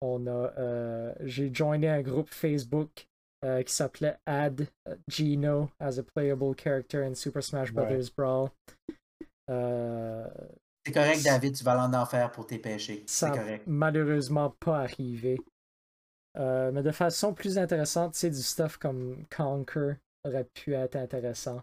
on 0.00 0.26
a, 0.26 0.30
euh, 0.58 1.14
j'ai 1.20 1.52
joiné 1.52 1.90
un 1.90 2.00
groupe 2.00 2.30
Facebook 2.30 3.06
euh, 3.44 3.62
qui 3.62 3.74
s'appelait 3.74 4.16
Add 4.24 4.66
Gino 5.06 5.68
as 5.80 5.98
a 5.98 6.02
playable 6.02 6.54
character 6.56 7.04
in 7.04 7.12
Super 7.14 7.42
Smash 7.42 7.72
Ouais. 7.72 7.84
Bros. 7.86 8.08
Brawl. 8.16 8.48
Euh, 9.50 10.26
C'est 10.86 10.92
correct, 10.92 11.22
David, 11.24 11.56
tu 11.56 11.64
vas 11.64 11.72
aller 11.72 11.94
en 11.96 12.00
enfer 12.00 12.30
pour 12.30 12.46
tes 12.46 12.58
péchés. 12.58 13.04
C'est 13.06 13.26
ça 13.26 13.30
n'a 13.30 13.38
correct. 13.38 13.64
malheureusement 13.66 14.50
pas 14.60 14.80
arrivé. 14.80 15.38
Euh, 16.36 16.72
mais 16.72 16.82
de 16.82 16.90
façon 16.90 17.32
plus 17.32 17.58
intéressante, 17.58 18.12
tu 18.14 18.18
sais, 18.20 18.30
du 18.30 18.42
stuff 18.42 18.76
comme 18.76 19.24
Conquer 19.34 19.94
aurait 20.24 20.44
pu 20.52 20.74
être 20.74 20.96
intéressant. 20.96 21.62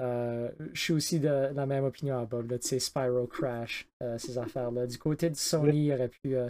Euh, 0.00 0.50
je 0.72 0.80
suis 0.80 0.92
aussi 0.92 1.20
de 1.20 1.50
la 1.54 1.66
même 1.66 1.84
opinion 1.84 2.18
à 2.18 2.24
Bob, 2.24 2.50
là, 2.50 2.58
tu 2.58 2.68
sais, 2.68 2.78
Spyro 2.78 3.26
Crash, 3.26 3.88
euh, 4.02 4.16
ces 4.18 4.38
affaires-là. 4.38 4.86
Du 4.86 4.98
côté 4.98 5.28
de 5.30 5.36
Sony, 5.36 5.86
il 5.86 5.92
aurait 5.92 6.08
pu, 6.08 6.34
euh, 6.36 6.48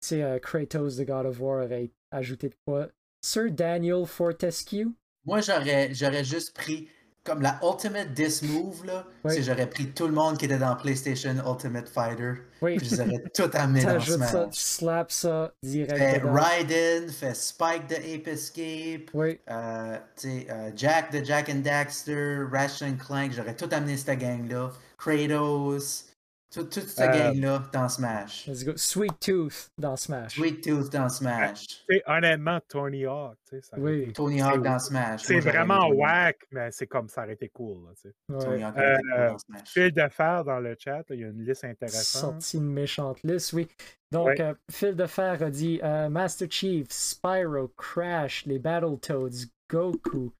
tu 0.00 0.08
sais, 0.08 0.22
euh, 0.22 0.38
Kratos 0.38 0.96
de 0.96 1.04
God 1.04 1.26
of 1.26 1.40
War 1.40 1.64
aurait 1.64 1.90
ajouté 2.10 2.48
de 2.48 2.54
quoi. 2.66 2.88
Sir 3.22 3.50
Daniel 3.50 4.04
Fortescue, 4.06 4.88
Moi, 5.24 5.40
j'aurais, 5.40 5.94
j'aurais 5.94 6.24
juste 6.24 6.54
pris 6.54 6.88
comme 7.24 7.40
la 7.40 7.58
Ultimate 7.62 8.12
Diss 8.12 8.42
Move, 8.42 8.84
là. 8.84 9.06
Oui. 9.24 9.32
C'est 9.34 9.42
j'aurais 9.42 9.68
pris 9.68 9.86
tout 9.92 10.06
le 10.06 10.12
monde 10.12 10.36
qui 10.36 10.44
était 10.44 10.58
dans 10.58 10.76
PlayStation 10.76 11.34
Ultimate 11.46 11.88
Fighter. 11.88 12.34
oui, 12.60 12.76
Puis 12.76 12.86
je 12.88 12.96
les 12.96 13.00
aurais 13.00 13.22
tout 13.34 13.50
amenés 13.54 13.82
dans 13.82 13.92
t'ajoutes 13.92 14.20
ça, 14.20 14.28
Smash. 14.28 14.50
tu 14.54 14.60
slaps 14.60 15.14
ça 15.14 15.52
direct 15.62 16.20
dedans. 16.22 16.32
Raiden, 16.34 17.08
fait 17.08 17.34
Spike 17.34 17.86
de 17.88 17.94
Ape 17.94 18.28
Escape, 18.28 19.10
Oui, 19.14 19.40
euh, 19.50 19.96
euh, 20.26 20.70
Jack 20.76 21.12
de 21.12 21.24
Jack 21.24 21.48
and 21.48 21.60
Daxter, 21.60 22.40
Ratchet 22.52 22.84
and 22.86 22.96
Clank, 23.04 23.32
j'aurais 23.32 23.56
tout 23.56 23.68
amené 23.72 23.96
cette 23.96 24.18
gang-là. 24.18 24.70
Kratos, 24.98 26.06
tout- 26.54 26.64
toute 26.64 26.88
cette 26.88 27.10
Euh, 27.14 27.18
gang-là 27.32 27.62
dans 27.72 27.88
Smash. 27.88 28.46
let's 28.46 28.64
go. 28.64 28.72
Sweet 28.76 29.18
Tooth 29.20 29.70
dans 29.76 29.96
Smash. 29.96 30.34
Sweet 30.36 30.62
Tooth 30.62 30.90
dans 30.92 31.08
Smash. 31.08 31.84
honnêtement, 32.06 32.58
Tony 32.68 33.04
Hawk, 33.06 33.36
tu 33.48 33.56
sais, 33.56 33.62
ça 33.62 33.76
Oui. 33.78 34.02
été- 34.02 34.12
Tony 34.12 34.40
Hawk 34.40 34.62
dans 34.62 34.78
Smash. 34.78 35.22
C'est 35.22 35.40
vraiment 35.40 35.88
whack, 35.88 36.38
mais 36.50 36.70
c'est 36.70 36.86
comme 36.86 37.08
ça 37.08 37.22
aurait 37.24 37.34
été 37.34 37.48
cool. 37.48 37.84
Là. 37.84 38.36
Ouais. 38.36 38.44
Tony 38.44 38.62
Hawk 38.64 38.74
cool 38.74 38.82
Euh, 39.16 39.28
dans 39.30 39.38
Smash. 39.38 39.68
Fil 39.68 39.92
de 39.92 40.08
fer 40.08 40.44
dans 40.44 40.60
le 40.60 40.76
chat, 40.78 40.98
là, 40.98 41.04
il 41.10 41.20
y 41.20 41.24
a 41.24 41.28
une 41.28 41.44
liste 41.44 41.64
intéressante. 41.64 42.20
sorti 42.42 42.56
une 42.58 42.72
méchante 42.72 43.22
liste, 43.22 43.52
oui. 43.52 43.68
Donc, 44.12 44.26
Ouais. 44.28 44.40
euh, 44.42 44.54
Phil 44.70 44.94
de 44.94 45.06
Fer 45.06 45.42
a 45.42 45.50
dit 45.50 45.80
euh, 45.82 46.08
Master 46.08 46.46
Chief, 46.50 46.86
Spyro, 46.90 47.68
Crash, 47.76 48.46
les 48.46 48.60
Battletoads, 48.60 49.46
Goku, 49.68 50.32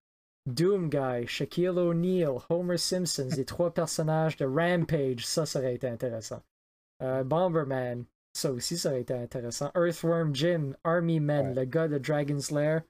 Doom 0.46 0.90
Guy, 0.90 1.26
Shaquille 1.26 1.78
O'Neal, 1.78 2.38
Homer 2.50 2.76
Simpson, 2.76 3.28
les 3.34 3.44
trois 3.44 3.72
personnages 3.72 4.36
de 4.36 4.44
Rampage, 4.44 5.26
ça, 5.26 5.46
ça 5.46 5.58
aurait 5.58 5.74
été 5.74 5.88
intéressant. 5.88 6.42
Euh, 7.02 7.24
Bomberman, 7.24 8.04
ça 8.34 8.52
aussi, 8.52 8.76
ça 8.76 8.90
aurait 8.90 9.00
été 9.00 9.14
intéressant. 9.14 9.70
Earthworm 9.74 10.34
Jim, 10.34 10.74
Army 10.84 11.20
Men, 11.20 11.54
le 11.54 11.64
gars 11.64 11.88
de 11.88 11.98
Dragon's 11.98 12.50
Lair, 12.50 12.82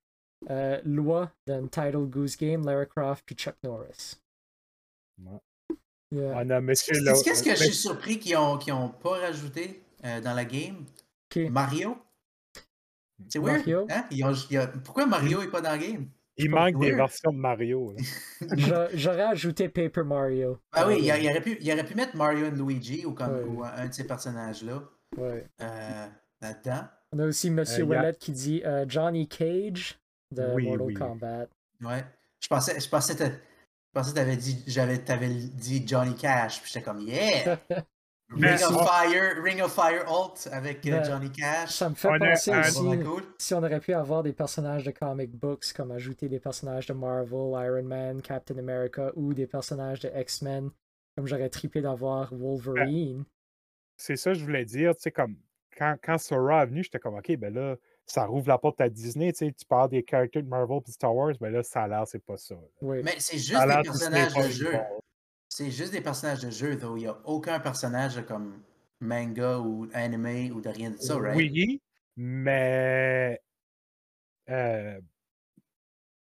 euh, 0.50 0.80
Loi 0.84 1.30
Title 1.46 2.06
Goose 2.06 2.36
Game, 2.36 2.66
Lara 2.66 2.86
Croft, 2.86 3.24
puis 3.24 3.36
Chuck 3.36 3.54
Norris. 3.62 4.16
On 6.12 6.50
a 6.50 6.60
Monsieur 6.60 6.94
Qu'est-ce 7.24 7.42
que 7.42 7.50
je 7.50 7.64
suis 7.64 7.74
surpris 7.74 8.18
qu'ils 8.18 8.34
n'ont 8.34 8.58
ont 8.58 8.88
pas 8.88 9.20
rajouté 9.20 9.82
euh, 10.04 10.20
dans 10.20 10.34
la 10.34 10.44
game? 10.44 10.84
Mario? 11.50 11.96
C'est 13.28 13.38
weird. 13.38 13.90
Hein? 13.90 14.08
Pourquoi 14.84 15.06
Mario 15.06 15.40
n'est 15.40 15.50
pas 15.50 15.60
dans 15.60 15.70
la 15.70 15.78
game? 15.78 16.08
Il 16.36 16.50
manque 16.50 16.80
des 16.80 16.92
versions 16.92 17.32
de 17.32 17.38
Mario. 17.38 17.94
J'aurais 18.94 19.22
ajouté 19.22 19.68
Paper 19.68 20.02
Mario. 20.02 20.58
Ah 20.72 20.86
oui, 20.86 20.98
il, 21.00 21.10
aurait 21.10 21.40
pu, 21.40 21.56
il, 21.60 21.72
aurait 21.72 21.84
pu, 21.84 21.94
mettre 21.94 22.16
Mario 22.16 22.46
et 22.46 22.50
Luigi 22.50 23.06
ou, 23.06 23.12
comme, 23.12 23.62
un 23.62 23.86
de 23.86 23.92
ces 23.92 24.04
personnages-là 24.04 24.82
ouais. 25.16 25.46
euh, 25.60 26.06
là-dedans. 26.40 26.88
On 27.12 27.18
a 27.20 27.26
aussi 27.26 27.50
Monsieur 27.50 27.86
euh, 27.88 28.12
qui 28.12 28.32
dit 28.32 28.62
euh, 28.64 28.84
Johnny 28.88 29.28
Cage 29.28 30.00
de 30.32 30.60
Mortal 30.60 30.94
Kombat. 30.94 31.46
Ouais. 31.80 32.04
Je 32.40 32.48
pensais, 32.48 32.80
je 32.80 32.88
pensais, 32.88 33.14
je 33.16 33.92
pensais 33.92 34.10
que 34.10 34.16
t'avais 34.16 34.36
dit, 34.36 34.64
j'avais, 34.66 34.98
t'avais 34.98 35.28
dit 35.28 35.86
Johnny 35.86 36.14
Cash, 36.16 36.60
puis 36.60 36.70
j'étais 36.72 36.84
comme 36.84 37.00
yeah. 37.00 37.60
Ring 38.30 38.62
of 38.62 38.88
Fire, 38.88 39.42
Ring 39.42 39.60
of 39.60 39.72
Fire 39.72 40.04
Alt 40.08 40.48
avec 40.50 40.86
euh, 40.86 41.04
Johnny 41.04 41.30
Cash. 41.30 41.70
Ça 41.70 41.88
me 41.88 41.94
fait 41.94 42.08
penser 42.18 42.50
aussi 42.50 42.80
si 43.38 43.54
on 43.54 43.58
aurait 43.58 43.80
pu 43.80 43.92
avoir 43.92 44.22
des 44.22 44.32
personnages 44.32 44.84
de 44.84 44.90
comic 44.90 45.30
books, 45.30 45.72
comme 45.72 45.92
ajouter 45.92 46.28
des 46.28 46.40
personnages 46.40 46.86
de 46.86 46.94
Marvel, 46.94 47.52
Iron 47.64 47.84
Man, 47.84 48.22
Captain 48.22 48.58
America 48.58 49.12
ou 49.14 49.34
des 49.34 49.46
personnages 49.46 50.00
de 50.00 50.10
X-Men, 50.14 50.70
comme 51.16 51.26
j'aurais 51.26 51.50
trippé 51.50 51.80
d'avoir 51.80 52.34
Wolverine. 52.34 53.24
C'est 53.96 54.16
ça 54.16 54.32
que 54.32 54.38
je 54.38 54.44
voulais 54.44 54.64
dire, 54.64 54.94
tu 54.96 55.02
sais, 55.02 55.12
comme 55.12 55.36
quand, 55.76 55.96
quand 56.02 56.18
Sora 56.18 56.62
est 56.62 56.66
venu, 56.66 56.82
j'étais 56.82 56.98
comme 56.98 57.14
ok, 57.14 57.36
ben 57.36 57.52
là, 57.54 57.76
ça 58.06 58.26
rouvre 58.26 58.48
la 58.48 58.58
porte 58.58 58.80
à 58.80 58.88
Disney, 58.88 59.32
tu 59.32 59.46
sais, 59.46 59.52
tu 59.52 59.64
parles 59.64 59.90
des 59.90 60.04
characters 60.08 60.42
de 60.42 60.48
Marvel 60.48 60.80
et 60.86 60.90
Star 60.90 61.14
Wars, 61.14 61.32
ben 61.40 61.50
là, 61.50 61.62
ça 61.62 61.82
a 61.82 61.88
l'air, 61.88 62.06
c'est 62.06 62.24
pas 62.24 62.36
ça. 62.36 62.56
Mais 62.82 63.14
c'est 63.18 63.38
juste 63.38 63.52
des 63.52 63.82
personnages 63.82 64.34
de 64.34 64.48
jeu. 64.48 64.72
C'est 65.56 65.70
juste 65.70 65.92
des 65.92 66.00
personnages 66.00 66.40
de 66.40 66.50
jeu, 66.50 66.76
though. 66.76 66.96
Il 66.96 67.02
n'y 67.02 67.06
a 67.06 67.16
aucun 67.26 67.60
personnage 67.60 68.20
comme 68.26 68.60
manga 69.00 69.60
ou 69.60 69.86
anime 69.94 70.52
ou 70.52 70.60
de 70.60 70.68
rien 70.68 70.90
de 70.90 70.96
ça, 70.96 71.16
right? 71.16 71.36
Oui, 71.36 71.80
mais. 72.16 73.40
Euh, 74.50 75.00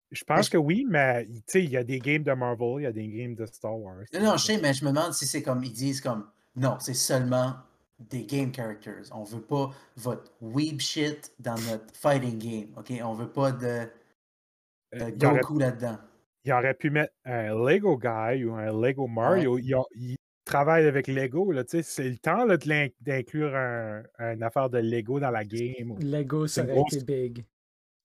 je 0.09 0.23
pense 0.23 0.49
que 0.49 0.57
oui, 0.57 0.87
mais 0.89 1.27
il 1.53 1.69
y 1.69 1.77
a 1.77 1.83
des 1.83 1.99
games 1.99 2.23
de 2.23 2.31
Marvel, 2.31 2.77
il 2.79 2.81
y 2.81 2.87
a 2.87 2.91
des 2.91 3.07
games 3.07 3.35
de 3.35 3.45
Star 3.45 3.77
Wars. 3.79 4.05
Non, 4.11 4.21
non, 4.21 4.37
je 4.37 4.45
sais, 4.45 4.59
mais 4.59 4.73
je 4.73 4.83
me 4.83 4.89
demande 4.89 5.13
si 5.13 5.27
c'est 5.27 5.43
comme. 5.43 5.63
Ils 5.63 5.71
disent 5.71 6.01
comme. 6.01 6.25
Non, 6.55 6.77
c'est 6.79 6.95
seulement 6.95 7.57
des 7.99 8.25
game 8.25 8.51
characters. 8.51 9.03
On 9.11 9.23
veut 9.23 9.43
pas 9.43 9.69
votre 9.97 10.31
weeb 10.41 10.79
shit 10.79 11.31
dans 11.37 11.59
notre 11.69 11.93
fighting 11.93 12.39
game, 12.39 12.69
ok? 12.75 12.91
On 13.03 13.13
veut 13.13 13.29
pas 13.29 13.51
de, 13.51 13.87
de 14.93 15.03
euh, 15.03 15.11
Goku 15.11 15.59
là-dedans 15.59 15.99
il 16.43 16.53
aurait 16.53 16.73
pu 16.73 16.89
mettre 16.89 17.13
un 17.25 17.53
Lego 17.53 17.97
Guy 17.97 18.43
ou 18.45 18.55
un 18.55 18.71
Lego 18.71 19.07
Mario. 19.07 19.57
Il, 19.59 20.17
travaille 20.43 20.85
avec 20.85 21.07
Lego. 21.07 21.53
C'est 21.67 22.09
le 22.09 22.17
temps 22.17 22.45
d'inclure 22.99 23.55
un, 23.55 24.03
une 24.19 24.43
affaire 24.43 24.69
de 24.69 24.79
Lego 24.79 25.19
dans 25.19 25.31
la 25.31 25.45
game. 25.45 25.97
Lego, 25.99 26.47
ça 26.47 26.63
aurait 26.63 26.81
été 26.91 27.03
big. 27.03 27.45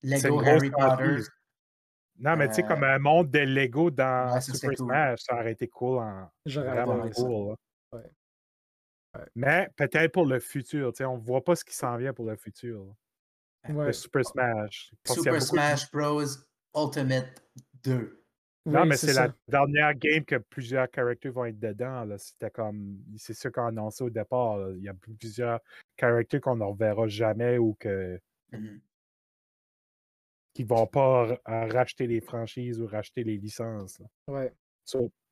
Lego 0.03 0.41
Harry 0.45 0.71
Potter. 0.71 1.23
Non, 2.19 2.37
mais 2.37 2.49
tu 2.49 2.55
sais, 2.55 2.63
comme 2.63 2.83
euh, 2.83 2.95
un 2.95 2.99
monde 2.99 3.31
de 3.31 3.41
Lego 3.41 3.91
dans 3.91 4.41
Super 4.41 4.77
Smash, 4.77 5.21
ça 5.21 5.35
aurait 5.35 5.53
été 5.53 5.69
cool. 5.69 5.99
En... 5.99 6.31
Vraiment 6.47 7.11
cool. 7.11 7.55
Mais 9.35 9.69
peut-être 9.77 10.13
pour 10.13 10.25
le 10.25 10.41
futur. 10.41 10.93
On 11.01 11.17
ne 11.17 11.23
voit 11.23 11.45
pas 11.45 11.57
ce 11.57 11.65
qui 11.65 11.75
s'en 11.75 11.97
vient 11.97 12.13
pour 12.13 12.27
le 12.27 12.37
futur. 12.37 12.95
Le 13.69 13.93
Super 13.93 14.25
Smash. 14.25 14.93
Super 15.05 15.43
Smash 15.43 15.91
Bros. 15.91 16.25
Ultimate 16.75 17.43
2 17.85 18.26
non, 18.67 18.85
mais 18.85 18.97
c'est 18.97 19.15
la 19.15 19.33
dernière 19.49 19.95
game 19.95 20.25
que 20.25 20.37
plusieurs 20.37 20.89
characters 20.95 21.33
vont 21.33 21.47
être 21.47 21.59
dedans. 21.59 22.07
C'était 22.19 22.51
comme. 22.51 22.99
C'est 23.17 23.35
ce 23.35 23.49
qu'on 23.49 23.65
a 23.65 23.69
annoncé 23.69 24.05
au 24.05 24.11
départ. 24.11 24.59
Il 24.73 24.83
y 24.83 24.89
a 24.89 24.95
plusieurs 24.95 25.61
characters 25.99 26.41
qu'on 26.41 26.57
ne 26.57 26.65
reverra 26.65 27.07
jamais 27.07 27.59
ou 27.59 27.75
que. 27.79 28.21
Mmh 28.53 28.79
qui 30.55 30.63
ne 30.63 30.69
vont 30.69 30.87
pas 30.87 31.39
racheter 31.45 32.07
les 32.07 32.23
franchises 32.23 32.81
ou 32.81 32.87
racheter 32.87 33.23
les 33.23 33.37
licences. 33.37 34.01
Ouais. 34.27 34.55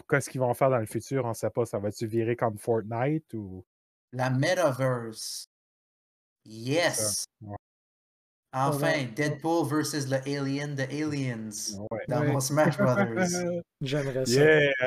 Qu'est-ce 0.07 0.29
qu'ils 0.29 0.43
vont 0.43 0.53
faire 0.53 0.69
dans 0.69 0.77
le 0.77 0.85
futur? 0.85 1.25
On 1.25 1.31
ne 1.31 1.35
sait 1.35 1.49
pas. 1.49 1.65
Ça 1.65 1.79
va-tu 1.79 2.07
virer 2.07 2.37
comme 2.37 2.59
Fortnite 2.59 3.33
ou. 3.33 3.65
La 4.13 4.29
Metaverse. 4.29 5.49
Yes! 6.45 7.25
Enfin, 8.57 9.05
Deadpool 9.17 9.67
versus 9.67 10.09
le 10.09 10.19
Alien 10.19 10.77
de 10.77 10.83
Aliens 10.85 11.77
dans 12.09 12.25
mon 12.25 12.39
Smash 12.39 12.79
Brothers. 12.79 13.63
J'aimerais 13.81 14.25
ça. 14.27 14.87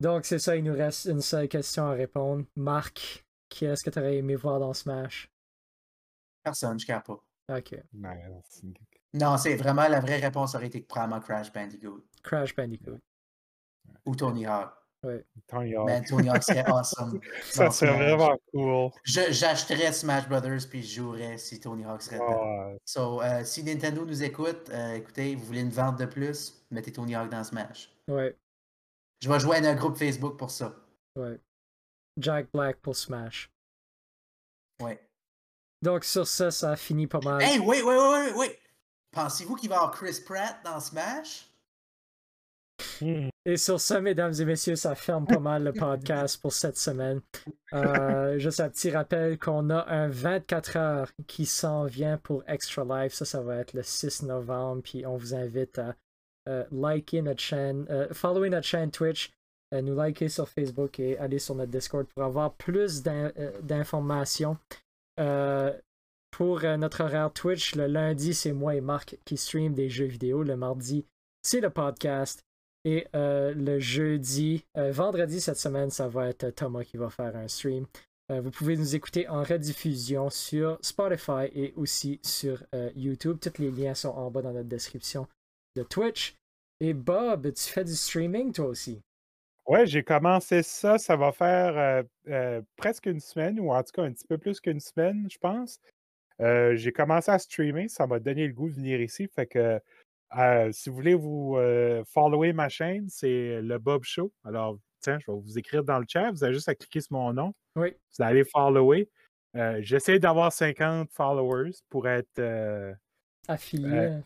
Donc, 0.00 0.26
c'est 0.26 0.40
ça, 0.40 0.56
il 0.56 0.64
nous 0.64 0.74
reste 0.74 1.06
une 1.06 1.20
seule 1.20 1.48
question 1.48 1.86
à 1.86 1.92
répondre. 1.92 2.44
Marc, 2.56 3.24
qui 3.48 3.64
est-ce 3.64 3.84
que 3.84 3.90
tu 3.90 3.98
aurais 4.00 4.16
aimé 4.16 4.34
voir 4.34 4.58
dans 4.58 4.74
Smash? 4.74 5.30
Personne, 6.42 6.78
je 6.78 6.92
ne 6.92 6.98
pas. 6.98 7.22
Ok. 7.56 7.76
Non, 9.14 9.38
c'est 9.38 9.56
vraiment 9.56 9.86
la 9.88 10.00
vraie 10.00 10.18
réponse 10.18 10.54
aurait 10.56 10.66
été 10.66 10.80
probablement 10.80 11.20
Crash 11.20 11.52
Bandicoot. 11.52 12.04
Crash 12.22 12.54
Bandicoot. 12.54 12.98
Ou 14.04 14.16
Tony 14.16 14.46
Hawk. 14.46 14.72
Tony 15.46 15.74
Hawk. 15.74 15.86
Man, 15.86 16.04
Tony 16.04 16.28
Hawk 16.28 16.42
serait 16.42 16.64
awesome. 16.66 17.20
ça 17.44 17.70
serait 17.70 17.92
vraiment 17.92 18.36
cool. 18.52 18.90
J'achèterais 19.04 19.92
Smash 19.92 20.28
Brothers 20.28 20.68
puis 20.68 20.82
je 20.82 20.96
jouerais 20.96 21.38
si 21.38 21.60
Tony 21.60 21.84
Hawk 21.84 22.02
serait 22.02 22.18
là. 22.18 22.72
So, 22.84 23.22
euh, 23.22 23.44
si 23.44 23.62
Nintendo 23.62 24.04
nous 24.04 24.22
écoute, 24.22 24.70
euh, 24.70 24.94
écoutez, 24.94 25.34
vous 25.34 25.44
voulez 25.44 25.60
une 25.60 25.70
vente 25.70 25.98
de 25.98 26.06
plus, 26.06 26.64
mettez 26.70 26.92
Tony 26.92 27.14
Hawk 27.14 27.30
dans 27.30 27.44
Smash. 27.44 27.90
Ouais. 28.08 28.36
Je 29.22 29.30
vais 29.30 29.40
jouer 29.40 29.56
à 29.56 29.70
un 29.70 29.74
groupe 29.74 29.96
Facebook 29.96 30.36
pour 30.36 30.50
ça. 30.50 30.74
Ouais. 31.16 31.40
Jack 32.18 32.48
Black 32.52 32.78
pour 32.78 32.96
Smash. 32.96 33.50
Ouais. 34.80 35.00
Donc 35.82 36.04
sur 36.04 36.26
ça, 36.26 36.50
ça 36.50 36.72
a 36.72 36.76
fini 36.76 37.06
pas 37.06 37.20
mal. 37.20 37.42
Hey, 37.42 37.58
wait, 37.58 37.82
wait, 37.82 37.96
wait, 37.96 38.34
wait. 38.34 38.58
Pensez-vous 39.12 39.56
qu'il 39.56 39.68
va 39.68 39.76
y 39.76 39.78
avoir 39.78 39.92
Chris 39.92 40.20
Pratt 40.24 40.56
dans 40.64 40.80
Smash? 40.80 41.48
Et 43.44 43.56
sur 43.56 43.80
ça, 43.80 44.00
mesdames 44.00 44.32
et 44.38 44.44
messieurs, 44.44 44.76
ça 44.76 44.94
ferme 44.94 45.26
pas 45.26 45.38
mal 45.38 45.64
le 45.64 45.72
podcast 45.72 46.40
pour 46.40 46.52
cette 46.52 46.76
semaine. 46.76 47.20
Euh, 47.72 48.38
juste 48.38 48.60
un 48.60 48.68
petit 48.68 48.90
rappel 48.90 49.38
qu'on 49.38 49.70
a 49.70 49.86
un 49.88 50.08
24 50.08 50.76
heures 50.76 51.12
qui 51.26 51.46
s'en 51.46 51.84
vient 51.84 52.18
pour 52.18 52.42
Extra 52.48 52.84
Life. 52.84 53.12
Ça, 53.14 53.24
ça 53.24 53.40
va 53.42 53.58
être 53.58 53.72
le 53.72 53.82
6 53.82 54.24
novembre. 54.24 54.82
Puis 54.82 55.06
on 55.06 55.16
vous 55.16 55.34
invite 55.34 55.78
à 55.78 55.94
euh, 56.48 56.64
liker 56.72 57.22
notre 57.22 57.40
chaîne, 57.40 57.86
euh, 57.90 58.08
follower 58.12 58.50
notre 58.50 58.66
chaîne 58.66 58.90
Twitch, 58.90 59.32
nous 59.72 59.94
liker 59.94 60.28
sur 60.28 60.48
Facebook 60.48 60.98
et 61.00 61.18
aller 61.18 61.38
sur 61.38 61.54
notre 61.54 61.72
Discord 61.72 62.06
pour 62.06 62.22
avoir 62.22 62.54
plus 62.54 63.02
d'informations. 63.02 64.56
pour 66.30 66.60
notre 66.62 67.04
horaire 67.04 67.32
Twitch, 67.32 67.74
le 67.74 67.86
lundi, 67.86 68.32
c'est 68.32 68.52
moi 68.52 68.74
et 68.74 68.80
Marc 68.80 69.18
qui 69.24 69.36
stream 69.36 69.74
des 69.74 69.88
jeux 69.88 70.06
vidéo. 70.06 70.42
Le 70.42 70.56
mardi, 70.56 71.04
c'est 71.42 71.60
le 71.60 71.70
podcast. 71.70 72.46
Et 72.86 73.04
euh, 73.16 73.52
le 73.52 73.80
jeudi, 73.80 74.64
euh, 74.76 74.92
vendredi 74.92 75.40
cette 75.40 75.56
semaine, 75.56 75.90
ça 75.90 76.06
va 76.06 76.28
être 76.28 76.50
Thomas 76.50 76.84
qui 76.84 76.96
va 76.96 77.10
faire 77.10 77.34
un 77.34 77.48
stream. 77.48 77.84
Euh, 78.30 78.40
vous 78.40 78.52
pouvez 78.52 78.76
nous 78.76 78.94
écouter 78.94 79.26
en 79.28 79.42
rediffusion 79.42 80.30
sur 80.30 80.78
Spotify 80.82 81.50
et 81.52 81.74
aussi 81.74 82.20
sur 82.22 82.62
YouTube. 82.94 83.38
Tous 83.40 83.60
les 83.60 83.72
liens 83.72 83.94
sont 83.94 84.10
en 84.10 84.30
bas 84.30 84.40
dans 84.40 84.52
notre 84.52 84.68
description 84.68 85.26
de 85.74 85.82
Twitch. 85.82 86.36
Et 86.78 86.94
Bob, 86.94 87.52
tu 87.52 87.64
fais 87.64 87.82
du 87.82 87.96
streaming 87.96 88.52
toi 88.52 88.66
aussi? 88.66 89.02
Ouais, 89.66 89.84
j'ai 89.84 90.04
commencé 90.04 90.62
ça. 90.62 90.96
Ça 90.96 91.16
va 91.16 91.32
faire 91.32 92.04
presque 92.76 93.06
une 93.06 93.20
semaine, 93.20 93.58
ou 93.58 93.72
en 93.72 93.82
tout 93.82 93.92
cas 93.94 94.02
un 94.02 94.12
petit 94.12 94.28
peu 94.28 94.38
plus 94.38 94.60
qu'une 94.60 94.78
semaine, 94.78 95.26
je 95.28 95.38
pense. 95.38 95.80
j'ai 96.38 96.92
commencé 96.92 97.32
à 97.32 97.38
streamer. 97.40 97.88
Ça 97.88 98.06
m'a 98.06 98.20
donné 98.20 98.46
le 98.46 98.52
goût 98.52 98.68
de 98.68 98.74
venir 98.74 99.00
ici. 99.00 99.26
Fait 99.26 99.46
que 99.46 99.80
euh, 100.36 100.70
si 100.72 100.88
vous 100.88 100.96
voulez 100.96 101.14
vous 101.14 101.56
euh, 101.56 102.02
follower 102.12 102.52
ma 102.52 102.68
chaîne, 102.68 103.08
c'est 103.08 103.60
le 103.62 103.78
Bob 103.78 104.02
Show. 104.04 104.32
Alors, 104.44 104.78
tiens, 105.00 105.18
je 105.20 105.30
vais 105.30 105.38
vous 105.38 105.58
écrire 105.58 105.84
dans 105.84 105.98
le 105.98 106.06
chat. 106.08 106.30
Vous 106.30 106.44
avez 106.44 106.52
juste 106.52 106.68
à 106.68 106.74
cliquer 106.74 107.00
sur 107.00 107.16
mon 107.16 107.32
nom. 107.32 107.54
Oui. 107.76 107.94
Vous 108.16 108.24
allez 108.24 108.44
follower. 108.44 109.08
Euh, 109.56 109.78
j'essaie 109.80 110.18
d'avoir 110.18 110.52
50 110.52 111.10
followers 111.10 111.72
pour 111.88 112.08
être 112.08 112.40
affilié. 113.48 114.18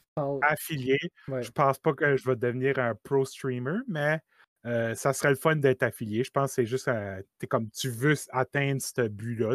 affilié. 0.43 0.99
Je 1.29 1.51
pense 1.51 1.79
pas 1.79 1.93
que 1.93 2.17
je 2.17 2.29
vais 2.29 2.37
devenir 2.37 2.79
un 2.79 2.95
pro 2.95 3.25
streamer, 3.25 3.81
mais 3.87 4.19
ça 4.65 5.13
serait 5.13 5.31
le 5.31 5.37
fun 5.37 5.57
d'être 5.57 5.83
affilié. 5.83 6.25
Je 6.25 6.31
pense 6.31 6.51
que 6.51 6.55
c'est 6.55 6.67
juste 6.67 6.91
comme 7.49 7.71
tu 7.71 7.91
veux 7.91 8.15
atteindre 8.31 8.81
ce 8.81 9.07
but-là. 9.07 9.55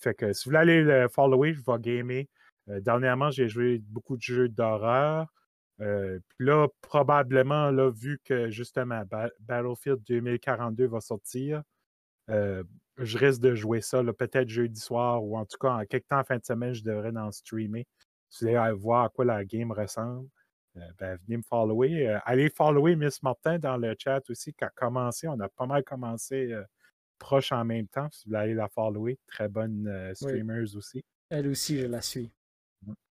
Fait 0.00 0.14
que 0.14 0.32
si 0.34 0.44
vous 0.44 0.50
voulez 0.50 0.58
aller 0.58 0.82
le 0.82 1.08
follower, 1.08 1.54
je 1.54 1.62
vais 1.66 1.78
gamer. 1.80 2.26
dernièrement, 2.66 3.30
j'ai 3.30 3.48
joué 3.48 3.78
beaucoup 3.88 4.16
de 4.16 4.22
jeux 4.22 4.48
d'horreur. 4.48 5.26
Euh, 5.80 6.18
puis 6.28 6.46
là, 6.46 6.68
probablement, 6.82 7.70
là, 7.70 7.90
vu 7.90 8.20
que 8.24 8.50
justement 8.50 9.02
Battlefield 9.40 10.02
2042 10.06 10.86
va 10.86 11.00
sortir, 11.00 11.62
euh, 12.30 12.62
je 12.98 13.18
risque 13.18 13.40
de 13.40 13.54
jouer 13.54 13.80
ça 13.80 14.02
peut-être 14.16 14.48
jeudi 14.48 14.80
soir 14.80 15.22
ou 15.22 15.36
en 15.36 15.44
tout 15.44 15.58
cas 15.58 15.72
en 15.72 15.84
quelque 15.84 16.06
temps 16.06 16.20
en 16.20 16.24
fin 16.24 16.38
de 16.38 16.44
semaine, 16.44 16.72
je 16.72 16.84
devrais 16.84 17.16
en 17.16 17.32
streamer. 17.32 17.86
Si 18.30 18.44
vous 18.44 18.50
voulez 18.52 18.72
voir 18.72 19.04
à 19.04 19.08
quoi 19.08 19.24
la 19.24 19.44
game 19.44 19.72
ressemble, 19.72 20.28
euh, 20.76 20.80
ben, 20.98 21.18
venez 21.26 21.38
me 21.38 21.42
follower. 21.42 22.20
allez 22.24 22.50
follower 22.50 22.96
Miss 22.96 23.22
Martin 23.22 23.58
dans 23.58 23.76
le 23.76 23.94
chat 23.98 24.22
aussi 24.30 24.52
qui 24.52 24.64
a 24.64 24.70
commencé. 24.70 25.28
On 25.28 25.38
a 25.40 25.48
pas 25.48 25.66
mal 25.66 25.82
commencé 25.82 26.54
proche 27.18 27.52
en 27.52 27.64
même 27.64 27.88
temps. 27.88 28.08
Si 28.10 28.24
vous 28.24 28.30
voulez 28.30 28.42
aller 28.42 28.54
la 28.54 28.68
follower, 28.68 29.18
très 29.26 29.48
bonne 29.48 30.12
streamers 30.14 30.76
aussi. 30.76 31.04
Elle 31.30 31.48
aussi, 31.48 31.80
je 31.80 31.86
la 31.86 32.00
suis. 32.00 32.30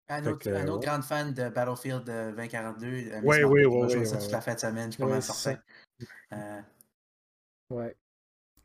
Un 0.07 0.25
autre, 0.27 0.51
un 0.51 0.67
autre 0.67 0.85
grande 0.85 1.03
fan 1.03 1.33
de 1.33 1.49
Battlefield 1.49 2.03
2042. 2.05 2.87
Euh, 2.87 3.21
oui, 3.23 3.43
oui, 3.43 3.65
oui. 3.65 3.89
Je 3.89 4.03
ça 4.03 4.17
toute 4.17 4.31
la 4.31 4.41
fin 4.41 4.53
de 4.53 4.59
semaine, 4.59 4.91
je 4.91 4.95
suis 4.95 5.03
pas 5.03 5.09
mal 5.09 5.21
certain. 5.21 5.59
Euh... 6.33 6.61
Ouais. 7.71 7.95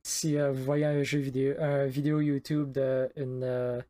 Si 0.03 0.39
euh, 0.39 0.53
vous 0.53 0.65
voyez 0.65 0.85
un 0.85 1.03
jeu 1.03 1.19
vidéo, 1.19 1.55
un 1.59 1.87
vidéo 1.87 2.21
YouTube 2.21 2.73
d'une 2.73 3.43
euh, 3.43 3.81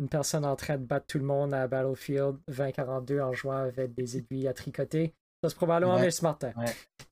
une 0.00 0.08
personne 0.08 0.44
en 0.44 0.56
train 0.56 0.78
de 0.78 0.84
battre 0.84 1.06
tout 1.06 1.18
le 1.18 1.24
monde 1.24 1.52
à 1.52 1.68
Battlefield 1.68 2.38
2042 2.48 3.20
en 3.20 3.32
jouant 3.32 3.56
avec 3.56 3.94
des 3.94 4.16
aiguilles 4.16 4.48
à 4.48 4.54
tricoter, 4.54 5.14
ça 5.42 5.50
c'est 5.50 5.56
probablement 5.56 5.96
ouais. 5.96 6.06
Miss 6.06 6.22
Martin. 6.22 6.52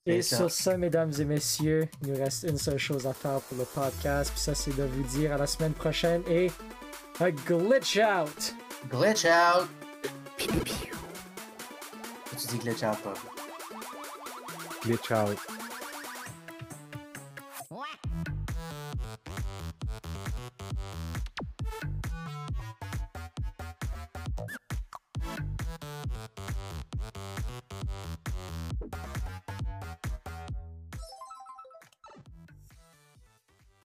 Et 0.05 0.21
sur 0.21 0.49
ça, 0.49 0.75
mesdames 0.77 1.11
et 1.19 1.25
messieurs, 1.25 1.87
il 2.01 2.11
nous 2.11 2.17
reste 2.17 2.43
une 2.43 2.57
seule 2.57 2.79
chose 2.79 3.05
à 3.05 3.13
faire 3.13 3.39
pour 3.41 3.57
le 3.57 3.65
podcast, 3.65 4.31
puis 4.31 4.39
ça 4.39 4.55
c'est 4.55 4.75
de 4.75 4.83
vous 4.83 5.03
dire 5.03 5.33
à 5.33 5.37
la 5.37 5.47
semaine 5.47 5.73
prochaine 5.73 6.23
et 6.27 6.49
un 7.19 7.29
glitch 7.29 7.97
out! 7.97 8.55
Glitch 8.87 9.25
out! 9.25 9.67
Tu 10.37 10.47
dis 12.47 12.57
glitch 12.57 12.83
out, 12.83 12.97
pas? 13.03 13.19
Glitch 14.81 15.11
out. 15.11 15.37